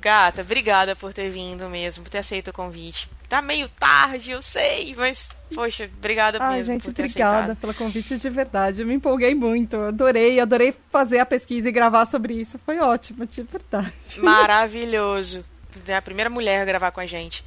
Gata, 0.00 0.42
obrigada 0.42 0.94
por 0.94 1.12
ter 1.12 1.28
vindo 1.30 1.68
mesmo, 1.68 2.04
por 2.04 2.10
ter 2.10 2.18
aceito 2.18 2.48
o 2.48 2.52
convite. 2.52 3.08
Tá 3.28 3.42
meio 3.42 3.68
tarde, 3.68 4.30
eu 4.30 4.40
sei, 4.40 4.94
mas, 4.96 5.30
poxa, 5.54 5.90
obrigada 5.98 6.38
Ai, 6.40 6.58
mesmo 6.58 6.74
gente, 6.74 6.84
por 6.84 6.92
ter 6.94 7.02
obrigada 7.02 7.36
aceitado. 7.36 7.56
pelo 7.56 7.74
convite 7.74 8.16
de 8.16 8.30
verdade. 8.30 8.82
Eu 8.82 8.86
me 8.86 8.94
empolguei 8.94 9.34
muito. 9.34 9.76
Adorei, 9.84 10.38
adorei 10.38 10.74
fazer 10.90 11.18
a 11.18 11.26
pesquisa 11.26 11.68
e 11.68 11.72
gravar 11.72 12.06
sobre 12.06 12.34
isso. 12.34 12.58
Foi 12.64 12.78
ótimo, 12.78 13.26
de 13.26 13.42
verdade. 13.42 13.92
Maravilhoso. 14.18 15.44
É 15.86 15.96
a 15.96 16.02
primeira 16.02 16.30
mulher 16.30 16.62
a 16.62 16.64
gravar 16.64 16.90
com 16.90 17.00
a 17.00 17.06
gente. 17.06 17.44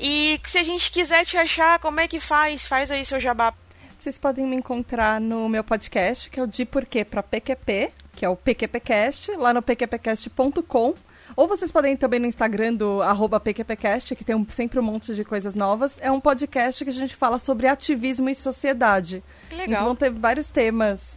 E 0.00 0.40
se 0.46 0.58
a 0.58 0.62
gente 0.62 0.90
quiser 0.90 1.26
te 1.26 1.36
achar, 1.36 1.78
como 1.80 2.00
é 2.00 2.06
que 2.08 2.20
faz? 2.20 2.66
Faz 2.66 2.90
aí 2.90 3.04
seu 3.04 3.20
jabá. 3.20 3.52
Vocês 3.98 4.16
podem 4.16 4.46
me 4.46 4.54
encontrar 4.56 5.20
no 5.20 5.48
meu 5.48 5.64
podcast, 5.64 6.30
que 6.30 6.38
é 6.38 6.42
o 6.42 6.46
De 6.46 6.64
Porquê 6.64 7.04
para 7.04 7.22
PQP, 7.22 7.92
que 8.14 8.24
é 8.24 8.28
o 8.28 8.36
PQPcast, 8.36 9.32
lá 9.32 9.52
no 9.52 9.60
pqpcast.com. 9.60 10.94
Ou 11.38 11.46
vocês 11.46 11.70
podem 11.70 11.92
ir 11.92 11.96
também 11.96 12.18
no 12.18 12.26
Instagram 12.26 12.74
do 12.74 13.00
arroba 13.00 13.38
PQPcast, 13.38 14.16
que 14.16 14.24
tem 14.24 14.34
um- 14.34 14.44
sempre 14.48 14.80
um 14.80 14.82
monte 14.82 15.14
de 15.14 15.24
coisas 15.24 15.54
novas. 15.54 15.96
É 16.02 16.10
um 16.10 16.18
podcast 16.18 16.82
que 16.82 16.90
a 16.90 16.92
gente 16.92 17.14
fala 17.14 17.38
sobre 17.38 17.68
ativismo 17.68 18.28
e 18.28 18.34
sociedade. 18.34 19.22
Que 19.48 19.54
legal. 19.54 19.82
Então 19.82 19.94
tem 19.94 20.10
vários 20.10 20.48
temas 20.48 21.16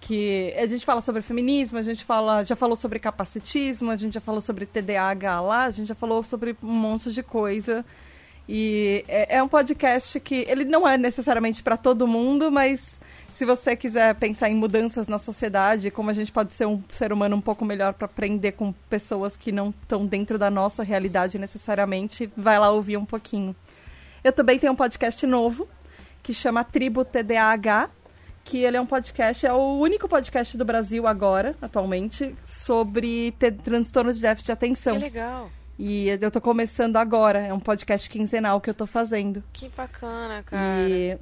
que 0.00 0.52
a 0.58 0.66
gente 0.66 0.84
fala 0.84 1.00
sobre 1.00 1.22
feminismo, 1.22 1.78
a 1.78 1.82
gente 1.82 2.04
fala, 2.04 2.42
já 2.42 2.56
falou 2.56 2.74
sobre 2.74 2.98
capacitismo, 2.98 3.92
a 3.92 3.96
gente 3.96 4.14
já 4.14 4.20
falou 4.20 4.40
sobre 4.40 4.66
TDAH 4.66 5.40
lá, 5.40 5.64
a 5.66 5.70
gente 5.70 5.86
já 5.86 5.94
falou 5.94 6.24
sobre 6.24 6.56
um 6.60 6.66
monte 6.72 7.12
de 7.12 7.22
coisa. 7.22 7.84
E 8.48 9.04
é, 9.06 9.36
é 9.36 9.42
um 9.42 9.46
podcast 9.46 10.18
que 10.18 10.44
ele 10.48 10.64
não 10.64 10.88
é 10.88 10.98
necessariamente 10.98 11.62
para 11.62 11.76
todo 11.76 12.08
mundo, 12.08 12.50
mas 12.50 13.00
se 13.32 13.44
você 13.44 13.76
quiser 13.76 14.14
pensar 14.14 14.50
em 14.50 14.54
mudanças 14.54 15.08
na 15.08 15.18
sociedade, 15.18 15.90
como 15.90 16.10
a 16.10 16.14
gente 16.14 16.32
pode 16.32 16.54
ser 16.54 16.66
um 16.66 16.82
ser 16.90 17.12
humano 17.12 17.36
um 17.36 17.40
pouco 17.40 17.64
melhor 17.64 17.92
para 17.94 18.06
aprender 18.06 18.52
com 18.52 18.72
pessoas 18.88 19.36
que 19.36 19.52
não 19.52 19.70
estão 19.70 20.06
dentro 20.06 20.38
da 20.38 20.50
nossa 20.50 20.82
realidade 20.82 21.38
necessariamente, 21.38 22.30
vai 22.36 22.58
lá 22.58 22.70
ouvir 22.70 22.96
um 22.96 23.04
pouquinho. 23.04 23.54
Eu 24.22 24.32
também 24.32 24.58
tenho 24.58 24.72
um 24.72 24.76
podcast 24.76 25.24
novo 25.26 25.68
que 26.22 26.34
chama 26.34 26.62
Tribo 26.64 27.04
TDAH, 27.04 27.90
que 28.44 28.64
ele 28.64 28.76
é 28.76 28.80
um 28.80 28.86
podcast, 28.86 29.46
é 29.46 29.52
o 29.52 29.78
único 29.78 30.08
podcast 30.08 30.56
do 30.56 30.64
Brasil 30.64 31.06
agora, 31.06 31.54
atualmente, 31.62 32.34
sobre 32.44 33.34
transtorno 33.64 34.12
de 34.12 34.20
déficit 34.20 34.46
de 34.46 34.52
atenção. 34.52 34.94
Que 34.94 35.04
legal. 35.04 35.50
E 35.78 36.08
eu 36.08 36.30
tô 36.30 36.42
começando 36.42 36.96
agora, 36.96 37.38
é 37.38 37.54
um 37.54 37.60
podcast 37.60 38.10
quinzenal 38.10 38.60
que 38.60 38.68
eu 38.68 38.74
tô 38.74 38.86
fazendo. 38.86 39.42
Que 39.50 39.68
bacana, 39.70 40.42
cara. 40.42 40.88
E 40.88 41.18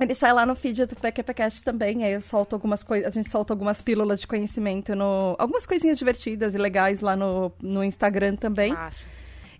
ele 0.00 0.14
sai 0.14 0.32
lá 0.32 0.44
no 0.44 0.56
feed 0.56 0.86
do 0.86 0.96
PQPcast 0.96 1.62
também, 1.62 2.04
aí 2.04 2.12
eu 2.12 2.20
solto 2.20 2.54
algumas 2.54 2.82
coisas, 2.82 3.08
a 3.08 3.10
gente 3.10 3.30
solta 3.30 3.52
algumas 3.52 3.80
pílulas 3.80 4.20
de 4.20 4.26
conhecimento 4.26 4.94
no 4.94 5.36
algumas 5.38 5.66
coisinhas 5.66 5.96
divertidas 5.96 6.54
e 6.54 6.58
legais 6.58 7.00
lá 7.00 7.14
no, 7.14 7.52
no 7.62 7.84
Instagram 7.84 8.36
também. 8.36 8.72
Massa. 8.72 9.08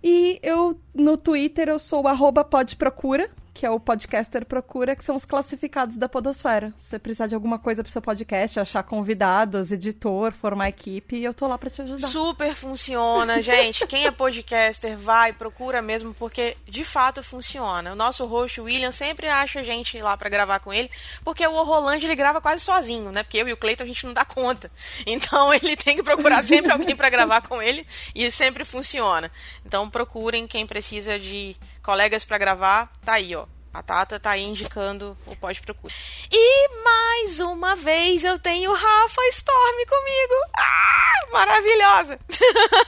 E 0.03 0.39
eu 0.43 0.79
no 0.93 1.17
Twitter 1.17 1.69
eu 1.69 1.79
sou 1.79 2.03
o 2.03 2.07
arroba 2.07 2.43
podprocura, 2.43 3.29
que 3.55 3.65
é 3.65 3.71
o 3.71 3.79
Podcaster 3.79 4.45
Procura, 4.45 4.97
que 4.97 5.03
são 5.03 5.15
os 5.15 5.23
classificados 5.23 5.95
da 5.95 6.09
Podosfera. 6.09 6.73
Se 6.77 6.89
você 6.89 6.99
precisar 6.99 7.27
de 7.27 7.35
alguma 7.35 7.57
coisa 7.57 7.81
pro 7.81 7.91
seu 7.91 8.01
podcast, 8.01 8.59
achar 8.59 8.83
convidados, 8.83 9.71
editor, 9.71 10.33
formar 10.33 10.67
equipe, 10.67 11.23
eu 11.23 11.33
tô 11.33 11.47
lá 11.47 11.57
pra 11.57 11.69
te 11.69 11.81
ajudar. 11.81 12.05
Super 12.05 12.53
funciona, 12.53 13.39
gente. 13.41 13.87
Quem 13.87 14.05
é 14.05 14.11
podcaster, 14.11 14.97
vai, 14.97 15.31
procura 15.31 15.81
mesmo, 15.81 16.13
porque 16.13 16.57
de 16.65 16.83
fato 16.83 17.23
funciona. 17.23 17.93
O 17.93 17.95
nosso 17.95 18.25
host, 18.25 18.59
William, 18.59 18.91
sempre 18.91 19.29
acha 19.29 19.63
gente 19.63 19.97
lá 20.01 20.17
para 20.17 20.29
gravar 20.29 20.59
com 20.59 20.73
ele, 20.73 20.91
porque 21.23 21.47
o 21.47 21.63
Rolândia 21.63 22.07
ele 22.07 22.15
grava 22.15 22.41
quase 22.41 22.61
sozinho, 22.61 23.09
né? 23.09 23.23
Porque 23.23 23.37
eu 23.37 23.47
e 23.47 23.53
o 23.53 23.57
Cleiton 23.57 23.85
a 23.85 23.87
gente 23.87 24.05
não 24.05 24.13
dá 24.13 24.25
conta. 24.25 24.69
Então 25.07 25.53
ele 25.53 25.77
tem 25.77 25.95
que 25.95 26.03
procurar 26.03 26.43
sempre 26.43 26.71
alguém 26.71 26.95
para 26.95 27.09
gravar 27.09 27.41
com 27.41 27.61
ele 27.61 27.85
e 28.13 28.29
sempre 28.29 28.65
funciona. 28.65 29.31
Então 29.65 29.89
procurem 29.89 30.45
quem 30.45 30.65
precisa 30.65 31.17
de 31.17 31.55
colegas 31.85 32.25
para 32.25 32.39
gravar, 32.39 32.91
tá 33.05 33.13
aí, 33.13 33.35
ó. 33.35 33.45
A 33.71 33.83
Tata 33.83 34.19
tá 34.19 34.31
aí 34.31 34.43
indicando 34.43 35.15
o 35.27 35.35
Pode 35.35 35.61
Procura. 35.61 35.93
E 36.31 36.69
mais 36.81 37.39
uma 37.41 37.75
vez 37.75 38.23
eu 38.23 38.39
tenho 38.39 38.73
Rafa 38.73 39.21
Storm 39.29 39.85
comigo. 39.87 40.51
Ah, 40.57 41.31
maravilhosa! 41.31 42.19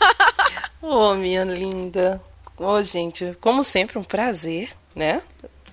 Ô, 0.82 1.12
oh, 1.12 1.16
minha 1.16 1.44
linda. 1.44 2.22
Ô, 2.58 2.68
oh, 2.68 2.84
gente, 2.84 3.38
como 3.42 3.64
sempre, 3.64 4.00
um 4.00 4.04
prazer, 4.04 4.70
né? 4.96 5.22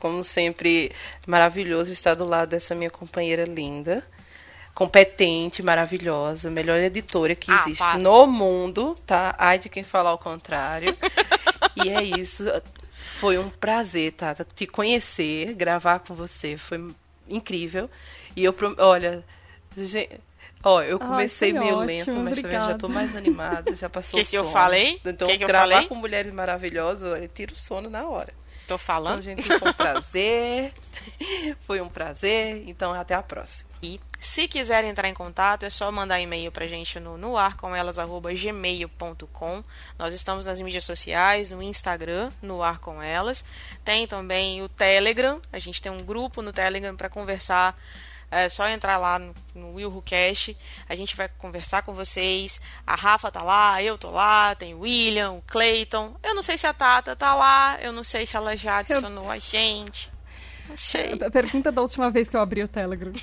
Como 0.00 0.22
sempre, 0.22 0.92
maravilhoso 1.26 1.92
estar 1.92 2.14
do 2.14 2.26
lado 2.26 2.50
dessa 2.50 2.74
minha 2.74 2.90
companheira 2.90 3.44
linda 3.44 4.04
competente, 4.74 5.62
maravilhosa, 5.62 6.50
melhor 6.50 6.80
editora 6.80 7.36
que 7.36 7.48
ah, 7.48 7.60
existe 7.60 7.78
para. 7.78 7.96
no 7.96 8.26
mundo, 8.26 8.96
tá? 9.06 9.32
Ai 9.38 9.56
de 9.56 9.68
quem 9.68 9.84
falar 9.84 10.12
o 10.12 10.18
contrário. 10.18 10.96
e 11.82 11.90
é 11.90 12.02
isso. 12.02 12.44
Foi 13.24 13.38
um 13.38 13.48
prazer, 13.48 14.12
Tata, 14.12 14.46
te 14.54 14.66
conhecer, 14.66 15.54
gravar 15.54 16.00
com 16.00 16.14
você. 16.14 16.58
Foi 16.58 16.94
incrível. 17.26 17.88
E 18.36 18.44
eu, 18.44 18.54
olha, 18.76 19.24
gente, 19.74 20.20
Ó, 20.62 20.82
eu 20.82 20.98
comecei 20.98 21.52
Ai, 21.52 21.58
meio 21.58 21.76
ótimo, 21.76 21.86
lento, 21.86 22.16
mas 22.16 22.38
obrigada. 22.38 22.58
também 22.58 22.72
já 22.72 22.78
tô 22.78 22.88
mais 22.88 23.16
animada, 23.16 23.76
já 23.76 23.88
passou 23.90 24.18
que 24.18 24.22
o 24.22 24.24
que 24.24 24.30
sono. 24.30 24.42
que 24.42 24.48
eu 24.48 24.52
falei? 24.52 25.00
Então, 25.04 25.28
que 25.28 25.38
que 25.38 25.46
gravar 25.46 25.70
falei? 25.70 25.88
com 25.88 25.94
mulheres 25.94 26.32
maravilhosas, 26.34 27.12
olha, 27.12 27.26
tira 27.26 27.52
o 27.52 27.56
sono 27.56 27.88
na 27.88 28.06
hora. 28.06 28.32
Tô 28.66 28.76
falando. 28.76 29.20
Então, 29.20 29.22
gente, 29.22 29.58
foi 29.58 29.70
um 29.70 29.72
prazer. 29.72 30.72
foi 31.66 31.80
um 31.80 31.88
prazer. 31.88 32.64
Então, 32.66 32.92
até 32.92 33.14
a 33.14 33.22
próxima. 33.22 33.70
Se 34.20 34.46
quiser 34.48 34.84
entrar 34.84 35.08
em 35.08 35.14
contato, 35.14 35.64
é 35.64 35.70
só 35.70 35.92
mandar 35.92 36.20
e-mail 36.20 36.50
pra 36.50 36.66
gente 36.66 36.98
no 36.98 37.18
noarcomelas.gmail.com. 37.18 39.62
Nós 39.98 40.14
estamos 40.14 40.46
nas 40.46 40.58
mídias 40.60 40.84
sociais, 40.84 41.50
no 41.50 41.62
Instagram, 41.62 42.32
no 42.40 42.62
Ar 42.62 42.78
Com 42.78 43.02
Elas. 43.02 43.44
Tem 43.84 44.06
também 44.06 44.62
o 44.62 44.68
Telegram. 44.68 45.42
A 45.52 45.58
gente 45.58 45.82
tem 45.82 45.92
um 45.92 46.02
grupo 46.02 46.40
no 46.40 46.52
Telegram 46.52 46.96
para 46.96 47.10
conversar 47.10 47.76
é 48.34 48.48
só 48.48 48.68
entrar 48.68 48.98
lá 48.98 49.16
no, 49.16 49.32
no 49.54 49.74
Will 49.74 50.02
Cash, 50.04 50.56
a 50.88 50.96
gente 50.96 51.14
vai 51.14 51.28
conversar 51.28 51.82
com 51.82 51.94
vocês. 51.94 52.60
A 52.84 52.96
Rafa 52.96 53.30
tá 53.30 53.42
lá, 53.42 53.80
eu 53.80 53.96
tô 53.96 54.10
lá, 54.10 54.56
tem 54.56 54.74
o 54.74 54.80
William, 54.80 55.32
o 55.32 55.42
Clayton. 55.42 56.16
Eu 56.20 56.34
não 56.34 56.42
sei 56.42 56.58
se 56.58 56.66
a 56.66 56.72
Tata 56.72 57.14
tá 57.14 57.32
lá, 57.32 57.78
eu 57.80 57.92
não 57.92 58.02
sei 58.02 58.26
se 58.26 58.36
ela 58.36 58.56
já 58.56 58.78
adicionou 58.78 59.26
eu... 59.26 59.30
a 59.30 59.38
gente. 59.38 60.10
Sei. 60.76 61.18
A 61.24 61.30
pergunta 61.30 61.70
da 61.70 61.82
última 61.82 62.10
vez 62.10 62.28
que 62.28 62.36
eu 62.36 62.40
abri 62.40 62.62
o 62.62 62.68
Telegram. 62.68 63.12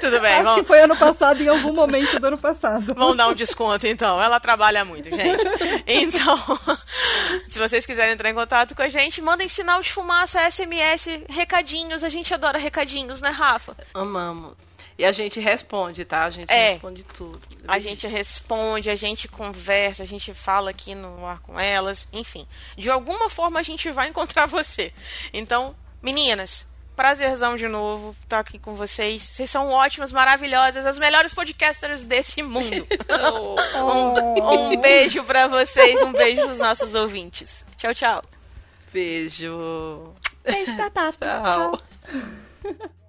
Tudo 0.00 0.20
bem, 0.20 0.34
Acho 0.34 0.44
vamos... 0.44 0.60
que 0.62 0.66
foi 0.66 0.80
ano 0.80 0.96
passado, 0.96 1.42
em 1.42 1.48
algum 1.48 1.72
momento 1.72 2.18
do 2.18 2.26
ano 2.26 2.38
passado. 2.38 2.94
Vamos 2.94 3.16
dar 3.16 3.28
um 3.28 3.34
desconto, 3.34 3.86
então. 3.86 4.20
Ela 4.20 4.40
trabalha 4.40 4.84
muito, 4.84 5.10
gente. 5.14 5.44
Então, 5.86 6.38
se 7.46 7.58
vocês 7.58 7.84
quiserem 7.84 8.14
entrar 8.14 8.30
em 8.30 8.34
contato 8.34 8.74
com 8.74 8.82
a 8.82 8.88
gente, 8.88 9.20
mandem 9.20 9.48
sinal 9.48 9.80
de 9.82 9.92
fumaça, 9.92 10.40
SMS, 10.50 11.24
recadinhos. 11.28 12.02
A 12.02 12.08
gente 12.08 12.32
adora 12.32 12.58
recadinhos, 12.58 13.20
né, 13.20 13.30
Rafa? 13.30 13.76
Amamos. 13.92 14.54
E 15.00 15.04
a 15.06 15.12
gente 15.12 15.40
responde, 15.40 16.04
tá? 16.04 16.26
A 16.26 16.30
gente 16.30 16.52
é, 16.52 16.72
responde 16.72 17.02
tudo. 17.04 17.40
A 17.66 17.78
gente 17.78 18.06
responde, 18.06 18.90
a 18.90 18.94
gente 18.94 19.28
conversa, 19.28 20.02
a 20.02 20.06
gente 20.06 20.34
fala 20.34 20.68
aqui 20.68 20.94
no 20.94 21.24
ar 21.24 21.40
com 21.40 21.58
elas, 21.58 22.06
enfim. 22.12 22.46
De 22.76 22.90
alguma 22.90 23.30
forma 23.30 23.58
a 23.58 23.62
gente 23.62 23.90
vai 23.90 24.08
encontrar 24.10 24.44
você. 24.44 24.92
Então, 25.32 25.74
meninas, 26.02 26.68
prazerzão 26.94 27.56
de 27.56 27.66
novo 27.66 28.14
estar 28.22 28.40
aqui 28.40 28.58
com 28.58 28.74
vocês. 28.74 29.22
Vocês 29.22 29.48
são 29.48 29.70
ótimas, 29.70 30.12
maravilhosas, 30.12 30.84
as 30.84 30.98
melhores 30.98 31.32
podcasters 31.32 32.04
desse 32.04 32.42
mundo. 32.42 32.86
um, 33.80 34.74
um 34.74 34.76
beijo 34.82 35.24
para 35.24 35.48
vocês, 35.48 36.02
um 36.02 36.12
beijo 36.12 36.42
pros 36.42 36.58
nossos 36.58 36.94
ouvintes. 36.94 37.64
Tchau, 37.78 37.94
tchau. 37.94 38.22
Beijo. 38.92 40.12
Beijo 40.44 40.76
da 40.76 40.90
Tata. 40.90 41.40
tchau. 41.42 41.78
tchau. 41.78 42.90